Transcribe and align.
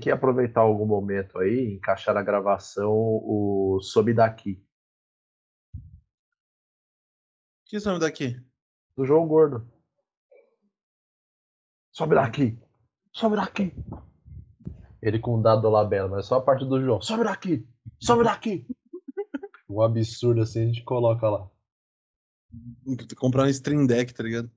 que 0.00 0.10
aproveitar 0.10 0.60
algum 0.60 0.86
momento 0.86 1.38
aí, 1.38 1.74
encaixar 1.74 2.14
na 2.14 2.22
gravação 2.22 2.92
o 2.92 3.80
Sobe 3.82 4.14
Daqui. 4.14 4.62
Que 7.68 7.78
sobe 7.78 8.00
daqui? 8.00 8.34
Do 8.96 9.04
João 9.04 9.28
Gordo. 9.28 9.70
Sobe 11.92 12.14
daqui! 12.14 12.58
Sobe 13.12 13.36
daqui! 13.36 13.74
Ele 15.02 15.18
com 15.18 15.34
o 15.38 15.42
dado 15.42 15.62
do 15.62 15.68
Labela, 15.68 16.08
mas 16.08 16.24
só 16.24 16.36
a 16.36 16.40
parte 16.40 16.64
do 16.64 16.80
João. 16.80 17.02
Sobe 17.02 17.24
daqui! 17.24 17.68
Sobe 18.00 18.24
daqui! 18.24 18.66
um 19.68 19.82
absurdo 19.82 20.40
assim 20.40 20.62
a 20.62 20.66
gente 20.66 20.82
coloca 20.82 21.28
lá. 21.28 21.50
Comprar 23.18 23.44
um 23.44 23.48
stream 23.48 23.86
deck, 23.86 24.14
tá 24.14 24.22
ligado? 24.22 24.50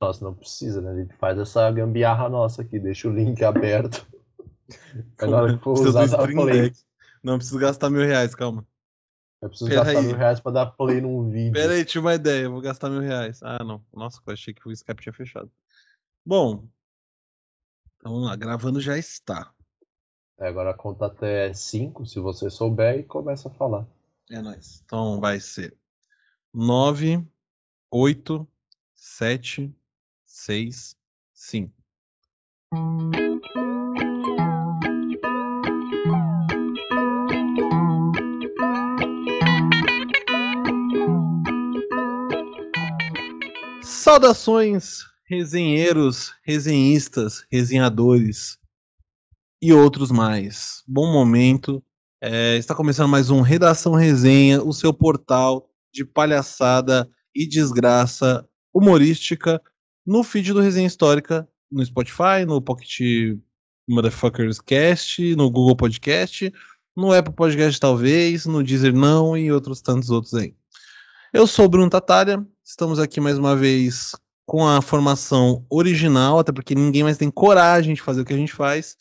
Nossa, 0.00 0.24
não 0.24 0.34
precisa, 0.34 0.80
né? 0.80 0.90
A 0.90 0.96
gente 0.96 1.14
faz 1.18 1.38
essa 1.38 1.70
gambiarra 1.70 2.28
nossa 2.28 2.62
aqui, 2.62 2.80
deixa 2.80 3.08
o 3.08 3.14
link 3.14 3.44
aberto. 3.44 4.04
Na 5.20 5.36
hora 5.36 5.56
que 5.56 5.62
for 5.62 5.78
usar, 5.78 6.06
dá 6.06 6.26
play. 6.26 6.72
Não 7.22 7.36
preciso 7.36 7.58
gastar 7.58 7.90
mil 7.90 8.02
reais, 8.02 8.34
calma. 8.34 8.66
Eu 9.42 9.48
preciso 9.48 9.70
Pera 9.70 9.84
gastar 9.84 9.98
aí. 10.00 10.06
mil 10.06 10.16
reais 10.16 10.40
pra 10.40 10.52
dar 10.52 10.66
play 10.66 11.00
num 11.00 11.28
vídeo. 11.30 11.52
Pera 11.52 11.72
aí, 11.72 11.84
tinha 11.84 12.00
uma 12.00 12.14
ideia, 12.14 12.44
eu 12.44 12.52
vou 12.52 12.60
gastar 12.60 12.90
mil 12.90 13.00
reais. 13.00 13.42
Ah, 13.42 13.62
não. 13.64 13.84
Nossa, 13.92 14.20
eu 14.26 14.32
achei 14.32 14.52
que 14.52 14.66
o 14.68 14.72
Skype 14.72 15.02
tinha 15.02 15.12
fechado. 15.12 15.50
Bom, 16.24 16.68
então 17.96 18.12
vamos 18.12 18.28
lá, 18.28 18.36
gravando 18.36 18.80
já 18.80 18.96
está. 18.96 19.52
É, 20.38 20.48
agora 20.48 20.72
conta 20.72 21.06
até 21.06 21.52
5, 21.52 22.06
se 22.06 22.18
você 22.18 22.48
souber, 22.48 22.98
e 22.98 23.02
começa 23.02 23.48
a 23.48 23.52
falar. 23.52 23.86
É 24.30 24.40
nóis. 24.40 24.82
Então 24.84 25.20
vai 25.20 25.38
ser 25.38 25.76
9, 26.52 27.26
8, 27.90 28.48
7, 28.94 29.74
6, 30.24 30.96
5. 31.34 31.72
Saudações, 43.82 45.04
resenheiros, 45.24 46.34
resenhistas, 46.42 47.46
resenhadores 47.50 48.58
e 49.62 49.72
outros 49.72 50.10
mais. 50.10 50.82
Bom 50.86 51.12
momento. 51.12 51.80
É, 52.20 52.56
está 52.56 52.74
começando 52.74 53.08
mais 53.08 53.30
um 53.30 53.40
Redação 53.40 53.94
Resenha, 53.94 54.62
o 54.62 54.72
seu 54.72 54.92
portal 54.92 55.70
de 55.94 56.04
palhaçada 56.04 57.08
e 57.34 57.46
desgraça 57.46 58.44
humorística 58.74 59.62
no 60.04 60.24
feed 60.24 60.52
do 60.52 60.60
Resenha 60.60 60.88
Histórica, 60.88 61.48
no 61.70 61.84
Spotify, 61.84 62.44
no 62.46 62.60
Pocket 62.60 63.38
Motherfuckers 63.88 64.60
Cast, 64.60 65.36
no 65.36 65.50
Google 65.50 65.76
Podcast, 65.76 66.52
no 66.96 67.12
Apple 67.12 67.34
Podcast 67.34 67.80
talvez, 67.80 68.46
no 68.46 68.62
Deezer 68.62 68.94
não 68.94 69.36
e 69.36 69.50
outros 69.50 69.80
tantos 69.80 70.10
outros 70.10 70.34
aí. 70.34 70.54
Eu 71.32 71.46
sou 71.46 71.66
o 71.66 71.68
Bruno 71.68 71.88
Tatária, 71.88 72.44
estamos 72.64 72.98
aqui 72.98 73.20
mais 73.20 73.38
uma 73.38 73.54
vez 73.54 74.12
com 74.44 74.66
a 74.66 74.82
formação 74.82 75.64
original, 75.70 76.40
até 76.40 76.50
porque 76.50 76.74
ninguém 76.74 77.04
mais 77.04 77.16
tem 77.16 77.30
coragem 77.30 77.94
de 77.94 78.02
fazer 78.02 78.22
o 78.22 78.24
que 78.24 78.32
a 78.32 78.36
gente 78.36 78.52
faz. 78.52 78.96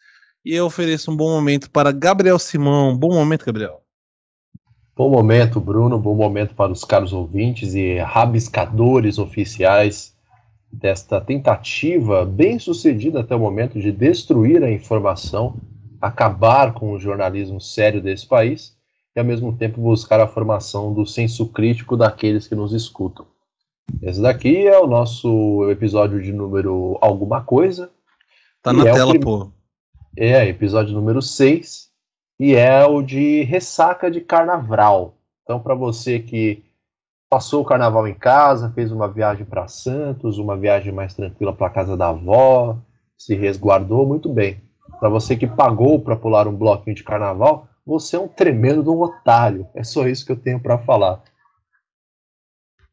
E 0.46 0.54
eu 0.54 0.66
ofereço 0.66 1.12
um 1.12 1.18
bom 1.18 1.32
momento 1.32 1.72
para 1.72 1.92
Gabriel 1.92 2.38
Simão. 2.38 2.96
Bom 2.96 3.14
momento, 3.14 3.46
Gabriel. 3.46 3.82
Bom 4.96 5.10
momento, 5.10 5.60
Bruno. 5.60 5.98
Bom 5.98 6.14
momento 6.14 6.54
para 6.54 6.72
os 6.72 6.84
caros 6.84 7.14
ouvintes 7.14 7.74
e 7.74 7.98
rabiscadores 7.98 9.18
oficiais 9.18 10.16
desta 10.72 11.20
tentativa 11.20 12.26
bem 12.26 12.60
sucedida 12.60 13.22
até 13.22 13.36
o 13.36 13.40
momento 13.40 13.80
de 13.80 13.92
destruir 13.92 14.64
a 14.64 14.72
informação, 14.72 15.58
acabar 16.02 16.74
com 16.74 16.92
o 16.92 17.00
jornalismo 17.00 17.60
sério 17.60 18.02
desse 18.02 18.28
país 18.28 18.76
e, 19.16 19.20
ao 19.20 19.26
mesmo 19.26 19.56
tempo, 19.56 19.82
buscar 19.82 20.20
a 20.20 20.28
formação 20.28 20.94
do 20.94 21.06
senso 21.06 21.48
crítico 21.48 21.98
daqueles 21.98 22.48
que 22.48 22.56
nos 22.56 22.74
escutam. 22.74 23.26
Esse 24.02 24.22
daqui 24.22 24.68
é 24.68 24.80
o 24.80 24.88
nosso 24.88 25.70
episódio 25.70 26.22
de 26.22 26.32
número 26.32 26.98
alguma 27.02 27.42
coisa. 27.42 27.90
Tá 28.62 28.72
na 28.72 28.88
é 28.88 28.94
tela, 28.94 29.12
prim... 29.12 29.20
pô. 29.20 29.52
É, 30.16 30.48
episódio 30.48 30.94
número 30.94 31.22
6. 31.22 31.90
E 32.40 32.56
é 32.56 32.86
o 32.86 33.02
de 33.02 33.44
ressaca 33.44 34.10
de 34.10 34.22
carnaval. 34.22 35.16
Então, 35.44 35.60
para 35.60 35.76
você 35.76 36.20
que 36.20 36.64
passou 37.30 37.62
o 37.62 37.66
carnaval 37.66 38.08
em 38.08 38.14
casa, 38.14 38.72
fez 38.72 38.92
uma 38.92 39.08
viagem 39.08 39.46
para 39.46 39.68
Santos, 39.68 40.38
uma 40.38 40.56
viagem 40.56 40.92
mais 40.94 41.14
tranquila 41.14 41.54
para 41.54 41.70
casa 41.70 41.98
da 41.98 42.10
avó, 42.10 42.78
se 43.18 43.36
resguardou 43.36 44.06
muito 44.06 44.30
bem. 44.30 44.62
Para 45.00 45.10
você 45.10 45.36
que 45.36 45.48
pagou 45.48 46.00
para 46.00 46.16
pular 46.16 46.48
um 46.48 46.56
bloquinho 46.56 46.96
de 46.96 47.04
carnaval, 47.04 47.68
você 47.86 48.16
é 48.16 48.20
um 48.20 48.28
tremendo 48.28 48.84
de 48.84 48.90
um 48.90 49.02
otário. 49.02 49.68
É 49.74 49.84
só 49.84 50.08
isso 50.08 50.26
que 50.26 50.32
eu 50.32 50.38
tenho 50.38 50.60
para 50.60 50.78
falar. 50.78 51.22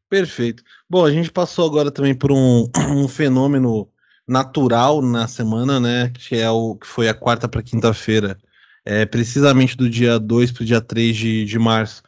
Perfeito. 0.09 0.63
Bom, 0.89 1.05
a 1.05 1.11
gente 1.11 1.31
passou 1.31 1.65
agora 1.65 1.91
também 1.91 2.15
por 2.15 2.31
um, 2.31 2.69
um 2.89 3.07
fenômeno 3.07 3.89
natural 4.27 5.01
na 5.01 5.27
semana, 5.27 5.79
né? 5.79 6.09
Que 6.09 6.37
é 6.37 6.49
o 6.49 6.75
que 6.75 6.87
foi 6.87 7.09
a 7.09 7.13
quarta 7.13 7.47
para 7.47 7.61
quinta-feira, 7.61 8.37
é, 8.85 9.05
precisamente 9.05 9.75
do 9.75 9.89
dia 9.89 10.17
2 10.19 10.51
para 10.51 10.63
o 10.63 10.65
dia 10.65 10.81
3 10.81 11.15
de, 11.15 11.45
de 11.45 11.59
março, 11.59 12.01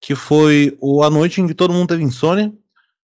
que 0.00 0.14
foi 0.14 0.76
o, 0.80 1.02
a 1.02 1.10
noite 1.10 1.40
em 1.40 1.46
que 1.46 1.54
todo 1.54 1.74
mundo 1.74 1.88
teve 1.88 2.02
insônia. 2.02 2.52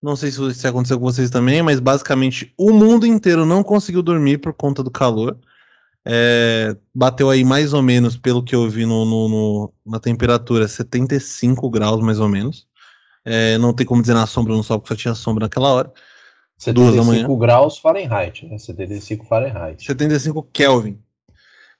Não 0.02 0.14
sei 0.14 0.30
se, 0.30 0.54
se 0.54 0.66
aconteceu 0.66 0.98
com 0.98 1.04
vocês 1.04 1.30
também, 1.30 1.62
mas 1.62 1.80
basicamente 1.80 2.52
o 2.56 2.72
mundo 2.72 3.06
inteiro 3.06 3.44
não 3.44 3.62
conseguiu 3.62 4.02
dormir 4.02 4.38
por 4.38 4.52
conta 4.52 4.82
do 4.82 4.90
calor. 4.90 5.36
É, 6.08 6.76
bateu 6.94 7.28
aí 7.28 7.42
mais 7.42 7.72
ou 7.72 7.82
menos, 7.82 8.16
pelo 8.16 8.42
que 8.42 8.54
eu 8.54 8.70
vi 8.70 8.86
no, 8.86 9.04
no, 9.04 9.28
no, 9.28 9.72
na 9.84 9.98
temperatura, 9.98 10.68
75 10.68 11.68
graus 11.68 12.00
mais 12.00 12.20
ou 12.20 12.28
menos. 12.28 12.68
É, 13.24 13.58
não 13.58 13.74
tem 13.74 13.84
como 13.84 14.00
dizer 14.00 14.14
na 14.14 14.24
sombra 14.24 14.54
no 14.54 14.62
sol, 14.62 14.78
porque 14.78 14.94
só 14.94 15.00
tinha 15.00 15.14
sombra 15.14 15.46
naquela 15.46 15.72
hora. 15.72 15.92
75 16.56 17.36
graus 17.36 17.78
Fahrenheit, 17.78 18.46
né? 18.46 18.56
75 18.56 19.26
Fahrenheit. 19.26 19.84
75 19.84 20.44
Kelvin. 20.52 20.98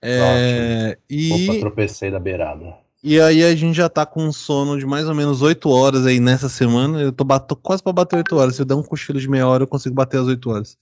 É, 0.01 0.97
e... 1.09 1.49
Opa, 1.49 1.59
tropecei 1.61 2.11
da 2.11 2.19
beirada. 2.19 2.75
E 3.01 3.21
aí 3.21 3.43
a 3.43 3.55
gente 3.55 3.77
já 3.77 3.87
tá 3.87 4.05
com 4.05 4.23
um 4.23 4.33
sono 4.33 4.77
de 4.77 4.85
mais 4.85 5.07
ou 5.07 5.15
menos 5.15 5.41
8 5.41 5.69
horas 5.69 6.05
aí 6.05 6.19
nessa 6.19 6.49
semana. 6.49 6.99
Eu 6.99 7.13
tô, 7.13 7.23
bato, 7.23 7.55
quase 7.55 7.81
para 7.81 7.93
bater 7.93 8.17
8 8.17 8.35
horas. 8.35 8.55
Se 8.55 8.61
eu 8.61 8.65
der 8.65 8.75
um 8.75 8.83
cochilo 8.83 9.19
de 9.19 9.29
meia 9.29 9.47
hora, 9.47 9.63
eu 9.63 9.67
consigo 9.67 9.95
bater 9.95 10.19
as 10.19 10.27
8 10.27 10.49
horas. 10.49 10.77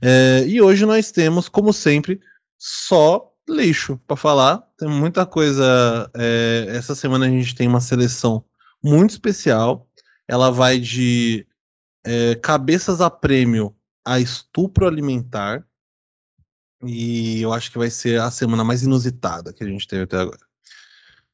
É, 0.00 0.44
e 0.46 0.60
hoje 0.60 0.86
nós 0.86 1.10
temos, 1.10 1.48
como 1.48 1.72
sempre, 1.72 2.20
só 2.58 3.32
lixo 3.48 3.98
para 4.06 4.16
falar. 4.16 4.58
Tem 4.78 4.88
muita 4.88 5.24
coisa. 5.24 6.10
É, 6.14 6.66
essa 6.70 6.94
semana 6.94 7.26
a 7.26 7.28
gente 7.28 7.54
tem 7.54 7.68
uma 7.68 7.80
seleção 7.80 8.44
muito 8.82 9.10
especial. 9.10 9.88
Ela 10.28 10.50
vai 10.50 10.78
de 10.78 11.46
é, 12.04 12.34
cabeças 12.36 13.00
a 13.00 13.10
prêmio 13.10 13.74
a 14.04 14.20
estupro 14.20 14.86
alimentar. 14.86 15.66
E 16.84 17.40
eu 17.40 17.52
acho 17.52 17.70
que 17.72 17.78
vai 17.78 17.90
ser 17.90 18.20
a 18.20 18.30
semana 18.30 18.62
mais 18.62 18.82
inusitada 18.82 19.52
que 19.52 19.64
a 19.64 19.66
gente 19.66 19.88
teve 19.88 20.02
até 20.02 20.18
agora. 20.18 20.46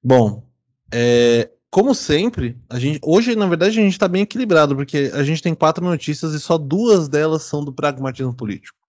Bom, 0.02 0.48
é, 0.92 1.50
como 1.70 1.94
sempre, 1.94 2.58
a 2.68 2.78
gente, 2.78 3.00
hoje, 3.02 3.34
na 3.34 3.46
verdade, 3.46 3.78
a 3.78 3.82
gente 3.82 3.92
está 3.92 4.06
bem 4.06 4.22
equilibrado, 4.22 4.76
porque 4.76 5.10
a 5.14 5.22
gente 5.22 5.42
tem 5.42 5.54
quatro 5.54 5.84
notícias 5.84 6.34
e 6.34 6.40
só 6.40 6.58
duas 6.58 7.08
delas 7.08 7.44
são 7.44 7.64
do 7.64 7.72
pragmatismo 7.72 8.34
político. 8.34 8.81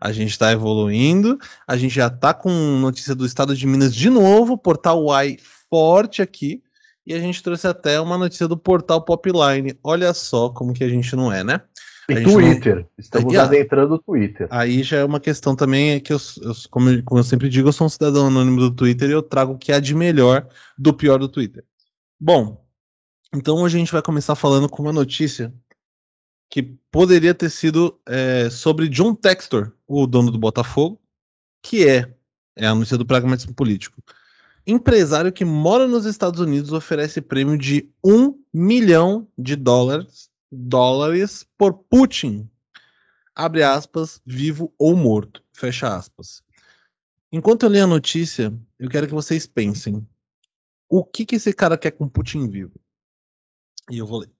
A 0.00 0.12
gente 0.12 0.30
está 0.30 0.52
evoluindo, 0.52 1.38
a 1.66 1.76
gente 1.76 1.94
já 1.94 2.08
está 2.08 2.34
com 2.34 2.50
notícia 2.50 3.14
do 3.14 3.24
estado 3.24 3.56
de 3.56 3.66
Minas 3.66 3.94
de 3.94 4.10
novo, 4.10 4.58
portal 4.58 5.02
UAI 5.04 5.38
forte 5.70 6.20
aqui. 6.20 6.62
E 7.06 7.12
a 7.12 7.18
gente 7.18 7.42
trouxe 7.42 7.66
até 7.66 8.00
uma 8.00 8.16
notícia 8.16 8.48
do 8.48 8.56
portal 8.56 9.02
Popline. 9.02 9.78
Olha 9.82 10.14
só 10.14 10.48
como 10.48 10.72
que 10.72 10.82
a 10.82 10.88
gente 10.88 11.14
não 11.14 11.30
é, 11.30 11.44
né? 11.44 11.60
E 12.08 12.22
Twitter. 12.22 12.76
Não... 12.76 12.86
Estamos 12.98 13.36
adentrando 13.36 13.94
o 13.94 13.98
Twitter. 13.98 14.46
Aí 14.50 14.82
já 14.82 14.98
é 14.98 15.04
uma 15.04 15.20
questão 15.20 15.56
também 15.56 15.92
é 15.92 16.00
que 16.00 16.12
eu, 16.12 16.18
eu 16.42 16.52
como, 16.70 16.90
eu, 16.90 17.02
como, 17.02 17.20
eu 17.20 17.24
sempre 17.24 17.48
digo, 17.48 17.68
eu 17.68 17.72
sou 17.72 17.86
um 17.86 17.90
cidadão 17.90 18.26
anônimo 18.26 18.60
do 18.60 18.70
Twitter 18.70 19.08
e 19.08 19.12
eu 19.12 19.22
trago 19.22 19.52
o 19.52 19.58
que 19.58 19.72
há 19.72 19.80
de 19.80 19.94
melhor 19.94 20.46
do 20.78 20.92
pior 20.92 21.18
do 21.18 21.28
Twitter. 21.28 21.64
Bom, 22.20 22.62
então 23.34 23.56
hoje 23.56 23.76
a 23.76 23.80
gente 23.80 23.92
vai 23.92 24.02
começar 24.02 24.34
falando 24.34 24.68
com 24.68 24.82
uma 24.82 24.92
notícia 24.92 25.52
que 26.50 26.62
poderia 26.90 27.34
ter 27.34 27.50
sido 27.50 28.00
é, 28.06 28.48
sobre 28.50 28.88
John 28.88 29.14
Textor, 29.14 29.72
o 29.86 30.06
dono 30.06 30.30
do 30.30 30.38
Botafogo, 30.38 31.00
que 31.62 31.88
é, 31.88 32.14
é 32.56 32.66
a 32.66 32.74
notícia 32.74 32.98
do 32.98 33.06
pragmatismo 33.06 33.54
político. 33.54 34.02
Empresário 34.66 35.32
que 35.32 35.44
mora 35.44 35.86
nos 35.86 36.06
Estados 36.06 36.40
Unidos 36.40 36.72
oferece 36.72 37.20
prêmio 37.20 37.58
de 37.58 37.90
um 38.02 38.38
milhão 38.52 39.28
de 39.36 39.56
dólares, 39.56 40.30
dólares 40.50 41.46
por 41.58 41.74
Putin. 41.74 42.48
Abre 43.34 43.62
aspas, 43.62 44.22
vivo 44.24 44.72
ou 44.78 44.96
morto. 44.96 45.42
Fecha 45.52 45.94
aspas. 45.94 46.42
Enquanto 47.32 47.64
eu 47.64 47.68
leio 47.68 47.84
a 47.84 47.88
notícia, 47.88 48.56
eu 48.78 48.88
quero 48.88 49.06
que 49.06 49.12
vocês 49.12 49.46
pensem. 49.46 50.06
O 50.88 51.04
que, 51.04 51.26
que 51.26 51.34
esse 51.36 51.52
cara 51.52 51.76
quer 51.76 51.90
com 51.90 52.08
Putin 52.08 52.48
vivo? 52.48 52.80
E 53.90 53.98
eu 53.98 54.06
vou 54.06 54.20
ler. 54.20 54.33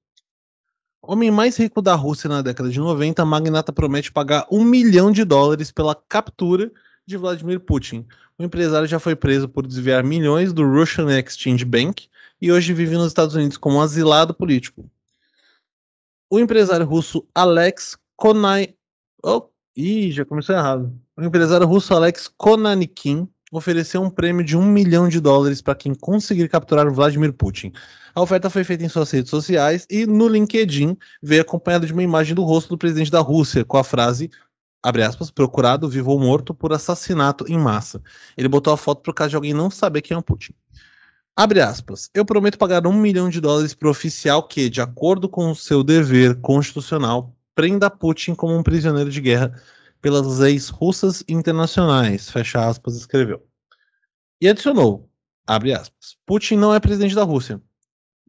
Homem 1.06 1.30
mais 1.30 1.58
rico 1.58 1.82
da 1.82 1.94
Rússia 1.94 2.30
na 2.30 2.40
década 2.40 2.70
de 2.70 2.78
90, 2.78 3.20
a 3.20 3.26
magnata 3.26 3.72
promete 3.72 4.10
pagar 4.10 4.46
um 4.50 4.64
milhão 4.64 5.12
de 5.12 5.22
dólares 5.22 5.70
pela 5.70 5.94
captura 5.94 6.72
de 7.04 7.18
Vladimir 7.18 7.60
Putin. 7.60 8.06
O 8.38 8.42
empresário 8.42 8.88
já 8.88 8.98
foi 8.98 9.14
preso 9.14 9.46
por 9.46 9.66
desviar 9.66 10.02
milhões 10.02 10.50
do 10.50 10.64
Russian 10.64 11.06
Exchange 11.18 11.62
Bank 11.64 12.08
e 12.40 12.50
hoje 12.50 12.72
vive 12.72 12.96
nos 12.96 13.08
Estados 13.08 13.34
Unidos 13.34 13.58
como 13.58 13.76
um 13.76 13.82
asilado 13.82 14.32
político. 14.32 14.90
O 16.30 16.40
empresário 16.40 16.86
russo 16.86 17.26
Alex 17.34 17.98
Konai. 18.16 18.74
Oh, 19.22 19.42
ih, 19.76 20.10
já 20.10 20.24
começou 20.24 20.54
errado. 20.54 20.90
O 21.16 21.22
empresário 21.22 21.66
russo 21.66 21.94
Alex 21.94 22.28
Konanikin 22.28 23.28
ofereceu 23.58 24.02
um 24.02 24.10
prêmio 24.10 24.44
de 24.44 24.56
um 24.56 24.64
milhão 24.64 25.08
de 25.08 25.20
dólares 25.20 25.62
para 25.62 25.74
quem 25.74 25.94
conseguir 25.94 26.48
capturar 26.48 26.90
Vladimir 26.90 27.32
Putin. 27.32 27.72
A 28.14 28.20
oferta 28.20 28.48
foi 28.48 28.64
feita 28.64 28.84
em 28.84 28.88
suas 28.88 29.10
redes 29.10 29.30
sociais 29.30 29.86
e 29.90 30.06
no 30.06 30.28
LinkedIn 30.28 30.96
veio 31.22 31.42
acompanhada 31.42 31.86
de 31.86 31.92
uma 31.92 32.02
imagem 32.02 32.34
do 32.34 32.44
rosto 32.44 32.70
do 32.70 32.78
presidente 32.78 33.10
da 33.10 33.20
Rússia 33.20 33.64
com 33.64 33.76
a 33.76 33.84
frase 33.84 34.30
abre 34.84 35.02
aspas, 35.02 35.30
procurado 35.30 35.88
vivo 35.88 36.10
ou 36.10 36.20
morto 36.20 36.52
por 36.52 36.70
assassinato 36.70 37.46
em 37.48 37.58
massa. 37.58 38.02
Ele 38.36 38.48
botou 38.48 38.70
a 38.70 38.76
foto 38.76 39.00
por 39.00 39.14
caso 39.14 39.30
de 39.30 39.36
alguém 39.36 39.54
não 39.54 39.70
saber 39.70 40.02
quem 40.02 40.14
é 40.14 40.18
o 40.18 40.22
Putin. 40.22 40.52
Abre 41.34 41.60
aspas. 41.60 42.10
Eu 42.14 42.24
prometo 42.24 42.58
pagar 42.58 42.86
um 42.86 42.92
milhão 42.92 43.30
de 43.30 43.40
dólares 43.40 43.72
para 43.72 43.88
o 43.88 43.90
oficial 43.90 44.46
que, 44.46 44.68
de 44.68 44.82
acordo 44.82 45.26
com 45.26 45.50
o 45.50 45.56
seu 45.56 45.82
dever 45.82 46.38
constitucional, 46.42 47.34
prenda 47.54 47.88
Putin 47.88 48.34
como 48.34 48.54
um 48.54 48.62
prisioneiro 48.62 49.10
de 49.10 49.22
guerra 49.22 49.58
pelas 50.04 50.38
leis 50.38 50.68
russas 50.68 51.24
internacionais. 51.26 52.28
Fecha 52.30 52.68
aspas, 52.68 52.94
escreveu. 52.94 53.42
E 54.38 54.46
adicionou, 54.46 55.10
abre 55.46 55.72
aspas. 55.72 56.18
Putin 56.26 56.56
não 56.56 56.74
é 56.74 56.78
presidente 56.78 57.14
da 57.14 57.22
Rússia, 57.22 57.58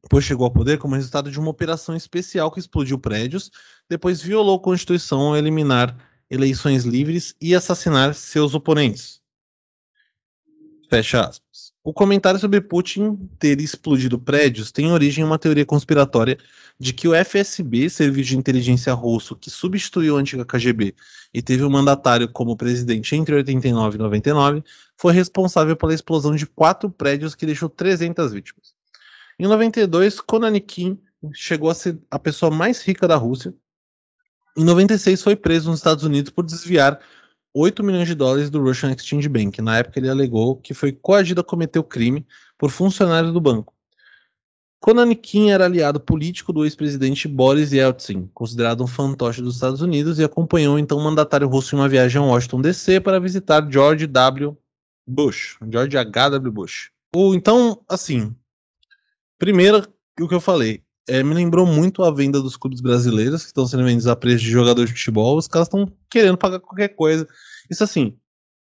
pois 0.09 0.23
chegou 0.23 0.45
ao 0.45 0.53
poder 0.53 0.79
como 0.79 0.95
resultado 0.95 1.29
de 1.29 1.37
uma 1.37 1.49
operação 1.49 1.93
especial 1.93 2.49
que 2.49 2.61
explodiu 2.61 2.97
prédios, 2.97 3.51
depois 3.89 4.21
violou 4.21 4.55
a 4.55 4.61
Constituição 4.61 5.19
ao 5.19 5.35
eliminar 5.35 5.97
eleições 6.29 6.85
livres 6.85 7.35
e 7.41 7.53
assassinar 7.53 8.13
seus 8.13 8.55
oponentes. 8.55 9.21
Fecha 10.89 11.27
aspas. 11.27 11.64
O 11.85 11.93
comentário 11.93 12.39
sobre 12.39 12.59
Putin 12.61 13.29
ter 13.37 13.61
explodido 13.61 14.17
prédios 14.17 14.71
tem 14.71 14.91
origem 14.91 15.23
em 15.23 15.27
uma 15.27 15.37
teoria 15.37 15.63
conspiratória 15.63 16.35
de 16.79 16.91
que 16.91 17.07
o 17.07 17.13
FSB, 17.13 17.91
serviço 17.91 18.29
de 18.29 18.37
inteligência 18.39 18.91
russo 18.91 19.35
que 19.35 19.51
substituiu 19.51 20.17
a 20.17 20.19
antiga 20.19 20.43
KGB 20.43 20.95
e 21.31 21.43
teve 21.43 21.61
o 21.61 21.67
um 21.67 21.69
mandatário 21.69 22.27
como 22.27 22.57
presidente 22.57 23.15
entre 23.15 23.35
89 23.35 23.97
e 23.97 23.99
99, 23.99 24.63
foi 24.97 25.13
responsável 25.13 25.75
pela 25.75 25.93
explosão 25.93 26.35
de 26.35 26.47
quatro 26.47 26.89
prédios 26.89 27.35
que 27.35 27.45
deixou 27.45 27.69
300 27.69 28.33
vítimas. 28.33 28.73
Em 29.37 29.43
92, 29.43 30.19
Konanikin 30.21 30.99
chegou 31.33 31.69
a 31.69 31.75
ser 31.75 31.99
a 32.09 32.17
pessoa 32.17 32.49
mais 32.49 32.81
rica 32.81 33.07
da 33.07 33.15
Rússia 33.15 33.53
em 34.57 34.63
96 34.63 35.21
foi 35.21 35.35
preso 35.35 35.69
nos 35.69 35.79
Estados 35.79 36.05
Unidos 36.05 36.31
por 36.31 36.45
desviar 36.45 36.99
8 37.57 37.81
milhões 37.81 38.07
de 38.07 38.15
dólares 38.15 38.49
do 38.49 38.61
Russian 38.61 38.91
Exchange 38.91 39.29
Bank. 39.29 39.61
Na 39.61 39.77
época 39.77 39.97
ele 39.97 40.09
alegou 40.09 40.57
que 40.57 40.73
foi 40.73 40.91
coagido 40.91 41.39
a 41.39 41.43
cometer 41.43 41.79
o 41.79 41.83
crime 41.83 42.27
por 42.57 42.69
funcionários 42.69 43.31
do 43.31 43.39
banco. 43.39 43.73
Konanikin 44.81 45.51
era 45.51 45.65
aliado 45.65 45.99
político 45.99 46.51
do 46.51 46.65
ex-presidente 46.65 47.29
Boris 47.29 47.71
Yeltsin, 47.71 48.29
considerado 48.33 48.83
um 48.83 48.87
fantoche 48.87 49.41
dos 49.41 49.55
Estados 49.55 49.81
Unidos, 49.81 50.19
e 50.19 50.23
acompanhou 50.23 50.77
então 50.77 50.97
o 50.97 51.03
mandatário 51.03 51.47
russo 51.47 51.75
em 51.75 51.79
uma 51.79 51.87
viagem 51.89 52.21
a 52.21 52.25
Washington 52.25 52.61
DC 52.61 52.99
para 52.99 53.21
visitar 53.21 53.65
George 53.71 54.05
W. 54.05 54.55
Bush, 55.07 55.57
George 55.71 55.97
H. 55.97 56.29
W. 56.29 56.51
Bush. 56.51 56.91
O, 57.15 57.33
então, 57.33 57.81
assim, 57.87 58.35
primeiro 59.39 59.87
o 60.19 60.27
que 60.27 60.35
eu 60.35 60.41
falei, 60.41 60.83
é, 61.07 61.21
me 61.23 61.33
lembrou 61.33 61.65
muito 61.65 62.03
a 62.03 62.11
venda 62.11 62.41
dos 62.41 62.57
clubes 62.57 62.81
brasileiros 62.81 63.41
que 63.43 63.47
estão 63.47 63.67
sendo 63.67 63.83
vendidos 63.83 64.07
a 64.07 64.15
preço 64.15 64.43
de 64.43 64.49
jogador 64.49 64.85
de 64.85 64.93
futebol. 64.93 65.37
Os 65.37 65.47
caras 65.47 65.67
estão 65.67 65.91
querendo 66.09 66.37
pagar 66.37 66.59
qualquer 66.59 66.89
coisa. 66.89 67.27
Isso 67.69 67.83
assim. 67.83 68.17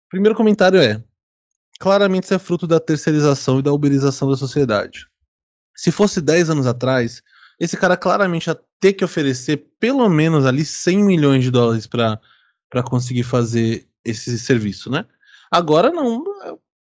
Primeiro 0.09 0.37
comentário 0.37 0.81
é: 0.81 1.03
claramente 1.79 2.25
isso 2.25 2.35
é 2.35 2.39
fruto 2.39 2.67
da 2.67 2.81
terceirização 2.81 3.61
e 3.61 3.63
da 3.63 3.73
uberização 3.73 4.29
da 4.29 4.37
sociedade. 4.37 5.07
Se 5.77 5.91
fosse 5.91 6.21
10 6.21 6.51
anos 6.51 6.67
atrás, 6.67 7.23
esse 7.59 7.77
cara 7.77 7.97
claramente 7.97 8.47
ia 8.49 8.59
ter 8.81 8.93
que 8.93 9.05
oferecer 9.05 9.69
pelo 9.79 10.09
menos 10.09 10.45
ali 10.47 10.65
100 10.65 11.05
milhões 11.05 11.43
de 11.43 11.51
dólares 11.51 11.87
para 11.87 12.21
conseguir 12.85 13.25
fazer 13.25 13.89
esse 14.05 14.39
serviço, 14.39 14.91
né? 14.91 15.05
Agora 15.51 15.91
não. 15.91 16.25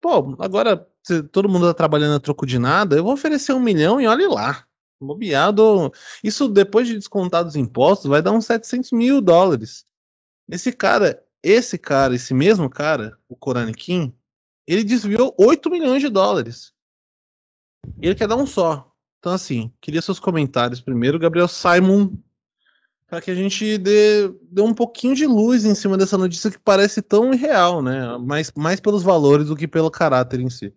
Pô, 0.02 0.36
agora 0.40 0.88
todo 1.32 1.50
mundo 1.50 1.68
tá 1.68 1.74
trabalhando 1.74 2.16
a 2.16 2.20
troco 2.20 2.46
de 2.46 2.58
nada, 2.58 2.96
eu 2.96 3.04
vou 3.04 3.14
oferecer 3.14 3.54
um 3.54 3.60
milhão 3.60 4.00
e 4.00 4.08
olhe 4.08 4.28
lá. 4.28 4.64
Bobeado. 5.02 5.92
Isso 6.24 6.48
depois 6.48 6.88
de 6.88 6.96
descontar 6.96 7.44
dos 7.44 7.56
impostos 7.56 8.10
vai 8.10 8.22
dar 8.22 8.32
uns 8.32 8.46
700 8.46 8.92
mil 8.92 9.22
dólares. 9.22 9.86
Esse 10.50 10.72
cara, 10.72 11.24
esse 11.42 11.78
cara, 11.78 12.16
esse 12.16 12.34
mesmo 12.34 12.70
cara, 12.70 13.18
o 13.28 13.36
Koranikin, 13.36 14.14
ele 14.68 14.84
desviou 14.84 15.34
8 15.38 15.70
milhões 15.70 16.02
de 16.02 16.10
dólares. 16.10 16.74
Ele 18.02 18.16
quer 18.16 18.28
dar 18.28 18.36
um 18.36 18.46
só. 18.46 18.92
Então, 19.20 19.34
assim, 19.34 19.72
queria 19.82 20.02
seus 20.02 20.20
comentários 20.20 20.82
primeiro, 20.82 21.20
Gabriel 21.20 21.48
Simon, 21.48 22.12
para 23.08 23.22
que 23.22 23.32
a 23.32 23.36
gente 23.36 23.78
dê, 23.78 24.30
dê 24.44 24.62
um 24.62 24.74
pouquinho 24.74 25.16
de 25.16 25.26
luz 25.26 25.66
em 25.66 25.74
cima 25.74 25.98
dessa 25.98 26.18
notícia 26.18 26.52
que 26.52 26.60
parece 26.60 27.02
tão 27.02 27.34
irreal, 27.34 27.82
né? 27.82 28.18
Mais, 28.18 28.52
mais 28.56 28.80
pelos 28.80 29.02
valores 29.02 29.48
do 29.48 29.56
que 29.56 29.68
pelo 29.68 29.90
caráter 29.90 30.40
em 30.40 30.50
si. 30.50 30.74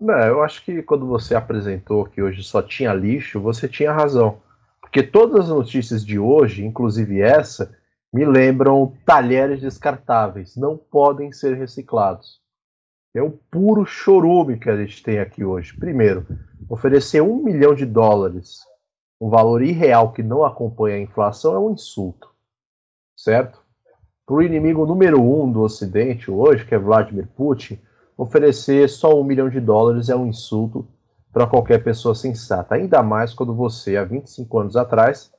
Não, 0.00 0.18
eu 0.18 0.42
acho 0.42 0.64
que 0.64 0.82
quando 0.82 1.06
você 1.06 1.34
apresentou 1.34 2.06
que 2.06 2.22
hoje 2.22 2.42
só 2.42 2.62
tinha 2.62 2.94
lixo, 2.94 3.38
você 3.38 3.68
tinha 3.68 3.92
razão. 3.92 4.40
Porque 4.80 5.02
todas 5.02 5.44
as 5.44 5.48
notícias 5.50 6.04
de 6.04 6.18
hoje, 6.18 6.64
inclusive 6.64 7.20
essa, 7.20 7.76
me 8.10 8.24
lembram 8.24 8.94
talheres 9.04 9.60
descartáveis. 9.60 10.56
Não 10.56 10.76
podem 10.76 11.32
ser 11.32 11.54
reciclados. 11.54 12.40
É 13.14 13.20
o 13.20 13.30
puro 13.30 13.84
chorume 13.84 14.58
que 14.58 14.70
a 14.70 14.76
gente 14.76 15.02
tem 15.02 15.18
aqui 15.18 15.44
hoje. 15.44 15.76
Primeiro, 15.76 16.26
oferecer 16.68 17.20
um 17.20 17.42
milhão 17.42 17.74
de 17.74 17.84
dólares, 17.84 18.60
um 19.20 19.28
valor 19.28 19.62
irreal 19.62 20.12
que 20.12 20.22
não 20.22 20.44
acompanha 20.44 20.96
a 20.96 21.00
inflação, 21.00 21.54
é 21.54 21.58
um 21.58 21.72
insulto. 21.72 22.30
Certo? 23.14 23.60
Para 24.24 24.36
o 24.36 24.42
inimigo 24.42 24.86
número 24.86 25.20
um 25.20 25.50
do 25.52 25.60
Ocidente 25.60 26.30
hoje, 26.30 26.64
que 26.64 26.74
é 26.74 26.78
Vladimir 26.78 27.28
Putin, 27.36 27.78
oferecer 28.22 28.86
só 28.88 29.18
um 29.18 29.24
milhão 29.24 29.48
de 29.48 29.58
dólares 29.58 30.10
é 30.10 30.14
um 30.14 30.26
insulto 30.26 30.86
para 31.32 31.46
qualquer 31.46 31.82
pessoa 31.82 32.14
sensata, 32.14 32.74
ainda 32.74 33.02
mais 33.02 33.32
quando 33.32 33.54
você, 33.54 33.96
há 33.96 34.04
25 34.04 34.58
anos 34.58 34.76
atrás, 34.76 35.32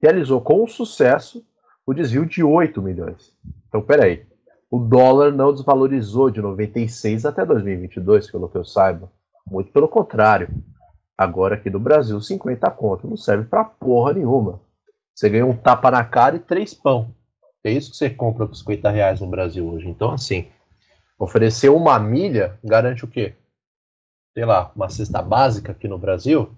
realizou 0.00 0.40
com 0.40 0.64
sucesso 0.68 1.44
o 1.84 1.92
desvio 1.92 2.24
de 2.24 2.44
8 2.44 2.80
milhões. 2.80 3.34
Então, 3.66 3.82
peraí, 3.82 4.24
o 4.70 4.78
dólar 4.78 5.32
não 5.32 5.52
desvalorizou 5.52 6.30
de 6.30 6.40
96 6.40 7.26
até 7.26 7.44
2022, 7.44 8.30
pelo 8.30 8.48
que 8.48 8.56
eu 8.56 8.64
saiba. 8.64 9.10
Muito 9.50 9.72
pelo 9.72 9.88
contrário. 9.88 10.48
Agora 11.16 11.56
aqui 11.56 11.68
no 11.68 11.80
Brasil, 11.80 12.20
50 12.20 12.70
conto 12.70 13.08
não 13.08 13.16
serve 13.16 13.46
para 13.46 13.64
porra 13.64 14.12
nenhuma. 14.12 14.60
Você 15.12 15.28
ganha 15.28 15.46
um 15.46 15.56
tapa 15.56 15.90
na 15.90 16.04
cara 16.04 16.36
e 16.36 16.40
três 16.40 16.72
pão. 16.72 17.12
É 17.64 17.72
isso 17.72 17.90
que 17.90 17.96
você 17.96 18.08
compra 18.08 18.46
com 18.46 18.54
50 18.54 18.88
reais 18.90 19.20
no 19.20 19.26
Brasil 19.26 19.66
hoje. 19.66 19.88
Então, 19.88 20.12
assim, 20.12 20.46
Oferecer 21.18 21.68
uma 21.68 21.98
milha 21.98 22.58
garante 22.62 23.04
o 23.04 23.08
quê? 23.08 23.34
Sei 24.36 24.44
lá, 24.44 24.70
uma 24.76 24.88
cesta 24.88 25.20
básica 25.20 25.72
aqui 25.72 25.88
no 25.88 25.98
Brasil. 25.98 26.54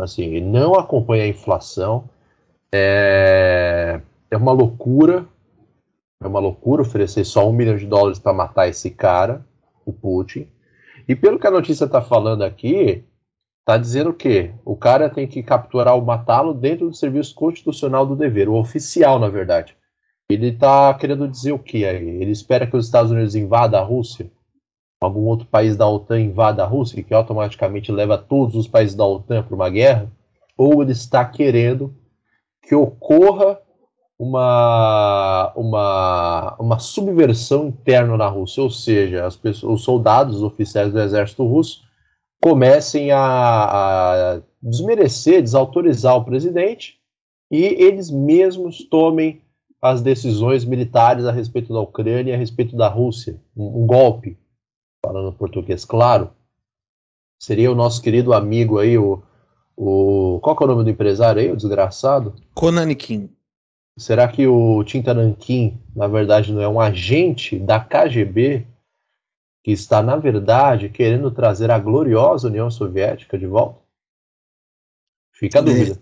Assim, 0.00 0.40
não 0.40 0.74
acompanha 0.74 1.24
a 1.24 1.28
inflação. 1.28 2.08
É, 2.72 4.00
é 4.30 4.36
uma 4.36 4.52
loucura. 4.52 5.28
É 6.22 6.26
uma 6.26 6.40
loucura 6.40 6.80
oferecer 6.80 7.24
só 7.24 7.46
um 7.48 7.52
milhão 7.52 7.76
de 7.76 7.86
dólares 7.86 8.18
para 8.18 8.32
matar 8.32 8.68
esse 8.68 8.90
cara, 8.90 9.44
o 9.84 9.92
Putin. 9.92 10.48
E 11.06 11.14
pelo 11.14 11.38
que 11.38 11.46
a 11.46 11.50
notícia 11.50 11.84
está 11.84 12.00
falando 12.00 12.42
aqui, 12.42 13.04
está 13.60 13.76
dizendo 13.76 14.10
o 14.10 14.14
quê? 14.14 14.54
O 14.64 14.74
cara 14.74 15.10
tem 15.10 15.28
que 15.28 15.42
capturar 15.42 15.94
ou 15.94 16.02
matá-lo 16.02 16.54
dentro 16.54 16.88
do 16.88 16.96
serviço 16.96 17.34
constitucional 17.34 18.06
do 18.06 18.16
dever, 18.16 18.48
o 18.48 18.54
oficial, 18.54 19.18
na 19.18 19.28
verdade. 19.28 19.76
Ele 20.28 20.48
está 20.48 20.92
querendo 20.94 21.28
dizer 21.28 21.52
o 21.52 21.58
que 21.58 21.84
aí? 21.84 22.08
Ele 22.08 22.30
espera 22.30 22.66
que 22.66 22.76
os 22.76 22.86
Estados 22.86 23.10
Unidos 23.10 23.34
invadam 23.34 23.80
a 23.80 23.84
Rússia? 23.84 24.30
Algum 25.00 25.26
outro 25.26 25.46
país 25.46 25.76
da 25.76 25.86
OTAN 25.86 26.20
invada 26.20 26.62
a 26.62 26.66
Rússia, 26.66 27.02
que 27.02 27.12
automaticamente 27.12 27.92
leva 27.92 28.16
todos 28.16 28.54
os 28.54 28.66
países 28.66 28.94
da 28.94 29.06
OTAN 29.06 29.42
para 29.42 29.54
uma 29.54 29.68
guerra? 29.68 30.10
Ou 30.56 30.82
ele 30.82 30.92
está 30.92 31.24
querendo 31.24 31.94
que 32.62 32.74
ocorra 32.74 33.60
uma, 34.18 35.52
uma, 35.54 36.56
uma 36.58 36.78
subversão 36.78 37.68
interna 37.68 38.16
na 38.16 38.28
Rússia, 38.28 38.62
ou 38.62 38.70
seja, 38.70 39.26
as 39.26 39.36
pessoas, 39.36 39.74
os 39.74 39.84
soldados, 39.84 40.36
os 40.36 40.42
oficiais 40.42 40.92
do 40.92 41.00
exército 41.00 41.44
russo 41.46 41.82
comecem 42.40 43.10
a, 43.10 43.18
a 43.18 44.40
desmerecer, 44.62 45.42
desautorizar 45.42 46.16
o 46.16 46.24
presidente 46.24 46.98
e 47.50 47.62
eles 47.62 48.10
mesmos 48.10 48.84
tomem 48.88 49.40
as 49.84 50.00
decisões 50.00 50.64
militares 50.64 51.26
a 51.26 51.30
respeito 51.30 51.70
da 51.70 51.78
Ucrânia 51.78 52.30
e 52.30 52.34
a 52.34 52.38
respeito 52.38 52.74
da 52.74 52.88
Rússia. 52.88 53.38
Um, 53.54 53.82
um, 53.82 53.86
golpe, 53.86 54.38
falando 55.04 55.30
português 55.30 55.84
claro. 55.84 56.30
Seria 57.38 57.70
o 57.70 57.74
nosso 57.74 58.00
querido 58.00 58.32
amigo 58.32 58.78
aí, 58.78 58.96
o. 58.96 59.22
o 59.76 60.40
qual 60.42 60.56
é 60.58 60.64
o 60.64 60.66
nome 60.68 60.84
do 60.84 60.90
empresário 60.90 61.42
aí, 61.42 61.52
o 61.52 61.56
desgraçado? 61.56 62.34
Konanikin. 62.54 63.28
Será 63.98 64.26
que 64.26 64.46
o 64.46 64.82
Tinta 64.84 65.12
Nankin, 65.12 65.78
na 65.94 66.08
verdade, 66.08 66.50
não 66.50 66.62
é 66.62 66.68
um 66.68 66.80
agente 66.80 67.58
da 67.58 67.78
KGB 67.78 68.66
que 69.62 69.70
está, 69.70 70.02
na 70.02 70.16
verdade, 70.16 70.88
querendo 70.88 71.30
trazer 71.30 71.70
a 71.70 71.78
gloriosa 71.78 72.48
União 72.48 72.70
Soviética 72.70 73.36
de 73.36 73.46
volta? 73.46 73.80
Fica 75.34 75.58
a 75.58 75.62
dúvida. 75.62 76.00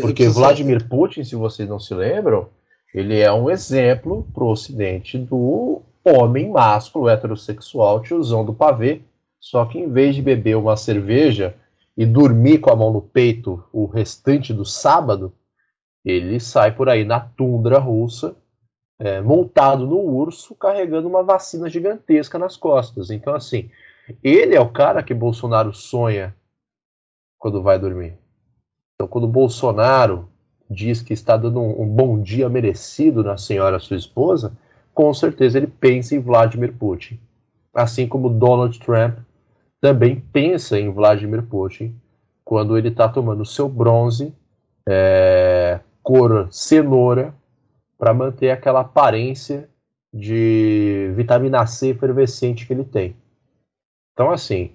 Porque 0.00 0.28
Vladimir 0.28 0.88
Putin, 0.88 1.24
se 1.24 1.34
vocês 1.34 1.68
não 1.68 1.80
se 1.80 1.92
lembram, 1.94 2.48
ele 2.92 3.20
é 3.20 3.32
um 3.32 3.50
exemplo 3.50 4.26
para 4.32 4.44
o 4.44 4.50
Ocidente 4.50 5.18
do 5.18 5.82
homem 6.04 6.50
másculo 6.50 7.08
heterossexual 7.08 8.02
tiozão 8.02 8.44
do 8.44 8.54
pavê, 8.54 9.02
só 9.40 9.64
que 9.64 9.78
em 9.78 9.90
vez 9.90 10.14
de 10.14 10.22
beber 10.22 10.56
uma 10.56 10.76
cerveja 10.76 11.54
e 11.96 12.06
dormir 12.06 12.58
com 12.58 12.70
a 12.70 12.76
mão 12.76 12.92
no 12.92 13.02
peito 13.02 13.62
o 13.72 13.86
restante 13.86 14.54
do 14.54 14.64
sábado, 14.64 15.32
ele 16.04 16.40
sai 16.40 16.74
por 16.74 16.88
aí 16.88 17.04
na 17.04 17.20
tundra 17.20 17.78
russa, 17.78 18.36
é, 18.98 19.20
montado 19.20 19.86
no 19.86 19.98
urso, 19.98 20.54
carregando 20.54 21.08
uma 21.08 21.22
vacina 21.22 21.68
gigantesca 21.68 22.38
nas 22.38 22.56
costas. 22.56 23.10
Então, 23.10 23.34
assim, 23.34 23.70
ele 24.22 24.54
é 24.54 24.60
o 24.60 24.70
cara 24.70 25.02
que 25.02 25.12
Bolsonaro 25.12 25.72
sonha 25.72 26.34
quando 27.38 27.62
vai 27.62 27.78
dormir. 27.78 28.18
Então, 28.94 29.06
quando 29.06 29.28
Bolsonaro 29.28 30.28
diz 30.70 31.00
que 31.00 31.12
está 31.12 31.36
dando 31.36 31.60
um, 31.60 31.82
um 31.82 31.86
bom 31.86 32.20
dia 32.20 32.48
merecido 32.48 33.22
na 33.22 33.36
senhora 33.36 33.78
sua 33.78 33.96
esposa, 33.96 34.52
com 34.94 35.12
certeza 35.14 35.58
ele 35.58 35.66
pensa 35.66 36.14
em 36.14 36.20
Vladimir 36.20 36.72
Putin. 36.72 37.18
Assim 37.72 38.06
como 38.06 38.28
Donald 38.28 38.78
Trump 38.80 39.18
também 39.80 40.20
pensa 40.32 40.78
em 40.78 40.90
Vladimir 40.90 41.42
Putin 41.42 41.94
quando 42.44 42.76
ele 42.76 42.88
está 42.88 43.08
tomando 43.08 43.44
seu 43.44 43.68
bronze 43.68 44.34
é, 44.88 45.80
cor 46.02 46.48
cenoura 46.50 47.34
para 47.98 48.14
manter 48.14 48.50
aquela 48.50 48.80
aparência 48.80 49.68
de 50.12 51.12
vitamina 51.14 51.66
C 51.66 51.88
efervescente 51.88 52.66
que 52.66 52.72
ele 52.72 52.84
tem. 52.84 53.14
Então, 54.12 54.30
assim, 54.30 54.72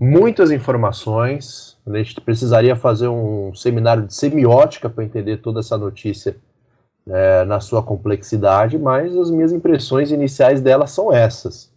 muitas 0.00 0.50
informações. 0.50 1.76
A 1.86 1.96
gente 1.96 2.20
precisaria 2.20 2.74
fazer 2.74 3.08
um 3.08 3.54
seminário 3.54 4.06
de 4.06 4.14
semiótica 4.14 4.88
para 4.88 5.04
entender 5.04 5.38
toda 5.38 5.60
essa 5.60 5.76
notícia 5.76 6.36
é, 7.06 7.44
na 7.44 7.60
sua 7.60 7.82
complexidade, 7.82 8.78
mas 8.78 9.16
as 9.16 9.30
minhas 9.30 9.52
impressões 9.52 10.10
iniciais 10.10 10.60
dela 10.60 10.86
são 10.86 11.12
essas. 11.12 11.72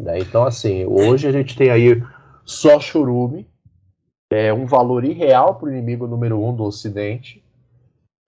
Né? 0.00 0.18
Então, 0.18 0.44
assim, 0.44 0.84
hoje 0.84 1.28
a 1.28 1.32
gente 1.32 1.56
tem 1.56 1.70
aí 1.70 2.02
só 2.44 2.80
churume, 2.80 3.48
é 4.30 4.52
um 4.52 4.66
valor 4.66 5.04
irreal 5.04 5.54
para 5.54 5.68
o 5.68 5.72
inimigo 5.72 6.06
número 6.06 6.42
um 6.42 6.54
do 6.54 6.64
Ocidente, 6.64 7.44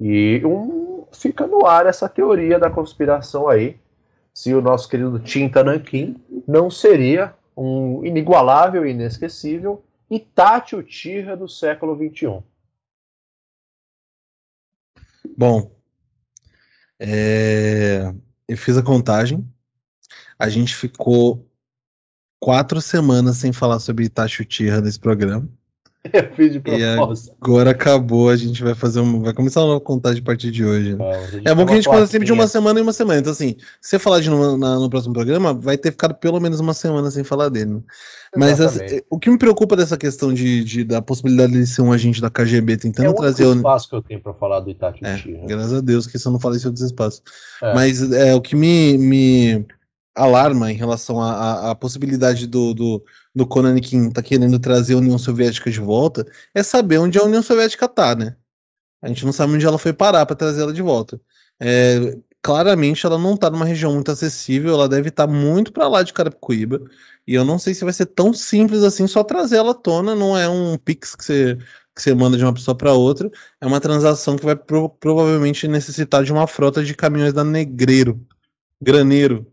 e 0.01 0.41
um, 0.45 1.05
fica 1.13 1.47
no 1.47 1.67
ar 1.67 1.87
essa 1.87 2.09
teoria 2.09 2.59
da 2.59 2.71
conspiração 2.71 3.49
aí, 3.49 3.77
se 4.33 4.55
o 4.55 4.63
nosso 4.63 4.89
querido 4.89 5.19
Tinta 5.19 5.65
Nankin 5.65 6.17
não 6.47 6.71
seria 6.71 7.35
um 7.59 8.05
inigualável 8.05 8.87
e 8.87 8.91
inesquecível 8.93 9.85
Itachi 10.09 10.77
Uchiha 10.77 11.37
do 11.37 11.49
século 11.49 11.97
XXI. 11.97 12.43
Bom, 15.37 15.71
é... 16.99 18.15
eu 18.47 18.57
fiz 18.57 18.77
a 18.77 18.83
contagem. 18.83 19.47
A 20.39 20.49
gente 20.49 20.75
ficou 20.75 21.47
quatro 22.41 22.81
semanas 22.81 23.39
sem 23.39 23.53
falar 23.53 23.81
sobre 23.81 24.05
Itachi 24.05 24.43
Uchiha 24.43 24.81
nesse 24.81 25.01
programa. 25.01 25.49
Eu 26.13 26.33
fiz 26.35 26.53
de 26.53 26.61
propósito. 26.61 27.33
E 27.33 27.35
agora 27.41 27.71
acabou, 27.71 28.29
a 28.29 28.37
gente 28.37 28.63
vai 28.63 28.75
fazer 28.75 29.01
um. 29.01 29.23
Vai 29.23 29.33
começar 29.33 29.65
uma 29.65 29.81
contagem 29.81 30.23
a 30.23 30.25
partir 30.25 30.51
de 30.51 30.65
hoje. 30.65 30.95
Né? 30.95 31.05
é 31.45 31.55
bom 31.55 31.67
que 31.67 31.73
a 31.73 31.77
gente 31.77 31.89
faça 31.89 32.07
sempre 32.07 32.27
de 32.27 32.33
uma 32.33 32.47
semana 32.47 32.79
em 32.79 32.83
uma 32.83 32.93
semana. 32.93 33.21
Então, 33.21 33.33
assim, 33.33 33.57
se 33.81 33.91
você 33.91 33.99
falar 33.99 34.21
de 34.21 34.31
no, 34.31 34.57
na, 34.57 34.77
no 34.77 34.89
próximo 34.89 35.13
programa, 35.13 35.53
vai 35.53 35.77
ter 35.77 35.91
ficado 35.91 36.15
pelo 36.15 36.41
menos 36.41 36.61
uma 36.61 36.73
semana 36.73 37.11
sem 37.11 37.25
falar 37.25 37.49
dele. 37.49 37.75
Né? 37.75 37.81
Mas 38.37 38.61
assim, 38.61 39.01
o 39.11 39.19
que 39.19 39.31
me 39.31 39.39
preocupa 39.39 39.75
dessa 39.75 39.97
questão 39.97 40.33
de, 40.33 40.63
de, 40.63 40.85
da 40.85 41.01
possibilidade 41.01 41.53
de 41.53 41.67
ser 41.67 41.83
um 41.83 41.93
agente 41.93 42.21
da 42.21 42.31
KGB 42.31 42.77
tentando 42.77 43.11
é 43.11 43.15
trazer 43.15 43.47
o 43.47 43.55
espaço 43.55 43.89
que 43.89 43.97
eu 43.97 44.03
tenho 44.03 44.21
para 44.21 44.35
falar 44.35 44.61
do 44.61 44.71
Itachi 44.71 45.05
é, 45.05 45.47
Graças 45.47 45.73
a 45.73 45.81
Deus 45.81 46.07
que 46.07 46.17
isso 46.17 46.29
eu 46.29 46.33
não 46.33 46.41
falei 46.41 46.59
sobre 46.59 46.77
esse 46.77 46.87
espaço. 46.87 47.23
É. 47.63 47.75
Mas 47.75 48.13
é, 48.13 48.35
o 48.35 48.41
que 48.41 48.55
me, 48.55 48.99
me 48.99 49.67
alarma 50.23 50.71
em 50.71 50.77
relação 50.77 51.21
à 51.21 51.75
possibilidade 51.75 52.47
do, 52.47 52.75
do, 52.75 53.05
do 53.35 53.47
Conan 53.47 53.79
Kim 53.81 54.11
tá 54.11 54.23
querendo 54.23 54.59
trazer 54.59 54.95
a 54.95 54.99
União 54.99 55.19
Soviética 55.19 55.71
de 55.71 55.81
volta 55.81 56.27
é 56.55 56.63
saber 56.63 56.99
onde 56.99 57.19
a 57.19 57.25
União 57.25 57.43
Soviética 57.43 57.89
tá, 57.89 58.15
né? 58.15 58.37
A 59.01 59.09
gente 59.09 59.25
não 59.25 59.33
sabe 59.33 59.53
onde 59.53 59.65
ela 59.65 59.79
foi 59.79 59.93
parar 59.93 60.27
para 60.27 60.37
trazer 60.37 60.63
ela 60.63 60.73
de 60.73 60.83
volta. 60.83 61.21
É, 61.61 62.19
claramente 62.43 63.07
ela 63.07 63.19
não 63.19 63.37
tá 63.37 63.51
numa 63.51 63.65
região 63.65 63.93
muito 63.95 64.11
acessível, 64.11 64.75
ela 64.75 64.89
deve 64.89 65.09
estar 65.09 65.27
tá 65.27 65.33
muito 65.33 65.73
para 65.73 65.89
lá 65.89 66.03
de 66.03 66.13
Carapicuíba. 66.13 66.81
E 67.27 67.35
eu 67.35 67.45
não 67.45 67.59
sei 67.59 67.75
se 67.75 67.85
vai 67.85 67.93
ser 67.93 68.07
tão 68.07 68.33
simples 68.33 68.83
assim 68.83 69.07
só 69.07 69.23
trazer 69.23 69.57
ela 69.57 69.73
à 69.73 69.75
tona, 69.75 70.15
não 70.15 70.37
é 70.37 70.49
um 70.49 70.77
pix 70.79 71.15
que 71.15 71.25
você 71.25 71.59
que 71.95 72.03
você 72.03 72.15
manda 72.15 72.37
de 72.37 72.45
uma 72.45 72.55
pessoa 72.55 72.77
para 72.77 72.93
outra, 72.93 73.29
é 73.61 73.67
uma 73.67 73.81
transação 73.81 74.37
que 74.37 74.45
vai 74.45 74.55
pro, 74.55 74.89
provavelmente 74.89 75.67
necessitar 75.67 76.23
de 76.23 76.33
uma 76.33 76.47
frota 76.47 76.85
de 76.85 76.95
caminhões 76.95 77.33
da 77.33 77.43
Negreiro, 77.43 78.25
Graneiro, 78.81 79.45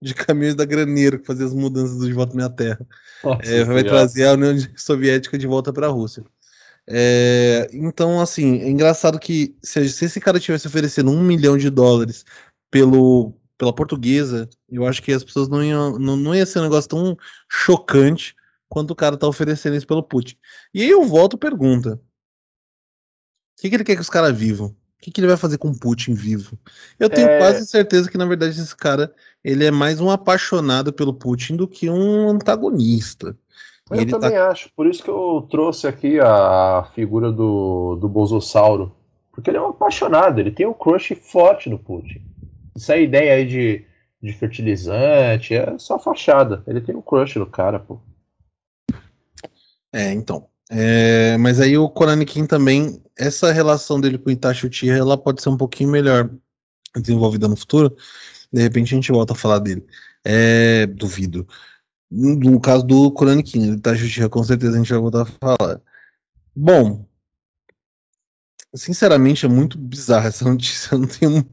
de 0.00 0.14
caminhões 0.14 0.54
da 0.54 0.64
Graneiro, 0.64 1.18
que 1.18 1.26
fazia 1.26 1.46
as 1.46 1.54
mudanças 1.54 1.98
de 1.98 2.12
volta 2.12 2.32
à 2.32 2.36
minha 2.36 2.50
terra. 2.50 2.86
Nossa, 3.22 3.50
é, 3.50 3.64
vai 3.64 3.82
trazer 3.82 4.26
a 4.26 4.32
União 4.32 4.54
Soviética 4.76 5.36
de 5.36 5.46
volta 5.46 5.72
para 5.72 5.86
a 5.86 5.90
Rússia. 5.90 6.24
É, 6.86 7.68
então, 7.72 8.20
assim, 8.20 8.60
é 8.60 8.68
engraçado 8.68 9.18
que 9.18 9.54
se, 9.62 9.88
se, 9.90 10.06
esse 10.06 10.20
cara 10.20 10.40
tivesse 10.40 10.66
oferecendo 10.66 11.10
um 11.10 11.22
milhão 11.22 11.58
de 11.58 11.68
dólares 11.68 12.24
pelo, 12.70 13.34
pela 13.58 13.74
portuguesa, 13.74 14.48
eu 14.70 14.86
acho 14.86 15.02
que 15.02 15.12
as 15.12 15.24
pessoas 15.24 15.48
não 15.48 15.62
iam. 15.62 15.98
Não, 15.98 16.16
não 16.16 16.34
ia 16.34 16.46
ser 16.46 16.60
um 16.60 16.62
negócio 16.62 16.88
tão 16.88 17.16
chocante 17.50 18.34
quanto 18.68 18.92
o 18.92 18.96
cara 18.96 19.18
tá 19.18 19.26
oferecendo 19.26 19.76
isso 19.76 19.86
pelo 19.86 20.02
Putin. 20.02 20.36
E 20.72 20.82
aí 20.82 20.88
eu 20.88 21.04
volto 21.04 21.36
e 21.36 21.38
pergunta: 21.38 21.94
o 21.94 23.60
que, 23.60 23.68
que 23.68 23.76
ele 23.76 23.84
quer 23.84 23.96
que 23.96 24.02
os 24.02 24.10
caras 24.10 24.36
vivam? 24.36 24.74
O 24.98 25.00
que, 25.00 25.12
que, 25.12 25.20
ele 25.20 25.28
vai 25.28 25.36
fazer 25.36 25.58
com 25.58 25.72
Putin 25.72 26.12
vivo? 26.14 26.58
Eu 26.98 27.08
tenho 27.08 27.28
é... 27.28 27.38
quase 27.38 27.64
certeza 27.66 28.10
que, 28.10 28.18
na 28.18 28.26
verdade, 28.26 28.60
esse 28.60 28.74
cara 28.74 29.14
ele 29.44 29.64
é 29.64 29.70
mais 29.70 30.00
um 30.00 30.10
apaixonado 30.10 30.92
pelo 30.92 31.14
Putin 31.14 31.54
do 31.54 31.68
que 31.68 31.88
um 31.88 32.28
antagonista. 32.28 33.36
Eu 33.88 33.96
ele 33.96 34.10
também 34.10 34.32
tá... 34.32 34.50
acho, 34.50 34.70
por 34.74 34.86
isso 34.86 35.02
que 35.02 35.08
eu 35.08 35.46
trouxe 35.48 35.86
aqui 35.86 36.18
a 36.18 36.90
figura 36.94 37.30
do, 37.30 37.96
do 37.96 38.08
Bosossauro. 38.08 38.92
Porque 39.30 39.50
ele 39.50 39.56
é 39.56 39.62
um 39.62 39.68
apaixonado, 39.68 40.40
ele 40.40 40.50
tem 40.50 40.66
um 40.66 40.74
crush 40.74 41.14
forte 41.14 41.70
no 41.70 41.78
Putin. 41.78 42.20
Essa 42.74 42.96
ideia 42.96 43.34
aí 43.34 43.46
de, 43.46 43.84
de 44.20 44.32
fertilizante 44.32 45.54
é 45.54 45.78
só 45.78 45.96
fachada. 45.96 46.62
Ele 46.66 46.80
tem 46.80 46.96
um 46.96 47.00
crush 47.00 47.38
no 47.38 47.46
cara, 47.46 47.78
pô. 47.78 48.00
É, 49.92 50.12
então. 50.12 50.48
É, 50.70 51.36
mas 51.38 51.60
aí 51.60 51.78
o 51.78 51.88
Koranikin 51.88 52.46
também, 52.46 53.02
essa 53.16 53.52
relação 53.52 54.00
dele 54.00 54.18
com 54.18 54.28
o 54.28 54.32
Itachi 54.32 54.66
Uchiha, 54.66 54.96
ela 54.96 55.16
pode 55.16 55.42
ser 55.42 55.48
um 55.48 55.56
pouquinho 55.56 55.90
melhor 55.90 56.30
desenvolvida 56.96 57.48
no 57.48 57.56
futuro. 57.56 57.96
De 58.52 58.62
repente 58.62 58.94
a 58.94 58.96
gente 58.96 59.12
volta 59.12 59.32
a 59.32 59.36
falar 59.36 59.58
dele. 59.60 59.86
É, 60.24 60.86
duvido. 60.86 61.46
No 62.10 62.60
caso 62.60 62.84
do 62.84 63.10
Koranikin, 63.12 63.74
Itachi 63.74 64.04
Uchiha, 64.04 64.28
com 64.28 64.42
certeza 64.44 64.74
a 64.74 64.78
gente 64.78 64.90
vai 64.90 65.00
voltar 65.00 65.22
a 65.22 65.26
falar. 65.56 65.80
Bom, 66.54 67.06
sinceramente 68.74 69.46
é 69.46 69.48
muito 69.48 69.78
bizarra 69.78 70.28
essa 70.28 70.44
notícia. 70.48 70.94
Eu 70.94 70.98
não, 70.98 71.08
tenho, 71.08 71.50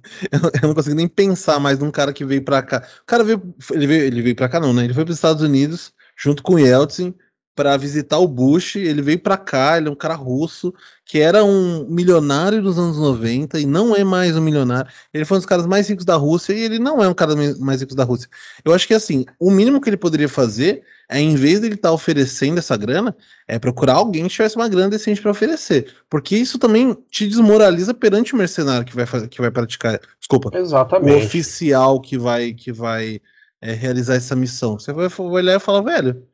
eu 0.62 0.68
não 0.68 0.76
consigo 0.76 0.96
nem 0.96 1.08
pensar 1.08 1.60
mais 1.60 1.80
num 1.80 1.92
cara 1.92 2.14
que 2.14 2.26
veio 2.26 2.44
para 2.44 2.62
cá. 2.62 2.86
O 3.02 3.06
cara 3.06 3.24
veio, 3.24 3.56
ele 3.72 3.88
veio, 3.88 4.04
ele 4.04 4.22
veio 4.22 4.36
para 4.36 4.50
cá 4.50 4.60
não, 4.60 4.74
né? 4.74 4.84
Ele 4.84 4.94
foi 4.94 5.06
para 5.06 5.12
os 5.12 5.18
Estados 5.18 5.42
Unidos 5.42 5.94
junto 6.18 6.44
com 6.44 6.56
o 6.56 6.60
Yeltsin 6.60 7.14
para 7.56 7.78
visitar 7.78 8.20
o 8.20 8.28
Bush. 8.28 8.76
Ele 8.76 9.02
veio 9.02 9.20
para 9.20 9.38
cá, 9.38 9.78
ele 9.78 9.88
é 9.88 9.92
um 9.92 9.96
cara 9.96 10.14
russo 10.14 10.74
que 11.06 11.20
era 11.20 11.44
um 11.44 11.86
milionário 11.88 12.62
dos 12.64 12.80
anos 12.80 12.98
90 12.98 13.60
e 13.60 13.66
não 13.66 13.96
é 13.96 14.04
mais 14.04 14.36
um 14.36 14.42
milionário. 14.42 14.92
Ele 15.14 15.24
foi 15.24 15.38
um 15.38 15.40
dos 15.40 15.46
caras 15.46 15.68
mais 15.68 15.88
ricos 15.88 16.04
da 16.04 16.16
Rússia 16.16 16.52
e 16.54 16.64
ele 16.64 16.80
não 16.80 17.02
é 17.02 17.08
um 17.08 17.14
cara 17.14 17.36
mais 17.60 17.82
rico 17.82 17.96
da 17.96 18.04
Rússia. 18.04 18.28
Eu 18.64 18.74
acho 18.74 18.88
que 18.88 18.94
assim, 18.94 19.24
o 19.40 19.52
mínimo 19.52 19.80
que 19.80 19.88
ele 19.88 19.98
poderia 19.98 20.28
fazer 20.28 20.84
é, 21.08 21.20
em 21.20 21.36
vez 21.36 21.60
de 21.60 21.68
ele 21.68 21.76
estar 21.76 21.90
tá 21.90 21.94
oferecendo 21.94 22.58
essa 22.58 22.76
grana, 22.76 23.16
é 23.48 23.60
procurar 23.60 23.94
alguém 23.94 24.24
que 24.24 24.30
tivesse 24.30 24.56
uma 24.56 24.68
grana 24.68 24.90
decente 24.90 25.22
para 25.22 25.30
oferecer. 25.30 25.94
Porque 26.10 26.36
isso 26.36 26.58
também 26.58 26.98
te 27.12 27.28
desmoraliza 27.28 27.94
perante 27.94 28.34
o 28.34 28.38
mercenário 28.38 28.86
que 28.86 28.96
vai, 28.96 29.06
fazer, 29.06 29.28
que 29.28 29.40
vai 29.40 29.52
praticar. 29.52 30.00
Desculpa. 30.20 30.58
Exatamente. 30.58 31.14
O 31.14 31.26
oficial 31.26 32.02
que 32.02 32.18
vai, 32.18 32.54
que 32.54 32.72
vai 32.72 33.22
é, 33.62 33.74
realizar 33.74 34.16
essa 34.16 34.36
missão. 34.36 34.80
Você 34.80 34.92
vai 34.92 35.08
olhar 35.20 35.58
e 35.58 35.60
falar, 35.60 35.82
velho 35.82 36.26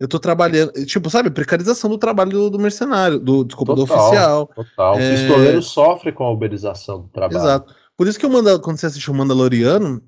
eu 0.00 0.08
tô 0.08 0.18
trabalhando. 0.18 0.72
Tipo, 0.86 1.10
sabe, 1.10 1.30
precarização 1.30 1.90
do 1.90 1.98
trabalho 1.98 2.30
do, 2.30 2.50
do 2.50 2.58
mercenário, 2.58 3.18
do, 3.18 3.44
desculpa, 3.44 3.76
total, 3.76 3.86
do 3.86 4.02
oficial. 4.02 4.46
Total. 4.46 4.98
É... 4.98 5.06
O 5.06 5.10
pistoleiro 5.14 5.62
sofre 5.62 6.10
com 6.10 6.24
a 6.24 6.32
uberização 6.32 7.02
do 7.02 7.08
trabalho. 7.08 7.38
Exato. 7.38 7.74
Por 7.96 8.08
isso 8.08 8.18
que 8.18 8.24
eu 8.24 8.30
mando, 8.30 8.58
quando 8.60 8.78
você 8.78 8.86
assiste 8.86 9.10
o 9.10 9.14
Mandaloriano, 9.14 10.02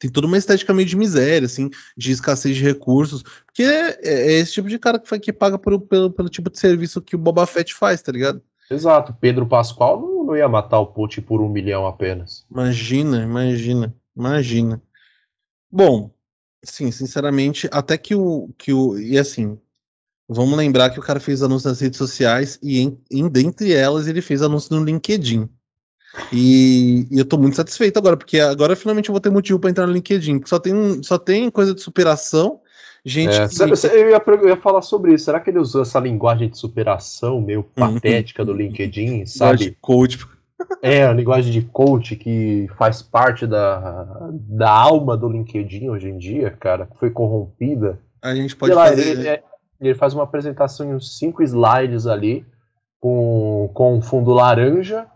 tem 0.00 0.10
toda 0.10 0.26
uma 0.26 0.36
estética 0.36 0.74
meio 0.74 0.88
de 0.88 0.96
miséria, 0.96 1.46
assim, 1.46 1.70
de 1.96 2.10
escassez 2.10 2.56
de 2.56 2.62
recursos. 2.64 3.22
Porque 3.46 3.62
é, 3.62 3.98
é 4.02 4.32
esse 4.32 4.54
tipo 4.54 4.68
de 4.68 4.80
cara 4.80 4.98
que, 4.98 5.18
que 5.20 5.32
paga 5.32 5.56
por, 5.56 5.80
pelo, 5.82 6.10
pelo 6.10 6.28
tipo 6.28 6.50
de 6.50 6.58
serviço 6.58 7.00
que 7.00 7.14
o 7.14 7.18
Boba 7.18 7.46
Fett 7.46 7.72
faz, 7.72 8.02
tá 8.02 8.10
ligado? 8.10 8.42
Exato. 8.68 9.14
Pedro 9.20 9.46
Pascoal 9.46 10.00
não, 10.00 10.24
não 10.24 10.36
ia 10.36 10.48
matar 10.48 10.80
o 10.80 10.86
Putin 10.86 11.20
por 11.20 11.40
um 11.40 11.48
milhão 11.48 11.86
apenas. 11.86 12.44
Imagina, 12.50 13.22
imagina, 13.22 13.94
imagina. 14.16 14.82
Bom, 15.70 16.10
sim, 16.66 16.90
sinceramente, 16.90 17.68
até 17.72 17.96
que 17.96 18.14
o. 18.14 18.50
Que 18.58 18.72
o 18.72 18.98
e 18.98 19.18
assim, 19.18 19.58
vamos 20.28 20.56
lembrar 20.56 20.90
que 20.90 20.98
o 20.98 21.02
cara 21.02 21.20
fez 21.20 21.42
anúncios 21.42 21.72
nas 21.72 21.80
redes 21.80 21.98
sociais 21.98 22.58
e, 22.62 22.80
em, 22.80 22.98
em 23.10 23.28
dentre 23.28 23.72
elas, 23.72 24.06
ele 24.06 24.20
fez 24.20 24.42
anúncio 24.42 24.76
no 24.76 24.84
LinkedIn. 24.84 25.48
E, 26.32 27.06
e, 27.10 27.18
eu 27.18 27.24
tô 27.24 27.36
muito 27.36 27.56
satisfeito 27.56 27.98
agora, 27.98 28.16
porque 28.16 28.40
agora 28.40 28.74
finalmente 28.74 29.08
eu 29.08 29.12
vou 29.12 29.20
ter 29.20 29.30
motivo 29.30 29.58
para 29.58 29.70
entrar 29.70 29.86
no 29.86 29.92
LinkedIn, 29.92 30.42
só 30.46 30.58
tem, 30.58 31.02
só 31.02 31.18
tem 31.18 31.50
coisa 31.50 31.74
de 31.74 31.80
superação. 31.80 32.60
Gente, 33.04 33.36
é, 33.36 33.46
que... 33.46 33.62
eu, 33.86 34.10
ia, 34.10 34.22
eu, 34.26 34.48
ia, 34.48 34.56
falar 34.56 34.82
sobre 34.82 35.14
isso. 35.14 35.26
Será 35.26 35.38
que 35.38 35.48
ele 35.48 35.60
usou 35.60 35.82
essa 35.82 36.00
linguagem 36.00 36.50
de 36.50 36.58
superação 36.58 37.40
meio 37.40 37.60
uhum. 37.60 37.94
patética 37.94 38.44
do 38.44 38.52
LinkedIn, 38.52 39.26
sabe? 39.26 39.76
Coach. 39.80 40.18
É, 40.82 41.04
a 41.04 41.12
linguagem 41.12 41.52
de 41.52 41.62
coach 41.62 42.16
que 42.16 42.68
faz 42.78 43.02
parte 43.02 43.46
da, 43.46 44.30
da 44.32 44.70
alma 44.70 45.16
do 45.16 45.28
LinkedIn 45.28 45.88
hoje 45.88 46.08
em 46.08 46.16
dia, 46.16 46.50
cara, 46.50 46.86
que 46.86 46.98
foi 46.98 47.10
corrompida. 47.10 48.00
A 48.22 48.34
gente 48.34 48.56
pode 48.56 48.72
lá, 48.72 48.86
fazer... 48.86 49.18
ele, 49.18 49.42
ele, 49.80 49.94
faz 49.94 50.14
uma 50.14 50.24
apresentação 50.24 50.86
em 50.86 50.94
uns 50.94 51.18
cinco 51.18 51.42
slides 51.42 52.06
ali, 52.06 52.46
com, 52.98 53.70
com 53.74 53.96
um 53.96 54.02
fundo 54.02 54.32
laranja, 54.32 55.06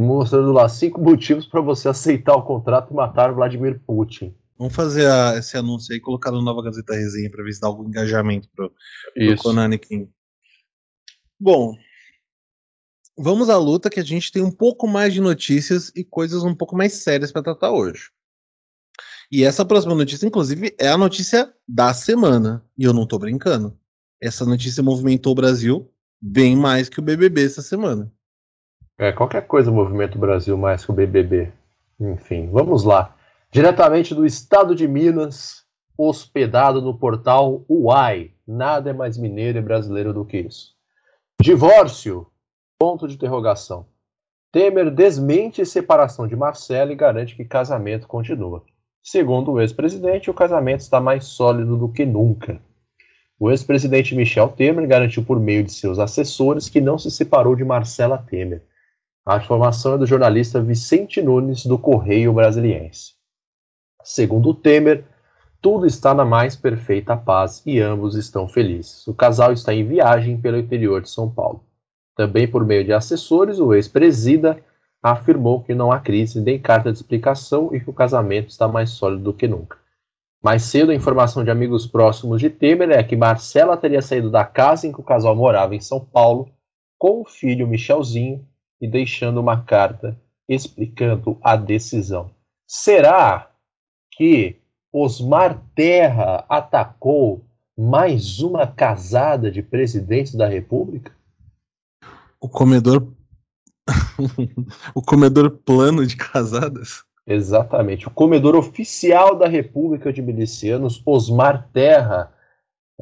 mostrando 0.00 0.52
lá 0.52 0.68
cinco 0.68 1.00
motivos 1.02 1.46
para 1.46 1.60
você 1.60 1.88
aceitar 1.88 2.34
o 2.34 2.42
contrato 2.42 2.92
e 2.92 2.96
matar 2.96 3.32
Vladimir 3.32 3.80
Putin. 3.84 4.34
Vamos 4.56 4.74
fazer 4.74 5.10
a, 5.10 5.36
esse 5.36 5.56
anúncio 5.56 5.92
aí 5.92 5.98
e 5.98 6.02
colocar 6.02 6.30
no 6.30 6.40
Nova 6.40 6.62
Gazeta 6.62 6.94
Resenha 6.94 7.30
para 7.30 7.42
ver 7.42 7.52
se 7.52 7.60
dá 7.60 7.66
algum 7.66 7.88
engajamento 7.88 8.48
pro, 8.54 8.72
pro 9.14 9.36
Konami 9.36 9.78
King. 9.78 10.08
Bom, 11.40 11.74
vamos 13.16 13.48
à 13.48 13.56
luta 13.56 13.90
que 13.90 14.00
a 14.00 14.04
gente 14.04 14.32
tem 14.32 14.42
um 14.42 14.50
pouco 14.50 14.86
mais 14.86 15.12
de 15.12 15.20
notícias 15.20 15.92
e 15.94 16.04
coisas 16.04 16.42
um 16.42 16.54
pouco 16.54 16.76
mais 16.76 16.94
sérias 16.94 17.32
para 17.32 17.42
tratar 17.42 17.70
hoje. 17.70 18.10
E 19.30 19.44
essa 19.44 19.64
próxima 19.64 19.94
notícia, 19.94 20.26
inclusive, 20.26 20.74
é 20.78 20.88
a 20.88 20.98
notícia 20.98 21.52
da 21.66 21.92
semana. 21.94 22.64
E 22.76 22.84
eu 22.84 22.92
não 22.92 23.06
tô 23.06 23.18
brincando. 23.18 23.76
Essa 24.20 24.44
notícia 24.44 24.82
movimentou 24.82 25.32
o 25.32 25.36
Brasil 25.36 25.90
bem 26.20 26.56
mais 26.56 26.88
que 26.88 27.00
o 27.00 27.02
BBB 27.02 27.44
essa 27.44 27.62
semana. 27.62 28.10
É, 28.98 29.12
qualquer 29.12 29.46
coisa 29.46 29.70
movimenta 29.70 30.16
o 30.16 30.20
Brasil 30.20 30.56
mais 30.56 30.84
que 30.84 30.90
o 30.90 30.94
BBB. 30.94 31.52
Enfim, 31.98 32.48
vamos 32.50 32.84
lá. 32.84 33.16
Diretamente 33.50 34.14
do 34.14 34.24
estado 34.24 34.74
de 34.74 34.86
Minas, 34.86 35.64
hospedado 35.96 36.80
no 36.80 36.96
portal 36.96 37.64
UAI. 37.68 38.32
Nada 38.46 38.90
é 38.90 38.92
mais 38.92 39.16
mineiro 39.16 39.58
e 39.58 39.62
brasileiro 39.62 40.12
do 40.12 40.24
que 40.24 40.38
isso. 40.38 40.74
Divórcio? 41.40 42.26
Ponto 42.78 43.06
de 43.06 43.14
interrogação. 43.14 43.86
Temer 44.52 44.90
desmente 44.90 45.64
separação 45.64 46.26
de 46.26 46.36
Marcelo 46.36 46.92
e 46.92 46.94
garante 46.94 47.34
que 47.34 47.44
casamento 47.44 48.06
continua. 48.06 48.62
Segundo 49.02 49.52
o 49.52 49.60
ex-presidente, 49.60 50.30
o 50.30 50.34
casamento 50.34 50.80
está 50.80 51.00
mais 51.00 51.24
sólido 51.24 51.76
do 51.76 51.88
que 51.88 52.06
nunca. 52.06 52.60
O 53.38 53.50
ex-presidente 53.50 54.14
Michel 54.14 54.48
Temer 54.48 54.86
garantiu 54.86 55.24
por 55.24 55.40
meio 55.40 55.64
de 55.64 55.72
seus 55.72 55.98
assessores 55.98 56.68
que 56.68 56.80
não 56.80 56.98
se 56.98 57.10
separou 57.10 57.56
de 57.56 57.64
Marcela 57.64 58.16
Temer. 58.16 58.62
A 59.26 59.36
informação 59.36 59.94
é 59.94 59.98
do 59.98 60.06
jornalista 60.06 60.60
Vicente 60.60 61.20
Nunes, 61.20 61.66
do 61.66 61.78
Correio 61.78 62.32
Brasiliense. 62.32 63.14
Segundo 64.02 64.54
Temer, 64.54 65.04
tudo 65.60 65.86
está 65.86 66.14
na 66.14 66.24
mais 66.24 66.54
perfeita 66.54 67.16
paz 67.16 67.62
e 67.64 67.80
ambos 67.80 68.14
estão 68.16 68.46
felizes. 68.46 69.06
O 69.06 69.14
casal 69.14 69.52
está 69.52 69.72
em 69.74 69.86
viagem 69.86 70.40
pelo 70.40 70.58
interior 70.58 71.00
de 71.00 71.08
São 71.08 71.30
Paulo. 71.30 71.64
Também 72.16 72.48
por 72.48 72.64
meio 72.64 72.84
de 72.84 72.92
assessores, 72.92 73.58
o 73.58 73.74
ex-presida 73.74 74.62
afirmou 75.02 75.62
que 75.62 75.74
não 75.74 75.92
há 75.92 76.00
crise 76.00 76.40
nem 76.40 76.58
carta 76.58 76.90
de 76.90 76.98
explicação 76.98 77.74
e 77.74 77.80
que 77.80 77.90
o 77.90 77.94
casamento 77.94 78.48
está 78.48 78.66
mais 78.66 78.90
sólido 78.90 79.24
do 79.24 79.34
que 79.34 79.46
nunca. 79.46 79.76
Mais 80.42 80.62
cedo, 80.64 80.92
a 80.92 80.94
informação 80.94 81.42
de 81.42 81.50
amigos 81.50 81.86
próximos 81.86 82.40
de 82.40 82.50
Temer 82.50 82.90
é 82.90 83.02
que 83.02 83.16
Marcela 83.16 83.76
teria 83.76 84.02
saído 84.02 84.30
da 84.30 84.44
casa 84.44 84.86
em 84.86 84.92
que 84.92 85.00
o 85.00 85.04
casal 85.04 85.34
morava 85.34 85.74
em 85.74 85.80
São 85.80 86.00
Paulo 86.00 86.50
com 86.98 87.22
o 87.22 87.24
filho 87.24 87.66
Michelzinho 87.66 88.46
e 88.80 88.86
deixando 88.86 89.40
uma 89.40 89.62
carta 89.62 90.18
explicando 90.48 91.38
a 91.42 91.56
decisão. 91.56 92.30
Será 92.66 93.50
que 94.12 94.56
Osmar 94.92 95.62
Terra 95.74 96.44
atacou 96.48 97.42
mais 97.76 98.40
uma 98.40 98.66
casada 98.66 99.50
de 99.50 99.62
presidente 99.62 100.36
da 100.36 100.46
República? 100.46 101.13
O 102.44 102.48
comedor. 102.50 103.08
o 104.94 105.00
comedor 105.00 105.50
plano 105.64 106.06
de 106.06 106.14
casadas? 106.14 107.02
Exatamente. 107.26 108.06
O 108.06 108.10
comedor 108.10 108.54
oficial 108.54 109.34
da 109.34 109.48
República 109.48 110.12
de 110.12 110.20
Milicianos, 110.20 111.00
Osmar 111.06 111.70
Terra, 111.72 112.30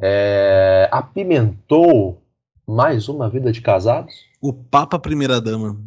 é, 0.01 0.87
apimentou 0.89 2.21
mais 2.65 3.09
uma 3.09 3.29
vida 3.29 3.51
de 3.51 3.59
casados? 3.59 4.13
O 4.41 4.53
Papa 4.53 4.97
Primeira 4.97 5.41
Dama. 5.41 5.77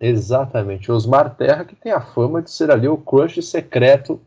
Exatamente. 0.00 0.90
Osmar 0.90 1.36
Terra, 1.36 1.64
que 1.64 1.76
tem 1.76 1.92
a 1.92 2.00
fama 2.00 2.42
de 2.42 2.50
ser 2.50 2.68
ali 2.68 2.88
o 2.88 2.96
crush 2.98 3.40
secreto 3.42 4.20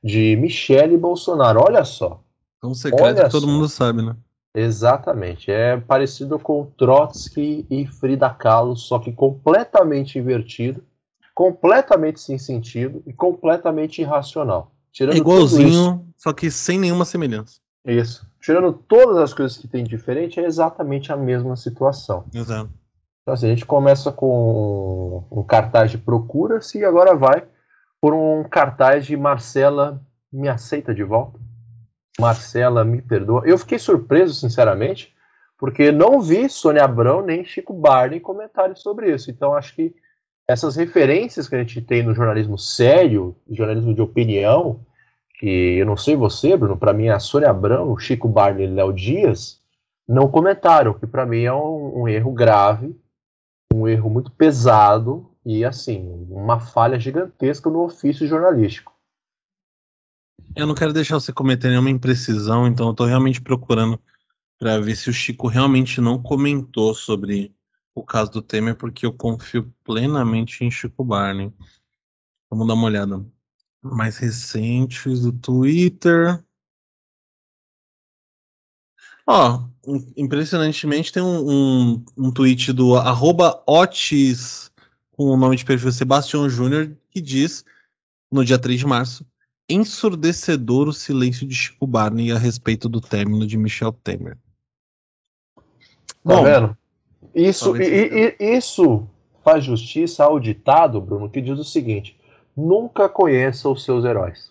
de 0.00 0.36
Michele 0.36 0.96
Bolsonaro. 0.96 1.58
Olha 1.60 1.84
só. 1.84 2.22
É 2.62 2.66
um 2.68 2.74
secreto 2.74 3.20
que 3.20 3.30
todo 3.30 3.46
só. 3.46 3.48
mundo 3.48 3.68
sabe, 3.68 4.00
né? 4.00 4.14
Exatamente. 4.54 5.50
É 5.50 5.76
parecido 5.76 6.38
com 6.38 6.64
Trotsky 6.76 7.66
e 7.70 7.86
Frida 7.86 8.30
Kahlo, 8.30 8.76
só 8.76 8.98
que 8.98 9.12
completamente 9.12 10.18
invertido, 10.18 10.82
completamente 11.34 12.20
sem 12.20 12.38
sentido 12.38 13.02
e 13.06 13.12
completamente 13.12 14.00
irracional. 14.00 14.72
Tirando 14.92 15.14
é 15.14 15.18
igualzinho, 15.18 16.06
só 16.16 16.32
que 16.32 16.50
sem 16.50 16.78
nenhuma 16.78 17.04
semelhança. 17.04 17.60
Isso. 17.84 18.26
Tirando 18.40 18.72
todas 18.72 19.18
as 19.18 19.32
coisas 19.32 19.56
que 19.56 19.68
tem 19.68 19.84
diferente, 19.84 20.40
é 20.40 20.44
exatamente 20.44 21.12
a 21.12 21.16
mesma 21.16 21.56
situação. 21.56 22.24
Exato. 22.34 22.70
Então, 23.22 23.34
assim, 23.34 23.46
a 23.46 23.50
gente 23.50 23.66
começa 23.66 24.10
com 24.10 25.24
um 25.30 25.42
cartaz 25.42 25.90
de 25.90 25.98
procura-se 25.98 26.78
e 26.78 26.84
agora 26.84 27.14
vai 27.14 27.44
por 28.00 28.14
um 28.14 28.42
cartaz 28.44 29.06
de 29.06 29.16
Marcela 29.16 30.02
me 30.32 30.48
aceita 30.48 30.94
de 30.94 31.02
volta. 31.02 31.38
Marcela 32.20 32.84
me 32.84 33.00
perdoa. 33.00 33.42
Eu 33.44 33.58
fiquei 33.58 33.78
surpreso, 33.78 34.34
sinceramente, 34.34 35.14
porque 35.56 35.92
não 35.92 36.20
vi 36.20 36.48
Sônia 36.48 36.84
Abrão 36.84 37.22
nem 37.22 37.44
Chico 37.44 37.72
Barney 37.72 38.20
comentários 38.20 38.80
sobre 38.80 39.14
isso. 39.14 39.30
Então, 39.30 39.54
acho 39.54 39.74
que 39.74 39.94
essas 40.46 40.76
referências 40.76 41.48
que 41.48 41.54
a 41.54 41.58
gente 41.58 41.80
tem 41.80 42.02
no 42.02 42.14
jornalismo 42.14 42.58
sério, 42.58 43.36
jornalismo 43.50 43.94
de 43.94 44.02
opinião, 44.02 44.80
que 45.38 45.76
eu 45.78 45.86
não 45.86 45.96
sei 45.96 46.16
você, 46.16 46.56
Bruno, 46.56 46.76
para 46.76 46.92
mim 46.92 47.06
é 47.06 47.12
a 47.12 47.20
Sônia 47.20 47.50
Abrão, 47.50 47.96
Chico 47.98 48.28
Barney 48.28 48.66
e 48.66 48.70
Léo 48.70 48.92
Dias, 48.92 49.60
não 50.06 50.28
comentaram, 50.28 50.94
que 50.94 51.06
para 51.06 51.26
mim 51.26 51.44
é 51.44 51.52
um, 51.52 52.02
um 52.02 52.08
erro 52.08 52.32
grave 52.32 52.96
um 53.72 53.86
erro 53.86 54.10
muito 54.10 54.30
pesado 54.30 55.30
e, 55.44 55.64
assim, 55.64 56.26
uma 56.30 56.58
falha 56.60 56.98
gigantesca 56.98 57.70
no 57.70 57.84
ofício 57.84 58.26
jornalístico. 58.26 58.92
Eu 60.54 60.66
não 60.66 60.74
quero 60.74 60.92
deixar 60.92 61.14
você 61.14 61.32
cometer 61.32 61.68
nenhuma 61.68 61.90
imprecisão, 61.90 62.66
então 62.66 62.86
eu 62.86 62.92
estou 62.92 63.06
realmente 63.06 63.40
procurando 63.40 64.00
para 64.58 64.80
ver 64.80 64.96
se 64.96 65.08
o 65.08 65.12
Chico 65.12 65.46
realmente 65.46 66.00
não 66.00 66.20
comentou 66.20 66.94
sobre 66.94 67.54
o 67.94 68.04
caso 68.04 68.32
do 68.32 68.42
Temer, 68.42 68.76
porque 68.76 69.06
eu 69.06 69.12
confio 69.12 69.72
plenamente 69.84 70.64
em 70.64 70.70
Chico 70.70 71.04
Barney. 71.04 71.52
Vamos 72.50 72.66
dar 72.66 72.74
uma 72.74 72.86
olhada. 72.86 73.24
Mais 73.82 74.16
recentes 74.18 75.20
do 75.22 75.32
Twitter. 75.32 76.44
Ó, 79.26 79.68
impressionantemente 80.16 81.12
tem 81.12 81.22
um, 81.22 81.50
um, 81.50 82.04
um 82.16 82.32
tweet 82.32 82.72
do 82.72 82.96
arroba 82.96 83.62
Otis, 83.66 84.72
com 85.12 85.26
o 85.26 85.36
nome 85.36 85.56
de 85.56 85.64
perfil 85.64 85.92
Sebastião 85.92 86.48
Júnior, 86.48 86.96
que 87.10 87.20
diz, 87.20 87.64
no 88.30 88.44
dia 88.44 88.58
3 88.58 88.80
de 88.80 88.86
março, 88.86 89.26
ensurdecedor 89.68 90.88
o 90.88 90.92
silêncio 90.92 91.46
de 91.46 91.54
Chico 91.54 91.86
Barney 91.86 92.32
a 92.32 92.38
respeito 92.38 92.88
do 92.88 93.00
término 93.00 93.46
de 93.46 93.56
Michel 93.58 93.92
Temer. 93.92 94.36
Tá 95.56 95.62
Bom, 96.24 96.42
vendo? 96.42 96.76
Isso, 97.34 97.76
e, 97.76 98.36
e, 98.40 98.56
isso 98.56 99.06
faz 99.44 99.64
justiça 99.64 100.24
ao 100.24 100.40
ditado, 100.40 101.00
Bruno, 101.00 101.28
que 101.28 101.40
diz 101.40 101.58
o 101.58 101.64
seguinte: 101.64 102.18
nunca 102.56 103.08
conheça 103.08 103.68
os 103.68 103.84
seus 103.84 104.04
heróis. 104.04 104.50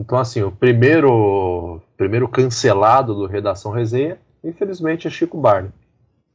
Então, 0.00 0.18
assim, 0.18 0.42
o 0.42 0.52
primeiro, 0.52 1.80
primeiro 1.96 2.28
cancelado 2.28 3.14
do 3.14 3.26
Redação 3.26 3.72
Resenha, 3.72 4.18
infelizmente, 4.44 5.08
é 5.08 5.10
Chico 5.10 5.38
Barney. 5.38 5.72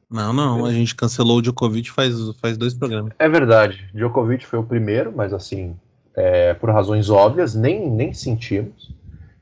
Não, 0.10 0.32
não, 0.32 0.66
a 0.66 0.72
gente 0.72 0.94
cancelou 0.94 1.38
o 1.38 1.42
Djokovic 1.42 1.90
faz, 1.90 2.14
faz 2.40 2.58
dois 2.58 2.74
programas. 2.74 3.14
É 3.18 3.28
verdade, 3.28 3.90
Djokovic 3.94 4.46
foi 4.46 4.60
o 4.60 4.64
primeiro, 4.64 5.12
mas 5.16 5.34
assim, 5.34 5.76
é, 6.16 6.54
por 6.54 6.70
razões 6.70 7.10
óbvias, 7.10 7.56
nem, 7.56 7.90
nem 7.90 8.14
sentimos. 8.14 8.92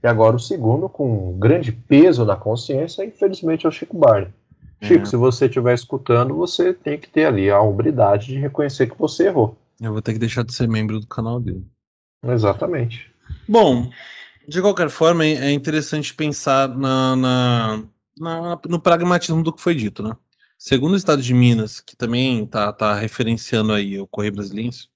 E 0.04 0.08
agora 0.08 0.36
o 0.36 0.40
segundo, 0.40 0.90
com 0.90 1.38
grande 1.38 1.72
peso 1.72 2.26
na 2.26 2.36
consciência, 2.36 3.06
infelizmente, 3.06 3.66
é 3.66 3.70
o 3.70 3.72
Chico 3.72 3.98
Barney. 3.98 4.30
Chico, 4.82 5.04
é. 5.04 5.06
se 5.06 5.16
você 5.16 5.46
estiver 5.46 5.76
escutando, 5.76 6.36
você 6.36 6.74
tem 6.74 6.98
que 6.98 7.08
ter 7.08 7.26
ali 7.26 7.52
a 7.52 7.62
hombridade 7.62 8.28
de 8.28 8.40
reconhecer 8.40 8.90
que 8.90 8.98
você 8.98 9.28
errou. 9.28 9.56
Eu 9.80 9.94
vou 9.94 10.02
ter 10.02 10.14
que 10.14 10.20
deixar 10.20 10.44
de 10.44 10.54
ser 10.54 10.68
membro 10.68 11.00
do 11.00 11.08
canal 11.08 11.40
dele. 11.40 11.64
Exatamente. 12.24 13.12
Bom, 13.48 13.90
de 14.48 14.62
qualquer 14.62 14.90
forma, 14.90 15.26
é 15.26 15.52
interessante 15.52 16.14
pensar 16.14 16.68
na, 16.70 17.16
na, 17.16 17.84
na, 18.18 18.60
no 18.68 18.80
pragmatismo 18.80 19.44
do 19.44 19.54
que 19.54 19.62
foi 19.62 19.76
dito, 19.76 20.02
né? 20.02 20.16
Segundo 20.58 20.94
o 20.94 20.98
Estado 20.98 21.22
de 21.22 21.34
Minas, 21.34 21.80
que 21.80 21.96
também 21.96 22.46
tá, 22.46 22.72
tá 22.72 22.94
referenciando 22.94 23.74
aí 23.74 24.00
o 24.00 24.06
Correio 24.06 24.34
Brasiliense. 24.34 24.91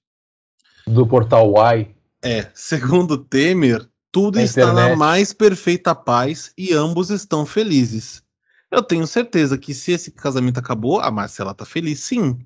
Do 0.86 1.06
portal 1.06 1.52
Y. 1.72 1.94
É, 2.22 2.50
segundo 2.54 3.18
Temer, 3.18 3.88
tudo 4.10 4.40
está 4.40 4.62
internet. 4.62 4.90
na 4.90 4.96
mais 4.96 5.32
perfeita 5.32 5.94
paz 5.94 6.52
e 6.56 6.72
ambos 6.72 7.10
estão 7.10 7.44
felizes. 7.44 8.22
Eu 8.70 8.82
tenho 8.82 9.06
certeza 9.06 9.58
que 9.58 9.74
se 9.74 9.92
esse 9.92 10.10
casamento 10.10 10.58
acabou, 10.58 11.00
a 11.00 11.10
Marcela 11.10 11.54
tá 11.54 11.64
feliz, 11.64 12.00
sim. 12.00 12.38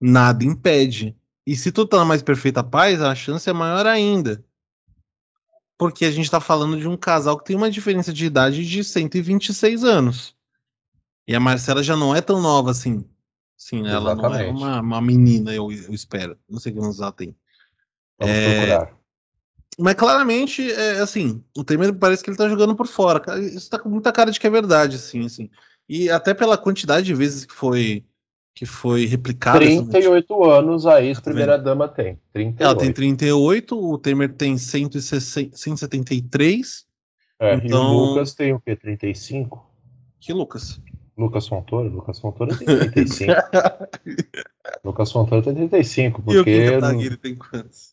Nada 0.00 0.44
impede. 0.44 1.16
E 1.46 1.56
se 1.56 1.72
tudo 1.72 1.88
tá 1.88 1.96
na 1.98 2.04
mais 2.04 2.22
perfeita 2.22 2.62
paz, 2.62 3.00
a 3.00 3.14
chance 3.14 3.48
é 3.48 3.52
maior 3.52 3.86
ainda. 3.86 4.44
Porque 5.78 6.04
a 6.04 6.10
gente 6.10 6.30
tá 6.30 6.40
falando 6.40 6.78
de 6.78 6.86
um 6.86 6.96
casal 6.96 7.36
que 7.38 7.44
tem 7.44 7.56
uma 7.56 7.70
diferença 7.70 8.12
de 8.12 8.24
idade 8.24 8.64
de 8.64 8.84
126 8.84 9.82
anos. 9.82 10.36
E 11.26 11.34
a 11.34 11.40
Marcela 11.40 11.82
já 11.82 11.96
não 11.96 12.14
é 12.14 12.20
tão 12.20 12.40
nova 12.40 12.70
assim. 12.70 13.04
Sim, 13.56 13.86
ela 13.86 14.14
não 14.14 14.34
é 14.34 14.50
uma, 14.50 14.80
uma 14.80 15.00
menina, 15.00 15.54
eu, 15.54 15.70
eu, 15.70 15.94
espero. 15.94 16.36
Não 16.48 16.58
sei 16.58 16.72
quantos 16.72 17.00
ela 17.00 17.12
tem. 17.12 17.36
Vamos 18.22 18.36
é... 18.36 18.56
procurar. 18.56 19.02
Mas 19.78 19.94
claramente, 19.94 20.70
é, 20.70 20.98
assim, 21.00 21.42
o 21.56 21.64
Temer 21.64 21.94
parece 21.94 22.22
que 22.22 22.28
ele 22.28 22.36
tá 22.36 22.46
jogando 22.48 22.76
por 22.76 22.86
fora. 22.86 23.22
Isso 23.40 23.70
tá 23.70 23.78
com 23.78 23.88
muita 23.88 24.12
cara 24.12 24.30
de 24.30 24.38
que 24.38 24.46
é 24.46 24.50
verdade, 24.50 24.96
assim, 24.96 25.24
assim. 25.24 25.48
E 25.88 26.10
até 26.10 26.34
pela 26.34 26.58
quantidade 26.58 27.06
de 27.06 27.14
vezes 27.14 27.46
que 27.46 27.54
foi 27.54 28.04
que 28.54 28.66
foi 28.66 29.06
replicado. 29.06 29.60
38 29.60 30.44
anos 30.44 30.84
a 30.86 31.02
ex-primeira-dama 31.02 31.88
tem. 31.88 32.20
38. 32.34 32.62
Ela 32.62 32.76
tem 32.76 32.92
38, 32.92 33.78
o 33.78 33.96
Temer 33.98 34.34
tem 34.34 34.58
173. 34.58 36.86
É, 37.40 37.54
então... 37.54 37.56
E 37.56 37.62
o 37.64 37.66
então 37.66 37.94
Lucas 37.94 38.34
tem 38.34 38.52
o 38.52 38.60
quê? 38.60 38.76
35? 38.76 39.66
Que 40.20 40.34
Lucas? 40.34 40.78
Lucas 41.16 41.48
Fontoura? 41.48 41.88
Lucas 41.88 42.20
Fontoura 42.20 42.54
tem 42.56 42.66
35. 42.66 43.32
Lucas 44.84 45.10
Fontoura 45.10 45.42
tem 45.42 45.54
35, 45.54 46.20
porque... 46.22 46.50
E 46.50 46.68
o 46.68 46.80
Kataguiri 46.80 47.16
tem 47.16 47.34
quantos? 47.34 47.91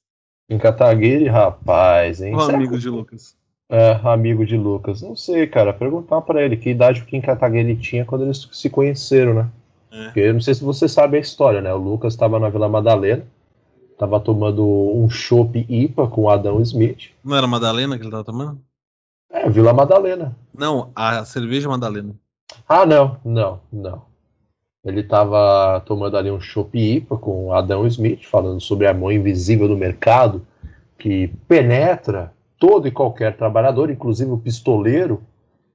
Em 0.49 0.57
Kataguiri, 0.57 1.27
rapaz, 1.27 2.21
hein? 2.21 2.35
Um 2.35 2.39
amigo 2.39 2.77
de 2.77 2.89
Lucas. 2.89 3.38
É, 3.69 3.99
amigo 4.03 4.43
de 4.45 4.57
Lucas. 4.57 5.01
Não 5.01 5.15
sei, 5.15 5.45
cara. 5.45 5.71
Perguntar 5.71 6.21
para 6.21 6.43
ele 6.43 6.57
que 6.57 6.71
idade 6.71 7.01
o 7.01 7.05
Kim 7.05 7.21
Kataguiri 7.21 7.75
tinha 7.75 8.03
quando 8.03 8.23
eles 8.23 8.49
se 8.51 8.69
conheceram, 8.69 9.35
né? 9.35 9.49
É. 9.91 10.03
Porque 10.05 10.19
eu 10.21 10.33
não 10.33 10.41
sei 10.41 10.55
se 10.55 10.63
você 10.63 10.88
sabe 10.88 11.17
a 11.17 11.19
história, 11.19 11.62
né? 11.62 11.71
O 11.71 11.77
Lucas 11.77 12.13
estava 12.13 12.39
na 12.39 12.49
Vila 12.49 12.67
Madalena, 12.67 13.23
estava 13.91 14.19
tomando 14.19 14.65
um 14.65 15.07
chopp 15.07 15.65
IPA 15.69 16.07
com 16.07 16.21
o 16.23 16.29
Adão 16.29 16.59
Smith. 16.62 17.12
Não 17.23 17.38
era 17.38 17.45
Madalena 17.45 17.95
que 17.95 18.01
ele 18.01 18.07
estava 18.07 18.23
tomando? 18.23 18.59
É, 19.31 19.47
Vila 19.47 19.71
Madalena. 19.71 20.35
Não, 20.57 20.91
a 20.95 21.23
cerveja 21.25 21.69
Madalena. 21.69 22.15
Ah, 22.67 22.88
não, 22.88 23.17
não, 23.23 23.59
não. 23.71 24.09
Ele 24.89 25.02
estava 25.02 25.82
tomando 25.86 26.17
ali 26.17 26.32
um 26.32 26.39
chopp 26.39 26.78
IPA 26.78 27.17
com 27.17 27.54
Adão 27.54 27.86
Smith, 27.88 28.25
falando 28.25 28.60
sobre 28.60 28.88
a 28.88 28.93
mão 28.93 29.12
invisível 29.12 29.67
do 29.67 29.78
mercado 29.78 30.45
que 30.97 31.28
penetra 31.47 32.34
todo 32.60 32.88
e 32.88 32.91
qualquer 32.91 33.38
trabalhador, 33.38 33.89
inclusive 33.89 34.32
o 34.32 34.38
pistoleiro 34.38 35.21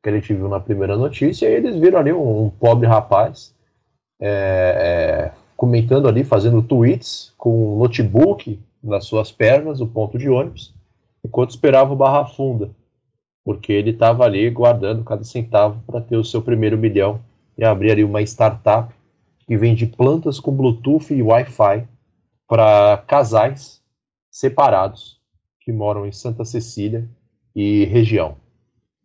que 0.03 0.11
a 0.11 0.13
gente 0.13 0.35
viu 0.35 0.49
na 0.49 0.61
primeira 0.61 0.97
notícia, 0.97 1.49
e 1.49 1.55
eles 1.55 1.77
viram 1.77 1.99
ali 1.99 2.13
um, 2.13 2.45
um 2.45 2.51
pobre 2.51 2.87
rapaz 2.87 3.55
é, 4.21 4.29
é, 4.29 5.33
comentando 5.57 6.07
ali, 6.07 6.23
fazendo 6.23 6.63
tweets 6.63 7.33
com 7.39 7.75
o 7.75 7.79
notebook 7.79 8.61
nas 8.83 9.07
suas 9.07 9.33
pernas, 9.33 9.81
o 9.81 9.87
ponto 9.87 10.19
de 10.19 10.29
ônibus, 10.29 10.75
enquanto 11.25 11.51
esperava 11.51 11.93
o 11.93 11.97
Barra 11.97 12.27
Funda, 12.27 12.71
porque 13.43 13.73
ele 13.73 13.91
estava 13.91 14.25
ali 14.25 14.51
guardando 14.51 15.03
cada 15.05 15.25
centavo 15.25 15.83
para 15.87 16.03
ter 16.03 16.17
o 16.17 16.25
seu 16.25 16.43
primeiro 16.43 16.77
milhão 16.77 17.21
e 17.57 17.65
abrir 17.65 17.93
ali 17.93 18.05
uma 18.05 18.21
startup 18.21 18.93
que 19.47 19.57
vende 19.57 19.87
plantas 19.87 20.41
com 20.41 20.53
Bluetooth 20.53 21.13
e 21.13 21.23
Wi-Fi 21.23 21.87
para 22.49 23.03
casais 23.07 23.83
separados 24.31 25.21
que 25.61 25.73
moram 25.73 26.07
em 26.07 26.13
Santa 26.13 26.45
Cecília 26.45 27.09
e 27.55 27.85
região. 27.85 28.37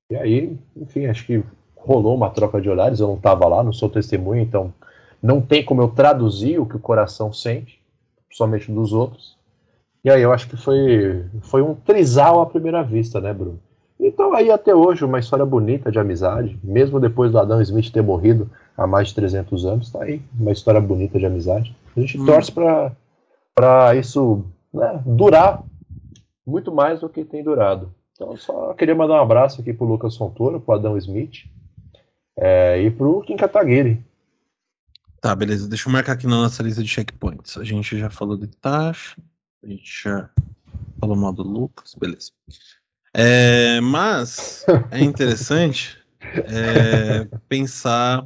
E 0.10 0.16
aí, 0.16 0.58
enfim, 0.76 1.06
acho 1.06 1.26
que 1.26 1.44
rolou 1.76 2.16
uma 2.16 2.30
troca 2.30 2.60
de 2.60 2.70
olhares. 2.70 3.00
Eu 3.00 3.08
não 3.08 3.16
estava 3.16 3.48
lá, 3.48 3.64
não 3.64 3.72
sou 3.72 3.90
testemunha, 3.90 4.42
então 4.42 4.74
não 5.22 5.42
tem 5.42 5.64
como 5.64 5.82
eu 5.82 5.90
traduzir 5.90 6.60
o 6.60 6.66
que 6.66 6.76
o 6.76 6.80
coração 6.80 7.32
sente, 7.32 7.80
somente 8.32 8.72
dos 8.72 8.92
outros. 8.92 9.38
E 10.04 10.10
aí 10.10 10.22
eu 10.22 10.32
acho 10.32 10.50
que 10.50 10.58
foi, 10.58 11.26
foi 11.42 11.62
um 11.62 11.76
trisal 11.76 12.42
à 12.42 12.46
primeira 12.46 12.84
vista, 12.84 13.20
né, 13.20 13.34
Bruno? 13.34 13.60
Então 14.00 14.34
aí 14.34 14.50
até 14.50 14.74
hoje 14.74 15.04
uma 15.04 15.20
história 15.20 15.46
bonita 15.46 15.92
de 15.92 16.00
amizade, 16.00 16.58
mesmo 16.64 17.00
depois 17.00 17.32
do 17.32 17.40
Adão 17.40 17.62
Smith 17.62 17.92
ter 17.92 18.02
morrido 18.02 18.50
há 18.80 18.88
mais 18.88 19.10
de 19.10 19.16
300 19.16 19.66
anos, 19.66 19.92
tá 19.92 20.04
aí 20.04 20.22
uma 20.40 20.52
história 20.52 20.80
bonita 20.80 21.20
de 21.20 21.26
amizade. 21.26 21.76
A 21.96 22.00
gente 22.00 22.20
hum. 22.20 22.26
torce 22.26 22.52
para 22.52 23.96
isso 23.96 24.46
né, 24.74 25.02
durar 25.06 25.64
muito 26.46 26.72
mais 26.72 27.02
do 27.02 27.10
que 27.10 27.26
tem 27.26 27.44
durado. 27.44 27.94
Então 28.14 28.36
só 28.38 28.74
queria 28.74 28.96
mandar 28.96 29.16
um 29.16 29.22
abraço 29.22 29.62
aqui 29.62 29.74
pro 29.74 29.86
Lucas 29.86 30.16
Fontoura, 30.16 30.60
pro 30.60 30.76
Adão 30.76 30.98
Smith 30.98 31.46
é, 32.38 32.82
e 32.82 32.90
pro 32.90 33.22
Kim 33.22 33.38
Kataguiri, 33.38 34.04
Tá, 35.22 35.36
beleza. 35.36 35.68
Deixa 35.68 35.90
eu 35.90 35.94
marcar 35.94 36.14
aqui 36.14 36.26
na 36.26 36.38
nossa 36.38 36.64
lista 36.64 36.82
de 36.82 36.88
checkpoints. 36.88 37.58
A 37.58 37.64
gente 37.64 38.00
já 38.00 38.10
falou 38.10 38.38
de 38.38 38.48
taxa, 38.48 39.18
a 39.62 39.68
gente 39.68 40.04
já 40.04 40.30
falou 41.00 41.16
mal 41.16 41.34
do 41.34 41.44
Lucas, 41.44 41.94
beleza. 41.94 42.32
É, 43.14 43.82
mas 43.82 44.66
é 44.92 45.02
interessante 45.04 45.98
é, 46.22 47.26
pensar 47.50 48.26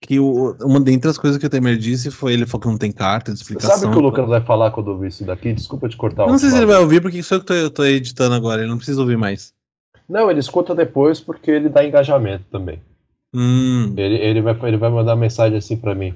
que 0.00 0.18
o, 0.18 0.56
uma 0.62 0.80
dentre 0.80 1.10
as 1.10 1.18
coisas 1.18 1.38
que 1.38 1.46
o 1.46 1.50
Temer 1.50 1.76
disse 1.76 2.10
foi 2.10 2.32
ele 2.32 2.46
falou 2.46 2.62
que 2.62 2.68
não 2.68 2.78
tem 2.78 2.90
carta 2.90 3.32
de 3.32 3.38
explicação. 3.38 3.76
Sabe 3.76 3.86
o 3.86 3.90
que 3.90 3.98
o 3.98 4.00
Lucas 4.00 4.26
vai 4.26 4.40
falar 4.40 4.70
quando 4.70 4.88
ouvir 4.88 5.08
isso 5.08 5.24
daqui? 5.24 5.52
Desculpa 5.52 5.88
te 5.88 5.96
cortar. 5.96 6.26
Não 6.26 6.38
sei 6.38 6.50
se 6.50 6.56
ele 6.56 6.66
vai 6.66 6.78
ouvir, 6.78 7.02
porque 7.02 7.18
isso 7.18 7.34
é 7.34 7.36
o 7.36 7.40
que 7.40 7.52
eu 7.52 7.56
tô, 7.56 7.62
eu 7.62 7.70
tô 7.70 7.84
editando 7.84 8.34
agora, 8.34 8.62
ele 8.62 8.70
não 8.70 8.78
precisa 8.78 9.00
ouvir 9.00 9.18
mais. 9.18 9.52
Não, 10.08 10.30
ele 10.30 10.40
escuta 10.40 10.74
depois 10.74 11.20
porque 11.20 11.50
ele 11.50 11.68
dá 11.68 11.84
engajamento 11.84 12.44
também. 12.50 12.80
Hum. 13.32 13.94
Ele, 13.96 14.16
ele, 14.16 14.42
vai, 14.42 14.58
ele 14.64 14.76
vai 14.76 14.90
mandar 14.90 15.14
mensagem 15.14 15.58
assim 15.58 15.76
pra 15.76 15.94
mim. 15.94 16.14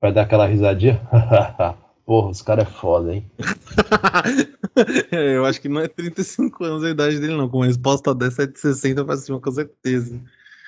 Vai 0.00 0.12
dar 0.12 0.22
aquela 0.22 0.46
risadinha. 0.46 1.00
Porra, 2.04 2.30
os 2.30 2.42
caras 2.42 2.66
é 2.66 2.70
foda, 2.70 3.14
hein? 3.14 3.24
eu 5.12 5.44
acho 5.44 5.60
que 5.60 5.68
não 5.68 5.80
é 5.80 5.86
35 5.86 6.64
anos 6.64 6.82
a 6.82 6.90
idade 6.90 7.20
dele, 7.20 7.36
não. 7.36 7.48
Com 7.48 7.58
uma 7.58 7.66
resposta 7.66 8.12
dessa 8.12 8.42
é 8.42 8.46
de 8.46 8.58
60 8.58 9.04
pra 9.04 9.16
cima, 9.16 9.40
com 9.40 9.52
certeza. 9.52 10.20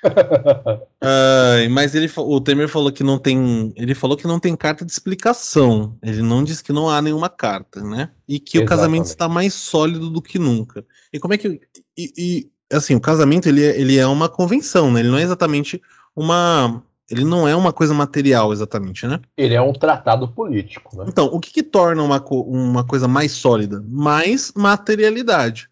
Uh, 0.04 1.70
mas 1.70 1.94
ele, 1.94 2.10
o 2.16 2.40
Temer 2.40 2.68
falou 2.68 2.92
que 2.92 3.02
não 3.02 3.18
tem. 3.18 3.72
Ele 3.76 3.94
falou 3.94 4.16
que 4.16 4.26
não 4.26 4.38
tem 4.38 4.54
carta 4.54 4.84
de 4.84 4.92
explicação. 4.92 5.96
Ele 6.02 6.22
não 6.22 6.44
disse 6.44 6.62
que 6.62 6.72
não 6.72 6.88
há 6.88 7.00
nenhuma 7.00 7.28
carta, 7.28 7.82
né? 7.82 8.10
E 8.28 8.38
que 8.38 8.58
Exatamente. 8.58 8.64
o 8.64 8.68
casamento 8.68 9.06
está 9.06 9.28
mais 9.28 9.54
sólido 9.54 10.10
do 10.10 10.22
que 10.22 10.38
nunca. 10.38 10.84
E 11.12 11.18
como 11.18 11.34
é 11.34 11.38
que. 11.38 11.60
E, 11.96 12.12
e 12.16 12.50
assim, 12.72 12.94
o 12.94 13.00
casamento 13.00 13.48
ele 13.48 13.64
é, 13.64 13.80
ele 13.80 13.98
é 13.98 14.06
uma 14.06 14.28
convenção, 14.28 14.90
né? 14.90 15.00
Ele 15.00 15.10
não 15.10 15.18
é 15.18 15.22
exatamente 15.22 15.80
uma. 16.14 16.82
Ele 17.10 17.24
não 17.24 17.46
é 17.46 17.54
uma 17.54 17.72
coisa 17.72 17.92
material, 17.92 18.50
exatamente, 18.50 19.06
né? 19.06 19.20
Ele 19.36 19.54
é 19.54 19.60
um 19.60 19.74
tratado 19.74 20.26
político, 20.26 20.96
né? 20.96 21.04
Então, 21.06 21.26
o 21.26 21.38
que, 21.38 21.52
que 21.52 21.62
torna 21.62 22.02
uma, 22.02 22.18
uma 22.30 22.82
coisa 22.82 23.06
mais 23.06 23.32
sólida? 23.32 23.84
Mais 23.86 24.52
materialidade. 24.56 25.68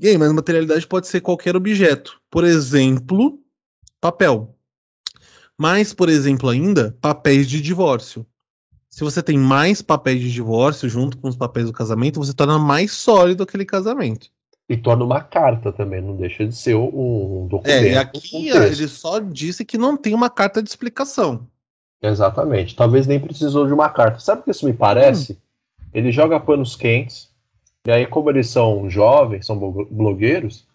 E 0.00 0.08
aí, 0.08 0.18
mas 0.18 0.32
materialidade 0.32 0.86
pode 0.86 1.06
ser 1.06 1.20
qualquer 1.20 1.54
objeto. 1.54 2.20
Por 2.30 2.44
exemplo, 2.44 3.38
papel. 4.00 4.56
Mas, 5.58 5.92
por 5.92 6.08
exemplo, 6.08 6.48
ainda, 6.48 6.96
papéis 7.00 7.48
de 7.48 7.60
divórcio. 7.60 8.26
Se 8.88 9.04
você 9.04 9.22
tem 9.22 9.38
mais 9.38 9.82
papéis 9.82 10.20
de 10.20 10.32
divórcio 10.32 10.88
junto 10.88 11.18
com 11.18 11.28
os 11.28 11.36
papéis 11.36 11.66
do 11.66 11.72
casamento, 11.72 12.18
você 12.18 12.32
torna 12.32 12.58
mais 12.58 12.92
sólido 12.92 13.42
aquele 13.42 13.64
casamento 13.64 14.30
e 14.70 14.76
torna 14.76 15.04
uma 15.04 15.20
carta 15.20 15.72
também, 15.72 16.00
não 16.00 16.14
deixa 16.14 16.46
de 16.46 16.54
ser 16.54 16.76
um 16.76 17.48
documento. 17.50 17.86
É, 17.86 17.90
e 17.90 17.96
aqui 17.98 18.52
um 18.52 18.62
ele 18.62 18.86
só 18.86 19.18
disse 19.18 19.64
que 19.64 19.76
não 19.76 19.96
tem 19.96 20.14
uma 20.14 20.30
carta 20.30 20.62
de 20.62 20.68
explicação. 20.68 21.44
Exatamente. 22.00 22.76
Talvez 22.76 23.04
nem 23.04 23.18
precisou 23.18 23.66
de 23.66 23.72
uma 23.72 23.88
carta. 23.88 24.20
Sabe 24.20 24.42
o 24.42 24.44
que 24.44 24.52
isso 24.52 24.64
me 24.64 24.72
parece? 24.72 25.32
Hum. 25.32 25.36
Ele 25.92 26.12
joga 26.12 26.38
panos 26.38 26.76
quentes, 26.76 27.29
e 27.86 27.90
aí, 27.90 28.06
como 28.06 28.30
eles 28.30 28.48
são 28.48 28.88
jovens, 28.90 29.46
são 29.46 29.58
blogueiros, 29.90 30.66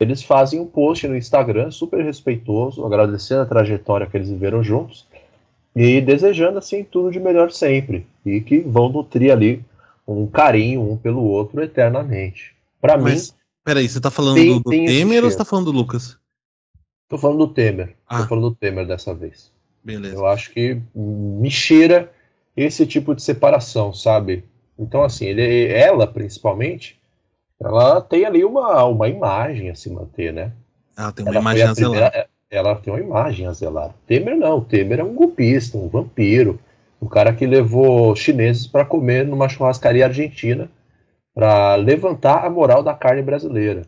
eles 0.00 0.22
fazem 0.22 0.60
um 0.60 0.66
post 0.66 1.06
no 1.06 1.16
Instagram 1.16 1.70
super 1.70 2.04
respeitoso, 2.04 2.84
agradecendo 2.84 3.42
a 3.42 3.46
trajetória 3.46 4.06
que 4.06 4.16
eles 4.16 4.28
viveram 4.28 4.62
juntos 4.62 5.06
e 5.74 6.00
desejando 6.00 6.58
assim 6.58 6.84
tudo 6.84 7.10
de 7.10 7.20
melhor 7.20 7.50
sempre 7.50 8.06
e 8.24 8.40
que 8.40 8.60
vão 8.60 8.88
nutrir 8.88 9.32
ali 9.32 9.64
um 10.06 10.26
carinho 10.26 10.82
um 10.82 10.96
pelo 10.96 11.22
outro 11.22 11.62
eternamente. 11.62 12.54
Para 12.80 12.96
mim, 12.96 13.16
Peraí, 13.64 13.88
você 13.88 13.98
tá 13.98 14.10
falando 14.10 14.34
tem, 14.34 14.52
do, 14.52 14.60
do 14.60 14.70
Temer 14.70 15.24
ou 15.24 15.30
você 15.30 15.38
tá 15.38 15.44
falando 15.44 15.66
do 15.66 15.72
Lucas? 15.72 16.18
Tô 17.08 17.16
falando 17.16 17.46
do 17.46 17.54
Temer. 17.54 17.96
Ah. 18.06 18.22
Tô 18.22 18.28
falando 18.28 18.50
do 18.50 18.56
Temer 18.56 18.86
dessa 18.86 19.14
vez. 19.14 19.50
Beleza. 19.82 20.14
Eu 20.14 20.26
acho 20.26 20.50
que 20.50 20.80
me 20.94 21.50
cheira 21.50 22.12
esse 22.54 22.86
tipo 22.86 23.14
de 23.14 23.22
separação, 23.22 23.92
sabe? 23.94 24.44
Então, 24.78 25.02
assim, 25.02 25.26
ele, 25.26 25.68
ela, 25.72 26.06
principalmente, 26.06 26.98
ela 27.60 28.00
tem 28.00 28.24
ali 28.24 28.44
uma, 28.44 28.84
uma 28.84 29.08
imagem 29.08 29.70
a 29.70 29.74
se 29.74 29.88
manter, 29.90 30.32
né? 30.32 30.52
Ela 30.96 31.12
tem 31.12 31.24
uma 31.24 31.30
Ela 31.32 31.40
imagem 31.40 31.62
a 31.64 31.74
zelar. 31.74 32.28
ela 32.50 32.74
tem 32.76 32.92
uma 32.92 33.00
imagem 33.00 33.46
a 33.46 33.52
zelar. 33.52 33.94
Temer 34.06 34.36
não, 34.36 34.60
Temer 34.60 35.00
é 35.00 35.04
um 35.04 35.14
golpista, 35.14 35.76
um 35.78 35.88
vampiro, 35.88 36.58
um 37.00 37.06
cara 37.06 37.32
que 37.32 37.46
levou 37.46 38.14
chineses 38.16 38.66
para 38.66 38.84
comer 38.84 39.26
numa 39.26 39.48
churrascaria 39.48 40.06
argentina 40.06 40.70
para 41.34 41.74
levantar 41.76 42.44
a 42.44 42.50
moral 42.50 42.82
da 42.82 42.94
carne 42.94 43.22
brasileira, 43.22 43.82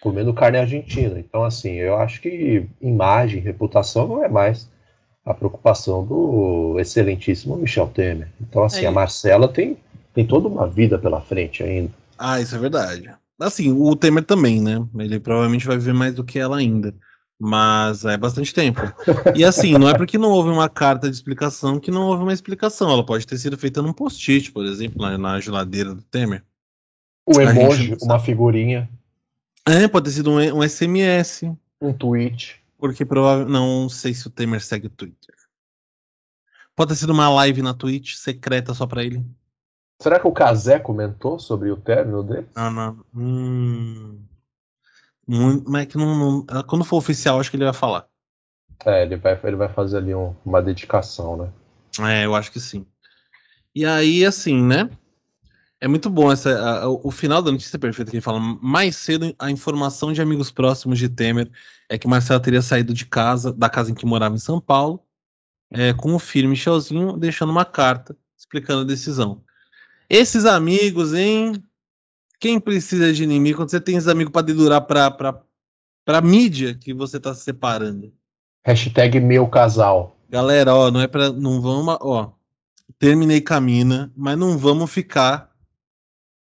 comendo 0.00 0.32
carne 0.32 0.58
argentina. 0.58 1.18
Então, 1.18 1.44
assim, 1.44 1.72
eu 1.74 1.96
acho 1.96 2.20
que 2.22 2.66
imagem, 2.80 3.40
reputação 3.40 4.06
não 4.08 4.24
é 4.24 4.28
mais 4.28 4.68
a 5.24 5.32
preocupação 5.34 6.04
do 6.04 6.76
excelentíssimo 6.78 7.56
Michel 7.56 7.88
Temer. 7.88 8.28
Então, 8.40 8.62
assim, 8.64 8.84
É. 8.84 8.88
a 8.88 8.92
Marcela 8.92 9.46
tem, 9.48 9.76
tem 10.14 10.26
toda 10.26 10.48
uma 10.48 10.66
vida 10.68 10.98
pela 10.98 11.20
frente 11.20 11.62
ainda. 11.62 11.92
Ah, 12.16 12.40
isso 12.40 12.54
é 12.54 12.58
verdade. 12.58 13.10
Assim, 13.38 13.72
o 13.72 13.94
Temer 13.96 14.24
também, 14.24 14.60
né? 14.60 14.86
Ele 14.96 15.18
provavelmente 15.18 15.66
vai 15.66 15.76
viver 15.76 15.92
mais 15.92 16.14
do 16.14 16.24
que 16.24 16.38
ela 16.38 16.56
ainda. 16.56 16.94
Mas 17.38 18.04
é 18.04 18.16
bastante 18.16 18.54
tempo. 18.54 18.80
E 19.34 19.44
assim, 19.44 19.76
não 19.76 19.88
é 19.88 19.96
porque 19.96 20.16
não 20.16 20.30
houve 20.30 20.50
uma 20.50 20.68
carta 20.68 21.10
de 21.10 21.16
explicação 21.16 21.80
que 21.80 21.90
não 21.90 22.02
houve 22.02 22.22
uma 22.22 22.32
explicação. 22.32 22.88
Ela 22.90 23.04
pode 23.04 23.26
ter 23.26 23.36
sido 23.36 23.58
feita 23.58 23.82
num 23.82 23.92
post-it, 23.92 24.52
por 24.52 24.64
exemplo, 24.64 25.02
na, 25.02 25.18
na 25.18 25.40
geladeira 25.40 25.92
do 25.92 26.02
Temer. 26.02 26.44
O 27.26 27.40
emoji, 27.40 27.96
uma 28.02 28.20
figurinha, 28.20 28.88
É, 29.66 29.88
pode 29.88 30.04
ter 30.08 30.16
sido 30.16 30.30
um, 30.30 30.58
um 30.58 30.62
SMS. 30.62 31.42
um 31.80 31.92
tweet. 31.92 32.62
Porque 32.78 33.04
provavelmente. 33.04 33.52
Não 33.52 33.88
sei 33.88 34.14
se 34.14 34.26
o 34.28 34.30
Temer 34.30 34.62
segue 34.62 34.86
o 34.86 34.90
Twitter. 34.90 35.34
Pode 36.76 36.90
ter 36.90 36.96
sido 36.96 37.12
uma 37.12 37.28
live 37.30 37.62
na 37.62 37.74
Twitch 37.74 38.14
secreta 38.14 38.74
só 38.74 38.86
pra 38.86 39.02
ele. 39.02 39.24
Será 40.00 40.18
que 40.20 40.26
o 40.26 40.32
Casé 40.32 40.78
comentou 40.78 41.38
sobre 41.38 41.70
o 41.70 41.76
término 41.76 42.22
dele? 42.22 42.46
Ah, 42.54 42.70
não. 42.70 43.04
Hum. 43.14 44.18
Muito, 45.26 45.70
mas 45.70 45.82
é 45.82 45.86
que 45.86 45.96
não, 45.96 46.42
não- 46.44 46.62
Quando 46.64 46.84
for 46.84 46.96
oficial, 46.96 47.40
acho 47.40 47.50
que 47.50 47.56
ele 47.56 47.64
vai 47.64 47.72
falar. 47.72 48.06
É, 48.84 49.02
ele 49.02 49.16
vai, 49.16 49.38
ele 49.44 49.56
vai 49.56 49.68
fazer 49.68 49.96
ali 49.98 50.14
um- 50.14 50.34
uma 50.44 50.60
dedicação, 50.60 51.36
né? 51.36 51.52
É, 52.00 52.26
eu 52.26 52.34
acho 52.34 52.50
que 52.52 52.60
sim. 52.60 52.84
E 53.74 53.86
aí, 53.86 54.24
assim, 54.26 54.62
né? 54.62 54.90
É 55.80 55.88
muito 55.88 56.10
bom 56.10 56.30
essa, 56.32 56.58
a- 56.82 56.88
o 56.88 57.10
final 57.10 57.40
da 57.42 57.50
notícia 57.52 57.76
é 57.76 57.80
perfeito 57.80 58.10
que 58.10 58.16
ele 58.16 58.20
fala. 58.22 58.38
Mais 58.40 58.96
cedo, 58.96 59.34
a 59.38 59.50
informação 59.50 60.12
de 60.12 60.20
amigos 60.20 60.50
próximos 60.50 60.98
de 60.98 61.08
Temer 61.08 61.50
é 61.88 61.96
que 61.98 62.08
Marcelo 62.08 62.40
teria 62.40 62.62
saído 62.62 62.92
de 62.92 63.06
casa, 63.06 63.52
da 63.52 63.68
casa 63.70 63.90
em 63.90 63.94
que 63.94 64.04
morava 64.06 64.34
em 64.34 64.38
São 64.38 64.60
Paulo, 64.60 65.00
é, 65.70 65.92
com 65.94 66.14
o 66.14 66.18
filho 66.18 66.48
Michelzinho, 66.48 67.16
deixando 67.16 67.50
uma 67.50 67.64
carta 67.64 68.16
explicando 68.36 68.82
a 68.82 68.84
decisão. 68.84 69.42
Esses 70.08 70.44
amigos, 70.44 71.14
hein? 71.14 71.62
Quem 72.38 72.60
precisa 72.60 73.12
de 73.12 73.24
inimigo 73.24 73.58
quando 73.58 73.70
você 73.70 73.80
tem 73.80 73.96
esses 73.96 74.08
amigos 74.08 74.32
para 74.32 74.46
dedurar 74.46 74.82
pra, 74.82 75.10
pra, 75.10 75.42
pra 76.04 76.20
mídia 76.20 76.74
que 76.74 76.92
você 76.92 77.18
tá 77.18 77.34
se 77.34 77.42
separando? 77.42 78.12
Hashtag 78.64 79.20
meu 79.20 79.46
casal. 79.46 80.16
Galera, 80.28 80.74
ó, 80.74 80.90
não 80.90 81.00
é 81.00 81.06
para 81.06 81.32
não 81.32 81.60
vamos, 81.60 81.96
ó, 82.00 82.32
terminei 82.98 83.40
com 83.40 83.54
a 83.54 83.60
mina, 83.60 84.12
mas 84.16 84.36
não 84.36 84.58
vamos 84.58 84.90
ficar 84.90 85.54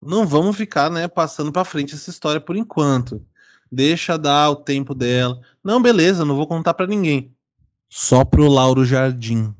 não 0.02 0.26
vamos 0.26 0.56
ficar, 0.56 0.90
né, 0.90 1.08
passando 1.08 1.52
pra 1.52 1.66
frente 1.66 1.94
essa 1.94 2.10
história 2.10 2.40
por 2.40 2.56
enquanto. 2.56 3.26
Deixa 3.72 4.18
dar 4.18 4.50
o 4.50 4.56
tempo 4.56 4.96
dela. 4.96 5.42
Não, 5.64 5.82
beleza, 5.82 6.26
não 6.26 6.36
vou 6.36 6.48
contar 6.48 6.74
pra 6.74 6.88
ninguém. 6.88 7.36
Só 7.90 8.24
pro 8.24 8.48
Lauro 8.48 8.86
Jardim. 8.86 9.54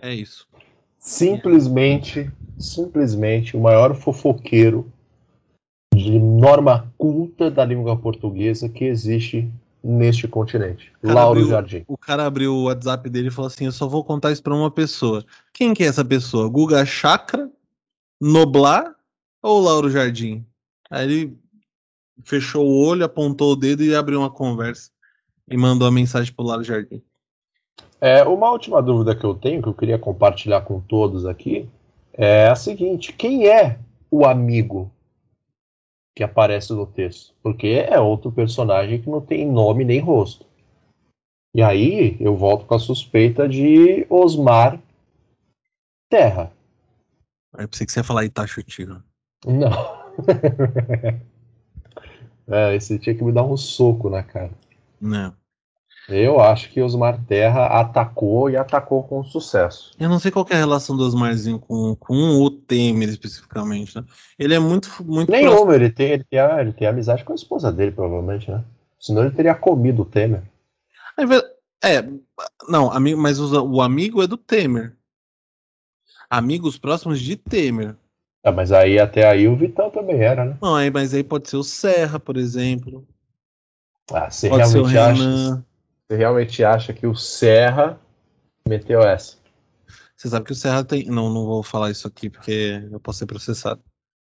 É 0.00 0.14
isso. 0.14 0.46
Simplesmente, 1.00 2.30
simplesmente 2.58 3.56
o 3.56 3.60
maior 3.60 3.94
fofoqueiro 3.94 4.92
de 5.94 6.18
norma 6.18 6.92
culta 6.98 7.50
da 7.50 7.64
língua 7.64 7.96
portuguesa 7.96 8.68
que 8.68 8.84
existe 8.84 9.50
neste 9.82 10.28
continente. 10.28 10.92
Lauro 11.02 11.40
abriu- 11.40 11.48
Jardim. 11.48 11.84
O 11.88 11.96
cara 11.96 12.26
abriu 12.26 12.54
o 12.54 12.64
WhatsApp 12.64 13.08
dele 13.08 13.28
e 13.28 13.30
falou 13.30 13.46
assim: 13.46 13.64
Eu 13.64 13.72
só 13.72 13.88
vou 13.88 14.04
contar 14.04 14.30
isso 14.30 14.42
pra 14.42 14.54
uma 14.54 14.70
pessoa. 14.70 15.24
Quem 15.54 15.72
que 15.72 15.82
é 15.82 15.86
essa 15.86 16.04
pessoa? 16.04 16.48
Guga 16.50 16.84
Chakra? 16.84 17.50
Noblar 18.20 18.94
ou 19.42 19.58
Lauro 19.58 19.90
Jardim? 19.90 20.44
Aí 20.90 21.04
ele 21.10 21.38
fechou 22.22 22.66
o 22.66 22.86
olho, 22.86 23.04
apontou 23.06 23.52
o 23.52 23.56
dedo 23.56 23.82
e 23.82 23.94
abriu 23.94 24.18
uma 24.20 24.30
conversa. 24.30 24.90
E 25.50 25.56
mandou 25.56 25.88
a 25.88 25.90
mensagem 25.90 26.30
pro 26.32 26.44
Lauro 26.44 26.62
Jardim. 26.62 27.02
É, 28.00 28.22
uma 28.22 28.50
última 28.50 28.82
dúvida 28.82 29.14
que 29.14 29.24
eu 29.24 29.34
tenho, 29.34 29.60
que 29.60 29.68
eu 29.68 29.74
queria 29.74 29.98
compartilhar 29.98 30.62
com 30.62 30.80
todos 30.80 31.26
aqui, 31.26 31.68
é 32.14 32.48
a 32.48 32.56
seguinte: 32.56 33.12
quem 33.12 33.46
é 33.46 33.78
o 34.10 34.24
amigo 34.24 34.90
que 36.16 36.22
aparece 36.22 36.72
no 36.72 36.86
texto? 36.86 37.34
Porque 37.42 37.86
é 37.88 38.00
outro 38.00 38.32
personagem 38.32 39.00
que 39.02 39.10
não 39.10 39.20
tem 39.20 39.46
nome 39.46 39.84
nem 39.84 40.00
rosto. 40.00 40.46
E 41.54 41.62
aí 41.62 42.16
eu 42.20 42.36
volto 42.36 42.64
com 42.64 42.74
a 42.74 42.78
suspeita 42.78 43.48
de 43.48 44.06
Osmar 44.08 44.80
Terra. 46.08 46.52
Eu 47.58 47.68
pensei 47.68 47.86
que 47.86 47.92
você 47.92 48.00
ia 48.00 48.04
falar 48.04 48.24
Itacho 48.24 48.62
Tiro. 48.62 49.02
Não. 49.44 50.00
é, 52.48 52.76
esse 52.76 52.98
tinha 52.98 53.14
que 53.14 53.24
me 53.24 53.32
dar 53.32 53.42
um 53.42 53.56
soco 53.56 54.08
na 54.08 54.22
cara. 54.22 54.52
Não. 55.00 55.39
Eu 56.10 56.40
acho 56.40 56.70
que 56.70 56.80
Osmar 56.82 57.20
Terra 57.26 57.66
atacou 57.80 58.50
e 58.50 58.56
atacou 58.56 59.02
com 59.04 59.22
sucesso. 59.22 59.92
Eu 59.98 60.08
não 60.08 60.18
sei 60.18 60.30
qual 60.30 60.46
é 60.50 60.54
a 60.54 60.58
relação 60.58 60.96
do 60.96 61.04
Osmarzinho 61.04 61.58
com, 61.58 61.94
com 61.94 62.14
o 62.42 62.50
Temer 62.50 63.08
especificamente, 63.08 63.96
né? 63.96 64.04
Ele 64.38 64.54
é 64.54 64.58
muito, 64.58 64.88
muito 65.04 65.28
próximo- 65.28 65.50
Nenhuma, 65.50 65.74
ele 65.74 65.90
tem, 65.90 66.10
ele, 66.12 66.24
tem 66.24 66.40
ele 66.58 66.72
tem 66.72 66.88
amizade 66.88 67.22
com 67.24 67.32
a 67.32 67.36
esposa 67.36 67.70
dele, 67.70 67.92
provavelmente, 67.92 68.50
né? 68.50 68.64
Senão 68.98 69.22
ele 69.22 69.30
teria 69.34 69.54
comido 69.54 70.02
o 70.02 70.04
Temer. 70.04 70.42
É, 71.82 71.88
é, 71.98 72.08
não, 72.68 72.90
ami- 72.92 73.14
mas 73.14 73.38
o 73.40 73.80
amigo 73.80 74.22
é 74.22 74.26
do 74.26 74.36
Temer. 74.36 74.96
Amigos 76.28 76.78
próximos 76.78 77.20
de 77.20 77.36
Temer. 77.36 77.96
Ah, 78.44 78.52
mas 78.52 78.72
aí 78.72 78.98
até 78.98 79.28
aí 79.28 79.46
o 79.46 79.56
Vitão 79.56 79.90
também 79.90 80.22
era, 80.22 80.44
né? 80.44 80.56
Não, 80.62 80.74
aí, 80.74 80.90
mas 80.90 81.12
aí 81.12 81.22
pode 81.22 81.48
ser 81.50 81.56
o 81.56 81.62
Serra, 81.62 82.18
por 82.18 82.36
exemplo. 82.36 83.06
Ah, 84.12 84.30
você 84.30 84.48
Pode 84.48 84.72
realmente, 84.72 84.96
acha. 84.98 85.64
Você 86.10 86.16
realmente 86.16 86.64
acha 86.64 86.92
que 86.92 87.06
o 87.06 87.14
Serra 87.14 87.96
meteu 88.66 89.00
essa? 89.00 89.36
Você 90.16 90.28
sabe 90.28 90.44
que 90.44 90.52
o 90.52 90.56
Serra 90.56 90.82
tem. 90.82 91.04
Não, 91.06 91.30
não 91.32 91.46
vou 91.46 91.62
falar 91.62 91.88
isso 91.90 92.08
aqui 92.08 92.28
porque 92.28 92.82
eu 92.90 92.98
posso 92.98 93.20
ser 93.20 93.26
processado. 93.26 93.80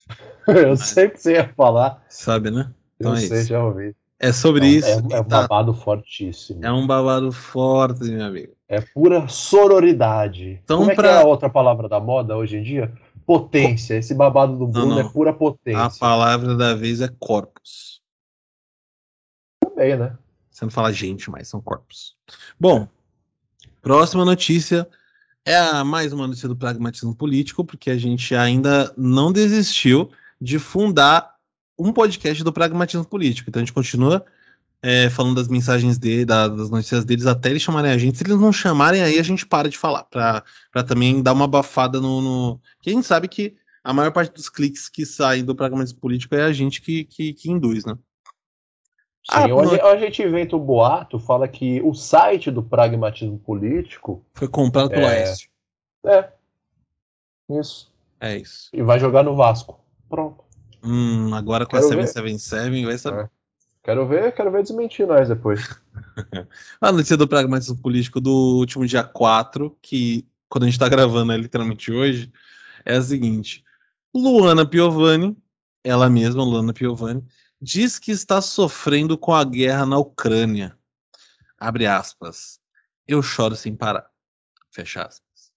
Eu 0.48 0.76
sei 0.76 1.08
que 1.10 1.18
você 1.20 1.32
ia 1.34 1.48
falar. 1.54 2.02
Sabe, 2.08 2.50
né? 2.50 2.70
Então 3.00 3.12
eu 3.12 3.16
é 3.16 3.20
sei, 3.20 3.38
isso. 3.40 3.48
já 3.48 3.64
ouvi. 3.64 3.94
É 4.20 4.30
sobre 4.32 4.64
É, 4.66 4.68
isso. 4.68 4.88
é, 4.88 4.92
é 4.92 5.20
um 5.20 5.24
tá- 5.24 5.40
babado 5.42 5.72
fortíssimo. 5.72 6.64
é 6.64 6.70
um 6.70 6.86
babado 6.86 7.32
forte, 7.32 8.04
meu 8.04 8.24
amigo. 8.26 8.52
É 8.68 8.80
pura 8.80 9.26
sororidade. 9.28 10.60
Então, 10.62 10.78
Como 10.80 10.90
é 10.90 10.94
pra- 10.94 11.08
que 11.08 11.14
é 11.14 11.22
a 11.22 11.24
outra 11.26 11.48
palavra 11.48 11.88
da 11.88 11.98
moda 11.98 12.36
hoje 12.36 12.56
em 12.58 12.62
dia? 12.62 12.92
Potência. 13.26 13.94
Esse 13.94 14.14
babado 14.14 14.56
do 14.58 14.66
Bruno 14.66 14.96
não. 14.96 15.00
é 15.00 15.08
pura 15.10 15.32
potência. 15.32 15.80
A 15.82 15.90
palavra 15.90 16.54
da 16.54 16.74
vez 16.74 17.00
é 17.00 17.08
corpus. 17.18 18.02
Também, 19.62 19.96
né? 19.96 20.16
Você 20.54 20.64
não 20.64 20.70
fala 20.70 20.92
gente, 20.92 21.28
mas 21.28 21.48
são 21.48 21.60
corpos. 21.60 22.16
Bom, 22.58 22.88
próxima 23.82 24.24
notícia 24.24 24.88
é 25.44 25.56
a 25.56 25.82
mais 25.82 26.12
uma 26.12 26.28
notícia 26.28 26.48
do 26.48 26.54
pragmatismo 26.54 27.12
político, 27.12 27.64
porque 27.64 27.90
a 27.90 27.98
gente 27.98 28.36
ainda 28.36 28.94
não 28.96 29.32
desistiu 29.32 30.12
de 30.40 30.60
fundar 30.60 31.34
um 31.76 31.92
podcast 31.92 32.44
do 32.44 32.52
pragmatismo 32.52 33.04
político. 33.04 33.50
Então 33.50 33.60
a 33.60 33.64
gente 33.64 33.74
continua 33.74 34.24
é, 34.80 35.10
falando 35.10 35.34
das 35.34 35.48
mensagens 35.48 35.98
dele, 35.98 36.24
da- 36.24 36.46
das 36.46 36.70
notícias 36.70 37.04
deles 37.04 37.26
até 37.26 37.50
eles 37.50 37.62
chamarem 37.62 37.90
a 37.90 37.98
gente. 37.98 38.16
Se 38.16 38.22
eles 38.22 38.38
não 38.38 38.52
chamarem, 38.52 39.02
aí 39.02 39.18
a 39.18 39.22
gente 39.24 39.44
para 39.44 39.68
de 39.68 39.76
falar, 39.76 40.04
para 40.04 40.84
também 40.86 41.20
dar 41.20 41.32
uma 41.32 41.46
abafada 41.46 42.00
no, 42.00 42.22
no. 42.22 42.60
Que 42.80 42.90
a 42.90 42.92
gente 42.92 43.06
sabe 43.08 43.26
que 43.26 43.56
a 43.82 43.92
maior 43.92 44.12
parte 44.12 44.32
dos 44.32 44.48
cliques 44.48 44.88
que 44.88 45.04
saem 45.04 45.44
do 45.44 45.54
pragmatismo 45.56 45.98
político 45.98 46.36
é 46.36 46.44
a 46.44 46.52
gente 46.52 46.80
que, 46.80 47.04
que, 47.04 47.32
que 47.32 47.50
induz, 47.50 47.84
né? 47.84 47.98
Sim, 49.30 49.36
Ah, 49.36 49.86
a 49.90 49.96
gente, 49.96 50.22
inventa 50.22 50.54
o 50.54 50.60
boato, 50.60 51.18
fala 51.18 51.48
que 51.48 51.80
o 51.82 51.94
site 51.94 52.50
do 52.50 52.62
pragmatismo 52.62 53.38
político 53.38 54.22
Foi 54.34 54.48
comprado 54.48 54.90
pelo 54.90 55.06
É. 55.06 55.18
Aécio. 55.18 55.48
é 56.06 56.28
isso. 57.48 57.92
É 58.20 58.36
isso. 58.36 58.68
E 58.72 58.82
vai 58.82 59.00
jogar 59.00 59.22
no 59.22 59.34
Vasco. 59.34 59.80
Pronto. 60.08 60.44
Hum, 60.82 61.34
agora 61.34 61.64
com 61.64 61.72
Quero 61.72 61.86
a 61.86 61.96
ver. 61.96 62.06
777 62.06 62.84
vai 62.84 62.98
saber. 62.98 63.24
É. 63.24 63.30
Quero 63.82 64.06
ver, 64.06 64.32
quero 64.32 64.50
ver 64.50 64.62
desmentir 64.62 65.06
nós 65.06 65.28
depois. 65.28 65.60
A 66.80 66.92
notícia 66.92 67.16
do 67.16 67.28
pragmatismo 67.28 67.76
político 67.76 68.20
do 68.20 68.58
último 68.58 68.86
dia 68.86 69.04
4, 69.04 69.76
que 69.80 70.26
quando 70.48 70.64
a 70.64 70.66
gente 70.66 70.78
tá 70.78 70.88
gravando 70.88 71.32
é 71.32 71.36
literalmente 71.36 71.90
hoje, 71.92 72.30
é 72.84 72.96
a 72.96 73.02
seguinte: 73.02 73.62
Luana 74.14 74.66
Piovani 74.66 75.36
ela 75.84 76.08
mesma, 76.08 76.42
Luana 76.42 76.72
Piovani, 76.72 77.22
diz 77.64 77.98
que 77.98 78.12
está 78.12 78.42
sofrendo 78.42 79.16
com 79.16 79.32
a 79.32 79.42
guerra 79.42 79.86
na 79.86 79.96
Ucrânia. 79.96 80.78
Abre 81.58 81.86
aspas. 81.86 82.60
Eu 83.08 83.22
choro 83.22 83.56
sem 83.56 83.74
parar. 83.74 84.06
Fecha 84.70 85.02
aspas. 85.02 85.50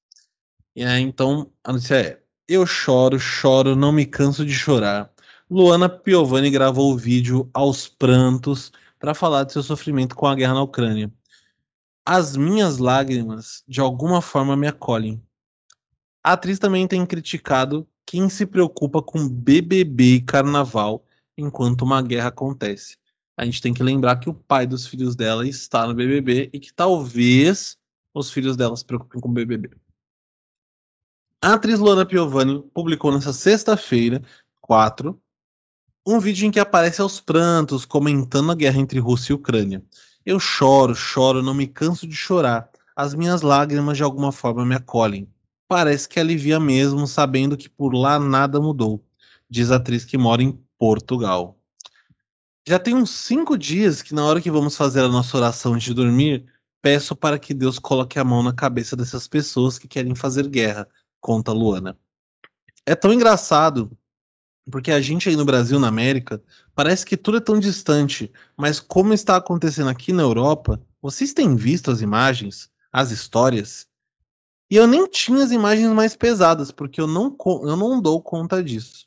E 0.73 0.85
aí, 0.85 1.01
então, 1.01 1.51
a 1.65 1.73
notícia 1.73 1.95
é: 1.95 2.23
Eu 2.47 2.65
choro, 2.65 3.19
choro, 3.19 3.75
não 3.75 3.91
me 3.91 4.05
canso 4.05 4.45
de 4.45 4.53
chorar. 4.53 5.11
Luana 5.49 5.89
Piovani 5.89 6.49
gravou 6.49 6.93
o 6.93 6.97
vídeo 6.97 7.49
aos 7.53 7.89
prantos 7.89 8.71
para 8.97 9.13
falar 9.13 9.43
de 9.43 9.51
seu 9.51 9.63
sofrimento 9.63 10.15
com 10.15 10.27
a 10.27 10.35
guerra 10.35 10.53
na 10.53 10.61
Ucrânia. 10.61 11.11
As 12.05 12.37
minhas 12.37 12.77
lágrimas, 12.77 13.63
de 13.67 13.81
alguma 13.81 14.21
forma, 14.21 14.55
me 14.55 14.67
acolhem. 14.67 15.21
A 16.23 16.33
atriz 16.33 16.57
também 16.57 16.87
tem 16.87 17.05
criticado 17.05 17.85
quem 18.05 18.29
se 18.29 18.45
preocupa 18.45 19.01
com 19.01 19.27
BBB 19.27 20.15
e 20.15 20.21
carnaval 20.21 21.03
enquanto 21.37 21.83
uma 21.83 22.01
guerra 22.01 22.29
acontece. 22.29 22.97
A 23.35 23.45
gente 23.45 23.61
tem 23.61 23.73
que 23.73 23.83
lembrar 23.83 24.17
que 24.17 24.29
o 24.29 24.33
pai 24.33 24.65
dos 24.65 24.87
filhos 24.87 25.15
dela 25.15 25.47
está 25.47 25.87
no 25.87 25.93
BBB 25.93 26.49
e 26.51 26.59
que 26.59 26.73
talvez 26.73 27.77
os 28.13 28.31
filhos 28.31 28.57
dela 28.57 28.75
se 28.75 28.83
preocupem 28.83 29.21
com 29.21 29.29
o 29.29 29.31
BBB. 29.31 29.69
A 31.41 31.53
atriz 31.53 31.79
Luana 31.79 32.05
Piovani 32.05 32.63
publicou 32.73 33.11
nessa 33.11 33.31
sexta-feira, 33.31 34.23
4, 34.61 35.19
um 36.05 36.19
vídeo 36.19 36.47
em 36.47 36.51
que 36.51 36.59
aparece 36.59 37.01
aos 37.01 37.19
prantos, 37.19 37.85
comentando 37.85 38.51
a 38.51 38.55
guerra 38.55 38.79
entre 38.79 38.99
Rússia 38.99 39.33
e 39.33 39.35
Ucrânia. 39.35 39.83
Eu 40.25 40.39
choro, 40.39 40.95
choro, 40.95 41.43
não 41.43 41.53
me 41.53 41.67
canso 41.67 42.07
de 42.07 42.15
chorar. 42.15 42.69
As 42.95 43.13
minhas 43.13 43.43
lágrimas 43.43 43.97
de 43.97 44.03
alguma 44.03 44.31
forma 44.31 44.65
me 44.65 44.73
acolhem 44.73 45.29
parece 45.67 46.07
que 46.07 46.19
alivia 46.19 46.59
mesmo, 46.59 47.05
sabendo 47.05 47.57
que 47.57 47.69
por 47.69 47.93
lá 47.93 48.17
nada 48.19 48.59
mudou, 48.59 49.03
diz 49.49 49.71
a 49.71 49.75
atriz 49.75 50.05
que 50.05 50.17
mora 50.17 50.41
em 50.41 50.57
Portugal. 50.77 51.57
Já 52.67 52.77
tem 52.77 52.95
uns 52.95 53.11
cinco 53.11 53.57
dias 53.57 54.01
que, 54.01 54.13
na 54.13 54.25
hora 54.25 54.41
que 54.41 54.51
vamos 54.51 54.75
fazer 54.75 55.01
a 55.01 55.07
nossa 55.07 55.37
oração 55.37 55.77
de 55.77 55.93
dormir, 55.93 56.45
peço 56.81 57.15
para 57.15 57.39
que 57.39 57.53
Deus 57.53 57.79
coloque 57.79 58.19
a 58.19 58.23
mão 58.23 58.43
na 58.43 58.53
cabeça 58.53 58.95
dessas 58.95 59.27
pessoas 59.27 59.79
que 59.79 59.87
querem 59.87 60.13
fazer 60.15 60.47
guerra, 60.47 60.87
conta 61.19 61.51
Luana. 61.51 61.97
É 62.85 62.95
tão 62.95 63.13
engraçado, 63.13 63.91
porque 64.69 64.91
a 64.91 64.99
gente 64.99 65.29
aí 65.29 65.35
no 65.35 65.45
Brasil, 65.45 65.79
na 65.79 65.87
América, 65.87 66.41
parece 66.75 67.05
que 67.05 67.17
tudo 67.17 67.37
é 67.37 67.41
tão 67.41 67.59
distante, 67.59 68.31
mas 68.55 68.79
como 68.79 69.13
está 69.13 69.37
acontecendo 69.37 69.89
aqui 69.89 70.11
na 70.11 70.23
Europa, 70.23 70.81
vocês 71.01 71.33
têm 71.33 71.55
visto 71.55 71.89
as 71.89 72.01
imagens, 72.01 72.69
as 72.91 73.11
histórias? 73.11 73.87
E 74.69 74.75
eu 74.75 74.85
nem 74.85 75.07
tinha 75.07 75.43
as 75.43 75.51
imagens 75.51 75.89
mais 75.93 76.15
pesadas, 76.15 76.71
porque 76.71 76.99
eu 76.99 77.07
não, 77.07 77.35
eu 77.63 77.77
não 77.77 78.01
dou 78.01 78.21
conta 78.21 78.61
disso. 78.61 79.06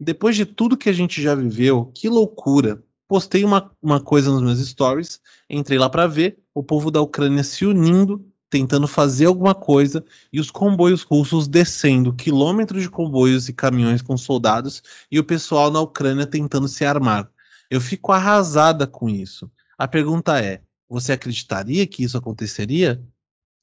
Depois 0.00 0.34
de 0.34 0.46
tudo 0.46 0.78
que 0.78 0.88
a 0.88 0.92
gente 0.94 1.20
já 1.20 1.34
viveu, 1.34 1.92
que 1.94 2.08
loucura. 2.08 2.82
Postei 3.06 3.44
uma, 3.44 3.70
uma 3.82 4.00
coisa 4.00 4.30
nos 4.30 4.40
meus 4.40 4.66
stories, 4.66 5.20
entrei 5.48 5.78
lá 5.78 5.90
para 5.90 6.06
ver 6.06 6.38
o 6.54 6.62
povo 6.62 6.90
da 6.90 7.02
Ucrânia 7.02 7.44
se 7.44 7.66
unindo, 7.66 8.24
tentando 8.48 8.88
fazer 8.88 9.26
alguma 9.26 9.54
coisa, 9.54 10.02
e 10.32 10.40
os 10.40 10.50
comboios 10.50 11.02
russos 11.02 11.46
descendo, 11.46 12.14
quilômetros 12.14 12.82
de 12.82 12.88
comboios 12.88 13.48
e 13.48 13.52
caminhões 13.52 14.00
com 14.00 14.16
soldados, 14.16 14.82
e 15.10 15.18
o 15.18 15.24
pessoal 15.24 15.70
na 15.70 15.80
Ucrânia 15.80 16.26
tentando 16.26 16.66
se 16.66 16.84
armar. 16.84 17.30
Eu 17.68 17.80
fico 17.80 18.10
arrasada 18.10 18.86
com 18.86 19.08
isso. 19.08 19.50
A 19.76 19.86
pergunta 19.86 20.40
é: 20.40 20.62
você 20.88 21.12
acreditaria 21.12 21.86
que 21.86 22.02
isso 22.02 22.16
aconteceria? 22.16 23.02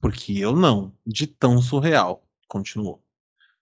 Porque 0.00 0.32
eu 0.32 0.54
não, 0.54 0.94
de 1.04 1.26
tão 1.26 1.60
surreal. 1.60 2.24
Continuou. 2.46 3.02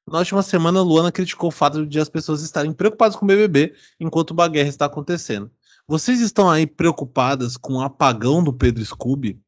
Na 0.09 0.19
última 0.19 0.43
semana, 0.43 0.83
Luana 0.83 1.11
criticou 1.11 1.49
o 1.49 1.53
fato 1.53 1.85
de 1.85 1.99
as 1.99 2.09
pessoas 2.09 2.41
estarem 2.41 2.73
preocupadas 2.73 3.17
com 3.17 3.25
o 3.25 3.29
BBB 3.29 3.75
enquanto 3.99 4.31
uma 4.31 4.47
guerra 4.47 4.69
está 4.69 4.87
acontecendo. 4.87 5.51
Vocês 5.89 6.21
estão 6.21 6.49
aí 6.49 6.65
preocupadas 6.65 7.57
com 7.57 7.75
o 7.75 7.81
apagão 7.81 8.43
do 8.43 8.53
Pedro 8.53 8.85
Scooby, 8.85 9.41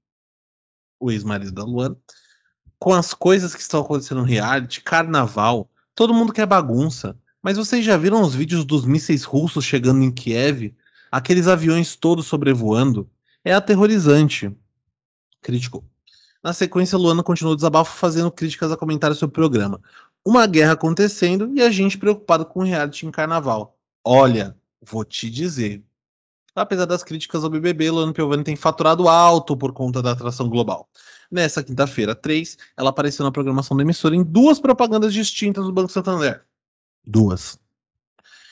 o 0.99 1.13
ex-marido 1.13 1.53
da 1.53 1.63
Luana, 1.63 1.97
com 2.79 2.93
as 2.93 3.15
coisas 3.15 3.55
que 3.55 3.61
estão 3.61 3.81
acontecendo 3.81 4.19
no 4.19 4.25
reality, 4.25 4.81
carnaval, 4.81 5.71
todo 5.95 6.15
mundo 6.15 6.33
quer 6.33 6.47
bagunça. 6.47 7.17
Mas 7.41 7.57
vocês 7.57 7.85
já 7.85 7.97
viram 7.97 8.21
os 8.23 8.35
vídeos 8.35 8.65
dos 8.65 8.85
mísseis 8.85 9.23
russos 9.23 9.65
chegando 9.65 10.03
em 10.03 10.11
Kiev? 10.11 10.75
Aqueles 11.11 11.47
aviões 11.47 11.95
todos 11.95 12.27
sobrevoando? 12.27 13.09
É 13.45 13.55
aterrorizante. 13.55 14.55
Criticou. 15.41 15.85
Na 16.43 16.53
sequência, 16.53 16.97
Luana 16.97 17.23
continuou 17.23 17.53
o 17.53 17.57
desabafo 17.57 17.97
fazendo 17.97 18.31
críticas 18.31 18.71
a 18.71 18.77
comentários 18.77 19.19
sobre 19.19 19.33
o 19.33 19.35
programa. 19.35 19.81
Uma 20.29 20.47
guerra 20.47 20.73
acontecendo 20.73 21.51
e 21.55 21.63
a 21.63 21.71
gente 21.71 21.97
preocupado 21.97 22.45
com 22.45 22.63
reality 22.63 23.07
em 23.07 23.11
carnaval. 23.11 23.79
Olha, 24.05 24.55
vou 24.79 25.03
te 25.03 25.31
dizer. 25.31 25.83
Apesar 26.55 26.85
das 26.85 27.03
críticas 27.03 27.43
ao 27.43 27.49
BBB, 27.49 27.91
Luana 27.91 28.13
Piovani 28.13 28.45
tem 28.45 28.55
faturado 28.55 29.09
alto 29.09 29.57
por 29.57 29.73
conta 29.73 30.03
da 30.03 30.11
atração 30.11 30.47
global. 30.47 30.87
Nessa 31.31 31.65
quinta-feira, 31.65 32.15
3, 32.15 32.59
ela 32.77 32.91
apareceu 32.91 33.25
na 33.25 33.33
programação 33.33 33.75
da 33.75 33.83
emissora 33.83 34.15
em 34.15 34.23
duas 34.23 34.61
propagandas 34.61 35.15
distintas 35.15 35.65
do 35.65 35.73
Banco 35.73 35.91
Santander. 35.91 36.45
Duas. 37.03 37.59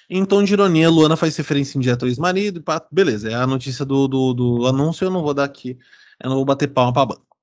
Em 0.09 0.25
tom 0.25 0.45
de 0.45 0.55
ironia, 0.55 0.89
Luana 0.89 1.15
faz 1.15 1.37
referência 1.37 1.77
indireta 1.77 2.07
ao 2.07 2.09
ex-marido. 2.09 2.65
Beleza, 2.91 3.31
é 3.31 3.35
a 3.35 3.47
notícia 3.47 3.85
do, 3.85 4.09
do, 4.09 4.33
do 4.33 4.67
anúncio. 4.67 5.05
Eu 5.05 5.11
não 5.11 5.21
vou 5.21 5.35
dar 5.35 5.45
aqui, 5.45 5.79
eu 6.25 6.31
não 6.31 6.37
vou 6.37 6.45
bater 6.47 6.69
palma 6.69 6.95
para 6.95 7.05
banco. 7.05 7.37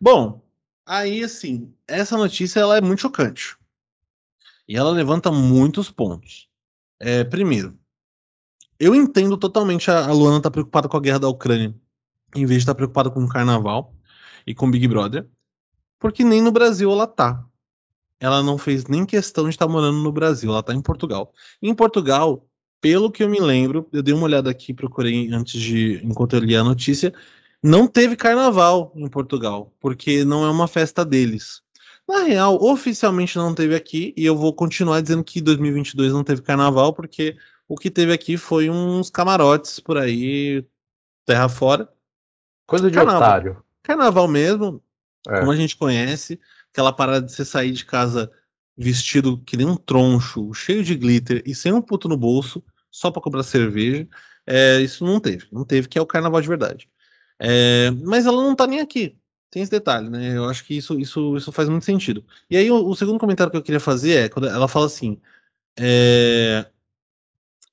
Bom, 0.00 0.42
aí 0.84 1.22
assim, 1.22 1.72
essa 1.86 2.16
notícia 2.16 2.58
ela 2.58 2.76
é 2.76 2.80
muito 2.80 3.02
chocante. 3.02 3.56
E 4.68 4.76
ela 4.76 4.90
levanta 4.90 5.32
muitos 5.32 5.90
pontos. 5.90 6.48
É, 7.00 7.24
primeiro, 7.24 7.78
eu 8.78 8.94
entendo 8.94 9.36
totalmente 9.36 9.90
a, 9.90 10.12
Luana 10.12 10.36
estar 10.36 10.50
tá 10.50 10.52
preocupada 10.52 10.88
com 10.88 10.96
a 10.96 11.00
guerra 11.00 11.20
da 11.20 11.28
Ucrânia, 11.28 11.74
em 12.34 12.44
vez 12.46 12.58
de 12.58 12.62
estar 12.64 12.74
tá 12.74 12.76
preocupada 12.76 13.10
com 13.10 13.24
o 13.24 13.28
carnaval 13.28 13.94
e 14.46 14.54
com 14.54 14.66
o 14.66 14.70
Big 14.70 14.86
Brother, 14.86 15.28
porque 15.98 16.22
nem 16.22 16.42
no 16.42 16.52
Brasil 16.52 16.90
ela 16.90 17.06
tá. 17.06 17.44
Ela 18.20 18.42
não 18.42 18.58
fez 18.58 18.86
nem 18.86 19.06
questão 19.06 19.44
de 19.44 19.50
estar 19.50 19.66
tá 19.66 19.72
morando 19.72 19.98
no 19.98 20.12
Brasil, 20.12 20.50
ela 20.50 20.62
tá 20.62 20.74
em 20.74 20.82
Portugal. 20.82 21.32
Em 21.62 21.74
Portugal, 21.74 22.46
pelo 22.80 23.10
que 23.10 23.22
eu 23.22 23.28
me 23.28 23.40
lembro, 23.40 23.88
eu 23.92 24.02
dei 24.02 24.14
uma 24.14 24.24
olhada 24.24 24.50
aqui, 24.50 24.74
procurei 24.74 25.32
antes 25.32 25.60
de, 25.60 26.00
enquanto 26.04 26.34
eu 26.34 26.40
li 26.40 26.54
a 26.54 26.62
notícia, 26.62 27.12
não 27.62 27.88
teve 27.88 28.16
carnaval 28.16 28.92
em 28.94 29.08
Portugal, 29.08 29.72
porque 29.80 30.24
não 30.24 30.44
é 30.44 30.50
uma 30.50 30.68
festa 30.68 31.04
deles. 31.04 31.62
Na 32.08 32.22
real, 32.22 32.56
oficialmente 32.62 33.36
não 33.36 33.54
teve 33.54 33.74
aqui, 33.74 34.14
e 34.16 34.24
eu 34.24 34.34
vou 34.34 34.54
continuar 34.54 35.02
dizendo 35.02 35.22
que 35.22 35.42
2022 35.42 36.12
não 36.12 36.24
teve 36.24 36.40
carnaval, 36.40 36.94
porque 36.94 37.36
o 37.68 37.76
que 37.76 37.90
teve 37.90 38.12
aqui 38.12 38.38
foi 38.38 38.70
uns 38.70 39.10
camarotes 39.10 39.78
por 39.78 39.98
aí, 39.98 40.64
terra 41.26 41.50
fora. 41.50 41.86
Coisa 42.66 42.90
de 42.90 42.96
carnaval. 42.96 43.20
otário. 43.20 43.64
Carnaval 43.82 44.26
mesmo, 44.26 44.82
é. 45.28 45.38
como 45.38 45.50
a 45.50 45.56
gente 45.56 45.76
conhece, 45.76 46.40
aquela 46.72 46.92
parada 46.94 47.26
de 47.26 47.32
você 47.32 47.44
sair 47.44 47.72
de 47.72 47.84
casa 47.84 48.30
vestido 48.74 49.36
que 49.44 49.56
nem 49.56 49.66
um 49.66 49.76
troncho, 49.76 50.54
cheio 50.54 50.82
de 50.82 50.94
glitter 50.94 51.42
e 51.44 51.54
sem 51.54 51.72
um 51.72 51.82
puto 51.82 52.08
no 52.08 52.16
bolso, 52.16 52.64
só 52.90 53.10
para 53.10 53.20
comprar 53.20 53.42
cerveja. 53.42 54.08
É, 54.46 54.80
isso 54.80 55.04
não 55.04 55.20
teve, 55.20 55.46
não 55.52 55.64
teve, 55.64 55.88
que 55.88 55.98
é 55.98 56.00
o 56.00 56.06
carnaval 56.06 56.40
de 56.40 56.48
verdade. 56.48 56.88
É, 57.38 57.90
mas 58.02 58.24
ela 58.24 58.42
não 58.42 58.56
tá 58.56 58.66
nem 58.66 58.80
aqui. 58.80 59.14
Tem 59.50 59.62
esse 59.62 59.70
detalhe, 59.70 60.08
né? 60.10 60.36
Eu 60.36 60.44
acho 60.44 60.64
que 60.64 60.76
isso, 60.76 60.98
isso, 60.98 61.36
isso 61.36 61.50
faz 61.52 61.68
muito 61.68 61.84
sentido. 61.84 62.24
E 62.50 62.56
aí, 62.56 62.70
o, 62.70 62.86
o 62.86 62.94
segundo 62.94 63.18
comentário 63.18 63.50
que 63.50 63.56
eu 63.56 63.62
queria 63.62 63.80
fazer 63.80 64.12
é 64.12 64.28
quando 64.28 64.48
ela 64.48 64.68
fala 64.68 64.86
assim: 64.86 65.20
é, 65.78 66.66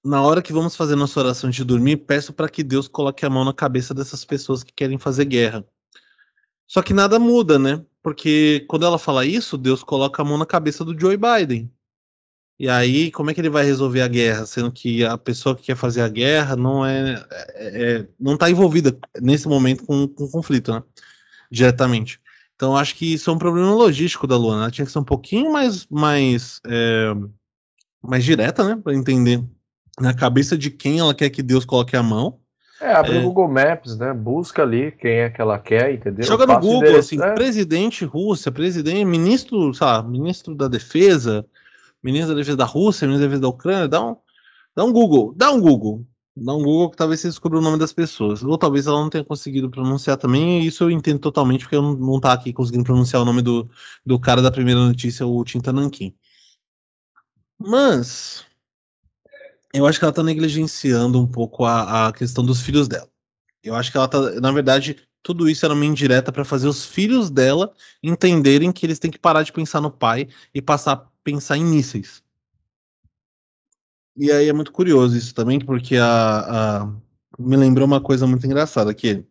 na 0.04 0.22
hora 0.22 0.42
que 0.42 0.54
vamos 0.54 0.76
fazer 0.76 0.96
nossa 0.96 1.20
oração 1.20 1.50
de 1.50 1.64
dormir, 1.64 1.98
peço 1.98 2.32
para 2.32 2.48
que 2.48 2.64
Deus 2.64 2.88
coloque 2.88 3.26
a 3.26 3.30
mão 3.30 3.44
na 3.44 3.54
cabeça 3.54 3.94
dessas 3.94 4.24
pessoas 4.24 4.64
que 4.64 4.72
querem 4.72 4.98
fazer 5.00 5.26
guerra. 5.26 5.66
Só 6.68 6.82
que 6.82 6.94
nada 6.94 7.20
muda, 7.20 7.60
né? 7.60 7.84
Porque 8.04 8.66
quando 8.68 8.86
ela 8.86 9.00
fala 9.00 9.26
isso, 9.26 9.58
Deus 9.58 9.84
coloca 9.84 10.22
a 10.22 10.26
mão 10.26 10.38
na 10.38 10.46
cabeça 10.46 10.86
do 10.86 10.98
Joe 10.98 11.18
Biden. 11.18 11.72
E 12.58 12.70
aí, 12.70 13.12
como 13.12 13.30
é 13.30 13.34
que 13.34 13.42
ele 13.42 13.50
vai 13.50 13.66
resolver 13.66 14.02
a 14.02 14.08
guerra, 14.08 14.46
sendo 14.46 14.72
que 14.72 15.04
a 15.04 15.18
pessoa 15.18 15.56
que 15.56 15.64
quer 15.64 15.76
fazer 15.76 16.02
a 16.02 16.08
guerra 16.08 16.56
não 16.56 16.86
é, 16.86 17.26
é, 17.32 17.98
é 18.00 18.08
não 18.20 18.36
está 18.36 18.50
envolvida 18.50 18.98
nesse 19.22 19.48
momento 19.48 19.86
com, 19.86 20.08
com 20.08 20.24
o 20.26 20.32
conflito, 20.32 20.72
né? 20.72 20.84
Diretamente. 21.52 22.20
Então, 22.56 22.76
acho 22.76 22.96
que 22.96 23.14
isso 23.14 23.30
é 23.30 23.34
um 23.34 23.38
problema 23.38 23.74
logístico 23.74 24.26
da 24.26 24.38
Luana. 24.38 24.64
Ela 24.64 24.72
tinha 24.72 24.86
que 24.86 24.92
ser 24.92 25.00
um 25.00 25.04
pouquinho 25.04 25.52
mais, 25.52 25.86
mais, 25.88 26.62
é, 26.66 27.14
mais 28.02 28.24
direta, 28.24 28.64
né, 28.64 28.80
para 28.82 28.94
entender 28.94 29.44
na 30.00 30.14
cabeça 30.14 30.58
de 30.58 30.70
quem 30.72 31.00
ela 31.00 31.14
quer 31.14 31.30
que 31.30 31.44
Deus 31.44 31.66
coloque 31.66 31.96
a 31.96 32.04
mão. 32.04 32.40
É, 32.82 32.92
abre 32.92 33.12
o 33.14 33.20
é. 33.20 33.22
Google 33.22 33.48
Maps, 33.48 33.98
né? 33.98 34.14
Busca 34.14 34.62
ali 34.62 34.92
quem 34.92 35.20
é 35.20 35.30
que 35.30 35.40
ela 35.40 35.58
quer, 35.58 35.94
entendeu? 35.94 36.26
Joga 36.26 36.46
no 36.46 36.60
Google, 36.60 36.98
assim, 36.98 37.18
né? 37.18 37.34
presidente 37.34 38.04
Rússia, 38.04 38.52
presidente, 38.52 39.06
ministro, 39.06 39.74
sei 39.74 39.88
lá, 39.88 40.04
ministro 40.04 40.54
da 40.54 40.68
Defesa, 40.68 41.46
ministro 42.04 42.34
da 42.34 42.40
defesa 42.40 42.58
da 42.58 42.66
Rússia, 42.66 43.08
ministro 43.08 43.22
da 43.22 43.28
defesa 43.28 43.42
da 43.42 43.48
Ucrânia, 43.48 43.88
dá 43.88 44.06
um, 44.06 44.18
dá 44.76 44.84
um 44.84 44.92
Google, 44.92 45.34
dá 45.36 45.52
um 45.52 45.62
Google. 45.62 46.06
Dá 46.38 46.54
um 46.54 46.64
Google 46.64 46.92
que 46.92 46.98
talvez 46.98 47.22
você 47.22 47.30
descubra 47.30 47.60
o 47.60 47.62
nome 47.62 47.78
das 47.80 47.94
pessoas. 47.94 48.44
Ou 48.44 48.58
talvez 48.58 48.88
ela 48.88 49.00
não 49.00 49.10
tenha 49.10 49.24
conseguido 49.24 49.70
pronunciar 49.70 50.18
também, 50.18 50.62
e 50.62 50.68
isso 50.68 50.84
eu 50.84 50.92
entendo 50.92 51.20
totalmente, 51.20 51.62
porque 51.62 51.76
eu 51.76 51.82
não, 51.82 51.96
não 51.96 52.20
tá 52.20 52.34
aqui 52.34 52.52
conseguindo 52.54 52.84
pronunciar 52.84 53.22
o 53.22 53.26
nome 53.26 53.42
do, 53.42 53.70
do 54.06 54.20
cara 54.20 54.42
da 54.42 54.52
primeira 54.52 54.80
notícia, 54.86 55.26
o 55.26 55.44
Tinta 55.46 55.72
Nankin. 55.72 56.14
Mas, 57.60 58.46
Eu 59.74 59.86
acho 59.86 60.00
que 60.00 60.06
ela 60.06 60.14
tá 60.14 60.24
negligenciando 60.24 61.20
um 61.22 61.28
pouco 61.28 61.66
a, 61.66 62.08
a 62.08 62.14
questão 62.14 62.46
dos 62.46 62.62
filhos 62.62 62.88
dela. 62.88 63.10
Eu 63.64 63.76
acho 63.76 63.92
que 63.92 63.98
ela 63.98 64.10
tá, 64.10 64.20
na 64.42 64.52
verdade, 64.52 65.08
tudo 65.24 65.50
isso 65.50 65.66
era 65.66 65.76
uma 65.76 65.86
indireta 65.86 66.32
para 66.34 66.46
fazer 66.46 66.68
os 66.68 66.86
filhos 66.86 67.32
dela 67.32 67.74
entenderem 68.04 68.74
que 68.74 68.86
eles 68.86 69.00
têm 69.00 69.12
que 69.12 69.20
parar 69.20 69.44
de 69.44 69.54
pensar 69.54 69.82
no 69.82 69.92
pai 69.92 70.30
e 70.54 70.62
passar 70.62 70.94
a 70.94 71.08
pensar 71.24 71.58
em 71.58 71.66
mísseis. 71.66 72.25
E 74.18 74.32
aí 74.32 74.48
é 74.48 74.54
muito 74.54 74.72
curioso 74.72 75.18
isso 75.18 75.34
também, 75.34 75.60
porque 75.60 75.98
a, 75.98 76.84
a 76.84 76.94
me 77.38 77.58
lembrou 77.58 77.86
uma 77.86 78.00
coisa 78.00 78.26
muito 78.26 78.46
engraçada 78.46 78.94
que 78.94 79.26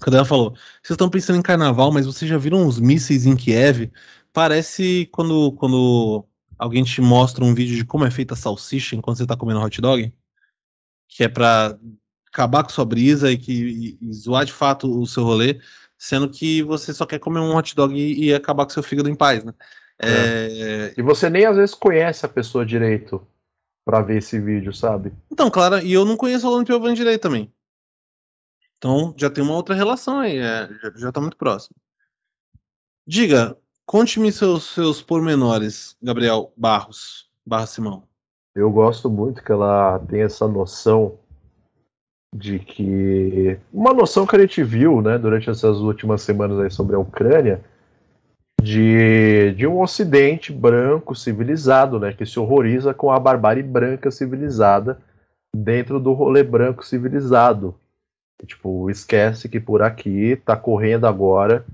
quando 0.00 0.16
ela 0.16 0.24
falou, 0.24 0.50
vocês 0.82 0.90
estão 0.90 1.08
pensando 1.08 1.38
em 1.38 1.42
carnaval, 1.42 1.92
mas 1.92 2.06
vocês 2.06 2.28
já 2.28 2.36
viram 2.36 2.66
uns 2.66 2.78
mísseis 2.78 3.26
em 3.26 3.36
Kiev? 3.36 3.90
Parece 4.32 5.08
quando, 5.12 5.52
quando 5.52 6.26
alguém 6.58 6.84
te 6.84 7.00
mostra 7.00 7.44
um 7.44 7.54
vídeo 7.54 7.76
de 7.76 7.84
como 7.84 8.04
é 8.04 8.10
feita 8.10 8.34
a 8.34 8.36
salsicha 8.36 8.94
enquanto 8.94 9.18
você 9.18 9.26
tá 9.26 9.36
comendo 9.36 9.60
hot 9.60 9.80
dog, 9.80 10.12
que 11.08 11.24
é 11.24 11.28
para 11.28 11.78
acabar 12.28 12.62
com 12.62 12.68
sua 12.68 12.84
brisa 12.84 13.30
e, 13.30 13.38
que, 13.38 13.52
e, 13.52 13.98
e 14.00 14.12
zoar 14.12 14.44
de 14.44 14.52
fato 14.52 15.00
o 15.00 15.06
seu 15.06 15.24
rolê, 15.24 15.60
sendo 15.96 16.28
que 16.28 16.62
você 16.62 16.92
só 16.92 17.06
quer 17.06 17.18
comer 17.18 17.40
um 17.40 17.56
hot 17.56 17.74
dog 17.74 17.94
e, 17.94 18.26
e 18.26 18.34
acabar 18.34 18.64
com 18.64 18.70
seu 18.70 18.82
fígado 18.82 19.08
em 19.08 19.14
paz, 19.14 19.42
né? 19.44 19.54
É. 19.98 20.10
É... 20.10 20.94
E 20.98 21.02
você 21.02 21.30
nem 21.30 21.46
às 21.46 21.56
vezes 21.56 21.74
conhece 21.74 22.26
a 22.26 22.28
pessoa 22.28 22.66
direito 22.66 23.26
para 23.86 24.02
ver 24.02 24.18
esse 24.18 24.40
vídeo, 24.40 24.74
sabe? 24.74 25.12
Então, 25.30 25.48
claro, 25.48 25.78
e 25.78 25.92
eu 25.92 26.04
não 26.04 26.16
conheço 26.16 26.44
o 26.44 26.52
Alan 26.52 26.64
Piovani 26.64 26.96
direito 26.96 27.22
também. 27.22 27.52
Então 28.76 29.14
já 29.16 29.30
tem 29.30 29.44
uma 29.44 29.54
outra 29.54 29.76
relação 29.76 30.18
aí, 30.18 30.36
é, 30.38 30.68
já, 30.82 30.92
já 30.96 31.12
tá 31.12 31.20
muito 31.20 31.36
próximo. 31.36 31.76
Diga, 33.06 33.56
conte-me 33.86 34.32
seus, 34.32 34.74
seus 34.74 35.00
pormenores, 35.00 35.96
Gabriel 36.02 36.52
Barros, 36.56 37.30
Barra 37.46 37.66
Simão. 37.66 38.02
Eu 38.56 38.70
gosto 38.72 39.08
muito 39.08 39.42
que 39.42 39.52
ela 39.52 40.00
tem 40.00 40.22
essa 40.22 40.48
noção 40.48 41.20
de 42.34 42.58
que 42.58 43.58
uma 43.72 43.94
noção 43.94 44.26
que 44.26 44.34
a 44.34 44.40
gente 44.40 44.64
viu, 44.64 45.00
né, 45.00 45.16
durante 45.16 45.48
essas 45.48 45.78
últimas 45.78 46.22
semanas 46.22 46.58
aí 46.58 46.70
sobre 46.70 46.96
a 46.96 46.98
Ucrânia, 46.98 47.64
de, 48.62 49.52
de 49.52 49.66
um 49.66 49.80
Ocidente 49.80 50.52
branco 50.52 51.14
civilizado, 51.14 52.00
né, 52.00 52.12
que 52.12 52.26
se 52.26 52.38
horroriza 52.38 52.92
com 52.92 53.10
a 53.10 53.18
barbárie 53.18 53.62
branca 53.62 54.10
civilizada 54.10 54.98
dentro 55.54 56.00
do 56.00 56.12
rolê 56.12 56.42
branco 56.42 56.84
civilizado. 56.84 57.74
Tipo, 58.44 58.90
esquece 58.90 59.48
que 59.48 59.58
por 59.58 59.82
aqui 59.82 60.32
está 60.32 60.56
correndo 60.56 61.06
agora 61.06 61.64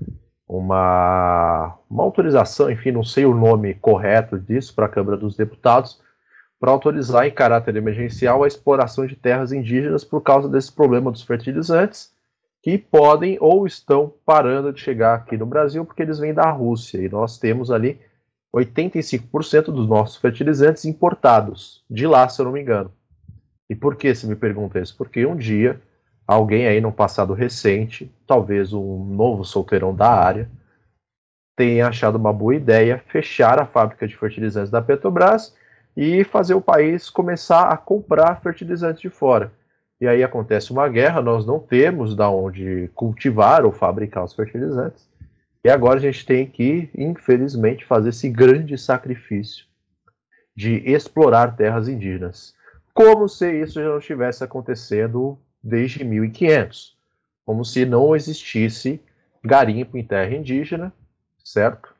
uma, 0.47 1.77
uma 1.89 2.03
autorização, 2.03 2.69
enfim, 2.71 2.91
não 2.91 3.03
sei 3.03 3.25
o 3.25 3.33
nome 3.33 3.73
correto 3.73 4.39
disso, 4.39 4.73
para 4.73 4.85
a 4.85 4.89
Câmara 4.89 5.17
dos 5.17 5.35
Deputados, 5.35 5.99
para 6.59 6.71
autorizar 6.71 7.25
em 7.25 7.31
caráter 7.31 7.75
emergencial 7.75 8.43
a 8.43 8.47
exploração 8.47 9.05
de 9.05 9.17
terras 9.17 9.51
indígenas 9.51 10.05
por 10.05 10.21
causa 10.21 10.47
desse 10.47 10.71
problema 10.71 11.11
dos 11.11 11.23
fertilizantes, 11.23 12.12
que 12.63 12.77
podem 12.77 13.37
ou 13.41 13.67
estão 13.67 14.13
parando 14.25 14.71
de 14.71 14.79
chegar 14.79 15.15
aqui 15.15 15.35
no 15.35 15.45
Brasil 15.45 15.83
porque 15.83 16.01
eles 16.01 16.17
vêm 16.17 16.33
da 16.33 16.49
Rússia 16.49 16.97
e 16.97 17.09
nós 17.09 17.37
temos 17.37 17.69
ali 17.69 17.99
85% 18.55 19.65
dos 19.65 19.85
nossos 19.85 20.15
fertilizantes 20.15 20.85
importados 20.85 21.83
de 21.89 22.07
lá, 22.07 22.27
se 22.29 22.39
eu 22.39 22.45
não 22.45 22.53
me 22.53 22.61
engano. 22.61 22.89
E 23.69 23.75
por 23.75 23.97
que 23.97 24.15
se 24.15 24.25
me 24.25 24.35
pergunta 24.35 24.79
isso? 24.79 24.95
Porque 24.95 25.25
um 25.25 25.35
dia 25.35 25.81
alguém 26.25 26.65
aí 26.65 26.79
no 26.79 26.91
passado 26.91 27.33
recente, 27.33 28.09
talvez 28.25 28.71
um 28.71 29.03
novo 29.03 29.43
solteirão 29.43 29.93
da 29.93 30.09
área, 30.09 30.49
tenha 31.57 31.89
achado 31.89 32.15
uma 32.15 32.31
boa 32.31 32.55
ideia 32.55 33.03
fechar 33.07 33.59
a 33.59 33.65
fábrica 33.65 34.07
de 34.07 34.15
fertilizantes 34.15 34.71
da 34.71 34.81
Petrobras 34.81 35.53
e 35.97 36.23
fazer 36.23 36.53
o 36.53 36.61
país 36.61 37.09
começar 37.09 37.67
a 37.67 37.75
comprar 37.75 38.41
fertilizantes 38.41 39.01
de 39.01 39.09
fora. 39.09 39.51
E 40.03 40.07
aí 40.07 40.21
acontece 40.21 40.73
uma 40.73 40.89
guerra, 40.89 41.21
nós 41.21 41.45
não 41.45 41.59
temos 41.59 42.13
da 42.13 42.29
onde 42.29 42.89
cultivar 42.93 43.63
ou 43.63 43.71
fabricar 43.71 44.25
os 44.25 44.33
fertilizantes. 44.33 45.09
E 45.63 45.69
agora 45.69 45.97
a 45.97 46.01
gente 46.01 46.25
tem 46.25 46.45
que, 46.45 46.89
infelizmente, 46.93 47.85
fazer 47.85 48.09
esse 48.09 48.27
grande 48.27 48.77
sacrifício 48.77 49.65
de 50.53 50.83
explorar 50.85 51.55
terras 51.55 51.87
indígenas. 51.87 52.53
Como 52.93 53.29
se 53.29 53.49
isso 53.61 53.81
já 53.81 53.87
não 53.87 53.99
estivesse 53.99 54.43
acontecendo 54.43 55.39
desde 55.63 56.03
1500. 56.03 56.97
Como 57.45 57.63
se 57.63 57.85
não 57.85 58.13
existisse 58.13 58.99
garimpo 59.41 59.97
em 59.97 60.03
terra 60.03 60.35
indígena, 60.35 60.91
certo? 61.41 61.95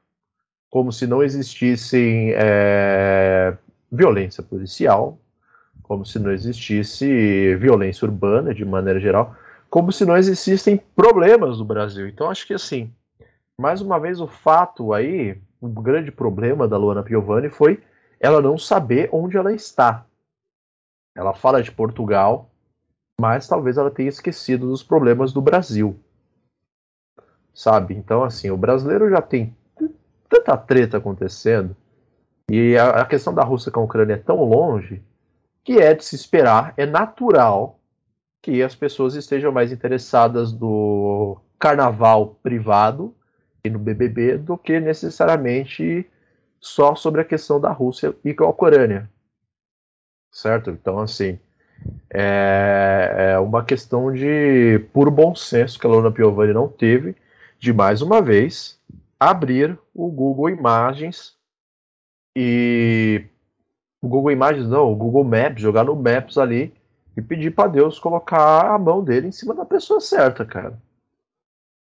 Como 0.69 0.91
se 0.91 1.07
não 1.07 1.23
existissem 1.23 2.33
é, 2.35 3.55
violência 3.89 4.43
policial, 4.43 5.17
como 5.83 6.05
se 6.05 6.17
não 6.17 6.31
existisse 6.31 7.55
violência 7.57 8.05
urbana 8.05 8.53
de 8.53 8.65
maneira 8.65 8.99
geral, 8.99 9.35
como 9.69 9.91
se 9.91 10.05
não 10.05 10.17
existissem 10.17 10.77
problemas 10.95 11.59
no 11.59 11.65
Brasil. 11.65 12.07
Então 12.07 12.29
acho 12.29 12.47
que 12.47 12.53
assim, 12.53 12.91
mais 13.59 13.81
uma 13.81 13.99
vez 13.99 14.19
o 14.19 14.27
fato 14.27 14.93
aí, 14.93 15.39
o 15.59 15.67
grande 15.67 16.11
problema 16.11 16.67
da 16.67 16.77
Luana 16.77 17.03
Piovani 17.03 17.49
foi 17.49 17.83
ela 18.19 18.41
não 18.41 18.57
saber 18.57 19.09
onde 19.11 19.37
ela 19.37 19.53
está. 19.53 20.05
Ela 21.15 21.33
fala 21.33 21.61
de 21.61 21.71
Portugal, 21.71 22.49
mas 23.19 23.47
talvez 23.47 23.77
ela 23.77 23.91
tenha 23.91 24.09
esquecido 24.09 24.67
dos 24.67 24.81
problemas 24.81 25.33
do 25.33 25.41
Brasil. 25.41 25.99
Sabe? 27.53 27.93
Então 27.93 28.23
assim, 28.23 28.49
o 28.49 28.57
brasileiro 28.57 29.09
já 29.09 29.21
tem 29.21 29.55
tanta 30.29 30.57
treta 30.57 30.97
acontecendo 30.97 31.75
e 32.49 32.77
a, 32.77 33.01
a 33.01 33.05
questão 33.05 33.33
da 33.33 33.43
Rússia 33.43 33.71
com 33.71 33.81
a 33.81 33.83
Ucrânia 33.83 34.13
é 34.13 34.17
tão 34.17 34.43
longe 34.43 35.03
que 35.63 35.79
é 35.79 35.93
de 35.93 36.03
se 36.03 36.15
esperar, 36.15 36.73
é 36.77 36.85
natural 36.85 37.79
que 38.41 38.61
as 38.61 38.75
pessoas 38.75 39.15
estejam 39.15 39.51
mais 39.51 39.71
interessadas 39.71 40.51
no 40.51 41.37
carnaval 41.57 42.37
privado 42.43 43.15
e 43.63 43.69
no 43.69 43.79
BBB 43.79 44.37
do 44.37 44.57
que 44.57 44.79
necessariamente 44.79 46.05
só 46.59 46.95
sobre 46.95 47.21
a 47.21 47.25
questão 47.25 47.59
da 47.59 47.71
Rússia 47.71 48.13
e 48.23 48.33
com 48.33 48.43
a 48.43 48.49
Ucrânia. 48.49 49.09
Certo? 50.29 50.71
Então, 50.71 50.99
assim, 50.99 51.39
é, 52.09 53.33
é 53.33 53.39
uma 53.39 53.63
questão 53.63 54.11
de 54.11 54.79
puro 54.91 55.11
bom 55.11 55.33
senso 55.35 55.79
que 55.79 55.87
a 55.87 55.89
Lona 55.89 56.11
Piovani 56.11 56.53
não 56.53 56.67
teve 56.67 57.15
de, 57.59 57.71
mais 57.71 58.01
uma 58.01 58.21
vez, 58.21 58.77
abrir 59.19 59.77
o 59.93 60.09
Google 60.09 60.49
Imagens 60.49 61.37
e 62.35 63.25
o 64.03 64.07
Google 64.09 64.31
Imagens 64.31 64.67
não, 64.67 64.91
o 64.91 64.95
Google 64.95 65.23
Maps, 65.23 65.61
jogar 65.61 65.85
no 65.85 65.95
Maps 65.95 66.37
ali 66.37 66.73
e 67.15 67.21
pedir 67.21 67.55
para 67.55 67.69
Deus 67.69 67.97
colocar 67.97 68.75
a 68.75 68.77
mão 68.77 69.01
dele 69.01 69.29
em 69.29 69.31
cima 69.31 69.55
da 69.55 69.63
pessoa 69.63 70.01
certa, 70.01 70.45
cara. 70.45 70.77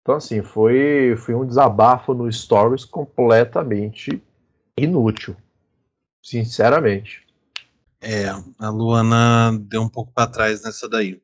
Então 0.01 0.15
assim, 0.15 0.41
foi, 0.41 1.15
foi 1.15 1.35
um 1.35 1.45
desabafo 1.45 2.15
no 2.15 2.31
Stories 2.31 2.83
completamente 2.83 4.19
inútil. 4.75 5.37
Sinceramente. 6.23 7.23
É, 8.01 8.29
a 8.57 8.69
Luana 8.69 9.55
deu 9.69 9.83
um 9.83 9.89
pouco 9.89 10.11
para 10.11 10.31
trás 10.31 10.63
nessa 10.63 10.89
daí. 10.89 11.21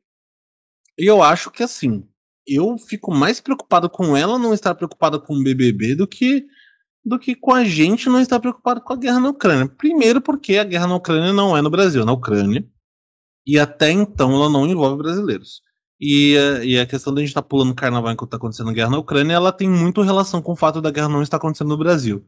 E 0.96 1.06
eu 1.10 1.24
acho 1.24 1.50
que 1.50 1.64
assim, 1.64 2.06
eu 2.46 2.78
fico 2.78 3.12
mais 3.12 3.40
preocupado 3.40 3.90
com 3.90 4.16
ela 4.16 4.38
não 4.38 4.54
estar 4.54 4.72
preocupada 4.76 5.18
com 5.18 5.34
o 5.34 5.42
BBB 5.42 5.96
do 5.96 6.06
que 6.06 6.46
do 7.04 7.18
que 7.18 7.34
com 7.34 7.52
a 7.52 7.64
gente 7.64 8.08
não 8.08 8.20
estar 8.20 8.40
preocupado 8.40 8.80
com 8.80 8.92
a 8.92 8.96
guerra 8.96 9.20
na 9.20 9.28
Ucrânia. 9.28 9.68
Primeiro, 9.68 10.20
porque 10.20 10.56
a 10.56 10.64
guerra 10.64 10.86
na 10.86 10.96
Ucrânia 10.96 11.32
não 11.32 11.56
é 11.56 11.60
no 11.60 11.70
Brasil, 11.70 12.02
é 12.02 12.04
na 12.04 12.12
Ucrânia. 12.12 12.66
E 13.46 13.58
até 13.58 13.90
então 13.90 14.32
ela 14.32 14.48
não 14.48 14.66
envolve 14.66 14.96
brasileiros. 14.96 15.60
E, 16.00 16.34
e 16.62 16.78
a 16.78 16.86
questão 16.86 17.14
da 17.14 17.20
gente 17.20 17.28
estar 17.28 17.42
tá 17.42 17.48
pulando 17.48 17.74
carnaval 17.74 18.12
enquanto 18.12 18.28
está 18.28 18.36
acontecendo 18.36 18.70
a 18.70 18.72
guerra 18.72 18.90
na 18.90 18.98
Ucrânia, 18.98 19.34
ela 19.34 19.52
tem 19.52 19.68
muito 19.68 20.02
relação 20.02 20.40
com 20.40 20.52
o 20.52 20.56
fato 20.56 20.80
da 20.80 20.90
guerra 20.90 21.08
não 21.08 21.22
estar 21.22 21.36
acontecendo 21.36 21.68
no 21.68 21.76
Brasil. 21.76 22.24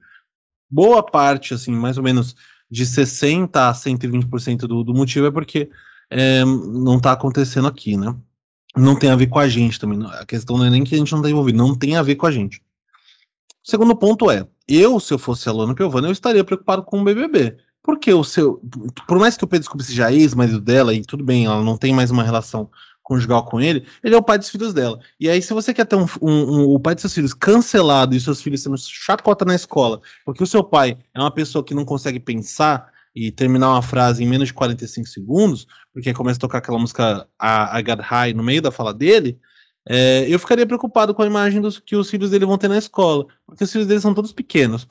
Boa 0.70 1.02
parte, 1.02 1.54
assim, 1.54 1.72
mais 1.72 1.96
ou 1.96 2.04
menos 2.04 2.36
de 2.70 2.84
60% 2.84 3.56
a 3.56 3.72
120% 3.72 4.60
do, 4.66 4.84
do 4.84 4.94
motivo 4.94 5.26
é 5.26 5.30
porque 5.30 5.70
é, 6.10 6.44
não 6.44 6.96
está 6.96 7.12
acontecendo 7.12 7.68
aqui, 7.68 7.96
né? 7.96 8.14
Não 8.76 8.98
tem 8.98 9.10
a 9.10 9.16
ver 9.16 9.28
com 9.28 9.38
a 9.38 9.48
gente 9.48 9.80
também. 9.80 10.04
A 10.06 10.26
questão 10.26 10.58
não 10.58 10.66
é 10.66 10.70
nem 10.70 10.84
que 10.84 10.94
a 10.94 10.98
gente 10.98 11.12
não 11.12 11.20
está 11.20 11.30
envolvido, 11.30 11.56
não 11.56 11.74
tem 11.74 11.96
a 11.96 12.02
ver 12.02 12.16
com 12.16 12.26
a 12.26 12.30
gente. 12.30 12.58
O 13.66 13.70
segundo 13.70 13.96
ponto 13.96 14.30
é, 14.30 14.46
eu, 14.68 14.98
se 15.00 15.12
eu 15.12 15.18
fosse 15.18 15.48
a 15.48 15.52
Luana 15.52 15.74
Piovani, 15.74 16.06
eu 16.06 16.12
estaria 16.12 16.44
preocupado 16.44 16.82
com 16.82 17.00
o 17.00 17.04
BBB. 17.04 17.56
Porque 17.82 18.12
o 18.12 18.24
seu. 18.24 18.60
Por 19.06 19.18
mais 19.18 19.36
que 19.36 19.44
o 19.44 19.46
Pedro 19.46 19.66
Scooby 19.66 19.84
seja 19.84 20.12
ex-marido 20.12 20.60
dela, 20.60 20.92
e 20.92 21.02
tudo 21.02 21.24
bem, 21.24 21.46
ela 21.46 21.62
não 21.62 21.76
tem 21.76 21.94
mais 21.94 22.10
uma 22.10 22.24
relação 22.24 22.68
conjugal 23.06 23.44
com 23.44 23.60
ele, 23.60 23.86
ele 24.02 24.16
é 24.16 24.18
o 24.18 24.22
pai 24.22 24.36
dos 24.36 24.48
filhos 24.48 24.74
dela. 24.74 24.98
E 25.20 25.30
aí, 25.30 25.40
se 25.40 25.54
você 25.54 25.72
quer 25.72 25.86
ter 25.86 25.94
um, 25.94 26.06
um, 26.20 26.30
um, 26.30 26.64
o 26.74 26.80
pai 26.80 26.96
dos 26.96 27.02
seus 27.02 27.14
filhos 27.14 27.32
cancelado 27.32 28.16
e 28.16 28.20
seus 28.20 28.42
filhos 28.42 28.60
sendo 28.60 28.76
chacota 28.76 29.44
na 29.44 29.54
escola, 29.54 30.00
porque 30.24 30.42
o 30.42 30.46
seu 30.46 30.64
pai 30.64 30.98
é 31.14 31.20
uma 31.20 31.30
pessoa 31.30 31.64
que 31.64 31.72
não 31.72 31.84
consegue 31.84 32.18
pensar 32.18 32.90
e 33.14 33.30
terminar 33.30 33.70
uma 33.70 33.82
frase 33.82 34.24
em 34.24 34.26
menos 34.26 34.48
de 34.48 34.54
45 34.54 35.06
segundos, 35.06 35.68
porque 35.92 36.12
começa 36.12 36.38
a 36.38 36.40
tocar 36.40 36.58
aquela 36.58 36.80
música 36.80 37.28
I, 37.40 37.78
I 37.78 37.82
Got 37.84 38.02
High 38.02 38.34
no 38.34 38.42
meio 38.42 38.60
da 38.60 38.72
fala 38.72 38.92
dele, 38.92 39.38
é, 39.88 40.26
eu 40.28 40.38
ficaria 40.38 40.66
preocupado 40.66 41.14
com 41.14 41.22
a 41.22 41.26
imagem 41.26 41.60
dos, 41.60 41.78
que 41.78 41.94
os 41.94 42.10
filhos 42.10 42.30
dele 42.30 42.44
vão 42.44 42.58
ter 42.58 42.68
na 42.68 42.78
escola, 42.78 43.26
porque 43.46 43.64
os 43.64 43.70
filhos 43.70 43.86
dele 43.86 44.00
são 44.00 44.14
todos 44.14 44.32
pequenos. 44.32 44.88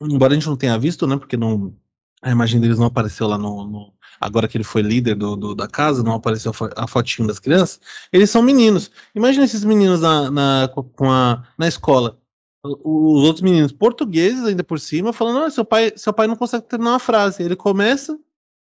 Embora 0.00 0.32
a 0.32 0.36
gente 0.36 0.46
não 0.46 0.56
tenha 0.56 0.78
visto, 0.78 1.06
né? 1.06 1.16
Porque 1.16 1.36
não, 1.36 1.74
a 2.22 2.30
imagem 2.30 2.60
deles 2.60 2.78
não 2.78 2.86
apareceu 2.86 3.26
lá 3.26 3.36
no, 3.36 3.66
no 3.66 3.94
agora 4.20 4.46
que 4.46 4.56
ele 4.56 4.64
foi 4.64 4.82
líder 4.82 5.16
do, 5.16 5.36
do 5.36 5.54
da 5.54 5.68
casa, 5.68 6.02
não 6.02 6.14
apareceu 6.14 6.52
a 6.76 6.86
fotinho 6.86 7.26
das 7.28 7.38
crianças, 7.38 7.80
eles 8.12 8.30
são 8.30 8.42
meninos. 8.42 8.90
Imagina 9.14 9.44
esses 9.44 9.64
meninos 9.64 10.00
na, 10.00 10.30
na, 10.30 10.68
com 10.68 11.10
a, 11.10 11.44
na 11.58 11.66
escola. 11.66 12.18
Os 12.62 13.24
outros 13.24 13.42
meninos 13.42 13.72
portugueses, 13.72 14.44
ainda 14.44 14.64
por 14.64 14.80
cima, 14.80 15.12
falando: 15.12 15.44
ah, 15.44 15.50
seu 15.50 15.64
pai, 15.64 15.92
seu 15.96 16.12
pai 16.12 16.26
não 16.26 16.36
consegue 16.36 16.66
terminar 16.66 16.92
uma 16.92 16.98
frase. 16.98 17.42
Ele 17.42 17.56
começa 17.56 18.18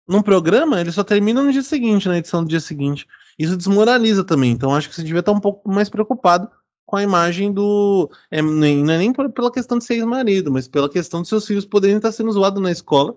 num 0.08 0.22
programa, 0.22 0.80
ele 0.80 0.92
só 0.92 1.04
termina 1.04 1.42
no 1.42 1.52
dia 1.52 1.64
seguinte, 1.64 2.08
na 2.08 2.18
edição 2.18 2.44
do 2.44 2.50
dia 2.50 2.60
seguinte. 2.60 3.08
Isso 3.40 3.56
desmoraliza 3.56 4.24
também. 4.26 4.52
Então 4.52 4.76
acho 4.76 4.90
que 4.90 4.96
você 4.96 5.04
devia 5.04 5.22
estar 5.22 5.32
um 5.32 5.40
pouco 5.40 5.72
mais 5.72 5.90
preocupado 5.90 6.52
com 6.86 6.98
a 6.98 7.04
imagem 7.04 7.54
do. 7.54 8.12
É, 8.30 8.42
nem, 8.42 8.84
não 8.84 8.94
é 8.94 8.98
nem 8.98 9.14
pela 9.14 9.52
questão 9.52 9.78
de 9.78 9.86
ser 9.86 9.96
ex-marido, 9.96 10.52
mas 10.52 10.68
pela 10.68 10.90
questão 10.90 11.22
de 11.22 11.30
seus 11.30 11.48
filhos 11.48 11.66
poderem 11.66 11.96
estar 11.96 12.12
sendo 12.12 12.32
zoados 12.32 12.62
na 12.62 12.72
escola 12.72 13.16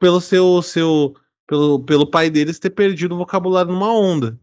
pelo 0.00 0.20
seu. 0.20 0.62
seu 0.62 1.14
pelo, 1.46 1.80
pelo 1.80 2.06
pai 2.06 2.30
deles 2.30 2.58
ter 2.58 2.70
perdido 2.70 3.14
o 3.14 3.18
vocabulário 3.18 3.70
numa 3.70 3.92
onda. 3.92 4.38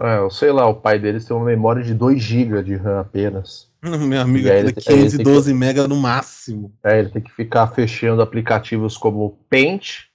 É, 0.00 0.18
eu 0.18 0.30
sei 0.30 0.52
lá, 0.52 0.68
o 0.68 0.76
pai 0.76 0.98
deles 0.98 1.24
tem 1.24 1.36
uma 1.36 1.44
memória 1.46 1.82
de 1.82 1.94
2 1.94 2.22
GB 2.22 2.62
de 2.62 2.76
RAM 2.76 3.00
apenas. 3.00 3.70
Meu 3.82 4.20
amigo, 4.20 4.46
é 4.46 4.70
512 4.70 5.52
MB 5.52 5.88
no 5.88 5.96
máximo. 5.96 6.72
É, 6.84 7.00
ele 7.00 7.08
tem 7.08 7.22
que 7.22 7.32
ficar 7.32 7.66
fechando 7.68 8.22
aplicativos 8.22 8.96
como 8.96 9.38
Paint 9.50 10.11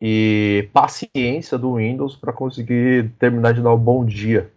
e 0.00 0.68
paciência 0.72 1.58
do 1.58 1.74
Windows 1.74 2.16
para 2.16 2.32
conseguir 2.32 3.10
terminar 3.18 3.52
de 3.52 3.62
dar 3.62 3.74
um 3.74 3.78
bom 3.78 4.04
dia 4.04 4.50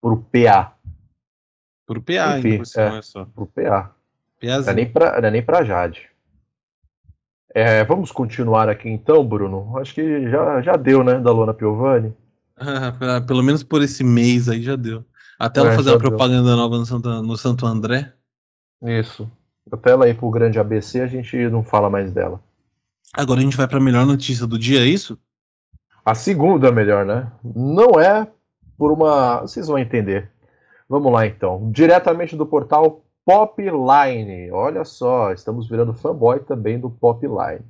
pro 0.00 0.16
PA. 0.16 0.76
Pro 1.86 2.00
PA, 2.00 2.38
Enfim, 2.38 2.58
por 2.58 2.66
cima, 2.66 2.98
é, 2.98 3.02
só. 3.02 3.24
Pro 3.24 3.46
PA. 3.46 3.94
Não 4.42 4.68
é 4.68 4.74
nem 4.74 4.90
pra, 4.90 5.20
não 5.20 5.28
é 5.28 5.30
nem 5.30 5.42
pra 5.42 5.64
Jade. 5.64 6.08
É, 7.54 7.84
vamos 7.84 8.10
continuar 8.10 8.68
aqui 8.68 8.88
então, 8.88 9.26
Bruno. 9.26 9.78
Acho 9.78 9.94
que 9.94 10.28
já, 10.28 10.60
já 10.60 10.76
deu, 10.76 11.04
né, 11.04 11.18
da 11.20 11.30
Lona 11.30 11.54
Piovani. 11.54 12.14
Ah, 12.56 13.20
pelo 13.26 13.42
menos 13.42 13.62
por 13.62 13.82
esse 13.82 14.04
mês 14.04 14.48
aí 14.48 14.62
já 14.62 14.76
deu. 14.76 15.04
Até 15.38 15.60
ela 15.60 15.72
é, 15.72 15.76
fazer 15.76 15.90
uma 15.90 15.98
propaganda 15.98 16.48
deu. 16.48 16.56
nova 16.56 16.78
no 16.78 16.86
Santo, 16.86 17.22
no 17.22 17.36
Santo 17.36 17.66
André. 17.66 18.12
Isso. 18.82 19.30
Até 19.70 19.90
ela 19.90 20.08
ir 20.08 20.16
pro 20.16 20.30
grande 20.30 20.58
ABC, 20.58 21.00
a 21.00 21.06
gente 21.06 21.36
não 21.48 21.62
fala 21.64 21.88
mais 21.88 22.12
dela. 22.12 22.40
Agora 23.16 23.38
a 23.38 23.42
gente 23.42 23.56
vai 23.56 23.68
para 23.68 23.78
a 23.78 23.82
melhor 23.82 24.04
notícia 24.04 24.46
do 24.46 24.58
dia, 24.58 24.80
é 24.80 24.86
isso? 24.86 25.16
A 26.04 26.14
segunda 26.14 26.72
melhor, 26.72 27.06
né? 27.06 27.30
Não 27.42 28.00
é 28.00 28.26
por 28.76 28.90
uma. 28.90 29.42
Vocês 29.42 29.68
vão 29.68 29.78
entender. 29.78 30.30
Vamos 30.88 31.12
lá 31.12 31.24
então. 31.24 31.70
Diretamente 31.70 32.36
do 32.36 32.44
portal 32.44 33.04
Popline. 33.24 34.50
Olha 34.50 34.84
só, 34.84 35.32
estamos 35.32 35.68
virando 35.68 35.94
fanboy 35.94 36.40
também 36.40 36.78
do 36.78 36.90
Popline. 36.90 37.64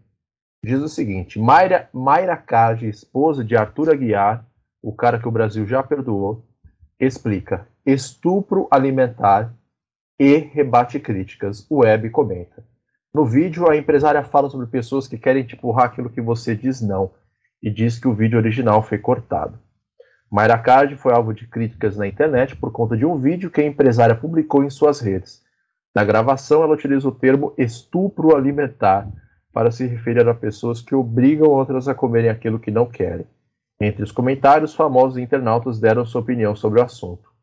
Diz 0.65 0.81
o 0.81 0.89
seguinte: 0.89 1.39
Mayra, 1.39 1.91
Mayra 1.93 2.37
Cage, 2.37 2.89
esposa 2.89 3.45
de 3.45 3.55
Arthur 3.55 3.91
Aguiar, 3.91 4.47
o 4.83 4.93
cara 4.93 5.19
que 5.21 5.29
o 5.29 5.33
Brasil 5.33 5.67
já 5.67 5.83
perdoou, 5.83 6.43
explica 6.99 7.69
estupro 7.85 8.67
alimentar 8.71 9.55
e 10.19 10.37
rebate 10.39 10.99
críticas. 10.99 11.67
O 11.69 11.81
Web 11.81 12.09
comenta. 12.11 12.65
No 13.15 13.25
vídeo, 13.25 13.71
a 13.71 13.77
empresária 13.77 14.25
fala 14.25 14.51
sobre 14.51 14.67
pessoas 14.67 15.07
que 15.07 15.17
querem 15.17 15.45
te 15.45 15.55
empurrar 15.55 15.85
aquilo 15.85 16.11
que 16.11 16.21
você 16.21 16.57
diz 16.57 16.81
não 16.81 17.13
e 17.63 17.71
diz 17.71 17.97
que 17.97 18.09
o 18.09 18.13
vídeo 18.13 18.37
original 18.37 18.83
foi 18.83 18.99
cortado. 18.99 19.57
Mayra 20.29 20.59
Card 20.59 20.97
foi 20.97 21.13
alvo 21.13 21.33
de 21.33 21.47
críticas 21.47 21.97
na 21.97 22.09
internet 22.09 22.57
por 22.57 22.73
conta 22.73 22.97
de 22.97 23.07
um 23.07 23.17
vídeo 23.17 23.53
que 23.53 23.61
a 23.61 23.67
empresária 23.67 24.17
publicou 24.17 24.65
em 24.65 24.69
suas 24.69 24.99
redes. 24.99 25.41
Na 25.95 26.03
gravação, 26.03 26.65
ela 26.65 26.75
utiliza 26.75 27.09
o 27.09 27.13
termo 27.13 27.55
estupro 27.57 28.35
alimentar 28.35 29.09
para 29.53 29.71
se 29.71 29.87
referir 29.87 30.29
a 30.29 30.35
pessoas 30.35 30.81
que 30.81 30.97
obrigam 30.97 31.49
outras 31.49 31.87
a 31.87 31.95
comerem 31.95 32.31
aquilo 32.31 32.59
que 32.59 32.73
não 32.73 32.85
querem. 32.85 33.27
Entre 33.81 34.03
os 34.03 34.11
comentários, 34.11 34.75
famosos 34.75 35.19
internautas 35.19 35.79
deram 35.79 36.05
sua 36.05 36.21
opinião 36.21 36.57
sobre 36.57 36.81
o 36.81 36.83
assunto. 36.85 37.34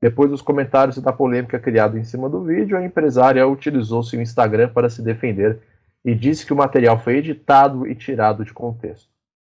Depois 0.00 0.30
dos 0.30 0.42
comentários 0.42 0.96
e 0.96 1.00
da 1.00 1.12
polêmica 1.12 1.58
criada 1.58 1.98
em 1.98 2.04
cima 2.04 2.28
do 2.28 2.42
vídeo, 2.42 2.76
a 2.76 2.84
empresária 2.84 3.46
utilizou 3.46 4.02
seu 4.02 4.20
Instagram 4.22 4.68
para 4.68 4.88
se 4.88 5.02
defender 5.02 5.58
e 6.04 6.14
disse 6.14 6.46
que 6.46 6.52
o 6.52 6.56
material 6.56 6.98
foi 7.00 7.16
editado 7.16 7.86
e 7.86 7.94
tirado 7.94 8.44
de 8.44 8.52
contexto. 8.52 9.08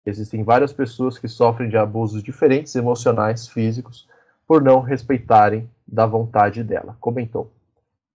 Existem 0.06 0.42
várias 0.44 0.72
pessoas 0.72 1.18
que 1.18 1.28
sofrem 1.28 1.68
de 1.68 1.76
abusos 1.76 2.22
diferentes 2.22 2.74
emocionais, 2.76 3.48
físicos, 3.48 4.08
por 4.46 4.62
não 4.62 4.80
respeitarem 4.80 5.68
da 5.86 6.06
vontade 6.06 6.62
dela, 6.62 6.96
comentou. 7.00 7.52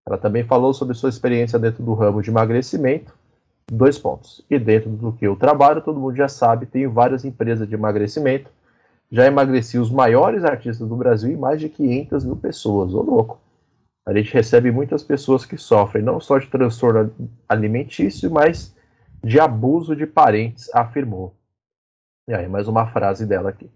Ela 0.08 0.18
também 0.18 0.44
falou 0.44 0.74
sobre 0.74 0.96
sua 0.96 1.10
experiência 1.10 1.60
dentro 1.60 1.84
do 1.84 1.94
ramo 1.94 2.22
de 2.22 2.30
emagrecimento. 2.30 3.14
Dois 3.72 3.98
pontos. 3.98 4.44
E 4.50 4.60
dentro 4.60 4.90
do 4.90 5.14
que 5.14 5.26
eu 5.26 5.36
trabalho, 5.36 5.82
todo 5.82 6.00
mundo 6.00 6.16
já 6.16 6.28
sabe, 6.28 6.66
tenho 6.66 6.92
várias 6.92 7.24
empresas 7.24 7.68
de 7.68 7.76
emagrecimento. 7.76 8.50
Já 9.14 9.28
emagreci 9.28 9.78
os 9.78 9.92
maiores 9.92 10.44
artistas 10.44 10.90
do 10.90 10.96
Brasil 10.96 11.32
e 11.32 11.38
mais 11.38 11.62
de 11.62 11.70
500 11.70 12.26
mil 12.26 12.36
pessoas. 12.36 12.96
Ô 12.96 13.04
louco. 13.04 13.40
A 14.04 14.12
gente 14.12 14.34
recebe 14.34 14.72
muitas 14.72 15.04
pessoas 15.04 15.46
que 15.46 15.56
sofrem 15.56 16.04
não 16.04 16.20
só 16.20 16.40
de 16.40 16.48
transtorno 16.48 17.14
alimentício, 17.48 18.32
mas 18.32 18.76
de 19.24 19.40
abuso 19.40 19.96
de 19.96 20.08
parentes, 20.08 20.68
afirmou. 20.74 21.32
E 22.28 22.34
aí, 22.34 22.48
mais 22.50 22.68
uma 22.68 22.88
frase 22.88 23.28
dela 23.28 23.52
aqui. 23.52 23.70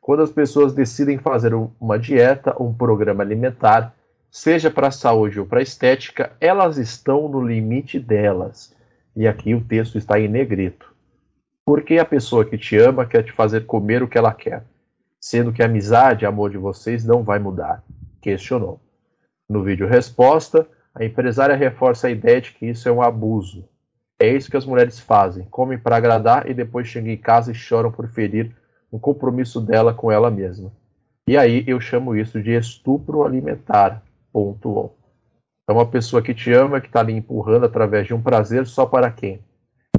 Quando 0.00 0.22
as 0.22 0.30
pessoas 0.30 0.72
decidem 0.72 1.18
fazer 1.18 1.52
uma 1.80 1.98
dieta, 1.98 2.54
um 2.62 2.72
programa 2.72 3.24
alimentar, 3.24 3.92
seja 4.30 4.70
para 4.70 4.86
a 4.86 4.92
saúde 4.92 5.40
ou 5.40 5.46
para 5.46 5.58
a 5.58 5.64
estética, 5.64 6.30
elas 6.40 6.78
estão 6.78 7.28
no 7.28 7.44
limite 7.44 7.98
delas. 7.98 8.72
E 9.16 9.26
aqui 9.26 9.52
o 9.52 9.64
texto 9.64 9.98
está 9.98 10.20
em 10.20 10.28
negrito. 10.28 10.94
Porque 11.64 11.98
a 11.98 12.04
pessoa 12.04 12.44
que 12.44 12.56
te 12.56 12.76
ama 12.76 13.04
quer 13.04 13.24
te 13.24 13.32
fazer 13.32 13.66
comer 13.66 14.00
o 14.00 14.06
que 14.06 14.16
ela 14.16 14.32
quer, 14.32 14.62
sendo 15.28 15.52
que 15.52 15.60
a 15.60 15.66
amizade 15.66 16.24
e 16.24 16.26
amor 16.26 16.50
de 16.50 16.56
vocês 16.56 17.04
não 17.04 17.24
vai 17.24 17.40
mudar? 17.40 17.82
Questionou. 18.22 18.80
No 19.48 19.64
vídeo 19.64 19.88
resposta, 19.88 20.68
a 20.94 21.04
empresária 21.04 21.56
reforça 21.56 22.06
a 22.06 22.10
ideia 22.12 22.40
de 22.40 22.52
que 22.52 22.66
isso 22.66 22.88
é 22.88 22.92
um 22.92 23.02
abuso. 23.02 23.68
É 24.20 24.28
isso 24.28 24.48
que 24.48 24.56
as 24.56 24.64
mulheres 24.64 25.00
fazem, 25.00 25.44
comem 25.46 25.76
para 25.78 25.96
agradar 25.96 26.48
e 26.48 26.54
depois 26.54 26.86
chegam 26.86 27.10
em 27.10 27.16
casa 27.16 27.50
e 27.50 27.56
choram 27.56 27.90
por 27.90 28.06
ferir 28.06 28.54
um 28.92 29.00
compromisso 29.00 29.60
dela 29.60 29.92
com 29.92 30.12
ela 30.12 30.30
mesma. 30.30 30.72
E 31.28 31.36
aí 31.36 31.64
eu 31.66 31.80
chamo 31.80 32.14
isso 32.14 32.40
de 32.40 32.52
estupro 32.52 33.24
alimentar, 33.24 34.00
pontuou. 34.32 34.96
É 35.68 35.72
uma 35.72 35.86
pessoa 35.86 36.22
que 36.22 36.34
te 36.34 36.52
ama, 36.52 36.80
que 36.80 36.86
está 36.86 37.00
ali 37.00 37.14
empurrando 37.14 37.66
através 37.66 38.06
de 38.06 38.14
um 38.14 38.22
prazer 38.22 38.64
só 38.64 38.86
para 38.86 39.10
quem? 39.10 39.40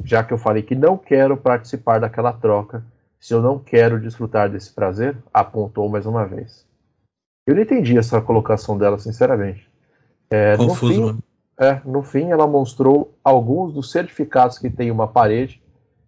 Já 0.02 0.24
que 0.24 0.32
eu 0.32 0.38
falei 0.38 0.62
que 0.62 0.74
não 0.74 0.96
quero 0.96 1.36
participar 1.36 2.00
daquela 2.00 2.32
troca, 2.32 2.82
se 3.20 3.34
eu 3.34 3.42
não 3.42 3.58
quero 3.58 4.00
desfrutar 4.00 4.50
desse 4.50 4.72
prazer, 4.72 5.16
apontou 5.32 5.88
mais 5.88 6.06
uma 6.06 6.26
vez. 6.26 6.66
Eu 7.46 7.54
não 7.54 7.62
entendi 7.62 7.96
essa 7.96 8.20
colocação 8.20 8.76
dela, 8.76 8.98
sinceramente. 8.98 9.68
É, 10.30 10.56
Confuso, 10.56 11.00
no, 11.00 11.12
fim, 11.14 11.22
é, 11.58 11.80
no 11.84 12.02
fim, 12.02 12.30
ela 12.30 12.46
mostrou 12.46 13.16
alguns 13.24 13.72
dos 13.72 13.90
certificados 13.90 14.58
que 14.58 14.68
tem 14.68 14.90
uma 14.90 15.08
parede 15.08 15.62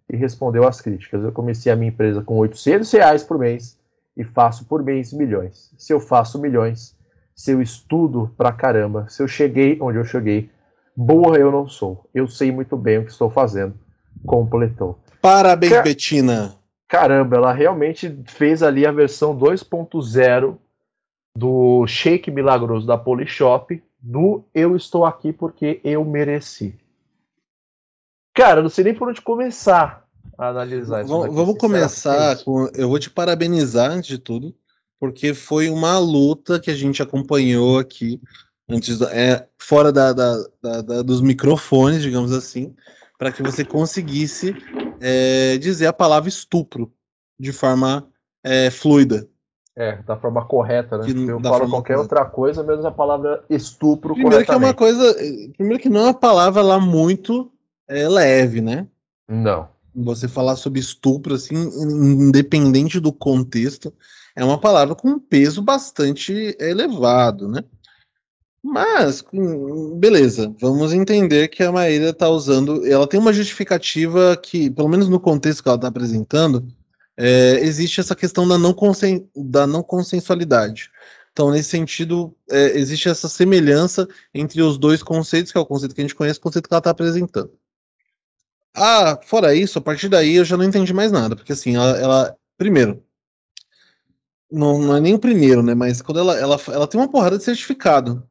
e 0.09 0.15
respondeu 0.15 0.67
às 0.67 0.79
críticas. 0.79 1.23
Eu 1.23 1.31
comecei 1.31 1.71
a 1.71 1.75
minha 1.75 1.89
empresa 1.89 2.21
com 2.21 2.37
800 2.37 2.91
reais 2.91 3.23
por 3.23 3.39
mês 3.39 3.77
e 4.15 4.23
faço 4.23 4.65
por 4.65 4.83
mês 4.83 5.11
milhões. 5.11 5.73
Se 5.77 5.93
eu 5.93 5.99
faço 5.99 6.39
milhões, 6.39 6.95
se 7.35 7.51
eu 7.51 7.61
estudo 7.61 8.31
pra 8.37 8.51
caramba, 8.51 9.07
se 9.09 9.23
eu 9.23 9.27
cheguei 9.27 9.77
onde 9.81 9.97
eu 9.97 10.05
cheguei, 10.05 10.49
burra 10.95 11.37
eu 11.37 11.51
não 11.51 11.67
sou. 11.67 12.07
Eu 12.13 12.27
sei 12.27 12.51
muito 12.51 12.77
bem 12.77 12.99
o 12.99 13.05
que 13.05 13.11
estou 13.11 13.29
fazendo. 13.29 13.73
Completou. 14.25 14.99
Parabéns, 15.21 15.73
Car 15.73 15.83
Betina. 15.83 16.60
Caramba, 16.91 17.37
ela 17.37 17.53
realmente 17.53 18.13
fez 18.25 18.61
ali 18.61 18.85
a 18.85 18.91
versão 18.91 19.33
2.0 19.33 20.57
do 21.37 21.87
Shake 21.87 22.29
Milagroso 22.29 22.85
da 22.85 22.97
Polishop, 22.97 23.81
do 23.97 24.43
Eu 24.53 24.75
Estou 24.75 25.05
Aqui 25.05 25.31
Porque 25.31 25.79
Eu 25.85 26.03
Mereci. 26.03 26.77
Cara, 28.35 28.61
não 28.61 28.67
sei 28.67 28.83
nem 28.83 28.93
por 28.93 29.07
onde 29.07 29.21
começar 29.21 30.05
a 30.37 30.49
analisar 30.49 30.99
isso. 30.99 31.09
Vamos, 31.09 31.33
vamos 31.33 31.57
começar 31.57 32.43
com. 32.43 32.69
Eu 32.75 32.89
vou 32.89 32.99
te 32.99 33.09
parabenizar 33.09 33.89
antes 33.89 34.09
de 34.09 34.17
tudo, 34.17 34.53
porque 34.99 35.33
foi 35.33 35.69
uma 35.69 35.97
luta 35.97 36.59
que 36.59 36.69
a 36.69 36.75
gente 36.75 37.01
acompanhou 37.01 37.79
aqui, 37.79 38.21
antes 38.69 38.99
é, 39.01 39.47
fora 39.57 39.93
da, 39.93 40.11
da, 40.11 40.35
da 40.61 41.01
dos 41.01 41.21
microfones, 41.21 42.01
digamos 42.01 42.33
assim, 42.33 42.75
para 43.17 43.31
que 43.31 43.41
você 43.41 43.63
conseguisse 43.63 44.53
é, 45.01 45.57
dizer 45.57 45.87
a 45.87 45.93
palavra 45.93 46.29
estupro 46.29 46.93
de 47.39 47.51
forma 47.51 48.07
é, 48.43 48.69
fluida. 48.69 49.27
É, 49.75 50.01
da 50.03 50.17
forma 50.17 50.45
correta, 50.45 50.97
né? 50.97 51.05
Que, 51.05 51.11
eu 51.11 51.39
falo 51.39 51.69
qualquer 51.69 51.95
correta. 51.95 52.01
outra 52.01 52.25
coisa, 52.25 52.63
menos 52.63 52.85
a 52.85 52.91
palavra 52.91 53.43
estupro 53.49 54.13
primeiro 54.13 54.45
que 54.45 54.51
é 54.51 54.55
uma 54.55 54.73
coisa 54.73 55.15
Primeiro 55.57 55.81
que 55.81 55.89
não 55.89 56.01
é 56.01 56.03
uma 56.03 56.13
palavra 56.13 56.61
lá 56.61 56.79
muito 56.79 57.51
é, 57.87 58.07
leve, 58.07 58.61
né? 58.61 58.87
Não. 59.27 59.69
Você 59.95 60.27
falar 60.27 60.55
sobre 60.55 60.79
estupro, 60.79 61.33
assim, 61.33 61.55
independente 61.55 62.99
do 62.99 63.11
contexto, 63.11 63.93
é 64.35 64.43
uma 64.43 64.59
palavra 64.59 64.95
com 64.95 65.09
um 65.09 65.19
peso 65.19 65.61
bastante 65.61 66.55
elevado, 66.59 67.47
né? 67.49 67.63
Mas, 68.63 69.23
beleza, 69.97 70.53
vamos 70.59 70.93
entender 70.93 71.47
que 71.47 71.63
a 71.63 71.71
Maíra 71.71 72.09
está 72.09 72.29
usando. 72.29 72.85
Ela 72.85 73.07
tem 73.07 73.19
uma 73.19 73.33
justificativa 73.33 74.37
que, 74.37 74.69
pelo 74.69 74.87
menos 74.87 75.09
no 75.09 75.19
contexto 75.19 75.63
que 75.63 75.69
ela 75.69 75.77
está 75.77 75.87
apresentando, 75.87 76.67
é, 77.17 77.59
existe 77.61 77.99
essa 77.99 78.15
questão 78.15 78.47
da 78.47 78.57
não, 78.57 78.73
consen, 78.73 79.27
da 79.35 79.65
não 79.65 79.81
consensualidade. 79.81 80.91
Então, 81.31 81.49
nesse 81.49 81.69
sentido, 81.69 82.35
é, 82.49 82.77
existe 82.77 83.09
essa 83.09 83.27
semelhança 83.27 84.07
entre 84.33 84.61
os 84.61 84.77
dois 84.77 85.01
conceitos, 85.01 85.51
que 85.51 85.57
é 85.57 85.61
o 85.61 85.65
conceito 85.65 85.95
que 85.95 86.01
a 86.01 86.03
gente 86.03 86.15
conhece 86.15 86.37
e 86.37 86.41
o 86.41 86.43
conceito 86.43 86.67
que 86.67 86.73
ela 86.73 86.79
está 86.79 86.91
apresentando. 86.91 87.51
Ah, 88.75 89.19
fora 89.25 89.55
isso, 89.55 89.79
a 89.79 89.81
partir 89.81 90.07
daí 90.09 90.35
eu 90.35 90.45
já 90.45 90.55
não 90.55 90.63
entendi 90.65 90.93
mais 90.93 91.11
nada, 91.11 91.35
porque 91.35 91.51
assim, 91.51 91.75
ela, 91.75 91.97
ela 91.97 92.37
primeiro, 92.57 93.03
não, 94.51 94.79
não, 94.79 94.95
é 94.97 94.99
nem 94.99 95.13
o 95.13 95.19
primeiro, 95.19 95.63
né? 95.63 95.73
Mas 95.73 96.01
quando 96.01 96.19
ela, 96.19 96.37
ela, 96.37 96.59
ela 96.67 96.87
tem 96.87 96.99
uma 96.99 97.09
porrada 97.09 97.37
de 97.37 97.43
certificado. 97.43 98.27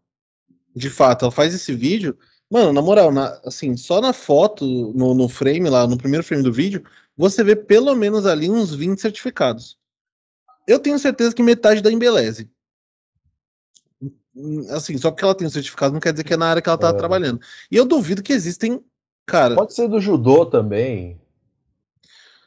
De 0.75 0.89
fato, 0.91 1.25
ela 1.25 1.33
faz 1.33 1.55
esse 1.55 1.75
vídeo. 1.75 2.17
Mano, 2.51 2.73
na 2.73 2.83
moral, 2.83 3.13
na, 3.13 3.41
assim, 3.45 3.77
só 3.77 4.01
na 4.01 4.13
foto, 4.13 4.65
no, 4.65 5.15
no 5.15 5.29
frame 5.29 5.69
lá, 5.69 5.87
no 5.87 5.97
primeiro 5.97 6.25
frame 6.25 6.43
do 6.43 6.53
vídeo, 6.53 6.85
você 7.17 7.45
vê 7.45 7.55
pelo 7.55 7.95
menos 7.95 8.27
ali 8.27 8.51
uns 8.51 8.75
20 8.75 9.01
certificados. 9.01 9.79
Eu 10.67 10.79
tenho 10.79 10.99
certeza 10.99 11.35
que 11.35 11.43
metade 11.43 11.81
da 11.81 11.93
embeleze. 11.93 12.51
Assim, 14.71 14.97
só 14.97 15.11
porque 15.11 15.25
ela 15.25 15.35
tem 15.35 15.47
um 15.47 15.51
certificado 15.51 15.93
não 15.93 16.01
quer 16.01 16.13
dizer 16.13 16.25
que 16.25 16.35
é 16.35 16.37
na 16.37 16.47
área 16.47 16.63
que 16.63 16.69
ela 16.69 16.79
tá 16.79 16.89
é. 16.89 16.93
trabalhando. 16.93 17.41
E 17.71 17.77
eu 17.77 17.85
duvido 17.85 18.23
que 18.23 18.33
existem 18.33 18.83
Cara, 19.31 19.55
Pode 19.55 19.75
ser 19.75 19.87
do 19.87 20.01
judô 20.01 20.45
também. 20.45 21.21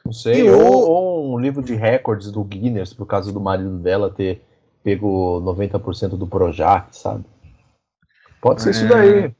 Não 0.04 0.12
sei. 0.12 0.50
Ou, 0.50 0.90
ou, 0.90 1.34
um 1.34 1.38
livro 1.38 1.62
de 1.62 1.74
recordes 1.74 2.30
do 2.30 2.44
Guinness, 2.44 2.92
por 2.92 3.06
causa 3.06 3.32
do 3.32 3.40
marido 3.40 3.78
dela 3.78 4.10
ter 4.10 4.44
pego 4.82 5.40
90% 5.40 6.10
do 6.10 6.26
Projac, 6.26 6.94
sabe? 6.94 7.24
Pode 8.44 8.60
ser 8.60 8.68
é... 8.68 8.72
isso 8.72 8.86
daí. 8.86 9.34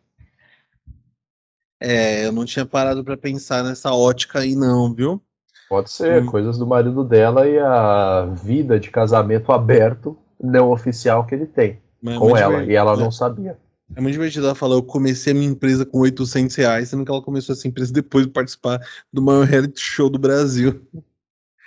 É, 1.78 2.24
eu 2.24 2.32
não 2.32 2.46
tinha 2.46 2.64
parado 2.64 3.04
para 3.04 3.18
pensar 3.18 3.62
nessa 3.62 3.92
ótica 3.92 4.38
aí, 4.38 4.56
não, 4.56 4.94
viu? 4.94 5.22
Pode 5.68 5.90
ser, 5.90 6.22
hum. 6.22 6.26
coisas 6.26 6.56
do 6.56 6.66
marido 6.66 7.04
dela 7.04 7.46
e 7.46 7.58
a 7.58 8.24
vida 8.24 8.80
de 8.80 8.90
casamento 8.90 9.52
aberto, 9.52 10.16
não 10.42 10.70
oficial 10.70 11.26
que 11.26 11.34
ele 11.34 11.44
tem 11.44 11.82
Mas 12.00 12.16
com 12.16 12.34
ela, 12.34 12.64
e 12.64 12.74
ela 12.74 12.94
é. 12.94 12.96
não 12.96 13.10
sabia. 13.10 13.58
É 13.94 14.00
muito 14.00 14.14
divertido 14.14 14.46
ela 14.46 14.54
falar, 14.54 14.76
eu 14.76 14.82
comecei 14.82 15.34
a 15.34 15.36
minha 15.36 15.50
empresa 15.50 15.84
com 15.84 15.98
800 15.98 16.56
reais, 16.56 16.88
sendo 16.88 17.04
que 17.04 17.10
ela 17.10 17.20
começou 17.20 17.52
essa 17.54 17.68
empresa 17.68 17.92
depois 17.92 18.24
de 18.24 18.32
participar 18.32 18.80
do 19.12 19.20
maior 19.20 19.44
reality 19.44 19.80
show 19.82 20.08
do 20.08 20.18
Brasil. 20.18 20.80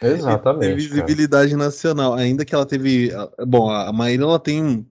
Exatamente. 0.01 0.69
Teve 0.73 0.87
visibilidade 0.87 1.51
cara. 1.51 1.63
nacional, 1.65 2.15
ainda 2.15 2.43
que 2.43 2.55
ela 2.55 2.65
teve... 2.65 3.11
Bom, 3.47 3.69
a 3.69 3.93
Maíra, 3.93 4.23
ela 4.23 4.39
tem 4.39 4.87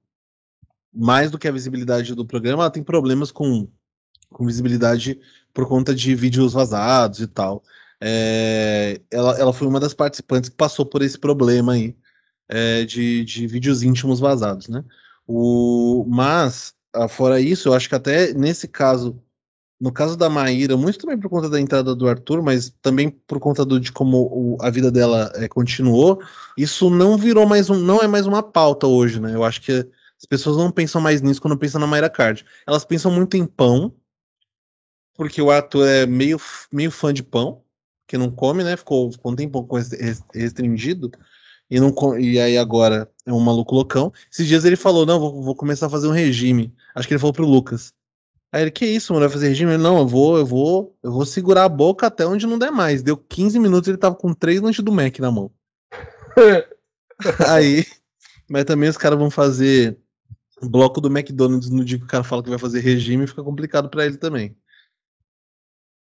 mais 0.96 1.30
do 1.30 1.38
que 1.38 1.46
a 1.46 1.52
visibilidade 1.52 2.14
do 2.14 2.24
programa, 2.24 2.62
ela 2.62 2.70
tem 2.70 2.82
problemas 2.82 3.30
com, 3.30 3.68
com 4.30 4.46
visibilidade 4.46 5.20
por 5.52 5.68
conta 5.68 5.94
de 5.94 6.14
vídeos 6.14 6.54
vazados 6.54 7.20
e 7.20 7.26
tal. 7.26 7.62
É, 8.00 9.00
ela, 9.10 9.38
ela 9.38 9.52
foi 9.52 9.66
uma 9.66 9.80
das 9.80 9.94
participantes 9.94 10.50
que 10.50 10.56
passou 10.56 10.86
por 10.86 11.02
esse 11.02 11.18
problema 11.18 11.72
aí 11.74 11.96
é, 12.48 12.84
de, 12.84 13.24
de 13.24 13.46
vídeos 13.46 13.82
íntimos 13.82 14.20
vazados, 14.20 14.68
né? 14.68 14.84
O, 15.26 16.04
mas 16.08 16.74
ah, 16.94 17.08
fora 17.08 17.40
isso, 17.40 17.68
eu 17.68 17.74
acho 17.74 17.88
que 17.88 17.94
até 17.94 18.32
nesse 18.32 18.68
caso, 18.68 19.20
no 19.80 19.92
caso 19.92 20.16
da 20.16 20.30
Maíra, 20.30 20.76
muito 20.76 20.98
também 20.98 21.18
por 21.18 21.28
conta 21.28 21.48
da 21.48 21.60
entrada 21.60 21.94
do 21.94 22.08
Arthur, 22.08 22.42
mas 22.42 22.70
também 22.80 23.10
por 23.10 23.40
conta 23.40 23.64
do, 23.64 23.80
de 23.80 23.92
como 23.92 24.18
o, 24.30 24.56
a 24.60 24.70
vida 24.70 24.90
dela 24.90 25.32
é, 25.34 25.48
continuou, 25.48 26.20
isso 26.56 26.88
não 26.90 27.16
virou 27.18 27.46
mais 27.46 27.68
um, 27.68 27.78
não 27.78 28.00
é 28.00 28.06
mais 28.06 28.26
uma 28.26 28.42
pauta 28.42 28.86
hoje, 28.86 29.20
né? 29.20 29.34
Eu 29.34 29.44
acho 29.44 29.60
que 29.62 29.86
as 30.18 30.26
pessoas 30.26 30.56
não 30.56 30.70
pensam 30.70 31.00
mais 31.00 31.20
nisso 31.20 31.40
quando 31.40 31.58
pensam 31.58 31.80
na 31.80 31.86
Mayra 31.86 32.08
Card. 32.08 32.44
Elas 32.66 32.84
pensam 32.84 33.10
muito 33.10 33.36
em 33.36 33.46
pão, 33.46 33.94
porque 35.14 35.40
o 35.40 35.50
Arthur 35.50 35.86
é 35.86 36.06
meio, 36.06 36.40
meio 36.72 36.90
fã 36.90 37.12
de 37.12 37.22
pão, 37.22 37.62
que 38.06 38.16
não 38.16 38.30
come, 38.30 38.64
né? 38.64 38.76
Ficou, 38.76 39.10
ficou 39.12 39.32
um 39.32 39.36
tempo 39.36 39.66
restringido 40.34 41.10
e, 41.70 41.80
não, 41.80 41.92
e 42.18 42.38
aí 42.38 42.56
agora 42.56 43.10
é 43.24 43.32
um 43.32 43.40
maluco 43.40 43.74
loucão. 43.74 44.12
Esses 44.30 44.46
dias 44.46 44.64
ele 44.64 44.76
falou, 44.76 45.04
não, 45.04 45.18
vou, 45.18 45.42
vou 45.42 45.54
começar 45.54 45.86
a 45.86 45.90
fazer 45.90 46.06
um 46.06 46.12
regime. 46.12 46.72
Acho 46.94 47.08
que 47.08 47.14
ele 47.14 47.18
falou 47.18 47.32
pro 47.32 47.46
Lucas. 47.46 47.92
Aí 48.52 48.62
ele, 48.62 48.70
que 48.70 48.86
isso, 48.86 49.12
mano, 49.12 49.26
vai 49.26 49.32
fazer 49.32 49.48
regime? 49.48 49.72
Ele, 49.72 49.82
não, 49.82 49.98
eu 49.98 50.06
vou, 50.06 50.38
eu 50.38 50.46
vou, 50.46 50.96
eu 51.02 51.10
vou 51.10 51.26
segurar 51.26 51.64
a 51.64 51.68
boca 51.68 52.06
até 52.06 52.24
onde 52.24 52.46
não 52.46 52.58
der 52.58 52.70
mais. 52.70 53.02
Deu 53.02 53.16
15 53.16 53.58
minutos, 53.58 53.88
ele 53.88 53.98
tava 53.98 54.14
com 54.14 54.32
três 54.32 54.60
lanches 54.60 54.84
do 54.84 54.92
Mac 54.92 55.18
na 55.18 55.30
mão. 55.30 55.50
aí, 57.48 57.84
mas 58.48 58.64
também 58.64 58.88
os 58.88 58.96
caras 58.96 59.18
vão 59.18 59.30
fazer 59.30 59.98
bloco 60.62 61.00
do 61.00 61.08
McDonald's 61.08 61.70
no 61.70 61.84
dia 61.84 61.98
que 61.98 62.04
o 62.04 62.08
cara 62.08 62.24
fala 62.24 62.42
que 62.42 62.50
vai 62.50 62.58
fazer 62.58 62.80
regime, 62.80 63.26
fica 63.26 63.42
complicado 63.42 63.88
para 63.88 64.06
ele 64.06 64.16
também. 64.16 64.56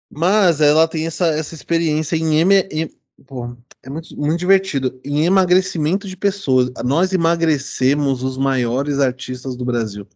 Mas 0.09 0.61
ela 0.61 0.87
tem 0.87 1.05
essa, 1.07 1.27
essa 1.27 1.53
experiência 1.53 2.15
em, 2.15 2.41
em 2.41 2.89
pô, 3.25 3.55
é 3.83 3.89
muito, 3.89 4.15
muito 4.17 4.39
divertido. 4.39 4.99
Em 5.03 5.25
emagrecimento 5.25 6.07
de 6.07 6.17
pessoas. 6.17 6.71
Nós 6.83 7.13
emagrecemos 7.13 8.23
os 8.23 8.37
maiores 8.37 8.99
artistas 8.99 9.55
do 9.55 9.65
Brasil. 9.65 10.07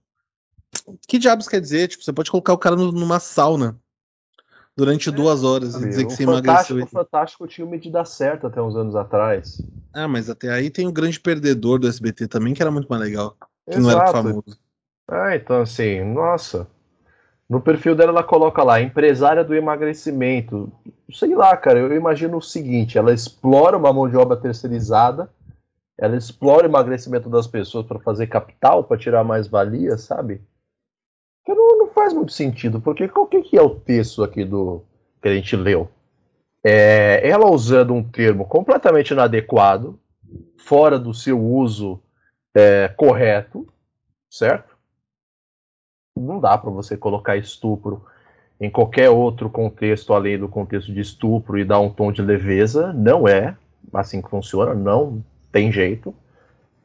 Que 1.07 1.17
diabos 1.17 1.47
quer 1.47 1.59
dizer? 1.59 1.87
Tipo, 1.87 2.03
você 2.03 2.13
pode 2.13 2.31
colocar 2.31 2.53
o 2.53 2.57
cara 2.57 2.75
numa 2.75 3.19
sauna 3.19 3.79
durante 4.75 5.09
é, 5.09 5.11
duas 5.11 5.43
horas 5.43 5.75
e 5.75 5.89
dizer 5.89 6.05
que 6.05 6.13
você 6.13 6.23
emagreceu. 6.23 6.81
O 6.81 6.87
Fantástico 6.87 7.47
tinha 7.47 7.67
medida 7.67 8.05
certa 8.05 8.47
até 8.47 8.61
uns 8.61 8.75
anos 8.75 8.95
atrás. 8.95 9.61
Ah, 9.93 10.07
mas 10.07 10.29
até 10.29 10.49
aí 10.49 10.69
tem 10.69 10.87
o 10.87 10.91
grande 10.91 11.19
perdedor 11.19 11.79
do 11.79 11.87
SBT 11.87 12.27
também, 12.27 12.53
que 12.53 12.61
era 12.61 12.71
muito 12.71 12.87
mais 12.87 13.01
legal. 13.01 13.35
Que 13.69 13.77
Exato. 13.77 13.81
não 13.81 14.01
era 14.01 14.11
famoso. 14.11 14.59
Ah, 15.07 15.35
então 15.35 15.61
assim, 15.61 16.03
nossa. 16.03 16.67
No 17.47 17.59
perfil 17.59 17.95
dela, 17.95 18.11
ela 18.11 18.23
coloca 18.23 18.61
lá, 18.63 18.79
empresária 18.79 19.43
do 19.43 19.55
emagrecimento. 19.55 20.71
Sei 21.11 21.33
lá, 21.33 21.55
cara, 21.57 21.79
eu 21.79 21.95
imagino 21.95 22.37
o 22.37 22.41
seguinte: 22.41 22.97
ela 22.97 23.13
explora 23.13 23.77
uma 23.77 23.91
mão 23.91 24.07
de 24.07 24.15
obra 24.15 24.37
terceirizada, 24.37 25.29
ela 25.97 26.15
explora 26.15 26.67
o 26.67 26.69
emagrecimento 26.69 27.29
das 27.29 27.47
pessoas 27.47 27.85
para 27.85 27.99
fazer 27.99 28.27
capital, 28.27 28.83
para 28.83 28.97
tirar 28.97 29.23
mais 29.23 29.47
valia, 29.47 29.97
sabe? 29.97 30.41
Que 31.43 31.53
não, 31.53 31.77
não, 31.77 31.87
faz 31.87 32.13
muito 32.13 32.31
sentido, 32.31 32.79
porque 32.79 33.07
qual 33.07 33.25
que 33.25 33.57
é 33.57 33.61
o 33.61 33.75
texto 33.75 34.23
aqui 34.23 34.45
do 34.45 34.83
que 35.21 35.27
a 35.27 35.33
gente 35.33 35.55
leu? 35.55 35.89
É, 36.63 37.27
ela 37.27 37.49
usando 37.49 37.93
um 37.93 38.03
termo 38.03 38.45
completamente 38.45 39.11
inadequado, 39.11 39.99
fora 40.57 40.99
do 40.99 41.13
seu 41.13 41.39
uso 41.43 41.99
é, 42.59 42.89
correto, 42.89 43.67
certo? 44.29 44.77
não 46.19 46.39
dá 46.39 46.57
para 46.57 46.69
você 46.69 46.97
colocar 46.97 47.37
estupro 47.37 48.05
em 48.59 48.69
qualquer 48.69 49.09
outro 49.09 49.49
contexto 49.49 50.13
além 50.13 50.37
do 50.37 50.49
contexto 50.49 50.93
de 50.93 50.99
estupro 50.99 51.57
e 51.57 51.63
dar 51.63 51.79
um 51.79 51.89
tom 51.89 52.11
de 52.11 52.21
leveza. 52.21 52.91
Não 52.91 53.27
é 53.27 53.55
assim 53.93 54.21
que 54.21 54.29
funciona, 54.29 54.73
não 54.73 55.23
tem 55.51 55.71
jeito. 55.71 56.13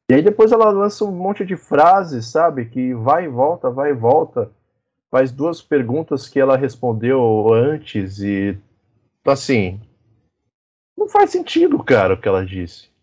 E 0.08 0.14
aí 0.14 0.22
depois 0.22 0.52
ela 0.52 0.70
lança 0.70 1.04
um 1.04 1.10
monte 1.10 1.44
de 1.44 1.56
frases, 1.56 2.26
sabe? 2.26 2.66
Que 2.66 2.94
vai 2.94 3.24
e 3.24 3.28
volta, 3.28 3.70
vai 3.70 3.90
e 3.90 3.94
volta. 3.94 4.50
Faz 5.10 5.32
duas 5.32 5.60
perguntas 5.60 6.28
que 6.28 6.38
ela 6.38 6.56
respondeu 6.56 7.52
antes 7.52 8.20
e. 8.20 8.56
Assim. 9.26 9.80
Não 10.96 11.08
faz 11.08 11.30
sentido, 11.30 11.82
cara, 11.82 12.14
o 12.14 12.20
que 12.20 12.28
ela 12.28 12.46
disse 12.46 12.93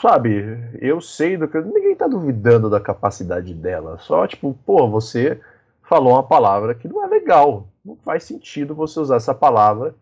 sabe, 0.00 0.58
eu 0.80 1.00
sei 1.00 1.36
do 1.36 1.48
que. 1.48 1.60
Ninguém 1.60 1.94
tá 1.96 2.06
duvidando 2.06 2.70
da 2.70 2.80
capacidade 2.80 3.54
dela. 3.54 3.98
Só, 3.98 4.26
tipo, 4.26 4.56
pô, 4.64 4.88
você 4.88 5.40
falou 5.82 6.12
uma 6.12 6.22
palavra 6.22 6.74
que 6.74 6.88
não 6.88 7.04
é 7.04 7.08
legal. 7.08 7.68
Não 7.84 7.96
faz 7.96 8.24
sentido 8.24 8.74
você 8.74 8.98
usar 9.00 9.16
essa 9.16 9.34
palavra 9.34 9.94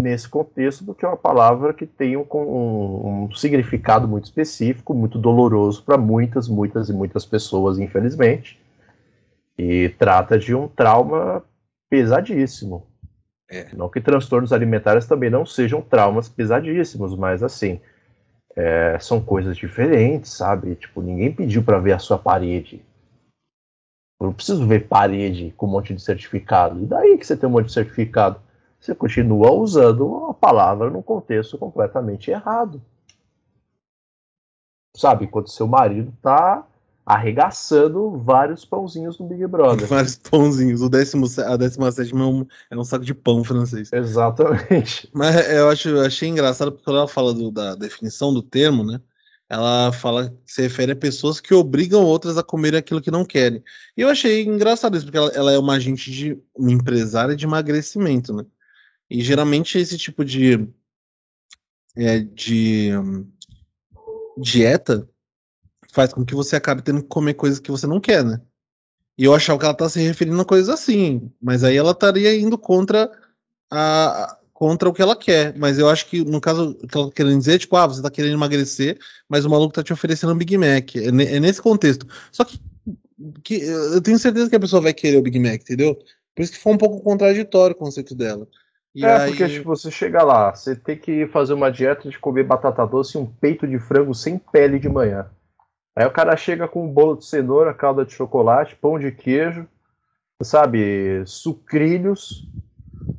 nesse 0.00 0.28
contexto, 0.28 0.84
porque 0.84 1.04
é 1.04 1.08
uma 1.08 1.16
palavra 1.16 1.72
que 1.72 1.86
tem 1.86 2.16
um, 2.16 2.26
um, 2.32 3.24
um 3.24 3.34
significado 3.34 4.08
muito 4.08 4.24
específico, 4.24 4.94
muito 4.94 5.18
doloroso 5.18 5.82
para 5.82 5.96
muitas, 5.96 6.48
muitas 6.48 6.88
e 6.88 6.92
muitas 6.92 7.24
pessoas, 7.24 7.78
infelizmente. 7.78 8.60
E 9.56 9.90
trata 9.98 10.38
de 10.38 10.54
um 10.54 10.66
trauma 10.66 11.42
pesadíssimo. 11.88 12.86
É. 13.48 13.68
Não 13.74 13.88
que 13.88 14.00
transtornos 14.00 14.52
alimentares 14.52 15.06
também 15.06 15.28
não 15.28 15.44
sejam 15.44 15.82
traumas 15.82 16.28
pesadíssimos, 16.28 17.14
mas 17.14 17.42
assim, 17.42 17.80
é, 18.56 18.98
são 18.98 19.20
coisas 19.20 19.56
diferentes, 19.56 20.32
sabe? 20.32 20.74
Tipo, 20.76 21.00
ninguém 21.00 21.34
pediu 21.34 21.62
para 21.62 21.78
ver 21.78 21.92
a 21.92 21.98
sua 21.98 22.18
parede. 22.18 22.84
Eu 24.20 24.26
não 24.26 24.32
preciso 24.32 24.66
ver 24.66 24.86
parede 24.88 25.52
com 25.56 25.66
um 25.66 25.70
monte 25.70 25.94
de 25.94 26.00
certificado. 26.00 26.80
E 26.82 26.86
daí 26.86 27.18
que 27.18 27.26
você 27.26 27.36
tem 27.36 27.48
um 27.48 27.52
monte 27.52 27.66
de 27.66 27.72
certificado? 27.72 28.40
Você 28.78 28.94
continua 28.94 29.52
usando 29.52 30.26
a 30.26 30.34
palavra 30.34 30.90
no 30.90 31.02
contexto 31.02 31.58
completamente 31.58 32.30
errado. 32.30 32.82
Sabe? 34.96 35.24
Enquanto 35.24 35.50
seu 35.50 35.66
marido 35.66 36.12
tá 36.20 36.66
arregaçando 37.04 38.16
vários 38.18 38.64
pãozinhos 38.64 39.18
no 39.18 39.26
Big 39.26 39.46
Brother. 39.46 39.86
Vários 39.88 40.16
pãozinhos. 40.16 40.82
O 40.82 40.88
décimo, 40.88 41.26
a 41.44 41.56
décima 41.56 41.90
sétima 41.90 42.22
é 42.22 42.26
um, 42.26 42.46
é 42.70 42.76
um 42.76 42.84
saco 42.84 43.04
de 43.04 43.14
pão 43.14 43.42
francês. 43.42 43.92
Exatamente. 43.92 45.08
Mas 45.14 45.50
eu 45.50 45.68
acho, 45.68 45.88
eu 45.88 46.00
achei 46.02 46.28
engraçado 46.28 46.70
porque 46.70 46.84
quando 46.84 46.98
ela 46.98 47.08
fala 47.08 47.34
do, 47.34 47.50
da 47.50 47.74
definição 47.74 48.32
do 48.32 48.42
termo, 48.42 48.84
né? 48.84 49.00
ela 49.52 49.92
fala 49.92 50.34
se 50.46 50.62
refere 50.62 50.92
a 50.92 50.96
pessoas 50.96 51.38
que 51.38 51.52
obrigam 51.52 52.02
outras 52.02 52.38
a 52.38 52.42
comer 52.42 52.74
aquilo 52.74 53.02
que 53.02 53.10
não 53.10 53.22
querem. 53.22 53.62
E 53.94 54.00
eu 54.00 54.08
achei 54.08 54.44
engraçado 54.44 54.96
isso, 54.96 55.04
porque 55.04 55.18
ela, 55.18 55.30
ela, 55.32 55.52
é 55.52 55.58
uma 55.58 55.74
agente 55.74 56.10
de 56.10 56.40
uma 56.56 56.72
empresária 56.72 57.36
de 57.36 57.44
emagrecimento, 57.44 58.32
né? 58.32 58.46
E 59.10 59.20
geralmente 59.20 59.76
esse 59.76 59.98
tipo 59.98 60.24
de 60.24 60.66
é, 61.94 62.20
de 62.20 62.96
um, 62.96 63.30
dieta 64.38 65.06
faz 65.92 66.12
com 66.12 66.24
que 66.24 66.34
você 66.34 66.56
acabe 66.56 66.82
tendo 66.82 67.02
que 67.02 67.08
comer 67.08 67.34
coisas 67.34 67.60
que 67.60 67.70
você 67.70 67.86
não 67.86 68.00
quer, 68.00 68.24
né? 68.24 68.40
E 69.16 69.24
eu 69.24 69.34
achava 69.34 69.58
que 69.58 69.64
ela 69.64 69.74
tá 69.74 69.88
se 69.88 70.00
referindo 70.00 70.40
a 70.40 70.44
coisas 70.44 70.68
assim, 70.68 71.30
mas 71.40 71.62
aí 71.62 71.76
ela 71.76 71.92
estaria 71.92 72.34
indo 72.34 72.56
contra 72.56 73.12
a, 73.70 74.38
contra 74.54 74.88
o 74.88 74.92
que 74.92 75.02
ela 75.02 75.14
quer. 75.14 75.54
Mas 75.56 75.78
eu 75.78 75.88
acho 75.88 76.06
que, 76.06 76.24
no 76.24 76.40
caso, 76.40 76.70
o 76.82 76.88
que 76.88 76.96
ela 76.96 77.08
tá 77.08 77.12
querendo 77.14 77.38
dizer 77.38 77.58
tipo, 77.58 77.76
ah, 77.76 77.86
você 77.86 78.00
tá 78.00 78.10
querendo 78.10 78.32
emagrecer, 78.32 78.98
mas 79.28 79.44
o 79.44 79.50
maluco 79.50 79.74
tá 79.74 79.82
te 79.82 79.92
oferecendo 79.92 80.32
um 80.32 80.38
Big 80.38 80.56
Mac. 80.56 80.96
É, 80.96 81.08
é 81.08 81.40
nesse 81.40 81.60
contexto. 81.60 82.06
Só 82.32 82.42
que, 82.42 82.58
que, 83.44 83.62
eu 83.62 84.00
tenho 84.00 84.18
certeza 84.18 84.48
que 84.48 84.56
a 84.56 84.60
pessoa 84.60 84.80
vai 84.80 84.94
querer 84.94 85.18
o 85.18 85.22
Big 85.22 85.38
Mac, 85.38 85.60
entendeu? 85.60 85.94
Por 86.34 86.42
isso 86.42 86.52
que 86.52 86.58
foi 86.58 86.72
um 86.72 86.78
pouco 86.78 87.02
contraditório 87.02 87.76
o 87.76 87.78
conceito 87.78 88.14
dela. 88.14 88.48
E 88.94 89.04
é, 89.04 89.12
aí... 89.12 89.30
porque 89.30 89.46
tipo, 89.46 89.68
você 89.68 89.90
chega 89.90 90.22
lá, 90.22 90.54
você 90.54 90.74
tem 90.74 90.96
que 90.96 91.26
fazer 91.26 91.52
uma 91.52 91.70
dieta 91.70 92.08
de 92.08 92.18
comer 92.18 92.44
batata 92.44 92.86
doce 92.86 93.18
e 93.18 93.20
um 93.20 93.26
peito 93.26 93.66
de 93.66 93.78
frango 93.78 94.14
sem 94.14 94.38
pele 94.38 94.78
de 94.78 94.88
manhã. 94.88 95.26
Aí 95.94 96.06
o 96.06 96.10
cara 96.10 96.36
chega 96.36 96.66
com 96.66 96.84
um 96.84 96.92
bolo 96.92 97.16
de 97.16 97.26
cenoura, 97.26 97.74
calda 97.74 98.04
de 98.04 98.12
chocolate, 98.12 98.76
pão 98.76 98.98
de 98.98 99.12
queijo, 99.12 99.68
sabe, 100.42 101.22
sucrilhos, 101.26 102.48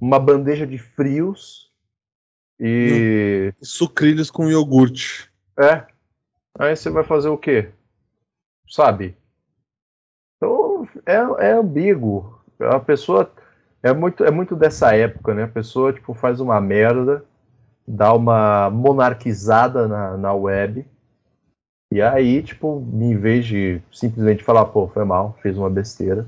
uma 0.02 0.20
bandeja 0.20 0.66
de 0.66 0.78
frios 0.78 1.72
e. 2.60 3.54
Sucrilhos 3.62 4.32
com 4.32 4.50
iogurte. 4.50 5.32
É. 5.58 5.86
Aí 6.58 6.76
você 6.76 6.90
vai 6.90 7.04
fazer 7.04 7.30
o 7.30 7.38
quê? 7.38 7.72
Sabe? 8.70 9.16
Então 10.38 10.88
é, 11.06 11.48
é 11.48 11.52
ambíguo. 11.54 12.40
A 12.60 12.80
pessoa. 12.80 13.32
É 13.82 13.94
muito, 13.94 14.24
é 14.24 14.32
muito 14.32 14.56
dessa 14.56 14.96
época, 14.96 15.34
né? 15.34 15.44
A 15.44 15.48
pessoa 15.48 15.92
tipo, 15.92 16.14
faz 16.14 16.40
uma 16.40 16.62
merda, 16.62 17.26
dá 17.86 18.14
uma 18.14 18.70
monarquizada 18.70 19.88
na, 19.90 20.18
na 20.18 20.34
web. 20.34 20.86
E 21.94 22.02
aí, 22.02 22.41
tipo, 22.41 22.84
em 22.94 23.16
vez 23.16 23.46
de 23.46 23.82
simplesmente 23.91 24.44
falar, 24.44 24.66
pô, 24.66 24.88
foi 24.88 25.06
mal, 25.06 25.38
fez 25.41 25.58
uma 25.58 25.70
besteira 25.70 26.28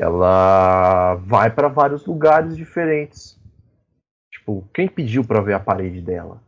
ela 0.00 1.16
vai 1.16 1.50
para 1.50 1.68
vários 1.68 2.06
lugares 2.06 2.56
diferentes. 2.56 3.38
Tipo, 4.32 4.66
quem 4.72 4.88
pediu 4.88 5.22
para 5.22 5.42
ver 5.42 5.52
a 5.52 5.60
parede 5.60 6.00
dela? 6.00 6.40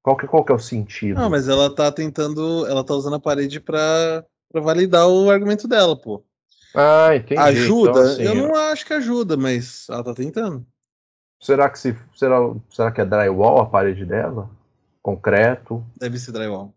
Qual 0.00 0.16
que, 0.16 0.26
qual 0.26 0.44
que 0.44 0.52
é 0.52 0.54
o 0.54 0.58
sentido? 0.58 1.20
Não, 1.20 1.28
mas 1.28 1.48
ela 1.48 1.74
tá 1.74 1.90
tentando. 1.90 2.64
Ela 2.66 2.84
tá 2.84 2.94
usando 2.94 3.16
a 3.16 3.20
parede 3.20 3.58
pra, 3.58 4.24
pra 4.52 4.60
validar 4.60 5.08
o 5.08 5.30
argumento 5.30 5.66
dela, 5.66 5.96
pô. 5.96 6.22
Ah, 6.72 7.16
entendi. 7.16 7.40
Ajuda? 7.40 7.90
Então, 7.90 8.02
assim, 8.02 8.22
eu 8.22 8.34
não 8.34 8.54
acho 8.54 8.86
que 8.86 8.92
ajuda, 8.92 9.36
mas 9.36 9.88
ela 9.88 10.04
tá 10.04 10.14
tentando. 10.14 10.64
Será 11.40 11.68
que 11.68 11.78
se. 11.78 11.96
Será, 12.14 12.36
será 12.70 12.92
que 12.92 13.00
é 13.00 13.04
drywall 13.04 13.60
a 13.60 13.66
parede 13.66 14.04
dela? 14.04 14.48
Concreto? 15.04 15.84
Deve 15.98 16.18
ser 16.18 16.32
drywall. 16.32 16.74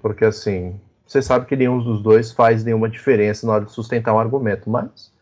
Porque 0.00 0.24
assim, 0.24 0.80
você 1.04 1.20
sabe 1.20 1.46
que 1.46 1.56
nenhum 1.56 1.82
dos 1.82 2.00
dois 2.00 2.30
faz 2.30 2.62
nenhuma 2.62 2.88
diferença 2.88 3.44
na 3.44 3.54
hora 3.54 3.64
de 3.64 3.72
sustentar 3.72 4.14
um 4.14 4.20
argumento, 4.20 4.70
mas 4.70 5.12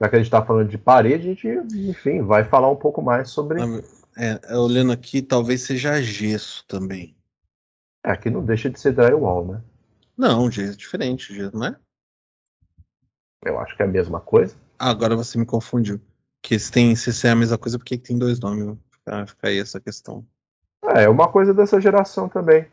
já 0.00 0.08
que 0.08 0.14
a 0.14 0.18
gente 0.20 0.28
está 0.28 0.44
falando 0.44 0.68
de 0.68 0.78
parede, 0.78 1.28
a 1.28 1.34
gente, 1.34 1.48
enfim, 1.74 2.22
vai 2.22 2.44
falar 2.44 2.70
um 2.70 2.76
pouco 2.76 3.02
mais 3.02 3.30
sobre. 3.30 3.60
É, 4.16 4.56
olhando 4.56 4.92
aqui, 4.92 5.20
talvez 5.20 5.62
seja 5.62 6.00
gesso 6.00 6.64
também. 6.68 7.16
É, 8.06 8.12
aqui 8.12 8.30
não 8.30 8.44
deixa 8.44 8.70
de 8.70 8.78
ser 8.78 8.92
drywall, 8.92 9.44
né? 9.44 9.60
Não, 10.16 10.48
gesso 10.48 10.74
é 10.74 10.76
diferente, 10.76 11.34
gesso, 11.34 11.56
não 11.56 11.66
é? 11.66 11.76
Eu 13.44 13.58
acho 13.58 13.76
que 13.76 13.82
é 13.82 13.86
a 13.86 13.88
mesma 13.88 14.20
coisa. 14.20 14.54
Ah, 14.78 14.90
agora 14.90 15.16
você 15.16 15.36
me 15.36 15.46
confundiu. 15.46 16.00
Que 16.42 16.56
se, 16.60 16.70
tem, 16.70 16.94
se 16.94 17.26
é 17.26 17.30
a 17.30 17.36
mesma 17.36 17.58
coisa, 17.58 17.76
por 17.76 17.84
que 17.84 17.98
tem 17.98 18.16
dois 18.16 18.38
nomes? 18.38 18.78
Fica, 18.88 19.26
fica 19.26 19.48
aí 19.48 19.58
essa 19.58 19.80
questão. 19.80 20.24
É, 20.94 21.04
é 21.04 21.08
uma 21.08 21.28
coisa 21.28 21.52
dessa 21.52 21.80
geração 21.80 22.28
também 22.28 22.66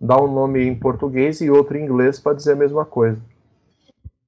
dá 0.00 0.20
um 0.20 0.32
nome 0.32 0.62
em 0.64 0.78
português 0.78 1.40
e 1.40 1.50
outro 1.50 1.76
em 1.76 1.84
inglês 1.84 2.20
para 2.20 2.36
dizer 2.36 2.52
a 2.52 2.56
mesma 2.56 2.84
coisa. 2.84 3.20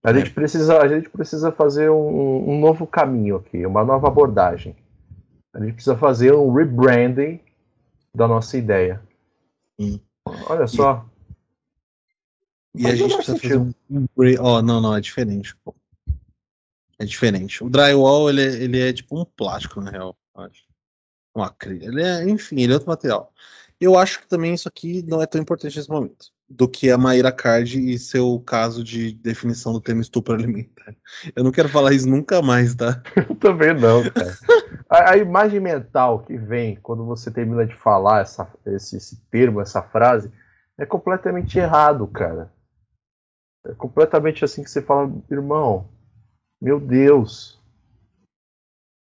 A, 0.02 0.10
é. 0.10 0.14
gente, 0.14 0.30
precisa, 0.32 0.78
a 0.78 0.88
gente 0.88 1.08
precisa 1.10 1.52
fazer 1.52 1.90
um, 1.90 2.50
um, 2.50 2.58
novo 2.58 2.86
caminho 2.86 3.36
aqui, 3.36 3.64
uma 3.64 3.84
nova 3.84 4.08
abordagem. 4.08 4.74
A 5.52 5.60
gente 5.60 5.74
precisa 5.74 5.96
fazer 5.96 6.32
um 6.32 6.52
rebranding 6.52 7.40
da 8.14 8.26
nossa 8.26 8.56
ideia. 8.56 9.02
Hum. 9.78 9.98
Olha 10.48 10.66
só. 10.66 11.04
E, 12.74 12.86
a 12.86 12.94
gente 12.94 13.14
precisa 13.14 13.36
sentido. 13.36 13.74
fazer 13.88 14.40
um. 14.40 14.44
Oh, 14.44 14.62
não, 14.62 14.80
não, 14.80 14.96
é 14.96 15.00
diferente. 15.00 15.56
Pô. 15.64 15.74
É 16.98 17.04
diferente. 17.04 17.64
O 17.64 17.68
drywall, 17.68 18.30
ele, 18.30 18.42
é, 18.42 18.62
ele 18.62 18.80
é 18.80 18.92
tipo 18.92 19.20
um 19.20 19.24
plástico, 19.24 19.80
na 19.80 19.90
real. 19.90 20.16
Acho. 20.36 20.69
Um 21.34 21.42
acrílico. 21.42 21.86
Ele 21.86 22.02
é, 22.02 22.28
enfim, 22.28 22.60
ele 22.60 22.72
é 22.72 22.74
outro 22.74 22.88
material. 22.88 23.32
Eu 23.80 23.96
acho 23.96 24.20
que 24.20 24.28
também 24.28 24.52
isso 24.52 24.68
aqui 24.68 25.02
não 25.06 25.22
é 25.22 25.26
tão 25.26 25.40
importante 25.40 25.76
nesse 25.76 25.88
momento 25.88 26.26
do 26.50 26.68
que 26.68 26.90
a 26.90 26.98
Maíra 26.98 27.30
Card 27.30 27.78
e 27.78 27.96
seu 27.96 28.40
caso 28.40 28.82
de 28.82 29.12
definição 29.12 29.72
do 29.72 29.80
termo 29.80 30.00
estupro 30.00 30.34
alimentar. 30.34 30.96
Eu 31.36 31.44
não 31.44 31.52
quero 31.52 31.68
falar 31.68 31.92
isso 31.92 32.08
nunca 32.08 32.42
mais, 32.42 32.74
tá? 32.74 33.00
Eu 33.16 33.36
também 33.36 33.72
não, 33.72 34.02
cara. 34.10 34.36
a, 34.90 35.10
a, 35.12 35.16
imagem 35.16 35.60
mental 35.60 36.24
que 36.24 36.36
vem 36.36 36.74
quando 36.82 37.04
você 37.06 37.30
termina 37.30 37.64
de 37.64 37.76
falar 37.76 38.22
essa, 38.22 38.50
esse, 38.66 38.96
esse 38.96 39.16
termo, 39.30 39.60
essa 39.60 39.80
frase, 39.80 40.30
é 40.76 40.84
completamente 40.84 41.56
errado, 41.56 42.04
cara. 42.08 42.52
É 43.64 43.72
completamente 43.74 44.44
assim 44.44 44.64
que 44.64 44.70
você 44.70 44.82
fala, 44.82 45.12
irmão, 45.30 45.88
meu 46.60 46.80
Deus. 46.80 47.59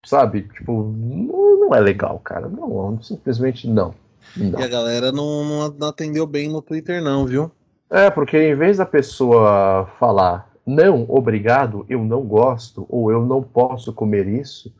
Sabe? 0.05 0.43
Tipo, 0.43 0.93
não, 0.95 1.59
não 1.59 1.75
é 1.75 1.79
legal, 1.79 2.19
cara. 2.19 2.47
Não, 2.47 3.01
simplesmente 3.01 3.67
não. 3.67 3.93
Não. 4.37 4.59
E 4.59 4.63
a 4.63 4.67
galera 4.67 5.11
não, 5.11 5.69
não 5.71 5.87
atendeu 5.87 6.25
bem 6.25 6.49
no 6.49 6.61
Twitter, 6.61 7.01
não, 7.01 7.25
viu? 7.25 7.51
É, 7.89 8.09
porque 8.09 8.37
em 8.37 8.55
vez 8.55 8.77
da 8.77 8.85
pessoa 8.85 9.87
falar 9.99 10.49
não, 10.65 11.05
obrigado, 11.07 11.85
eu 11.87 12.03
não 12.03 12.23
gosto, 12.23 12.87
ou 12.89 13.11
eu 13.11 13.23
não 13.23 13.43
posso 13.43 13.93
comer 13.93 14.27
isso, 14.27 14.73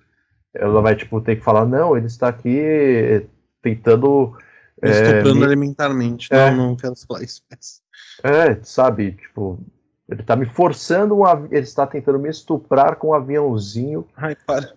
ela 0.53 0.82
vai, 0.82 0.95
tipo, 0.95 1.21
ter 1.21 1.36
que 1.36 1.43
falar, 1.43 1.65
não, 1.65 1.95
ele 1.95 2.07
está 2.07 2.30
aqui 2.30 3.28
tentando. 3.61 4.36
Estuprando 4.82 5.43
é, 5.43 5.45
alimentarmente. 5.45 6.34
É, 6.34 6.49
não, 6.51 6.69
não 6.69 6.76
quero 6.76 6.95
falar 6.95 7.23
isso. 7.23 7.41
É, 8.23 8.55
sabe, 8.63 9.11
tipo, 9.11 9.59
ele 10.09 10.21
está 10.21 10.36
me 10.36 10.45
forçando, 10.45 11.19
um 11.19 11.45
ele 11.51 11.59
está 11.59 11.86
tentando 11.86 12.17
me 12.17 12.30
estuprar 12.30 12.95
com 12.95 13.09
um 13.09 13.13
aviãozinho. 13.13 14.07
Ai, 14.15 14.36
para. 14.36 14.73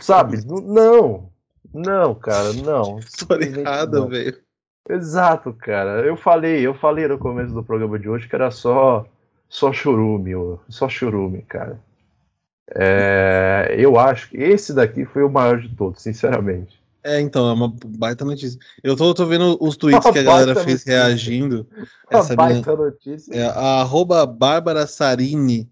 Sabe? 0.00 0.38
Não, 0.46 1.30
não, 1.72 2.14
cara, 2.14 2.52
não. 2.54 2.98
História 3.04 3.44
errada, 3.44 4.06
velho. 4.06 4.38
Exato, 4.88 5.52
cara. 5.52 6.06
Eu 6.06 6.16
falei, 6.16 6.66
eu 6.66 6.74
falei 6.74 7.08
no 7.08 7.18
começo 7.18 7.52
do 7.52 7.62
programa 7.62 7.98
de 7.98 8.08
hoje 8.08 8.28
que 8.28 8.34
era 8.34 8.50
só 8.50 9.06
só 9.48 9.72
churume, 9.72 10.32
só 10.68 10.88
churume, 10.88 11.42
cara. 11.42 11.80
É, 12.74 13.74
eu 13.78 13.98
acho 13.98 14.30
que 14.30 14.38
esse 14.38 14.72
daqui 14.72 15.04
foi 15.04 15.22
o 15.22 15.30
maior 15.30 15.60
de 15.60 15.68
todos, 15.68 16.02
sinceramente. 16.02 16.80
É, 17.04 17.20
então, 17.20 17.48
é 17.48 17.52
uma 17.52 17.72
baita 17.86 18.24
notícia. 18.24 18.58
Eu 18.82 18.96
tô, 18.96 19.14
tô 19.14 19.26
vendo 19.26 19.56
os 19.60 19.76
tweets 19.78 20.04
uma 20.04 20.12
que 20.12 20.18
a 20.18 20.22
galera 20.24 20.54
fez 20.54 20.66
notícia. 20.84 20.90
reagindo. 20.90 21.66
Uma 22.10 22.20
essa 22.20 22.34
baita 22.34 22.74
minha, 22.74 22.86
notícia. 22.90 23.32
É, 23.32 23.46
a 23.46 23.80
arroba 23.82 24.26
Bárbara 24.26 24.86
Sarini, 24.86 25.70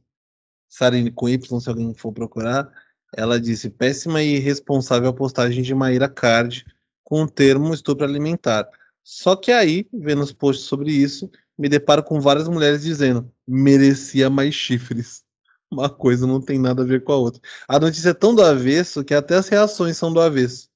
Sarini 0.68 1.10
com 1.10 1.28
Y, 1.28 1.60
se 1.60 1.68
alguém 1.68 1.92
for 1.94 2.12
procurar, 2.12 2.70
ela 3.16 3.40
disse: 3.40 3.70
péssima 3.70 4.22
e 4.22 4.36
irresponsável 4.36 5.10
a 5.10 5.14
postagem 5.14 5.62
de 5.62 5.74
Maíra 5.74 6.08
Card 6.08 6.64
com 7.02 7.22
o 7.22 7.30
termo 7.30 7.72
estupro 7.72 8.04
alimentar. 8.04 8.68
Só 9.02 9.36
que 9.36 9.52
aí, 9.52 9.86
vendo 9.92 10.22
os 10.22 10.32
posts 10.32 10.66
sobre 10.66 10.90
isso, 10.90 11.30
me 11.58 11.68
deparo 11.68 12.02
com 12.02 12.20
várias 12.20 12.48
mulheres 12.48 12.82
dizendo: 12.82 13.30
merecia 13.46 14.28
mais 14.28 14.54
chifres. 14.54 15.24
Uma 15.70 15.90
coisa 15.90 16.26
não 16.26 16.40
tem 16.40 16.58
nada 16.58 16.82
a 16.82 16.86
ver 16.86 17.02
com 17.02 17.12
a 17.12 17.16
outra. 17.16 17.40
A 17.68 17.80
notícia 17.80 18.10
é 18.10 18.14
tão 18.14 18.34
do 18.34 18.42
avesso 18.42 19.04
que 19.04 19.14
até 19.14 19.34
as 19.34 19.48
reações 19.48 19.96
são 19.96 20.12
do 20.12 20.20
avesso. 20.20 20.68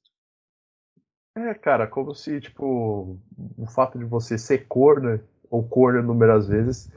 É, 1.37 1.55
cara, 1.55 1.87
como 1.87 2.15
se, 2.15 2.41
tipo, 2.41 3.17
o 3.57 3.67
fato 3.67 3.97
de 3.97 4.05
você 4.05 4.37
ser 4.37 4.67
corno 4.67 5.21
ou 5.49 5.63
corno 5.63 6.01
inúmeras 6.01 6.49
vezes 6.49 6.91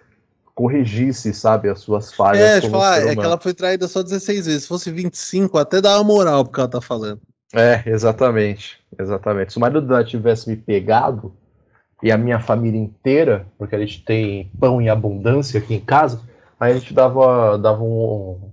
corrigisse, 0.56 1.34
sabe, 1.34 1.70
as 1.70 1.80
suas 1.80 2.14
falhas. 2.14 2.42
É, 2.42 2.62
tipo, 2.62 2.80
ah, 2.80 2.98
é 2.98 3.16
que 3.16 3.22
ela 3.22 3.38
foi 3.38 3.54
traída 3.54 3.88
só 3.88 4.02
16 4.02 4.46
vezes. 4.46 4.64
Se 4.64 4.68
fosse 4.68 4.92
25, 4.92 5.58
até 5.58 5.82
dá 5.82 5.98
uma 5.98 6.04
moral 6.04 6.44
porque 6.44 6.60
ela 6.60 6.70
tá 6.70 6.82
falando. 6.82 7.22
É, 7.54 7.84
exatamente. 7.86 8.80
Exatamente. 8.98 9.54
Se 9.54 9.58
o 9.58 9.62
marido 9.62 9.82
dela 9.82 10.04
tivesse 10.04 10.50
me 10.50 10.56
pegado 10.56 11.34
e 12.02 12.12
a 12.12 12.18
minha 12.18 12.40
família 12.40 12.80
inteira, 12.80 13.46
porque 13.58 13.76
a 13.76 13.80
gente 13.80 14.04
tem 14.04 14.52
pão 14.60 14.82
em 14.82 14.90
abundância 14.90 15.60
aqui 15.60 15.76
em 15.76 15.80
casa, 15.80 16.22
aí 16.60 16.74
a 16.74 16.78
gente 16.78 16.94
dava, 16.94 17.58
dava 17.58 17.84
um, 17.84 18.52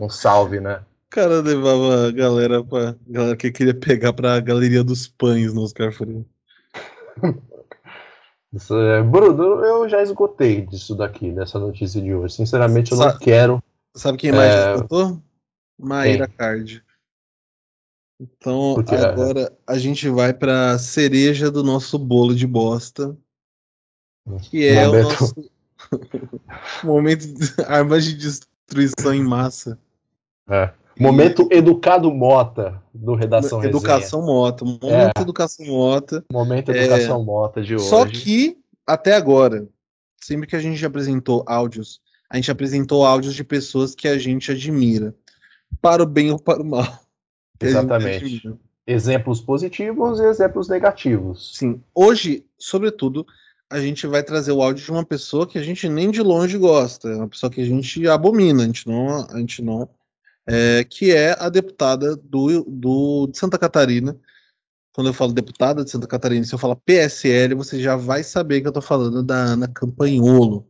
um 0.00 0.08
salve, 0.08 0.60
né? 0.60 0.80
O 1.06 1.10
cara 1.10 1.40
levava 1.40 2.08
a 2.08 2.10
galera 2.10 2.64
pra. 2.64 2.96
galera 3.06 3.36
que 3.36 3.50
queria 3.50 3.74
pegar 3.74 4.12
pra 4.12 4.40
galeria 4.40 4.82
dos 4.82 5.06
pães 5.06 5.54
no 5.54 5.62
Oscar 5.62 5.92
Freire. 5.92 6.26
É, 8.54 9.02
Bruno, 9.02 9.64
eu 9.64 9.88
já 9.88 10.02
esgotei 10.02 10.62
disso 10.62 10.94
daqui, 10.94 11.32
dessa 11.32 11.58
notícia 11.58 12.00
de 12.00 12.14
hoje. 12.14 12.34
Sinceramente, 12.34 12.92
eu 12.92 12.98
sabe, 12.98 13.12
não 13.12 13.18
quero. 13.18 13.62
Sabe 13.94 14.18
quem 14.18 14.32
mais 14.32 14.54
é... 14.54 14.74
esgotou? 14.74 15.20
Maíra 15.78 16.28
Card. 16.28 16.82
Então, 18.18 18.74
Porque, 18.76 18.94
agora 18.94 19.40
é... 19.40 19.52
a 19.66 19.78
gente 19.78 20.08
vai 20.08 20.32
para 20.32 20.78
cereja 20.78 21.50
do 21.50 21.62
nosso 21.62 21.98
bolo 21.98 22.34
de 22.34 22.46
bosta. 22.46 23.16
Que 24.50 24.66
é 24.66 24.86
momento... 24.86 25.06
o 25.06 25.10
nosso 25.10 25.50
momento 26.82 27.26
de 27.26 27.62
armas 27.66 28.04
de 28.04 28.14
destruição 28.14 29.12
em 29.12 29.22
massa. 29.22 29.78
É. 30.48 30.72
Momento. 30.98 31.46
Educado 31.50 32.10
Mota 32.10 32.82
do 32.92 33.14
Redação 33.14 33.62
Educação 33.62 34.20
Resenha. 34.20 34.34
Mota. 34.34 34.64
Momento 34.64 35.18
é. 35.18 35.20
Educação 35.20 35.66
Mota. 35.66 36.24
Momento 36.32 36.70
Educação 36.70 37.20
é... 37.20 37.24
Mota 37.24 37.62
de 37.62 37.74
hoje. 37.74 37.84
Só 37.84 38.06
que, 38.06 38.56
até 38.86 39.14
agora, 39.14 39.68
sempre 40.20 40.46
que 40.46 40.56
a 40.56 40.60
gente 40.60 40.84
apresentou 40.84 41.44
áudios, 41.46 42.00
a 42.30 42.36
gente 42.36 42.50
apresentou 42.50 43.04
áudios 43.04 43.34
de 43.34 43.44
pessoas 43.44 43.94
que 43.94 44.08
a 44.08 44.16
gente 44.18 44.50
admira. 44.50 45.14
Para 45.82 46.02
o 46.02 46.06
bem 46.06 46.30
ou 46.30 46.38
para 46.38 46.62
o 46.62 46.64
mal. 46.64 46.86
Exatamente. 47.60 48.54
Exemplos 48.86 49.40
positivos 49.40 50.20
e 50.20 50.24
exemplos 50.24 50.68
negativos. 50.68 51.56
Sim. 51.56 51.82
Hoje, 51.94 52.46
sobretudo, 52.56 53.26
a 53.68 53.80
gente 53.80 54.06
vai 54.06 54.22
trazer 54.22 54.52
o 54.52 54.62
áudio 54.62 54.84
de 54.84 54.90
uma 54.90 55.04
pessoa 55.04 55.46
que 55.46 55.58
a 55.58 55.62
gente 55.62 55.88
nem 55.88 56.10
de 56.10 56.22
longe 56.22 56.56
gosta, 56.56 57.08
é 57.08 57.16
uma 57.16 57.28
pessoa 57.28 57.50
que 57.50 57.60
a 57.60 57.64
gente 57.64 58.06
abomina, 58.08 58.62
a 58.62 58.66
gente 58.66 58.86
não, 58.86 59.26
a 59.28 59.38
gente 59.38 59.60
não 59.60 59.88
é, 60.46 60.84
que 60.84 61.12
é 61.12 61.36
a 61.38 61.48
deputada 61.48 62.16
do, 62.16 62.62
do, 62.64 63.26
de 63.26 63.38
Santa 63.38 63.58
Catarina. 63.58 64.16
Quando 64.92 65.08
eu 65.08 65.14
falo 65.14 65.32
deputada 65.32 65.84
de 65.84 65.90
Santa 65.90 66.06
Catarina, 66.06 66.44
se 66.44 66.54
eu 66.54 66.58
falar 66.58 66.76
PSL, 66.76 67.54
você 67.54 67.82
já 67.82 67.96
vai 67.96 68.22
saber 68.22 68.60
que 68.60 68.66
eu 68.66 68.70
estou 68.70 68.82
falando 68.82 69.22
da 69.22 69.34
Ana 69.34 69.68
Campanholo. 69.68 70.66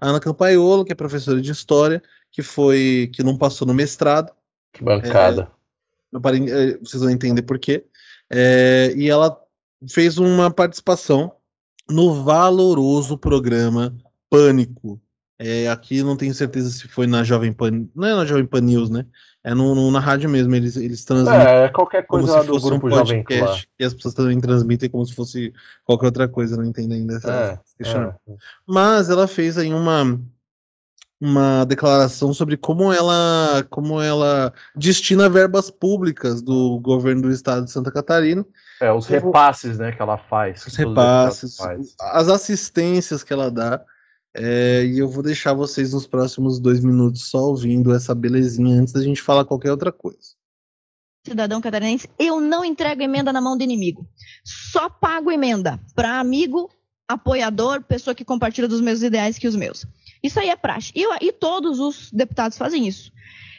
A 0.00 0.08
Ana 0.08 0.18
Campanholo, 0.18 0.84
que 0.84 0.92
é 0.92 0.96
professora 0.96 1.40
de 1.40 1.52
História, 1.52 2.02
que 2.32 2.42
foi 2.42 3.10
que 3.12 3.22
não 3.22 3.36
passou 3.36 3.66
no 3.66 3.74
mestrado. 3.74 4.32
Que 4.72 4.82
bancada. 4.82 5.50
É, 6.12 6.78
vocês 6.78 7.02
vão 7.02 7.10
entender 7.10 7.42
por 7.42 7.58
quê. 7.58 7.84
É, 8.30 8.92
e 8.96 9.08
ela 9.08 9.40
fez 9.88 10.18
uma 10.18 10.50
participação 10.50 11.32
no 11.88 12.22
valoroso 12.22 13.16
programa 13.16 13.96
Pânico, 14.28 15.00
é, 15.38 15.68
aqui 15.68 16.02
não 16.02 16.16
tenho 16.16 16.34
certeza 16.34 16.68
se 16.70 16.88
foi 16.88 17.06
na 17.06 17.22
Jovem 17.22 17.52
Pan. 17.52 17.86
Não 17.94 18.08
é 18.08 18.14
na 18.14 18.24
Jovem 18.24 18.44
Pan 18.44 18.60
News, 18.60 18.90
né? 18.90 19.06
É 19.44 19.54
no, 19.54 19.72
no 19.72 19.90
na 19.90 20.00
rádio 20.00 20.28
mesmo. 20.28 20.52
Eles, 20.54 20.76
eles 20.76 21.04
transmitem. 21.04 21.46
É, 21.46 21.68
qualquer 21.68 22.04
coisa 22.06 22.38
lá 22.38 22.42
do 22.42 22.60
grupo 22.60 22.88
um 22.88 22.90
Jovem 22.90 23.22
Pan. 23.22 23.56
E 23.78 23.84
as 23.84 23.94
pessoas 23.94 24.14
também 24.14 24.40
transmitem 24.40 24.90
como 24.90 25.06
se 25.06 25.14
fosse 25.14 25.52
qualquer 25.84 26.06
outra 26.06 26.28
coisa. 26.28 26.56
Não 26.56 26.64
entendo 26.64 26.92
ainda 26.92 27.16
essa 27.16 27.60
é, 27.80 27.88
é. 27.88 28.14
Mas 28.66 29.10
ela 29.10 29.28
fez 29.28 29.56
aí 29.56 29.72
uma, 29.72 30.20
uma 31.20 31.64
declaração 31.64 32.34
sobre 32.34 32.56
como 32.56 32.92
ela, 32.92 33.64
como 33.70 34.02
ela 34.02 34.52
destina 34.74 35.28
verbas 35.28 35.70
públicas 35.70 36.42
do 36.42 36.80
governo 36.80 37.22
do 37.22 37.30
estado 37.30 37.64
de 37.64 37.70
Santa 37.70 37.92
Catarina. 37.92 38.44
É, 38.80 38.92
os 38.92 39.06
repasses, 39.06 39.78
né, 39.78 39.92
que 39.92 40.02
ela 40.02 40.18
faz. 40.18 40.66
Os 40.66 40.74
repasses, 40.74 41.56
faz. 41.56 41.94
as 42.00 42.28
assistências 42.28 43.22
que 43.22 43.32
ela 43.32 43.52
dá. 43.52 43.80
É, 44.40 44.84
e 44.84 45.00
eu 45.00 45.08
vou 45.08 45.20
deixar 45.20 45.52
vocês 45.52 45.92
nos 45.92 46.06
próximos 46.06 46.60
dois 46.60 46.78
minutos 46.78 47.28
só 47.28 47.38
ouvindo 47.38 47.92
essa 47.92 48.14
belezinha 48.14 48.80
antes 48.80 48.92
da 48.92 49.02
gente 49.02 49.20
falar 49.20 49.44
qualquer 49.44 49.72
outra 49.72 49.90
coisa. 49.90 50.36
Cidadão 51.26 51.60
catarinense, 51.60 52.08
eu 52.16 52.40
não 52.40 52.64
entrego 52.64 53.02
emenda 53.02 53.32
na 53.32 53.40
mão 53.40 53.56
do 53.56 53.64
inimigo. 53.64 54.08
Só 54.44 54.88
pago 54.88 55.32
emenda 55.32 55.80
para 55.92 56.20
amigo, 56.20 56.70
apoiador, 57.08 57.82
pessoa 57.82 58.14
que 58.14 58.24
compartilha 58.24 58.68
dos 58.68 58.80
mesmos 58.80 59.02
ideais 59.02 59.36
que 59.38 59.48
os 59.48 59.56
meus. 59.56 59.84
Isso 60.22 60.38
aí 60.38 60.50
é 60.50 60.56
praxe. 60.56 60.92
E, 60.94 61.04
e 61.24 61.32
todos 61.32 61.80
os 61.80 62.10
deputados 62.12 62.56
fazem 62.56 62.86
isso. 62.86 63.12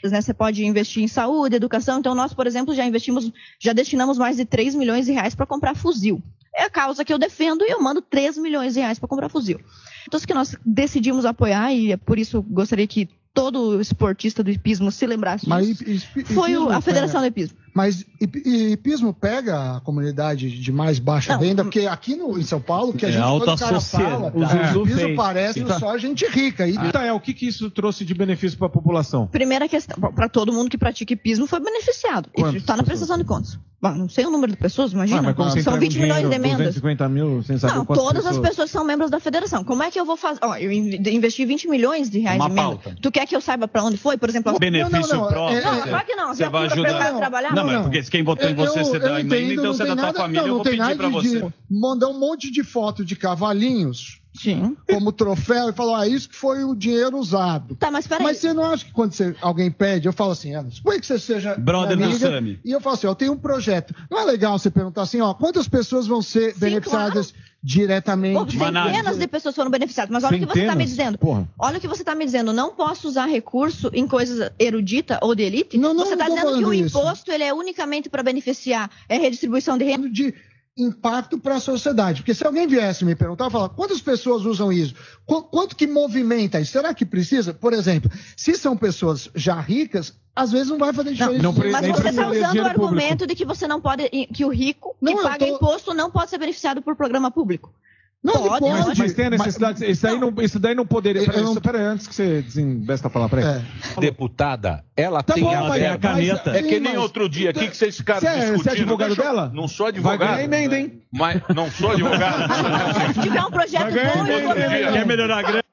Né, 0.03 0.21
você 0.21 0.33
pode 0.33 0.63
investir 0.63 1.03
em 1.03 1.09
saúde, 1.09 1.57
educação. 1.57 1.99
Então, 1.99 2.15
nós, 2.15 2.33
por 2.33 2.47
exemplo, 2.47 2.73
já 2.73 2.85
investimos, 2.85 3.29
já 3.59 3.73
destinamos 3.73 4.17
mais 4.17 4.37
de 4.37 4.45
3 4.45 4.75
milhões 4.75 5.05
de 5.05 5.11
reais 5.11 5.35
para 5.35 5.45
comprar 5.45 5.75
fuzil. 5.75 6.23
É 6.55 6.63
a 6.63 6.69
causa 6.69 7.05
que 7.05 7.13
eu 7.13 7.19
defendo 7.19 7.63
e 7.63 7.71
eu 7.71 7.81
mando 7.81 8.01
3 8.01 8.37
milhões 8.37 8.73
de 8.73 8.79
reais 8.79 8.99
para 8.99 9.07
comprar 9.07 9.29
fuzil. 9.29 9.59
Então, 10.07 10.19
que 10.19 10.33
nós 10.33 10.55
decidimos 10.65 11.25
apoiar, 11.25 11.73
e 11.73 11.91
é 11.91 11.97
por 11.97 12.17
isso 12.17 12.41
gostaria 12.41 12.87
que 12.87 13.07
todo 13.33 13.79
esportista 13.79 14.43
do 14.43 14.49
hipismo 14.49 14.91
se 14.91 15.05
lembrasse 15.05 15.45
disso, 15.45 15.85
Mas, 15.85 16.03
foi 16.33 16.55
a 16.55 16.81
Federação 16.81 17.21
do 17.21 17.27
Hipismo. 17.27 17.57
Mas 17.73 18.05
hipismo 18.19 19.13
pega 19.13 19.77
a 19.77 19.79
comunidade 19.81 20.49
de 20.49 20.71
mais 20.71 20.99
baixa 20.99 21.33
não, 21.33 21.41
renda, 21.41 21.63
porque 21.63 21.81
aqui 21.81 22.15
no, 22.15 22.37
em 22.37 22.43
São 22.43 22.61
Paulo, 22.61 22.93
que 22.93 23.05
a 23.05 23.09
é 23.09 23.11
gente 23.11 23.21
alta 23.21 23.57
cara 23.57 23.81
fala, 23.81 24.31
o 24.35 24.43
é, 24.43 24.71
hipismo 24.71 25.15
parece 25.15 25.63
tá. 25.63 25.79
só 25.79 25.97
gente 25.97 26.25
rica. 26.27 26.67
E... 26.67 26.75
Ah, 26.77 27.05
é, 27.05 27.13
o 27.13 27.19
que, 27.19 27.33
que 27.33 27.47
isso 27.47 27.69
trouxe 27.69 28.03
de 28.03 28.13
benefício 28.13 28.57
para 28.57 28.67
a 28.67 28.71
população? 28.71 29.27
Primeira 29.27 29.67
questão, 29.67 29.97
para 30.11 30.27
todo 30.27 30.51
mundo 30.51 30.69
que 30.69 30.77
pratica 30.77 31.13
hipismo 31.13 31.47
foi 31.47 31.59
beneficiado. 31.59 32.29
Está 32.55 32.75
na 32.75 32.83
prestação 32.83 33.17
de 33.17 33.23
contas. 33.23 33.59
Bom, 33.81 33.93
não 33.93 34.09
sei 34.09 34.25
o 34.25 34.29
número 34.29 34.51
de 34.51 34.57
pessoas, 34.57 34.91
imagina. 34.91 35.33
Ah, 35.37 35.61
são 35.61 35.79
20 35.79 35.99
milhões 35.99 36.29
de 36.29 36.35
emendas. 36.35 36.75
250 36.75 37.07
mil, 37.07 37.41
sem 37.43 37.57
saber 37.57 37.75
não, 37.75 37.85
todas 37.85 38.25
pessoas... 38.25 38.35
as 38.35 38.49
pessoas 38.49 38.71
são 38.71 38.83
membros 38.83 39.09
da 39.09 39.21
federação. 39.21 39.63
Como 39.63 39.81
é 39.81 39.89
que 39.89 39.97
eu 39.97 40.03
vou 40.03 40.17
fazer? 40.17 40.39
Ó, 40.43 40.53
eu 40.57 40.69
investi 40.69 41.45
20 41.45 41.69
milhões 41.69 42.09
de 42.09 42.19
reais 42.19 42.41
Uma 42.41 42.49
em 42.49 42.51
emenda. 42.51 42.79
Tu 43.01 43.09
quer 43.09 43.25
que 43.25 43.33
eu 43.33 43.39
saiba 43.39 43.69
para 43.69 43.81
onde 43.81 43.95
foi? 43.95 44.17
Por 44.17 44.27
exemplo, 44.27 44.59
benefício 44.59 44.91
não, 44.91 45.07
não, 45.07 45.21
não, 45.21 45.27
próprio. 45.29 45.63
Não, 45.63 45.81
claro 45.83 46.05
que 46.05 46.15
não. 46.15 46.35
Você 46.35 46.49
vai 46.49 46.65
ajudar. 46.65 47.15
Trabalhar, 47.15 47.55
não, 47.63 47.73
não, 47.73 47.83
porque 47.83 48.01
quem 48.03 48.23
votou 48.23 48.49
em 48.49 48.55
você, 48.55 48.83
você 48.83 48.99
dá 48.99 49.19
emenda, 49.19 49.53
então 49.53 49.73
você 49.73 49.83
é 49.83 49.87
da 49.87 49.95
tua 49.95 50.13
família, 50.13 50.47
eu 50.47 50.55
vou 50.55 50.63
pedir 50.63 50.97
para 50.97 51.09
você. 51.09 51.47
Mandar 51.69 52.07
um 52.07 52.19
monte 52.19 52.51
de 52.51 52.63
foto 52.63 53.05
de 53.05 53.15
cavalinhos 53.15 54.19
Sim. 54.33 54.77
como 54.89 55.11
troféu 55.11 55.69
e 55.69 55.73
falou: 55.73 55.95
ah, 55.95 56.07
isso 56.07 56.29
que 56.29 56.35
foi 56.35 56.63
o 56.63 56.75
dinheiro 56.75 57.17
usado. 57.17 57.75
Tá, 57.75 57.91
mas 57.91 58.07
peraí. 58.07 58.23
Mas 58.23 58.37
você 58.37 58.53
não 58.53 58.63
acha 58.63 58.85
que 58.85 58.91
quando 58.91 59.13
você, 59.13 59.35
alguém 59.41 59.69
pede, 59.71 60.07
eu 60.07 60.13
falo 60.13 60.31
assim, 60.31 60.53
suponha 60.71 60.99
que 60.99 61.05
você 61.05 61.19
seja. 61.19 61.55
Brother 61.55 61.93
amiga, 61.93 62.11
do 62.11 62.19
Sami. 62.19 62.59
E 62.63 62.71
eu 62.71 62.79
falo 62.79 62.95
assim: 62.95 63.07
eu 63.07 63.15
tenho 63.15 63.33
um 63.33 63.37
projeto. 63.37 63.93
Não 64.09 64.19
é 64.19 64.25
legal 64.25 64.57
você 64.57 64.69
perguntar 64.69 65.01
assim, 65.01 65.19
ó, 65.19 65.33
quantas 65.33 65.67
pessoas 65.67 66.07
vão 66.07 66.21
ser 66.21 66.53
Sim, 66.53 66.59
beneficiadas 66.59 67.31
claro. 67.31 67.48
Diretamente? 67.61 68.57
Pô, 68.57 68.65
centenas 68.65 69.17
de 69.17 69.27
pessoas 69.27 69.55
foram 69.55 69.69
beneficiadas, 69.69 70.11
mas 70.11 70.23
olha 70.23 70.39
centenas? 70.39 70.49
o 70.49 70.53
que 70.53 70.59
você 70.59 70.65
está 70.65 70.75
me 70.75 70.85
dizendo. 70.85 71.17
Porra. 71.17 71.49
Olha 71.57 71.77
o 71.77 71.81
que 71.81 71.87
você 71.87 72.01
está 72.01 72.15
me 72.15 72.25
dizendo. 72.25 72.53
Não 72.53 72.73
posso 72.73 73.07
usar 73.07 73.25
recurso 73.25 73.89
em 73.93 74.07
coisas 74.07 74.51
erudita 74.57 75.19
ou 75.21 75.35
de 75.35 75.43
elite? 75.43 75.77
Não, 75.77 75.93
não, 75.93 76.05
você 76.05 76.13
está 76.13 76.29
dizendo 76.29 76.57
que 76.57 76.65
o 76.65 76.73
imposto 76.73 77.31
ele 77.31 77.43
é 77.43 77.53
unicamente 77.53 78.09
para 78.09 78.23
beneficiar, 78.23 78.89
é 79.07 79.17
redistribuição 79.17 79.77
de 79.77 79.85
renda. 79.85 80.09
De 80.09 80.33
impacto 80.79 81.37
para 81.37 81.55
a 81.55 81.59
sociedade. 81.59 82.21
Porque 82.21 82.33
se 82.33 82.45
alguém 82.45 82.67
viesse 82.67 83.03
me 83.05 83.15
perguntar, 83.15 83.49
falar 83.49 83.69
quantas 83.69 84.01
pessoas 84.01 84.45
usam 84.45 84.71
isso? 84.71 84.95
Qu 85.25 85.43
quanto 85.43 85.75
que 85.75 85.85
movimenta 85.85 86.59
isso? 86.59 86.71
Será 86.71 86.93
que 86.93 87.05
precisa? 87.05 87.53
Por 87.53 87.73
exemplo, 87.73 88.09
se 88.35 88.55
são 88.55 88.75
pessoas 88.77 89.29
já 89.35 89.59
ricas, 89.59 90.13
às 90.35 90.51
vezes 90.51 90.69
não 90.69 90.77
vai 90.77 90.93
fazer 90.93 91.11
diferença. 91.11 91.43
Não, 91.43 91.51
não, 91.51 91.71
mas 91.71 91.87
você 91.87 92.09
está 92.09 92.29
usando 92.29 92.57
o 92.57 92.65
argumento 92.65 93.09
público. 93.09 93.27
de 93.27 93.35
que 93.35 93.45
você 93.45 93.67
não 93.67 93.81
pode, 93.81 94.09
que 94.09 94.45
o 94.45 94.49
rico 94.49 94.95
não, 95.01 95.17
que 95.17 95.23
paga 95.23 95.45
tô... 95.45 95.55
imposto 95.55 95.93
não 95.93 96.09
pode 96.09 96.29
ser 96.29 96.37
beneficiado 96.37 96.81
por 96.81 96.95
programa 96.95 97.29
público. 97.29 97.73
Não, 98.21 98.33
pode, 98.33 98.59
pode, 98.59 98.87
mas, 98.87 98.99
mas, 98.99 99.13
tem 99.13 99.27
a 99.27 99.29
necessidade. 99.29 99.79
Mas, 99.79 99.89
isso, 99.89 100.01
daí 100.03 100.19
não, 100.19 100.33
isso 100.41 100.59
daí 100.59 100.75
não 100.75 100.85
poderia. 100.85 101.23
Peraí, 101.25 101.41
não... 101.41 101.55
peraí 101.55 101.81
antes 101.83 102.05
que 102.05 102.13
você 102.13 102.41
desinvesta 102.41 103.07
a 103.07 103.09
falar, 103.09 103.29
peraí. 103.29 103.45
É. 103.45 103.99
Deputada, 104.01 104.83
ela 104.95 105.23
tá 105.23 105.35
tem 105.35 105.43
bom, 105.43 105.51
a, 105.51 105.93
a 105.93 105.97
caneta. 105.97 106.51
é 106.51 106.61
que 106.61 106.81
nem 106.81 106.97
outro 106.97 107.29
dia 107.29 107.51
aqui 107.51 107.69
que 107.69 107.77
vocês 107.77 107.95
ficaram 107.95 108.19
você 108.19 108.27
discutindo. 108.27 108.63
Você 108.63 108.69
é 108.69 108.73
advogado 108.73 109.15
deixa, 109.15 109.23
dela? 109.23 109.51
Não 109.53 109.69
sou 109.69 109.85
advogado. 109.85 110.19
Vai 110.19 110.27
ganhar 110.27 110.43
emenda, 110.43 110.77
hein? 110.77 111.01
Mas 111.13 111.41
não 111.55 111.71
sou 111.71 111.91
advogado. 111.91 112.51
Se 113.15 113.21
tiver 113.21 113.41
um 113.41 113.51
projeto 113.51 113.93
bom, 113.93 114.27
eu 114.27 114.43
vou 114.43 114.55
Quer 114.55 115.05
melhorar 115.05 115.37
a 115.37 115.41
grana? 115.41 115.63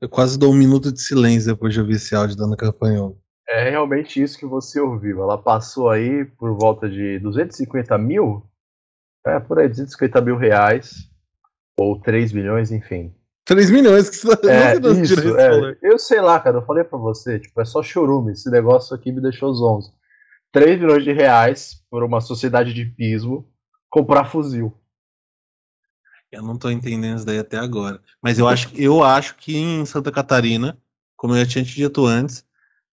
Eu 0.00 0.08
quase 0.08 0.38
dou 0.38 0.52
um 0.52 0.56
minuto 0.56 0.92
de 0.92 1.02
silêncio 1.02 1.52
depois 1.52 1.74
de 1.74 1.80
ouvir 1.80 1.96
esse 1.96 2.14
áudio 2.14 2.36
dando 2.36 2.56
campanha. 2.56 3.00
É 3.48 3.68
realmente 3.68 4.22
isso 4.22 4.38
que 4.38 4.46
você 4.46 4.78
ouviu. 4.78 5.22
Ela 5.22 5.38
passou 5.38 5.90
aí 5.90 6.24
por 6.24 6.56
volta 6.56 6.88
de 6.88 7.18
250 7.18 7.98
mil? 7.98 8.46
É, 9.26 9.40
por 9.40 9.58
aí, 9.58 9.68
250 9.68 10.20
mil 10.20 10.36
reais 10.36 11.10
ou 11.78 12.00
3 12.00 12.32
milhões, 12.32 12.72
enfim. 12.72 13.14
3 13.44 13.70
milhões 13.70 14.10
que 14.10 14.16
você 14.16 14.50
é, 14.50 14.78
não 14.80 15.00
isso, 15.00 15.38
é, 15.38 15.78
Eu 15.80 15.98
sei 15.98 16.20
lá, 16.20 16.40
cara, 16.40 16.58
eu 16.58 16.66
falei 16.66 16.82
pra 16.82 16.98
você, 16.98 17.38
tipo, 17.38 17.60
é 17.60 17.64
só 17.64 17.82
chorume, 17.82 18.32
esse 18.32 18.50
negócio 18.50 18.94
aqui 18.94 19.12
me 19.12 19.20
deixou 19.20 19.54
zonzo. 19.54 19.94
3 20.52 20.80
milhões 20.80 21.04
de 21.04 21.12
reais 21.12 21.84
por 21.90 22.02
uma 22.02 22.20
sociedade 22.20 22.72
de 22.74 22.84
pismo 22.84 23.48
comprar 23.88 24.24
fuzil. 24.24 24.74
Eu 26.32 26.42
não 26.42 26.58
tô 26.58 26.70
entendendo 26.70 27.16
isso 27.16 27.26
daí 27.26 27.38
até 27.38 27.56
agora. 27.56 28.00
Mas 28.20 28.38
eu 28.38 28.48
acho, 28.48 28.70
eu 28.74 29.04
acho 29.04 29.36
que 29.36 29.56
em 29.56 29.86
Santa 29.86 30.10
Catarina, 30.10 30.76
como 31.16 31.34
eu 31.34 31.44
já 31.44 31.46
tinha 31.46 31.64
te 31.64 31.74
dito 31.74 32.04
antes, 32.04 32.44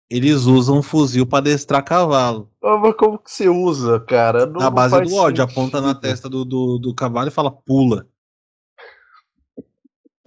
eles 0.09 0.43
usam 0.43 0.83
fuzil 0.83 1.25
para 1.25 1.45
destrar 1.45 1.83
cavalo. 1.83 2.51
Ah, 2.61 2.77
mas 2.77 2.93
como 2.95 3.17
que 3.17 3.31
você 3.31 3.47
usa, 3.47 4.01
cara? 4.01 4.45
Não, 4.45 4.59
na 4.59 4.69
base 4.69 5.01
do 5.01 5.15
ódio, 5.15 5.43
aponta 5.43 5.79
na 5.79 5.95
testa 5.95 6.27
do, 6.27 6.43
do, 6.43 6.77
do 6.77 6.93
cavalo 6.93 7.29
e 7.29 7.31
fala 7.31 7.49
pula. 7.49 8.05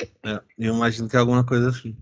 É, 0.01 0.41
eu 0.59 0.75
imagino 0.75 1.09
que 1.09 1.17
é 1.17 1.19
alguma 1.19 1.45
coisa 1.45 1.71
assim. 1.71 1.97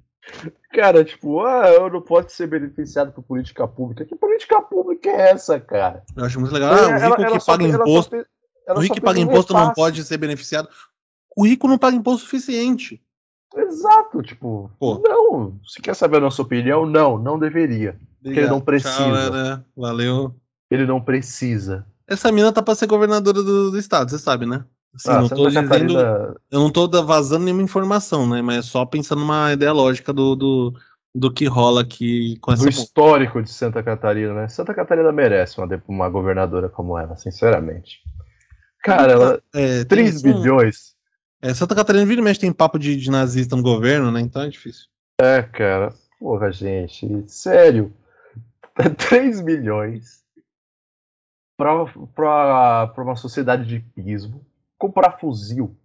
Cara, 0.72 1.04
tipo, 1.04 1.40
ah, 1.44 1.68
eu 1.68 1.90
não 1.90 2.00
posso 2.00 2.30
ser 2.30 2.46
beneficiado 2.46 3.12
por 3.12 3.22
política 3.22 3.66
pública. 3.66 4.04
Que 4.04 4.14
política 4.14 4.62
pública 4.62 5.10
é 5.10 5.30
essa, 5.30 5.60
cara? 5.60 6.04
Eu 6.16 6.24
acho 6.24 6.40
muito 6.40 6.54
legal. 6.54 6.72
Ah, 6.72 6.86
o 6.86 6.92
rico 6.92 7.22
ela, 7.22 7.38
que 7.38 7.44
paga 7.44 7.64
imposto. 7.64 8.26
o 8.68 8.80
rico 8.80 8.94
que 8.94 9.00
paga 9.00 9.20
imposto 9.20 9.52
não 9.52 9.72
pode 9.72 10.04
ser 10.04 10.16
beneficiado. 10.16 10.68
o 11.36 11.44
rico 11.46 11.68
não 11.68 11.76
paga 11.76 11.96
imposto 11.96 12.24
suficiente. 12.24 13.02
Exato, 13.54 14.22
tipo, 14.22 14.70
Pô. 14.78 14.98
não. 15.04 15.60
Se 15.66 15.82
quer 15.82 15.94
saber 15.94 16.18
a 16.18 16.20
nossa 16.20 16.40
opinião, 16.40 16.86
não, 16.86 17.18
não 17.18 17.38
deveria. 17.38 17.98
Porque 18.22 18.38
ele 18.38 18.48
não 18.48 18.60
precisa. 18.60 19.30
Tchau? 19.30 19.64
Valeu. 19.76 20.34
Ele 20.70 20.86
não 20.86 21.02
precisa. 21.02 21.84
Essa 22.06 22.32
mina 22.32 22.52
tá 22.52 22.62
pra 22.62 22.74
ser 22.74 22.86
governadora 22.86 23.42
do, 23.42 23.70
do 23.70 23.78
estado, 23.78 24.10
você 24.10 24.18
sabe, 24.18 24.46
né? 24.46 24.64
Assim, 24.94 25.10
Ah, 25.10 25.20
não 25.22 25.28
tô 25.28 25.48
dizendo, 25.48 25.68
Catarina, 25.68 26.36
eu 26.50 26.60
não 26.60 26.70
tô 26.70 26.88
vazando 27.02 27.44
nenhuma 27.44 27.62
informação, 27.62 28.28
né? 28.28 28.42
Mas 28.42 28.58
é 28.58 28.62
só 28.62 28.84
pensando 28.84 29.20
numa 29.20 29.52
ideia 29.52 29.72
lógica 29.72 30.12
do, 30.12 30.36
do, 30.36 30.74
do 31.14 31.32
que 31.32 31.46
rola 31.46 31.80
aqui 31.80 32.36
com 32.40 32.52
essa 32.52 32.64
do 32.64 32.68
histórico 32.68 33.42
de 33.42 33.50
Santa 33.50 33.82
Catarina, 33.82 34.34
né? 34.34 34.48
Santa 34.48 34.74
Catarina 34.74 35.10
merece 35.10 35.58
uma, 35.58 35.82
uma 35.88 36.08
governadora 36.10 36.68
como 36.68 36.98
ela, 36.98 37.16
sinceramente. 37.16 38.00
Cara, 38.82 39.12
ela, 39.12 39.42
É, 39.54 39.78
tem 39.78 39.86
3 39.86 40.16
isso, 40.16 40.24
bilhões. 40.24 40.94
É, 41.40 41.54
Santa 41.54 41.74
Catarina 41.74 42.04
vira 42.04 42.20
e 42.20 42.24
mexe 42.24 42.40
tem 42.40 42.52
papo 42.52 42.78
de, 42.78 42.94
de 42.94 43.10
nazista 43.10 43.56
no 43.56 43.62
governo, 43.62 44.10
né? 44.10 44.20
Então 44.20 44.42
é 44.42 44.48
difícil. 44.48 44.86
É, 45.20 45.42
cara. 45.42 45.94
Porra, 46.20 46.52
gente. 46.52 47.24
Sério. 47.26 47.92
3 49.08 49.40
milhões 49.40 50.22
pra, 51.56 51.86
pra, 52.14 52.86
pra 52.88 53.04
uma 53.04 53.16
sociedade 53.16 53.66
de 53.66 53.80
pismo 53.80 54.44
comprar 54.82 55.12
fuzil. 55.12 55.76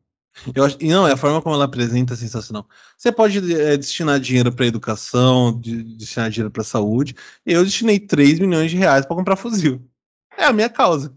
Eu 0.56 0.66
acho, 0.66 0.78
e 0.82 0.90
não, 0.90 1.08
é 1.08 1.14
a 1.14 1.18
forma 1.18 1.40
como 1.40 1.54
ela 1.54 1.66
apresenta 1.66 2.16
é 2.16 2.18
sensacional. 2.18 2.68
Você 2.98 3.12
pode 3.12 3.38
é, 3.54 3.78
destinar 3.78 4.20
dinheiro 4.20 4.52
para 4.52 4.66
educação, 4.66 5.60
de- 5.60 5.84
destinar 5.96 6.32
dinheiro 6.32 6.52
para 6.52 6.64
saúde. 6.64 7.16
Eu 7.46 7.64
destinei 7.64 8.00
3 8.00 8.40
milhões 8.40 8.72
de 8.72 8.78
reais 8.78 9.06
para 9.06 9.16
comprar 9.16 9.36
fuzil. 9.36 9.88
É 10.36 10.46
a 10.46 10.54
minha 10.54 10.70
causa. 10.70 11.14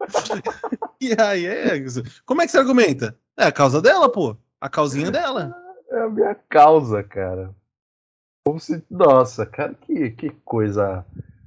e 1.00 1.14
aí, 1.20 1.46
é, 1.46 1.76
isso. 1.76 2.02
como 2.26 2.42
é 2.42 2.46
que 2.46 2.52
você 2.52 2.58
argumenta? 2.58 3.16
É 3.36 3.44
a 3.44 3.52
causa 3.52 3.80
dela, 3.80 4.10
pô. 4.10 4.36
A 4.60 4.68
causinha 4.68 5.10
dela. 5.10 5.54
É 5.90 6.00
a 6.00 6.08
minha 6.08 6.34
causa, 6.48 7.02
cara. 7.02 7.54
Como 8.44 8.58
se. 8.58 8.84
Nossa, 8.90 9.46
cara, 9.46 9.74
que, 9.74 10.10
que 10.10 10.30
coisa 10.44 11.04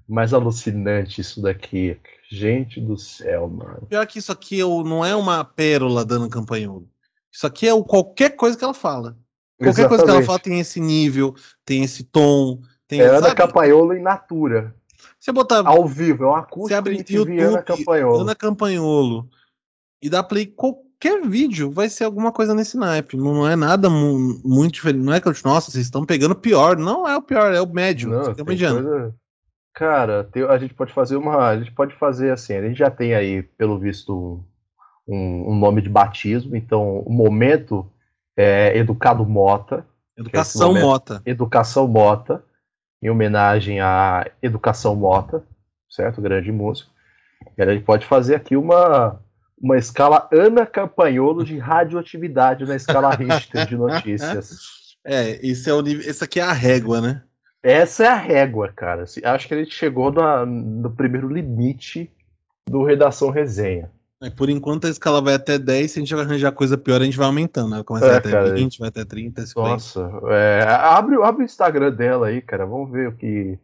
mais 0.08 0.34
alucinante 0.34 1.22
isso 1.22 1.42
daqui. 1.42 1.98
Gente 2.30 2.82
do 2.82 2.98
céu, 2.98 3.48
mano. 3.48 3.88
Pior 3.88 4.06
que 4.06 4.20
isso 4.20 4.32
aqui 4.32 4.60
não 4.60 5.06
é 5.06 5.16
uma 5.16 5.44
pérola 5.44 6.04
dando 6.04 6.30
campanholo. 6.30 6.88
Isso 7.32 7.48
aqui 7.48 7.68
é 7.68 7.74
o, 7.74 7.84
qualquer 7.84 8.32
coisa 8.32 8.58
que 8.58 8.64
ela 8.64 8.74
fala. 8.74 9.18
Qualquer 9.58 9.88
coisa 9.88 10.04
que 10.04 10.10
ela 10.10 10.20
Exatamente. 10.20 10.26
fala 10.28 10.40
tem 10.40 10.60
esse 10.60 10.80
nível, 10.80 11.34
tem 11.66 11.84
esse 11.84 12.04
tom. 12.04 12.62
Tem, 12.88 13.02
É 13.02 13.06
Ana 13.08 13.30
sabe? 13.30 13.36
Campagnolo 13.36 13.94
em 13.94 14.02
natura. 14.02 14.76
Você 15.20 15.32
botar 15.32 15.66
Ao 15.68 15.86
vivo, 15.88 16.24
é 16.24 16.28
um 16.28 16.34
Você 16.34 16.40
acústico 16.40 16.76
abre 16.78 16.92
Ana 16.94 17.00
YouTube. 17.00 17.40
Ana 18.22 18.36
Campanholo 18.36 19.30
e 20.02 20.10
dá 20.10 20.22
play 20.24 20.46
qualquer 20.46 21.22
vídeo, 21.28 21.72
vai 21.72 21.90
ser 21.90 22.04
alguma 22.04 22.32
coisa 22.32 22.54
nesse 22.54 22.78
naipe. 22.78 23.18
Não, 23.18 23.48
é 23.48 23.56
nada 23.56 23.90
mu- 23.90 24.40
muito 24.44 24.76
diferente. 24.76 25.04
Não 25.04 25.14
é 25.14 25.20
que 25.20 25.28
eu, 25.28 25.34
nossa, 25.44 25.72
vocês 25.72 25.86
estão 25.86 26.06
pegando 26.06 26.36
pior. 26.36 26.78
Não 26.78 27.08
é 27.08 27.16
o 27.18 27.22
pior, 27.22 27.54
é 27.54 27.62
o 27.62 27.68
médio. 27.68 28.10
Não, 28.10 28.34
tem 28.34 28.46
coisa- 28.46 29.16
Cara, 29.78 30.28
a 30.50 30.58
gente 30.58 30.74
pode 30.74 30.92
fazer 30.92 31.18
uma. 31.18 31.50
A 31.50 31.58
gente 31.60 31.72
pode 31.72 31.94
fazer 31.94 32.32
assim, 32.32 32.56
a 32.56 32.64
gente 32.64 32.80
já 32.80 32.90
tem 32.90 33.14
aí, 33.14 33.44
pelo 33.44 33.78
visto, 33.78 34.44
um, 35.08 35.52
um 35.52 35.56
nome 35.56 35.84
de 35.84 35.90
batismo, 35.90 36.56
então 36.56 37.02
o 37.02 37.14
momento 37.14 37.88
é 38.36 38.76
Educado 38.76 39.24
Mota, 39.24 39.86
Educação 40.18 40.70
momento- 40.70 40.84
Mota. 40.84 41.22
Educação 41.24 41.88
Mota, 41.88 42.44
em 43.04 43.10
homenagem 43.12 43.80
à 43.80 44.26
Educação 44.42 44.96
Mota, 44.96 45.46
certo? 45.88 46.24
Grande 46.24 46.52
músico. 46.52 46.90
E 47.56 47.62
a 47.62 47.72
gente 47.72 47.86
pode 47.86 48.04
fazer 48.04 48.34
aqui 48.34 48.58
uma, 48.58 49.22
uma 49.62 49.78
escala 49.78 50.28
Ana 50.34 50.66
Campagnolo 50.66 51.46
de 51.46 51.60
radioatividade 51.60 52.66
na 52.66 52.76
escala 52.76 53.14
Richter 53.14 53.68
de 53.68 53.78
notícias. 53.78 54.58
É, 55.06 55.46
esse 55.46 55.70
é 55.70 55.74
o 55.76 55.82
nível. 55.84 56.04
Esse 56.10 56.24
aqui 56.24 56.40
é 56.40 56.44
a 56.44 56.52
régua, 56.52 57.00
né? 57.00 57.22
Essa 57.70 58.04
é 58.06 58.08
a 58.08 58.16
régua, 58.16 58.72
cara. 58.74 59.04
Acho 59.04 59.48
que 59.48 59.54
a 59.54 59.58
gente 59.58 59.74
chegou 59.76 60.12
na- 60.12 60.46
no 60.46 60.90
primeiro 60.92 61.28
limite 61.28 62.10
do 62.70 62.84
Redação 62.84 63.30
Resenha. 63.30 63.92
É, 64.24 64.30
por 64.30 64.50
enquanto 64.50 64.88
a 64.88 64.90
escala 64.90 65.22
vai 65.22 65.34
até 65.36 65.60
10, 65.60 65.92
se 65.92 66.00
a 66.00 66.02
gente 66.02 66.16
vai 66.16 66.24
arranjar 66.24 66.52
coisa 66.52 66.78
pior, 66.78 67.02
a 67.02 67.06
gente 67.06 67.18
vai 67.18 67.28
aumentando. 67.28 67.70
Né? 67.76 67.84
Começa 67.84 68.08
É, 68.08 68.18
até 68.18 68.32
cara. 68.32 68.54
20, 68.54 68.80
vai 68.80 68.90
até 68.90 69.04
30, 69.06 69.46
50. 69.46 69.70
Nossa, 69.70 70.12
é, 70.30 70.64
abre, 70.68 71.22
abre 71.22 71.44
o 71.44 71.46
Instagram 71.46 71.92
dela 71.92 72.28
aí, 72.28 72.42
cara. 72.42 72.66
Vamos 72.66 72.90
ver 72.92 73.10
o 73.10 73.12
que, 73.12 73.60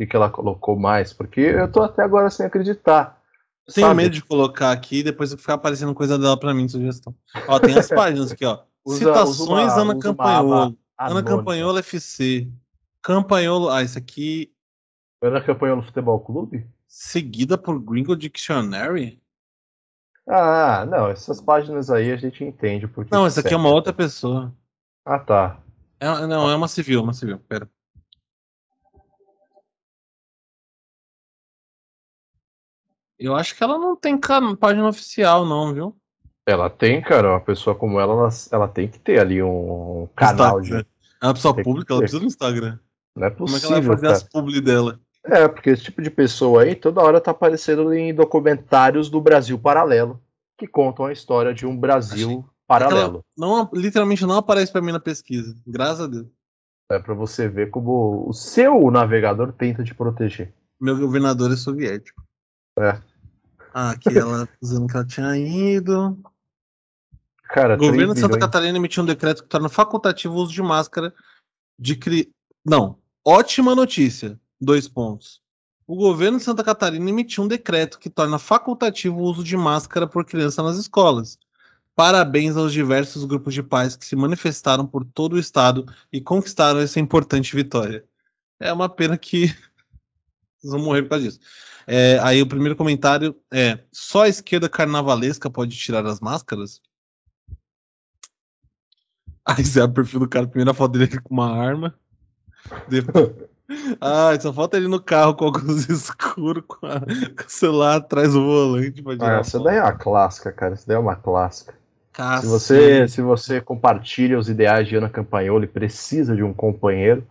o 0.00 0.06
que, 0.06 0.14
ela 0.16 0.28
colocou 0.28 0.76
mais, 0.78 1.12
porque 1.12 1.40
eu 1.40 1.70
tô 1.70 1.80
até 1.82 2.02
agora 2.02 2.28
sem 2.30 2.44
acreditar. 2.44 3.18
Eu 3.66 3.72
tenho 3.72 3.86
sabe? 3.86 4.02
medo 4.02 4.12
de 4.12 4.22
colocar 4.22 4.72
aqui 4.72 4.98
e 4.98 5.02
depois 5.04 5.32
ficar 5.32 5.54
aparecendo 5.54 5.94
coisa 5.94 6.18
dela 6.18 6.38
pra 6.38 6.52
mim, 6.52 6.68
sugestão. 6.68 7.14
Ó, 7.48 7.58
tem 7.58 7.78
as 7.78 7.88
páginas 7.88 8.32
aqui, 8.32 8.44
ó. 8.44 8.58
Usa- 8.84 8.98
Citações 8.98 9.38
usa 9.72 9.82
uma- 9.82 9.92
Ana 9.92 9.98
Campanholo. 10.00 10.52
aba 10.54 10.62
Ana 10.64 10.76
anônima. 10.98 11.22
Campanholo 11.22 11.78
FC. 11.78 12.46
Campanholo. 13.04 13.68
Ah, 13.68 13.82
isso 13.82 13.98
aqui. 13.98 14.50
Ana 15.22 15.40
Campanholo 15.40 15.82
Futebol 15.82 16.18
Clube? 16.20 16.66
Seguida 16.88 17.58
por 17.58 17.78
Gringo 17.78 18.16
Dictionary? 18.16 19.22
Ah, 20.26 20.86
não, 20.86 21.10
essas 21.10 21.38
páginas 21.38 21.90
aí 21.90 22.10
a 22.10 22.16
gente 22.16 22.42
entende 22.42 22.88
porque. 22.88 23.14
Não, 23.14 23.26
essa 23.26 23.40
aqui 23.40 23.52
é 23.52 23.56
uma 23.56 23.68
outra 23.68 23.92
pessoa. 23.92 24.50
Ah, 25.04 25.18
tá. 25.18 25.60
É, 26.00 26.26
não, 26.26 26.50
é 26.50 26.56
uma 26.56 26.66
civil, 26.66 27.02
uma 27.02 27.12
civil. 27.12 27.38
Pera. 27.40 27.68
Eu 33.18 33.36
acho 33.36 33.54
que 33.54 33.62
ela 33.62 33.78
não 33.78 33.94
tem 33.94 34.18
página 34.18 34.88
oficial, 34.88 35.44
não, 35.44 35.74
viu? 35.74 35.96
Ela 36.46 36.70
tem, 36.70 37.02
cara, 37.02 37.32
uma 37.32 37.40
pessoa 37.40 37.76
como 37.76 38.00
ela, 38.00 38.14
ela, 38.14 38.28
ela 38.50 38.68
tem 38.68 38.88
que 38.88 38.98
ter 38.98 39.20
ali 39.20 39.42
um 39.42 40.08
canal 40.16 40.60
de. 40.60 40.68
Instagram. 40.68 40.86
É 41.22 41.26
uma 41.26 41.34
pessoa 41.34 41.54
Tem 41.54 41.64
pública, 41.64 41.92
ela 41.92 42.00
precisa 42.00 42.20
do 42.20 42.26
Instagram. 42.26 42.78
Não 43.16 43.26
é 43.26 43.30
Como 43.30 43.56
é 43.56 43.60
que 43.60 43.66
ela 43.66 43.74
possível, 43.74 43.82
vai 43.82 43.96
fazer 43.96 44.06
cara. 44.06 44.16
as 44.16 44.22
publi 44.24 44.60
dela? 44.60 45.00
É, 45.24 45.48
porque 45.48 45.70
esse 45.70 45.84
tipo 45.84 46.02
de 46.02 46.10
pessoa 46.10 46.62
aí 46.64 46.74
toda 46.74 47.00
hora 47.00 47.20
tá 47.20 47.30
aparecendo 47.30 47.92
em 47.94 48.14
documentários 48.14 49.08
do 49.08 49.20
Brasil 49.20 49.58
Paralelo, 49.58 50.20
que 50.58 50.66
contam 50.66 51.06
a 51.06 51.12
história 51.12 51.54
de 51.54 51.64
um 51.64 51.76
Brasil 51.76 52.44
paralelo. 52.66 53.24
Não, 53.36 53.70
literalmente 53.72 54.26
não 54.26 54.36
aparece 54.36 54.70
pra 54.72 54.82
mim 54.82 54.92
na 54.92 55.00
pesquisa. 55.00 55.56
Graças 55.66 56.00
a 56.02 56.06
Deus. 56.06 56.26
É 56.90 56.98
pra 56.98 57.14
você 57.14 57.48
ver 57.48 57.70
como 57.70 58.28
o 58.28 58.32
seu 58.34 58.90
navegador 58.90 59.52
tenta 59.52 59.82
te 59.82 59.94
proteger. 59.94 60.52
Meu 60.78 60.98
governador 60.98 61.50
é 61.52 61.56
soviético. 61.56 62.22
É. 62.78 63.00
Ah, 63.72 63.90
aqui 63.92 64.16
ela 64.18 64.46
dizendo 64.60 64.86
que 64.86 64.96
ela 64.96 65.06
tinha 65.06 65.36
ido. 65.36 66.18
Cara, 67.44 67.74
O 67.74 67.78
governo 67.78 68.12
3 68.12 68.14
de 68.14 68.20
Santa 68.20 68.34
milhões- 68.34 68.44
Catarina 68.52 68.76
emitiu 68.78 69.02
um 69.02 69.06
decreto 69.06 69.42
que 69.42 69.48
torna 69.48 69.68
facultativo 69.68 70.34
o 70.34 70.38
uso 70.42 70.52
de 70.52 70.62
máscara 70.62 71.14
de 71.78 71.96
cri... 71.96 72.30
Não, 72.64 72.98
ótima 73.24 73.74
notícia. 73.74 74.38
Dois 74.60 74.88
pontos. 74.88 75.42
O 75.86 75.96
governo 75.96 76.38
de 76.38 76.44
Santa 76.44 76.64
Catarina 76.64 77.10
emitiu 77.10 77.44
um 77.44 77.48
decreto 77.48 77.98
que 77.98 78.08
torna 78.08 78.38
facultativo 78.38 79.18
o 79.18 79.24
uso 79.24 79.44
de 79.44 79.56
máscara 79.56 80.06
por 80.06 80.24
criança 80.24 80.62
nas 80.62 80.76
escolas. 80.76 81.38
Parabéns 81.94 82.56
aos 82.56 82.72
diversos 82.72 83.24
grupos 83.24 83.54
de 83.54 83.62
pais 83.62 83.94
que 83.94 84.04
se 84.04 84.16
manifestaram 84.16 84.86
por 84.86 85.04
todo 85.04 85.34
o 85.34 85.38
estado 85.38 85.86
e 86.12 86.20
conquistaram 86.20 86.80
essa 86.80 86.98
importante 86.98 87.54
vitória. 87.54 88.04
É 88.58 88.72
uma 88.72 88.88
pena 88.88 89.18
que 89.18 89.46
vocês 90.58 90.72
vão 90.72 90.80
morrer 90.80 91.02
por 91.02 91.10
causa 91.10 91.24
disso. 91.24 91.40
É, 91.86 92.18
aí 92.20 92.40
o 92.40 92.48
primeiro 92.48 92.74
comentário 92.74 93.38
é: 93.52 93.84
só 93.92 94.22
a 94.22 94.28
esquerda 94.28 94.68
carnavalesca 94.68 95.50
pode 95.50 95.76
tirar 95.76 96.06
as 96.06 96.20
máscaras? 96.20 96.80
Aí 99.46 99.62
você 99.62 99.78
abre 99.78 99.92
o 99.92 99.94
perfil 99.96 100.20
do 100.20 100.28
cara, 100.28 100.48
primeira 100.48 100.72
foto 100.72 100.98
dele 100.98 101.20
com 101.20 101.34
uma 101.34 101.54
arma. 101.54 101.94
Depois... 102.88 103.30
Ah, 103.98 104.38
só 104.38 104.52
falta 104.52 104.76
ele 104.76 104.88
no 104.88 105.00
carro 105.00 105.34
com 105.34 105.46
óculos 105.46 105.88
escuros, 105.88 106.62
com, 106.68 106.84
a- 106.86 107.00
com 107.00 107.46
o 107.46 107.50
celular 107.50 107.96
atrás 107.96 108.34
do 108.34 108.44
volante 108.44 109.02
pra 109.02 109.14
Ah, 109.14 109.16
tirar 109.16 109.40
essa 109.40 109.58
daí 109.58 109.76
é 109.78 109.82
uma 109.82 109.92
clássica, 109.92 110.52
cara. 110.52 110.74
Essa 110.74 110.86
daí 110.86 110.96
é 110.96 111.00
uma 111.00 111.16
clássica. 111.16 111.74
Se 112.40 112.46
você, 112.46 113.08
se 113.08 113.22
você 113.22 113.60
compartilha 113.62 114.38
os 114.38 114.50
ideais 114.50 114.86
de 114.86 114.96
Ana 114.96 115.08
Campagnolo 115.08 115.64
e 115.64 115.66
precisa 115.66 116.36
de 116.36 116.42
um 116.42 116.52
companheiro, 116.52 117.26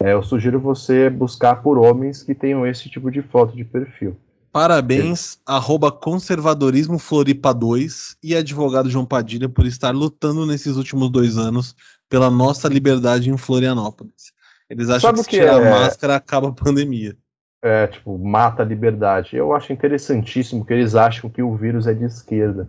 é, 0.00 0.14
eu 0.14 0.22
sugiro 0.22 0.58
você 0.58 1.10
buscar 1.10 1.56
por 1.56 1.76
homens 1.78 2.22
que 2.22 2.34
tenham 2.34 2.66
esse 2.66 2.88
tipo 2.88 3.10
de 3.10 3.20
foto 3.20 3.54
de 3.54 3.62
perfil. 3.62 4.16
Parabéns, 4.50 5.38
arroba 5.44 5.92
conservadorismo 5.92 6.98
Floripa 6.98 7.52
2 7.52 8.16
e 8.22 8.34
advogado 8.34 8.88
João 8.88 9.04
Padilha 9.04 9.48
por 9.50 9.66
estar 9.66 9.94
lutando 9.94 10.46
nesses 10.46 10.76
últimos 10.76 11.10
dois 11.10 11.36
anos 11.36 11.76
pela 12.08 12.30
nossa 12.30 12.66
liberdade 12.66 13.28
em 13.28 13.36
Florianópolis. 13.36 14.34
Eles 14.68 14.88
acham 14.88 15.00
Sabe 15.00 15.18
que 15.18 15.24
se 15.24 15.30
que 15.30 15.36
tirar 15.38 15.62
é- 15.62 15.66
a 15.66 15.70
máscara 15.70 16.16
acaba 16.16 16.48
a 16.48 16.52
pandemia. 16.52 17.16
É, 17.62 17.86
tipo, 17.86 18.16
mata 18.18 18.62
a 18.62 18.66
liberdade. 18.66 19.36
Eu 19.36 19.54
acho 19.54 19.72
interessantíssimo 19.72 20.64
que 20.64 20.72
eles 20.72 20.94
acham 20.94 21.28
que 21.30 21.42
o 21.42 21.56
vírus 21.56 21.86
é 21.86 21.94
de 21.94 22.04
esquerda. 22.04 22.68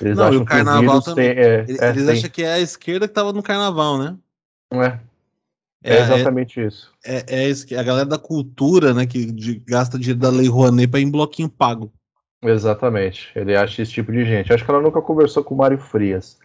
Eles 0.00 0.16
Não, 0.16 0.24
e 0.24 0.28
acham 0.28 0.38
que 0.38 0.44
o 0.44 0.46
carnaval 0.46 1.02
também. 1.02 1.34
tem. 1.34 1.44
É, 1.44 1.54
Eles, 1.68 1.80
é, 1.80 1.88
eles 1.90 2.06
tem- 2.06 2.14
acham 2.18 2.30
que 2.30 2.42
é 2.42 2.52
a 2.54 2.60
esquerda 2.60 3.08
que 3.08 3.14
tava 3.14 3.32
no 3.32 3.42
carnaval, 3.42 3.98
né? 3.98 4.16
é, 4.72 5.96
é 5.96 6.00
exatamente 6.00 6.64
isso. 6.64 6.90
é, 7.04 7.48
é 7.50 7.76
a 7.78 7.82
galera 7.82 8.06
da 8.06 8.16
cultura, 8.18 8.94
né, 8.94 9.04
que 9.04 9.30
de- 9.30 9.58
gasta 9.66 9.98
dinheiro 9.98 10.20
da 10.20 10.30
Lei 10.30 10.48
Rouanet 10.48 10.86
pra 10.88 11.00
ir 11.00 11.02
em 11.02 11.10
bloquinho 11.10 11.48
pago. 11.48 11.92
Exatamente. 12.42 13.30
Ele 13.36 13.54
acha 13.56 13.82
esse 13.82 13.92
tipo 13.92 14.10
de 14.12 14.24
gente. 14.24 14.52
Acho 14.52 14.64
que 14.64 14.70
ela 14.70 14.80
nunca 14.80 15.00
conversou 15.02 15.44
com 15.44 15.54
o 15.54 15.58
Mário 15.58 15.78
Frias. 15.78 16.38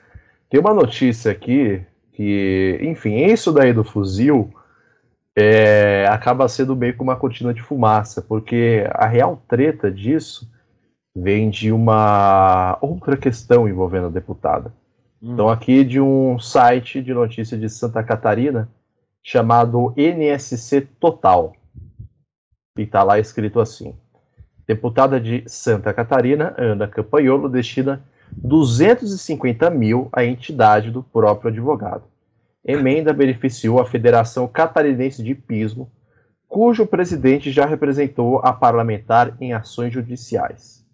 Tem 0.49 0.59
uma 0.59 0.73
notícia 0.73 1.31
aqui 1.31 1.81
que, 2.13 2.79
enfim, 2.81 3.15
isso 3.25 3.51
daí 3.51 3.71
do 3.73 3.83
fuzil 3.83 4.53
é, 5.39 6.07
acaba 6.07 6.47
sendo 6.47 6.75
meio 6.75 6.95
que 6.95 7.03
uma 7.03 7.15
cortina 7.15 7.53
de 7.53 7.61
fumaça, 7.61 8.23
porque 8.23 8.89
a 8.91 9.05
real 9.05 9.39
treta 9.47 9.91
disso 9.91 10.51
vem 11.15 11.51
de 11.51 11.71
uma 11.71 12.75
outra 12.81 13.15
questão 13.15 13.69
envolvendo 13.69 14.07
a 14.07 14.09
deputada. 14.09 14.73
Hum. 15.21 15.33
Então, 15.33 15.47
aqui 15.47 15.83
de 15.83 16.01
um 16.01 16.39
site 16.39 17.03
de 17.03 17.13
notícia 17.13 17.55
de 17.55 17.69
Santa 17.69 18.03
Catarina 18.03 18.67
chamado 19.21 19.93
NSC 19.95 20.81
Total. 20.99 21.53
E 22.75 22.81
está 22.81 23.03
lá 23.03 23.19
escrito 23.19 23.59
assim: 23.59 23.93
Deputada 24.65 25.19
de 25.19 25.43
Santa 25.45 25.93
Catarina, 25.93 26.55
Ana 26.57 26.87
Campanholo, 26.87 27.47
destina 27.47 28.03
250 28.31 29.69
mil 29.69 30.09
à 30.11 30.25
entidade 30.25 30.89
do 30.89 31.03
próprio 31.03 31.51
advogado. 31.51 32.05
Emenda 32.67 33.13
beneficiou 33.13 33.79
a 33.79 33.85
Federação 33.85 34.45
Catarinense 34.45 35.23
de 35.23 35.33
Pismo, 35.33 35.89
cujo 36.49 36.85
presidente 36.85 37.49
já 37.49 37.65
representou 37.65 38.39
a 38.39 38.51
parlamentar 38.51 39.37
em 39.39 39.53
ações 39.53 39.93
judiciais. 39.93 40.85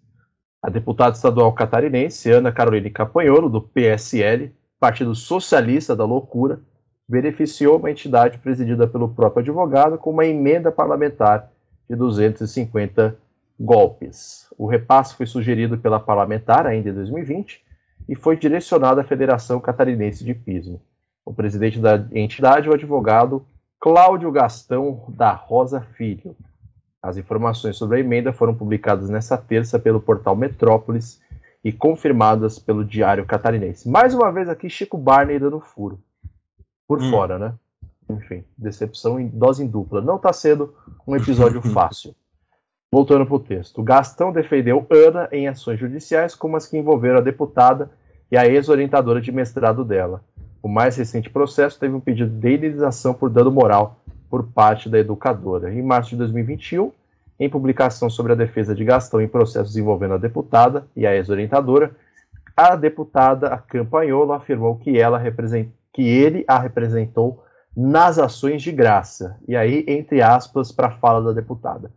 A 0.62 0.70
deputada 0.70 1.16
estadual 1.16 1.52
catarinense 1.52 2.30
Ana 2.30 2.52
Caroline 2.52 2.90
Campanholo, 2.90 3.50
do 3.50 3.60
PSL, 3.60 4.54
Partido 4.78 5.16
Socialista 5.16 5.96
da 5.96 6.04
Loucura, 6.04 6.60
beneficiou 7.08 7.78
uma 7.78 7.90
entidade 7.90 8.38
presidida 8.38 8.86
pelo 8.86 9.08
próprio 9.08 9.40
advogado 9.40 9.98
com 9.98 10.10
uma 10.10 10.24
emenda 10.24 10.70
parlamentar 10.70 11.50
de 11.90 11.96
250 11.96 13.16
golpes. 13.58 14.46
O 14.56 14.66
repasse 14.66 15.16
foi 15.16 15.26
sugerido 15.26 15.76
pela 15.76 15.98
parlamentar 15.98 16.68
ainda 16.68 16.90
em 16.90 16.94
2020 16.94 17.62
e 18.08 18.14
foi 18.14 18.36
direcionado 18.36 19.00
à 19.00 19.04
Federação 19.04 19.58
Catarinense 19.60 20.24
de 20.24 20.34
Pismo. 20.34 20.80
O 21.24 21.32
presidente 21.32 21.78
da 21.80 21.96
entidade 22.12 22.68
é 22.68 22.70
o 22.70 22.74
advogado 22.74 23.44
Cláudio 23.80 24.30
Gastão 24.30 25.04
da 25.08 25.32
Rosa 25.32 25.80
Filho. 25.80 26.36
As 27.02 27.16
informações 27.16 27.76
sobre 27.76 27.96
a 27.98 28.00
emenda 28.00 28.32
foram 28.32 28.54
publicadas 28.54 29.08
nesta 29.10 29.36
terça 29.36 29.78
pelo 29.78 30.00
portal 30.00 30.36
Metrópolis 30.36 31.20
e 31.62 31.72
confirmadas 31.72 32.58
pelo 32.58 32.84
Diário 32.84 33.24
Catarinense. 33.24 33.88
Mais 33.88 34.14
uma 34.14 34.30
vez 34.30 34.48
aqui, 34.48 34.68
Chico 34.68 34.98
Barney 34.98 35.38
dando 35.38 35.60
furo. 35.60 35.98
Por 36.86 37.02
Hum. 37.02 37.10
fora, 37.10 37.38
né? 37.38 37.54
Enfim, 38.08 38.44
decepção 38.56 39.18
em 39.18 39.28
dose 39.28 39.64
em 39.64 39.66
dupla. 39.66 40.02
Não 40.02 40.16
está 40.16 40.32
sendo 40.32 40.74
um 41.06 41.16
episódio 41.16 41.62
fácil. 41.72 42.14
Voltando 42.92 43.26
para 43.26 43.34
o 43.34 43.40
texto. 43.40 43.82
Gastão 43.82 44.30
defendeu 44.30 44.86
Ana 44.90 45.28
em 45.32 45.48
ações 45.48 45.80
judiciais, 45.80 46.34
como 46.34 46.56
as 46.56 46.66
que 46.66 46.76
envolveram 46.76 47.18
a 47.18 47.22
deputada 47.22 47.90
e 48.30 48.36
a 48.36 48.46
ex-orientadora 48.46 49.20
de 49.20 49.32
mestrado 49.32 49.84
dela. 49.84 50.22
O 50.64 50.68
mais 50.68 50.96
recente 50.96 51.28
processo 51.28 51.78
teve 51.78 51.94
um 51.94 52.00
pedido 52.00 52.30
de 52.30 52.54
indenização 52.54 53.12
por 53.12 53.28
dano 53.28 53.50
moral 53.50 53.98
por 54.30 54.44
parte 54.44 54.88
da 54.88 54.98
educadora. 54.98 55.70
Em 55.70 55.82
março 55.82 56.08
de 56.08 56.16
2021, 56.16 56.90
em 57.38 57.50
publicação 57.50 58.08
sobre 58.08 58.32
a 58.32 58.34
defesa 58.34 58.74
de 58.74 58.82
Gastão 58.82 59.20
em 59.20 59.28
processos 59.28 59.76
envolvendo 59.76 60.14
a 60.14 60.16
deputada 60.16 60.86
e 60.96 61.06
a 61.06 61.14
ex-orientadora, 61.14 61.94
a 62.56 62.76
deputada 62.76 63.48
a 63.48 63.58
Campanholo 63.58 64.32
afirmou 64.32 64.76
que, 64.76 64.98
ela 64.98 65.18
represent... 65.18 65.68
que 65.92 66.00
ele 66.00 66.46
a 66.48 66.58
representou 66.58 67.44
nas 67.76 68.18
ações 68.18 68.62
de 68.62 68.72
graça. 68.72 69.38
E 69.46 69.54
aí, 69.54 69.84
entre 69.86 70.22
aspas, 70.22 70.72
para 70.72 70.86
a 70.86 70.92
fala 70.92 71.22
da 71.22 71.38
deputada. 71.38 71.92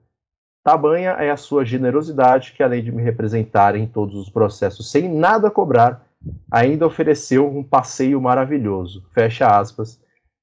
Tamanha 0.61 1.11
é 1.11 1.31
a 1.31 1.37
sua 1.37 1.63
generosidade 1.63 2.51
que, 2.51 2.61
além 2.61 2.83
de 2.83 2.91
me 2.91 3.01
representar 3.01 3.77
em 3.77 3.87
todos 3.87 4.15
os 4.15 4.29
processos 4.29 4.91
sem 4.91 5.07
nada 5.07 5.49
cobrar, 5.49 6.05
ainda 6.51 6.85
ofereceu 6.85 7.47
um 7.47 7.63
passeio 7.63 8.21
maravilhoso. 8.21 9.03
Fecha 9.13 9.47
aspas, 9.47 9.99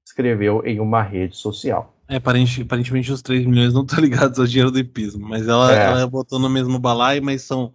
escreveu 0.06 0.62
em 0.64 0.80
uma 0.80 1.02
rede 1.02 1.36
social. 1.36 1.94
É, 2.08 2.16
aparente- 2.16 2.62
aparentemente 2.62 3.10
os 3.10 3.22
3 3.22 3.46
milhões 3.46 3.72
não 3.72 3.82
estão 3.82 3.98
ligados 4.04 4.38
ao 4.38 4.46
dinheiro 4.46 4.70
do 4.70 4.78
hipismo, 4.78 5.26
mas 5.28 5.46
ela, 5.48 5.72
É. 5.74 5.84
ela 5.86 6.06
botou 6.06 6.38
no 6.38 6.48
mesmo 6.50 6.78
balai, 6.78 7.20
mas 7.20 7.42
são 7.42 7.72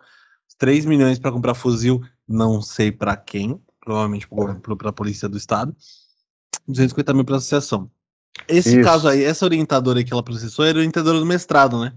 3 0.58 0.86
milhões 0.86 1.18
para 1.18 1.32
comprar 1.32 1.54
fuzil, 1.54 2.02
não 2.28 2.62
sei 2.62 2.92
para 2.92 3.16
quem, 3.16 3.60
provavelmente 3.80 4.28
para 4.28 4.90
a 4.90 4.94
Polícia 4.94 5.28
do 5.28 5.38
Estado, 5.38 5.76
250 6.68 7.14
mil 7.14 7.26
para 7.26 7.38
associação. 7.38 7.90
Esse 8.48 8.76
Isso. 8.80 8.84
caso 8.90 9.08
aí, 9.08 9.24
essa 9.24 9.46
orientadora 9.46 10.00
aí 10.00 10.06
que 10.06 10.14
ela 10.14 10.24
processou 10.24 10.64
era 10.64 10.78
orientadora 10.78 11.20
do 11.20 11.26
mestrado, 11.26 11.80
né? 11.80 11.94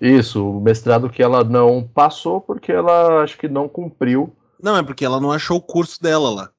Isso, 0.00 0.44
o 0.44 0.60
mestrado 0.60 1.08
que 1.08 1.22
ela 1.22 1.44
não 1.44 1.86
passou 1.86 2.40
porque 2.40 2.72
ela 2.72 3.22
acho 3.22 3.38
que 3.38 3.48
não 3.48 3.68
cumpriu. 3.68 4.34
Não, 4.62 4.76
é 4.76 4.82
porque 4.82 5.04
ela 5.04 5.20
não 5.20 5.32
achou 5.32 5.56
o 5.58 5.62
curso 5.62 6.00
dela 6.00 6.30
lá, 6.30 6.52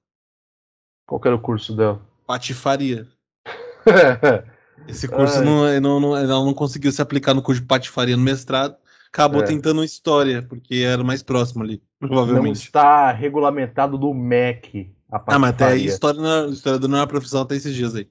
Qual 1.07 1.19
que 1.19 1.27
era 1.27 1.35
o 1.35 1.41
curso 1.41 1.75
dela? 1.75 2.01
patifaria. 2.27 3.07
Esse 4.87 5.07
curso 5.07 5.41
não, 5.43 5.79
não, 5.79 5.99
não- 5.99 6.17
ela 6.17 6.27
não 6.43 6.53
conseguiu 6.53 6.91
se 6.91 7.01
aplicar 7.01 7.33
no 7.33 7.41
curso 7.41 7.61
de 7.61 7.67
patifaria 7.67 8.17
no 8.17 8.23
mestrado, 8.23 8.75
acabou 9.07 9.41
É. 9.41 9.45
tentando 9.45 9.83
história, 9.83 10.41
porque 10.43 10.75
era 10.75 11.03
mais 11.03 11.21
próximo 11.23 11.63
ali, 11.63 11.81
não 12.01 12.09
provavelmente. 12.09 12.63
está 12.65 13.11
regulamentado 13.11 13.97
no 13.97 14.13
MEC. 14.13 14.93
A 15.11 15.17
Ah, 15.27 15.39
mas 15.39 15.51
até 15.51 15.65
aí, 15.65 15.85
patifaria. 15.87 15.89
história, 15.93 16.21
não, 16.21 16.49
história 16.49 16.87
não 16.87 16.97
é 16.97 17.01
uma 17.01 17.07
profissão 17.07 17.41
até 17.43 17.55
esses 17.55 17.73
dias 17.75 17.95
aí. 17.95 18.09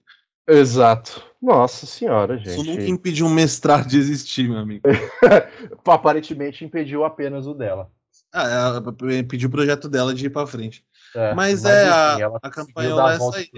Exato. 0.49 1.22
Nossa 1.40 1.86
senhora, 1.86 2.36
Isso 2.36 2.59
nunca 2.64 2.72
gente. 2.82 2.90
impediu 2.90 3.26
um 3.26 3.30
mestrado 3.34 3.88
de 3.88 3.99
existir, 3.99 4.49
meu 4.49 4.59
amigo. 4.59 4.82
Aparentemente 5.86 6.64
impediu 6.64 7.05
apenas 7.05 7.47
o 7.47 7.55
dela. 7.55 7.90
Ah, 8.33 8.49
ela 8.49 8.83
pediu 9.28 9.49
o 9.49 9.53
projeto 9.53 9.89
dela 9.89 10.14
de 10.14 10.26
ir 10.26 10.30
pra 10.30 10.47
frente. 10.47 10.85
É, 11.14 11.35
Mas 11.35 11.64
é, 11.64 11.89
a- 11.91 12.16
ela 12.18 12.39
a 12.43 12.51
conseguiu 12.51 12.66
campanha 12.66 12.95
dar 12.95 13.03
é 13.03 13.11
a 13.11 13.11
essa 13.11 13.18
volta 13.18 13.39
aí. 13.39 13.51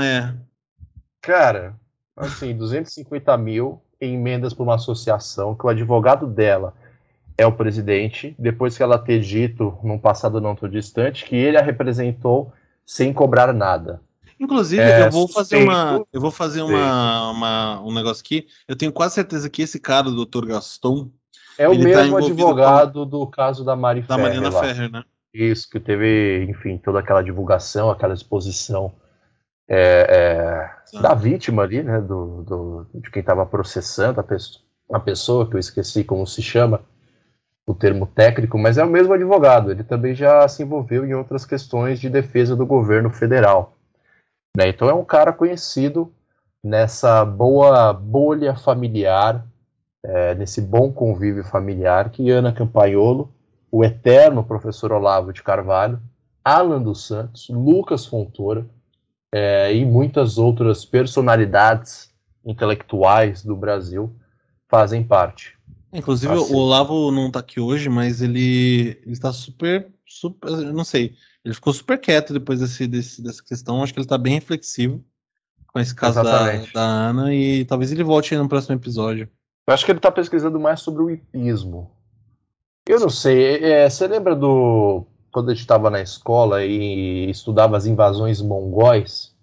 É. 0.00 0.34
Cara, 1.20 1.74
assim, 2.16 2.56
250 2.56 3.36
mil 3.36 3.82
em 4.00 4.14
emendas 4.14 4.52
para 4.52 4.62
uma 4.64 4.74
associação 4.74 5.54
que 5.54 5.64
o 5.66 5.68
advogado 5.68 6.26
dela 6.26 6.74
é 7.36 7.46
o 7.46 7.52
presidente, 7.52 8.34
depois 8.38 8.76
que 8.76 8.82
ela 8.82 8.98
ter 8.98 9.20
dito, 9.20 9.76
num 9.82 9.98
passado 9.98 10.40
não 10.40 10.54
tão 10.54 10.68
distante, 10.68 11.24
que 11.24 11.34
ele 11.36 11.56
a 11.56 11.62
representou 11.62 12.52
sem 12.84 13.12
cobrar 13.12 13.52
nada. 13.52 14.00
Inclusive, 14.38 14.82
É, 14.82 15.02
eu 15.02 15.10
vou 15.10 15.28
fazer 15.28 15.56
uma. 15.56 16.04
Eu 16.12 16.20
vou 16.20 16.30
fazer 16.32 16.62
uma, 16.62 17.30
uma- 17.30 17.80
um 17.82 17.94
negócio 17.94 18.22
aqui. 18.22 18.46
Eu 18.66 18.74
tenho 18.76 18.92
quase 18.92 19.14
certeza 19.14 19.48
que 19.48 19.62
esse 19.62 19.78
cara, 19.78 20.08
o 20.08 20.24
Dr. 20.26 20.46
Gaston, 20.46 21.10
É 21.58 21.68
o 21.68 21.72
Ele 21.72 21.82
tá 21.92 21.98
mesmo 22.02 22.16
envolvido 22.18 22.42
advogado 22.42 23.04
do 23.06 23.26
caso 23.26 23.64
da 23.64 23.76
Mari 23.76 24.00
da 24.02 24.06
Ferrer. 24.16 24.22
Mariana 24.22 24.48
lá. 24.50 24.60
Ferrer, 24.60 24.90
né? 24.90 25.04
Isso, 25.34 25.68
que 25.70 25.80
teve, 25.80 26.44
enfim, 26.48 26.76
toda 26.78 26.98
aquela 27.00 27.22
divulgação, 27.22 27.90
aquela 27.90 28.14
exposição 28.14 28.92
é, 29.68 30.06
é, 30.10 30.70
Tá. 30.92 31.00
da 31.08 31.14
vítima 31.14 31.62
ali, 31.62 31.82
né, 31.82 32.00
do, 32.00 32.42
do- 32.42 32.86
de 33.00 33.10
quem 33.10 33.20
estava 33.20 33.46
processando 33.46 34.20
a, 34.20 34.22
pesso- 34.22 34.62
a 34.92 35.00
pessoa, 35.00 35.48
que 35.48 35.54
eu 35.56 35.60
esqueci 35.60 36.04
como 36.04 36.26
se 36.26 36.42
chama, 36.42 36.80
o 37.66 37.72
termo 37.74 38.06
técnico, 38.06 38.58
mas 38.58 38.76
é 38.76 38.84
o 38.84 38.88
mesmo 38.90 39.14
advogado, 39.14 39.70
ele 39.70 39.84
também 39.84 40.14
já 40.14 40.46
se 40.48 40.62
envolveu 40.62 41.06
em 41.06 41.14
outras 41.14 41.46
questões 41.46 41.98
de 42.00 42.10
defesa 42.10 42.54
do 42.54 42.66
governo 42.66 43.08
federal. 43.08 43.74
né? 44.54 44.68
Então 44.68 44.90
é 44.90 44.92
um 44.92 45.04
cara 45.04 45.32
conhecido 45.32 46.12
nessa 46.62 47.24
boa 47.24 47.92
bolha 47.94 48.54
familiar, 48.54 49.46
é, 50.04 50.34
nesse 50.34 50.60
bom 50.60 50.92
convívio 50.92 51.44
familiar 51.44 52.10
que 52.10 52.30
Ana 52.30 52.52
Campaiolo, 52.52 53.32
o 53.70 53.84
eterno 53.84 54.42
professor 54.44 54.92
Olavo 54.92 55.32
de 55.32 55.42
Carvalho, 55.42 56.00
Alan 56.44 56.82
dos 56.82 57.06
Santos, 57.06 57.48
Lucas 57.48 58.04
Fontoura 58.06 58.66
é, 59.32 59.74
e 59.74 59.84
muitas 59.84 60.38
outras 60.38 60.84
personalidades 60.84 62.10
intelectuais 62.44 63.44
do 63.44 63.56
Brasil 63.56 64.14
fazem 64.68 65.02
parte. 65.04 65.56
Inclusive, 65.92 66.32
Assim. 66.32 66.54
o 66.54 66.56
Olavo 66.56 67.10
não 67.10 67.30
tá 67.30 67.40
aqui 67.40 67.60
hoje, 67.60 67.88
mas 67.88 68.22
ele, 68.22 68.98
ele 69.06 69.18
tá 69.18 69.32
super, 69.32 69.88
super. 70.06 70.48
Eu 70.48 70.72
não 70.72 70.84
sei. 70.84 71.14
Ele 71.44 71.54
ficou 71.54 71.72
super 71.72 71.98
quieto 72.00 72.32
depois 72.32 72.60
desse, 72.60 72.86
desse- 72.86 73.22
dessa 73.22 73.42
questão. 73.44 73.82
Acho 73.82 73.92
que 73.92 74.00
ele 74.00 74.06
tá 74.06 74.16
bem 74.16 74.34
reflexivo 74.34 75.04
com 75.66 75.78
esse 75.78 75.94
caso 75.94 76.22
da, 76.22 76.46
da 76.72 76.80
Ana. 76.82 77.34
E 77.34 77.64
talvez 77.66 77.92
ele 77.92 78.02
volte 78.02 78.34
aí 78.34 78.40
no 78.40 78.48
próximo 78.48 78.74
episódio. 78.74 79.28
Eu 79.66 79.74
acho 79.74 79.84
que 79.84 79.92
ele 79.92 79.98
está 79.98 80.10
pesquisando 80.10 80.58
mais 80.58 80.80
sobre 80.80 81.02
o 81.02 81.10
hipismo. 81.10 81.90
Eu 82.86 82.98
não 82.98 83.08
sei, 83.08 83.62
é, 83.64 83.88
você 83.88 84.06
lembra 84.08 84.34
do. 84.34 85.06
Quando 85.30 85.50
a 85.50 85.54
gente 85.54 85.62
estava 85.62 85.88
na 85.88 86.00
escola 86.00 86.64
e 86.64 87.30
estudava 87.30 87.76
as 87.76 87.86
invasões 87.86 88.42
mongóis? 88.42 89.34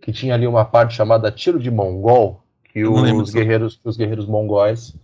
Que 0.00 0.12
tinha 0.12 0.34
ali 0.34 0.46
uma 0.46 0.64
parte 0.64 0.94
chamada 0.94 1.30
Tiro 1.30 1.58
de 1.58 1.70
Mongol, 1.70 2.42
que 2.72 2.84
os 2.84 3.30
guerreiros, 3.30 3.80
os 3.84 3.96
guerreiros 3.96 4.26
mongóis 4.26 4.94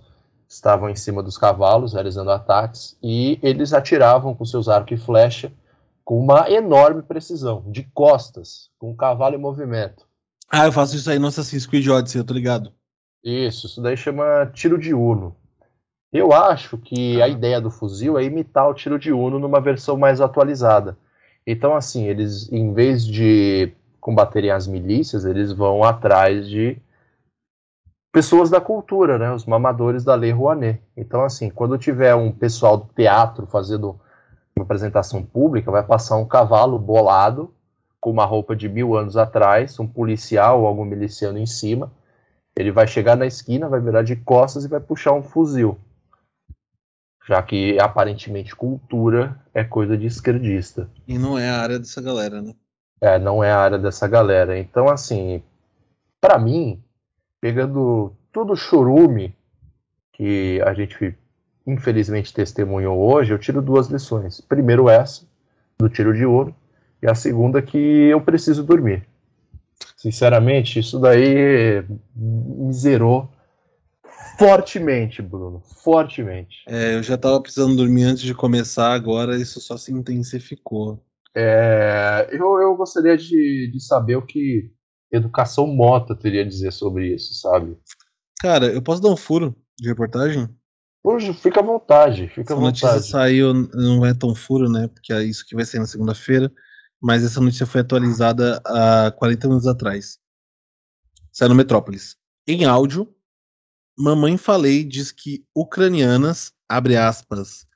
estavam 0.49 0.89
em 0.89 0.97
cima 0.97 1.23
dos 1.23 1.37
cavalos, 1.37 1.93
realizando 1.93 2.31
ataques, 2.31 2.97
e 3.03 3.39
eles 3.43 3.75
atiravam 3.75 4.35
com 4.35 4.45
seus 4.45 4.69
arcos 4.69 4.99
e 4.99 5.05
flecha 5.05 5.53
com 6.05 6.19
uma 6.19 6.51
enorme 6.51 7.03
precisão, 7.03 7.63
de 7.67 7.83
costas, 7.93 8.71
com 8.79 8.91
o 8.91 8.97
cavalo 8.97 9.35
em 9.35 9.39
movimento. 9.39 10.07
Ah, 10.51 10.65
eu 10.65 10.73
faço 10.73 10.97
isso 10.97 11.11
aí 11.11 11.19
no 11.19 11.27
Assassin's 11.27 11.67
Creed 11.67 11.87
Odyssey, 11.87 12.19
eu 12.19 12.25
tô 12.25 12.33
ligado. 12.33 12.73
Isso, 13.23 13.67
isso 13.67 13.83
daí 13.83 13.97
chama 13.97 14.51
tiro 14.53 14.79
de 14.79 14.95
Uno. 14.95 15.35
Eu 16.13 16.33
acho 16.33 16.79
que 16.79 17.21
a 17.21 17.29
ideia 17.29 17.61
do 17.61 17.71
fuzil 17.71 18.19
é 18.19 18.25
imitar 18.25 18.69
o 18.69 18.75
tiro 18.75 18.99
de 18.99 19.13
Uno 19.13 19.39
numa 19.39 19.61
versão 19.61 19.97
mais 19.97 20.21
atualizada. 20.21 20.97
Então, 21.47 21.75
assim, 21.75 22.07
eles, 22.07 22.51
em 22.53 22.73
vez 22.73 23.05
de 23.07 23.73
combaterem 24.01 24.51
as 24.51 24.67
milícias, 24.67 25.25
eles 25.25 25.53
vão 25.53 25.83
atrás 25.85 26.49
de 26.49 26.81
pessoas 28.13 28.49
da 28.49 28.61
cultura, 28.61 29.19
né? 29.19 29.33
Os 29.33 29.45
mamadores 29.45 30.05
da 30.05 30.15
Lei 30.15 30.31
Rouanet. 30.31 30.81
Então, 30.97 31.23
assim, 31.25 31.51
quando 31.51 31.77
tiver 31.79 32.15
um 32.15 32.33
pessoal 32.33 32.77
do 32.77 32.89
teatro 32.95 33.47
fazendo 33.47 34.01
uma 34.57 34.65
apresentação 34.65 35.23
pública, 35.23 35.71
vai 35.71 35.83
passar 35.83 36.17
um 36.17 36.27
cavalo 36.27 36.79
bolado 36.79 37.53
com 38.01 38.11
uma 38.11 38.25
roupa 38.25 38.57
de 38.57 38.69
mil 38.69 38.97
anos 38.97 39.17
atrás, 39.17 39.79
um 39.79 39.87
policial 39.87 40.61
ou 40.61 40.67
algum 40.67 40.85
miliciano 40.85 41.39
em 41.39 41.47
cima. 41.47 41.93
Ele 42.59 42.73
vai 42.73 42.89
chegar 42.89 43.17
na 43.17 43.25
esquina, 43.25 43.69
vai 43.69 43.81
virar 43.81 44.03
de 44.03 44.17
costas 44.17 44.65
e 44.65 44.69
vai 44.69 44.81
puxar 44.81 45.13
um 45.13 45.23
fuzil. 45.23 45.79
Já 47.25 47.41
que 47.41 47.79
aparentemente 47.79 48.57
cultura 48.57 49.41
é 49.55 49.63
coisa 49.63 49.97
de 49.97 50.07
esquerdista. 50.07 50.91
E 51.07 51.17
não 51.17 51.39
é 51.39 51.49
a 51.49 51.61
área 51.61 51.79
dessa 51.79 52.03
galera, 52.03 52.43
né? 52.43 52.53
É, 53.01 53.17
não 53.17 53.45
é 53.45 53.53
a 53.53 53.61
área 53.61 53.79
dessa 53.79 54.09
galera. 54.09 54.59
Então, 54.59 54.89
assim, 54.89 55.41
para 56.21 56.37
mim, 56.37 56.83
pegando 57.41 58.13
tudo 58.33 58.55
o 58.55 58.57
churume 58.57 59.33
que 60.13 60.61
a 60.63 60.75
gente 60.75 61.17
infelizmente 61.65 62.35
testemunhou 62.35 62.99
hoje, 62.99 63.33
eu 63.33 63.39
tiro 63.39 63.63
duas 63.63 63.87
lições. 63.87 64.41
Primeiro 64.41 64.91
essa, 64.91 65.25
do 65.79 65.89
tiro 65.89 66.13
de 66.13 66.27
ouro, 66.27 66.53
e 67.01 67.09
a 67.09 67.15
segunda 67.15 67.63
que 67.63 67.79
eu 67.79 68.21
preciso 68.21 68.65
dormir. 68.65 69.07
Sinceramente, 69.97 70.79
isso 70.79 70.99
daí 70.99 71.85
me 72.15 72.73
zerou 72.73 73.31
fortemente, 74.39 75.21
Bruno, 75.21 75.61
fortemente. 75.83 76.57
É, 76.69 76.95
eu 76.95 77.03
já 77.03 77.17
tava 77.17 77.41
precisando 77.41 77.77
dormir 77.77 78.05
antes 78.05 78.23
de 78.23 78.35
começar, 78.35 78.93
agora 78.93 79.37
isso 79.37 79.61
só 79.61 79.77
se 79.77 79.93
intensificou. 79.93 81.03
É, 81.37 82.29
eu, 82.33 82.61
eu 82.61 82.77
gostaria 82.77 83.17
de, 83.17 83.71
de 83.73 83.81
saber 83.85 84.17
o 84.17 84.25
que 84.25 84.71
Educação 85.13 85.67
Mota 85.67 86.15
teria 86.15 86.43
a 86.43 86.49
dizer 86.49 86.73
sobre 86.73 87.15
isso, 87.15 87.35
sabe? 87.35 87.77
Cara, 88.41 88.67
eu 88.67 88.83
posso 88.83 89.03
dar 89.03 89.11
um 89.11 89.17
furo 89.17 89.55
de 89.79 89.89
reportagem? 89.89 90.49
Hoje, 91.03 91.33
fica 91.33 91.61
à 91.61 91.63
vontade, 91.63 92.29
fica 92.29 92.55
à 92.55 92.57
Essa 92.57 92.65
notícia 92.65 92.89
vontade. 92.89 93.09
saiu, 93.09 93.55
não 93.55 94.05
é 94.05 94.13
tão 94.15 94.35
furo, 94.35 94.69
né? 94.69 94.89
Porque 94.89 95.13
é 95.13 95.23
isso 95.23 95.47
que 95.47 95.55
vai 95.55 95.65
sair 95.65 95.81
na 95.81 95.87
segunda-feira. 95.87 96.53
Mas 97.01 97.25
essa 97.25 97.41
notícia 97.41 97.67
foi 97.67 97.81
atualizada 97.81 98.61
há 98.65 99.11
40 99.13 99.47
minutos 99.49 99.67
atrás. 99.69 100.19
Saiu 101.33 101.51
no 101.51 101.55
Metrópolis. 101.55 102.17
Em 102.47 102.65
áudio, 102.65 103.15
Mamãe 103.97 104.37
Falei 104.37 104.83
diz 104.85 105.13
que 105.13 105.45
ucranianas, 105.55 106.53
abre 106.69 106.97
aspas, 106.97 107.67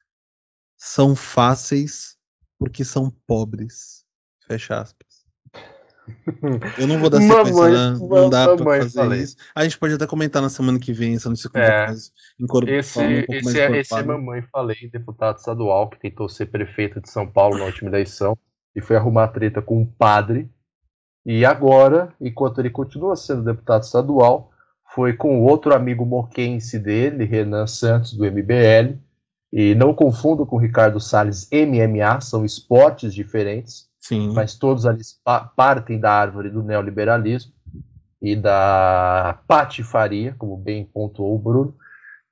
são 0.77 1.15
fáceis 1.15 2.17
porque 2.59 2.85
são 2.85 3.11
pobres. 3.27 4.05
Fecha 4.47 4.81
aspas. 4.81 5.23
Eu 6.79 6.89
não 6.89 6.99
vou 6.99 7.09
dar 7.09 7.21
sequência, 7.21 7.53
Mamãe- 7.55 7.73
né? 7.73 7.91
não 8.01 8.29
dá 8.31 8.57
pra 8.57 8.65
fazer 8.81 8.91
falei. 8.91 9.21
isso. 9.23 9.37
A 9.55 9.63
gente 9.63 9.79
pode 9.79 9.95
até 9.95 10.07
comentar 10.07 10.43
na 10.43 10.49
semana 10.49 10.79
que 10.81 10.93
vem 10.93 11.15
essa 11.15 11.29
notícia 11.29 11.49
É. 11.55 11.87
mais 11.87 12.13
Esse, 12.69 12.99
um 12.99 13.05
mais 13.05 13.29
esse, 13.47 13.61
é, 13.61 13.79
esse 13.79 13.95
é 13.95 14.03
mamãe 14.03 14.43
falei, 14.51 14.91
deputado 14.91 15.39
estadual 15.39 15.89
que 15.89 16.01
tentou 16.01 16.29
ser 16.29 16.47
prefeito 16.47 17.01
de 17.01 17.09
São 17.09 17.31
Paulo 17.31 17.59
na 17.59 17.65
última 17.67 17.89
eleição 17.91 18.37
e 18.75 18.81
foi 18.81 18.97
arrumar 18.97 19.29
treta 19.29 19.61
com 19.61 19.81
um 19.81 19.87
padre. 19.87 20.51
E 21.25 21.45
agora, 21.45 22.13
enquanto 22.21 22.61
ele 22.61 22.71
continua 22.71 23.17
sendo 23.17 23.45
deputado 23.45 23.83
estadual, 23.83 24.51
foi 24.95 25.13
com 25.13 25.43
outro 25.43 25.75
amigo 25.75 26.05
moquense 26.05 26.79
dele, 26.79 27.25
Renan 27.25 27.67
Santos, 27.67 28.13
do 28.13 28.25
MBL. 28.25 28.99
E 29.53 29.75
não 29.75 29.95
confundo 29.95 30.47
com 30.47 30.57
Ricardo 30.57 30.99
Salles 30.99 31.49
MMA, 31.53 32.21
são 32.21 32.45
esportes 32.45 33.15
diferentes 33.15 33.93
Sim. 34.03 34.33
mas 34.33 34.57
todos 34.57 34.85
pa- 35.25 35.53
partem 35.57 35.99
da 35.99 36.11
árvore 36.13 36.51
do 36.51 36.63
neoliberalismo 36.63 37.53
e 38.21 38.35
da 38.35 39.39
patifaria, 39.47 40.35
como 40.37 40.57
bem 40.57 40.85
pontuou 40.85 41.37
o 41.37 41.39
Bruno. 41.39 41.75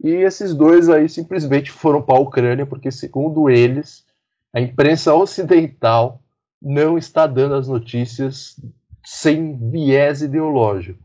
E 0.03 0.09
esses 0.09 0.55
dois 0.55 0.89
aí 0.89 1.09
simplesmente 1.09 1.71
foram 1.71 2.03
para 2.03 2.17
a 2.17 2.21
Ucrânia, 2.21 2.67
porque, 2.67 2.91
segundo 2.91 3.49
eles, 3.49 4.05
a 4.53 4.61
imprensa 4.61 5.15
ocidental 5.15 6.21
não 6.61 6.99
está 6.99 7.27
dando 7.27 7.55
as 7.55 7.69
notícias 7.69 8.57
sem 9.05 9.70
viés 9.70 10.23
ideológico. 10.23 11.03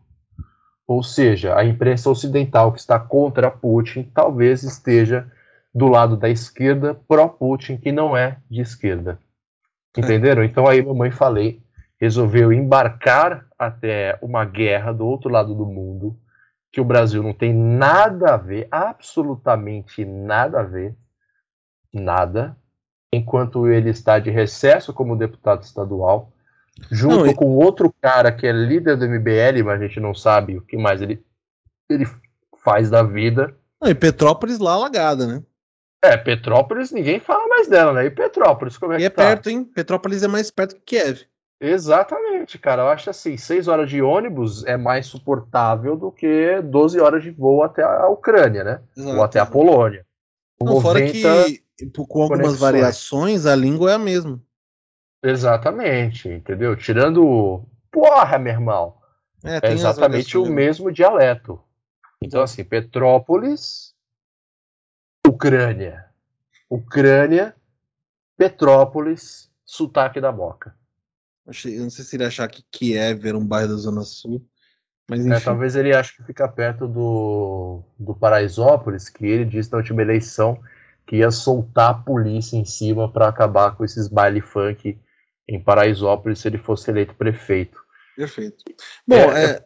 Ou 0.88 1.02
seja, 1.02 1.58
a 1.58 1.66
imprensa 1.66 2.10
ocidental 2.10 2.72
que 2.72 2.80
está 2.80 3.00
contra 3.00 3.50
Putin 3.50 4.04
talvez 4.14 4.64
esteja 4.64 5.30
do 5.74 5.88
lado 5.88 6.16
da 6.16 6.30
esquerda 6.30 6.94
pró-Putin, 6.94 7.78
que 7.78 7.92
não 7.92 8.16
é 8.16 8.38
de 8.50 8.62
esquerda. 8.62 9.20
Entenderam? 9.98 10.44
Então 10.44 10.68
aí 10.68 10.82
mamãe 10.82 11.12
falei, 11.12 11.62
resolveu 12.00 12.54
embarcar 12.54 13.46
até 13.58 14.18
uma 14.22 14.46
guerra 14.46 14.94
do 14.94 15.06
outro 15.06 15.30
lado 15.30 15.56
do 15.56 15.66
mundo, 15.66 16.18
que 16.72 16.82
o 16.82 16.86
Brasil 16.86 17.24
não 17.24 17.34
tem 17.34 17.54
nada 17.54 18.34
a 18.34 18.38
ver, 18.38 18.68
absolutamente 18.70 20.04
nada 20.06 20.60
a 20.60 20.64
ver, 20.64 20.96
nada, 21.94 22.56
enquanto 23.16 23.68
ele 23.68 23.90
está 23.90 24.20
de 24.20 24.30
recesso 24.30 24.94
como 24.94 25.16
deputado 25.16 25.64
estadual, 25.64 26.32
junto 26.92 27.16
Não, 27.18 27.28
e- 27.28 27.34
com 27.36 27.56
outro 27.56 27.94
cara 28.02 28.32
que 28.32 28.46
é 28.46 28.52
líder 28.52 28.98
do 28.98 29.06
MBL, 29.06 29.64
mas 29.64 29.82
a 29.82 29.88
gente 29.88 30.00
não 30.00 30.14
sabe 30.14 30.58
o 30.58 30.62
que 30.62 30.78
mais 30.78 31.02
ele, 31.02 31.24
ele 31.90 32.06
faz 32.64 32.90
da 32.90 33.02
vida. 33.04 33.56
Não, 33.82 33.90
e 33.90 33.96
Petrópolis 33.96 34.60
lá 34.60 34.74
alagada, 34.74 35.26
né? 35.28 35.44
É, 36.04 36.16
Petrópolis, 36.18 36.92
ninguém 36.92 37.20
fala 37.20 37.48
mais 37.48 37.68
dela, 37.68 37.92
né? 37.94 38.06
E 38.06 38.12
Petrópolis, 38.12 38.78
como 38.78 38.94
é 38.94 38.98
E 38.98 39.00
que 39.00 39.06
é 39.06 39.10
tá? 39.10 39.24
perto, 39.24 39.50
hein? 39.50 39.64
Petrópolis 39.66 40.22
é 40.22 40.28
mais 40.28 40.52
perto 40.52 40.76
que 40.76 40.98
Kiev. 40.98 41.22
Exatamente, 41.60 42.58
cara. 42.60 42.84
Eu 42.84 42.90
acho 42.90 43.10
assim, 43.10 43.38
seis 43.38 43.68
horas 43.68 43.90
de 43.90 44.02
ônibus 44.02 44.64
é 44.66 44.78
mais 44.78 45.08
suportável 45.08 45.96
do 45.96 46.12
que 46.12 46.62
12 46.62 47.00
horas 47.00 47.24
de 47.24 47.32
voo 47.32 47.64
até 47.64 47.82
a 47.84 48.08
Ucrânia, 48.08 48.64
né? 48.64 48.82
Ou 48.98 49.24
até 49.24 49.40
a 49.40 49.46
Polônia. 49.46 50.06
Não, 50.62 50.80
fora 50.82 51.00
90 51.00 51.12
que 51.12 51.22
por- 51.22 51.65
com 52.08 52.22
algumas 52.22 52.30
conexões. 52.30 52.60
variações 52.60 53.46
a 53.46 53.56
língua 53.56 53.92
é 53.92 53.94
a 53.96 54.00
mesma. 54.00 54.42
Exatamente, 55.24 56.30
entendeu? 56.30 56.76
Tirando. 56.76 57.66
Porra, 57.92 58.38
meu 58.38 58.54
irmão! 58.54 58.98
É, 59.44 59.70
É 59.70 59.74
exatamente 59.74 60.38
o 60.38 60.46
mesmo 60.46 60.92
dialeto. 60.92 61.62
Então, 62.22 62.42
assim, 62.42 62.64
Petrópolis, 62.64 63.94
Ucrânia. 65.28 66.06
Ucrânia, 66.70 67.56
Petrópolis, 68.38 69.52
sotaque 69.64 70.20
da 70.20 70.32
boca. 70.32 70.76
Eu 71.46 71.84
não 71.84 71.90
sei 71.90 72.04
se 72.04 72.16
ele 72.16 72.26
achar 72.26 72.48
que 72.48 72.64
Kiev 72.72 73.28
era 73.28 73.38
um 73.38 73.46
bairro 73.46 73.70
da 73.70 73.76
Zona 73.76 74.02
Sul. 74.02 74.44
Mas 75.08 75.26
É, 75.26 75.30
enfim. 75.30 75.46
talvez 75.46 75.76
ele 75.76 75.96
ache 75.96 76.16
que 76.16 76.24
fica 76.24 76.48
perto 76.48 76.88
do, 76.88 77.84
do 78.00 78.16
Paraisópolis, 78.16 79.10
que 79.10 79.26
ele 79.26 79.46
disse 79.46 79.72
na 79.72 79.78
última 79.78 80.02
eleição 80.02 80.60
que 81.06 81.18
ia 81.18 81.32
soltar 81.32 81.92
a 81.92 81.94
polícia 81.94 82.58
em 82.58 82.66
cima 82.66 83.12
para 83.12 83.28
acabar 83.28 83.76
com 83.76 83.84
esses 83.86 84.08
baile 84.08 84.42
funk 84.42 84.98
em 85.48 85.60
Paraisópolis 85.60 86.40
se 86.40 86.48
ele 86.48 86.58
fosse 86.58 86.90
eleito 86.90 87.14
prefeito. 87.16 87.80
Perfeito. 88.16 88.64
Bom, 89.08 89.16
É, 89.16 89.62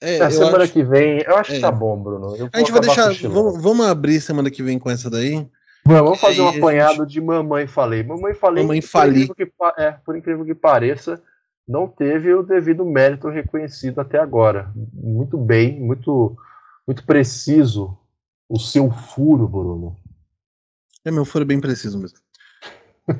é. 0.00 0.18
é, 0.18 0.30
semana 0.30 0.64
acho- 0.64 0.72
que 0.72 0.82
vem, 0.82 1.20
eu 1.22 1.36
acho 1.36 1.52
é. 1.52 1.54
que 1.56 1.60
tá 1.60 1.70
bom, 1.70 1.96
Bruno. 2.02 2.34
Eu 2.36 2.48
A 2.52 2.58
gente 2.58 2.72
vai 2.72 2.80
deixar. 2.80 3.12
Vamos, 3.28 3.62
vamos 3.62 3.86
abrir 3.86 4.20
semana 4.20 4.50
que 4.50 4.62
vem 4.62 4.78
com 4.78 4.90
essa 4.90 5.08
daí. 5.08 5.46
Vamos, 5.84 6.20
fazer 6.20 6.38
E 6.38 6.40
um 6.42 6.48
apanhado 6.48 7.04
de 7.06 7.20
Mamãe 7.20 7.66
Falei. 7.66 8.02
Mamãe 8.02 8.34
Falei, 8.34 8.62
Mamãe 8.64 8.80
por 8.80 8.86
Falei. 8.88 9.22
incrível 9.24 9.34
que 9.34 9.52
é, 9.82 9.92
por 9.92 10.16
incrível 10.16 10.44
que 10.44 10.54
pareça, 10.54 11.20
não 11.66 11.86
teve 11.88 12.32
o 12.34 12.42
devido 12.42 12.84
mérito 12.84 13.28
reconhecido 13.28 14.00
até 14.00 14.18
agora. 14.18 14.70
Muito 14.92 15.36
bem, 15.36 15.80
muito, 15.80 16.36
muito 16.86 17.04
preciso 17.04 17.96
o 18.48 18.58
seu 18.58 18.90
furo, 18.90 19.46
Bruno. 19.48 19.96
É, 21.04 21.10
meu 21.10 21.24
furo 21.24 21.44
bem 21.44 21.60
preciso 21.60 21.98
mesmo. 21.98 22.18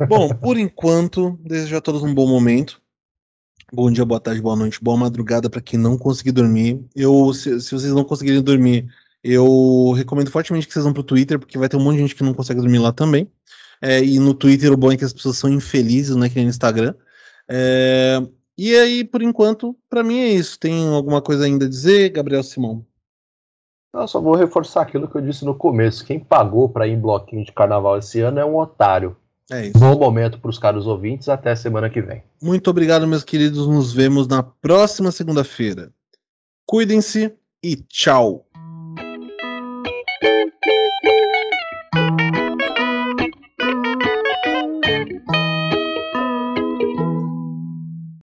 Bom, 0.09 0.29
por 0.29 0.57
enquanto, 0.57 1.39
desejo 1.43 1.77
a 1.77 1.81
todos 1.81 2.03
um 2.03 2.15
bom 2.15 2.27
momento. 2.29 2.81
Bom 3.73 3.91
dia, 3.91 4.05
boa 4.05 4.21
tarde, 4.21 4.41
boa 4.41 4.55
noite, 4.55 4.79
boa 4.83 4.97
madrugada 4.97 5.51
para 5.51 5.61
quem 5.61 5.79
não 5.79 5.99
conseguir 5.99 6.33
dormir. 6.33 6.85
Eu, 6.95 7.33
se, 7.33 7.61
se 7.61 7.73
vocês 7.73 7.93
não 7.93 8.05
conseguirem 8.05 8.43
dormir, 8.43 8.87
eu 9.25 9.93
recomendo 9.97 10.31
fortemente 10.31 10.67
que 10.67 10.73
vocês 10.73 10.85
vão 10.85 10.93
pro 10.93 11.03
Twitter, 11.03 11.39
porque 11.39 11.59
vai 11.59 11.69
ter 11.69 11.77
um 11.77 11.81
monte 11.81 11.97
de 11.97 12.03
gente 12.03 12.15
que 12.15 12.23
não 12.23 12.35
consegue 12.35 12.61
dormir 12.61 12.79
lá 12.79 12.93
também. 12.93 13.29
É, 13.81 14.03
e 14.03 14.19
no 14.19 14.35
Twitter 14.35 14.73
o 14.73 14.77
bom 14.77 14.93
é 14.93 14.97
que 14.97 15.05
as 15.05 15.13
pessoas 15.13 15.39
são 15.39 15.51
infelizes, 15.51 16.15
não 16.15 16.25
é 16.25 16.29
que 16.29 16.37
nem 16.37 16.45
no 16.45 16.51
Instagram. 16.51 16.95
É, 17.49 18.21
e 18.57 18.77
aí, 18.77 19.03
por 19.03 19.23
enquanto, 19.23 19.77
para 19.91 20.05
mim 20.05 20.19
é 20.19 20.29
isso. 20.29 20.59
Tem 20.59 20.87
alguma 20.87 21.21
coisa 21.21 21.45
ainda 21.45 21.67
a 21.67 21.69
dizer, 21.69 22.11
Gabriel 22.11 22.45
Simão? 22.45 22.87
Eu 23.93 24.09
só 24.09 24.21
vou 24.21 24.35
reforçar 24.35 24.83
aquilo 24.83 25.07
que 25.07 25.17
eu 25.17 25.21
disse 25.21 25.45
no 25.45 25.55
começo. 25.55 26.05
Quem 26.05 26.19
pagou 26.19 26.69
para 26.69 26.87
ir 26.87 26.93
em 26.93 27.01
bloquinho 27.01 27.45
de 27.45 27.53
carnaval 27.53 27.99
esse 27.99 28.21
ano 28.21 28.41
é 28.41 28.45
um 28.45 28.57
otário. 28.57 29.17
É 29.51 29.67
isso. 29.67 29.79
Bom 29.79 29.99
momento 29.99 30.39
para 30.39 30.51
os 30.51 30.59
caros 30.59 30.87
ouvintes. 30.87 31.29
Até 31.29 31.55
semana 31.55 31.91
que 31.91 32.01
vem. 32.01 32.23
Muito 32.41 32.71
obrigado, 32.71 33.07
meus 33.07 33.23
queridos. 33.23 33.67
Nos 33.67 33.93
vemos 33.93 34.27
na 34.27 34.43
próxima 34.43 35.11
segunda-feira. 35.11 35.93
Cuidem-se 36.65 37.35
e 37.63 37.77
tchau. 37.77 38.47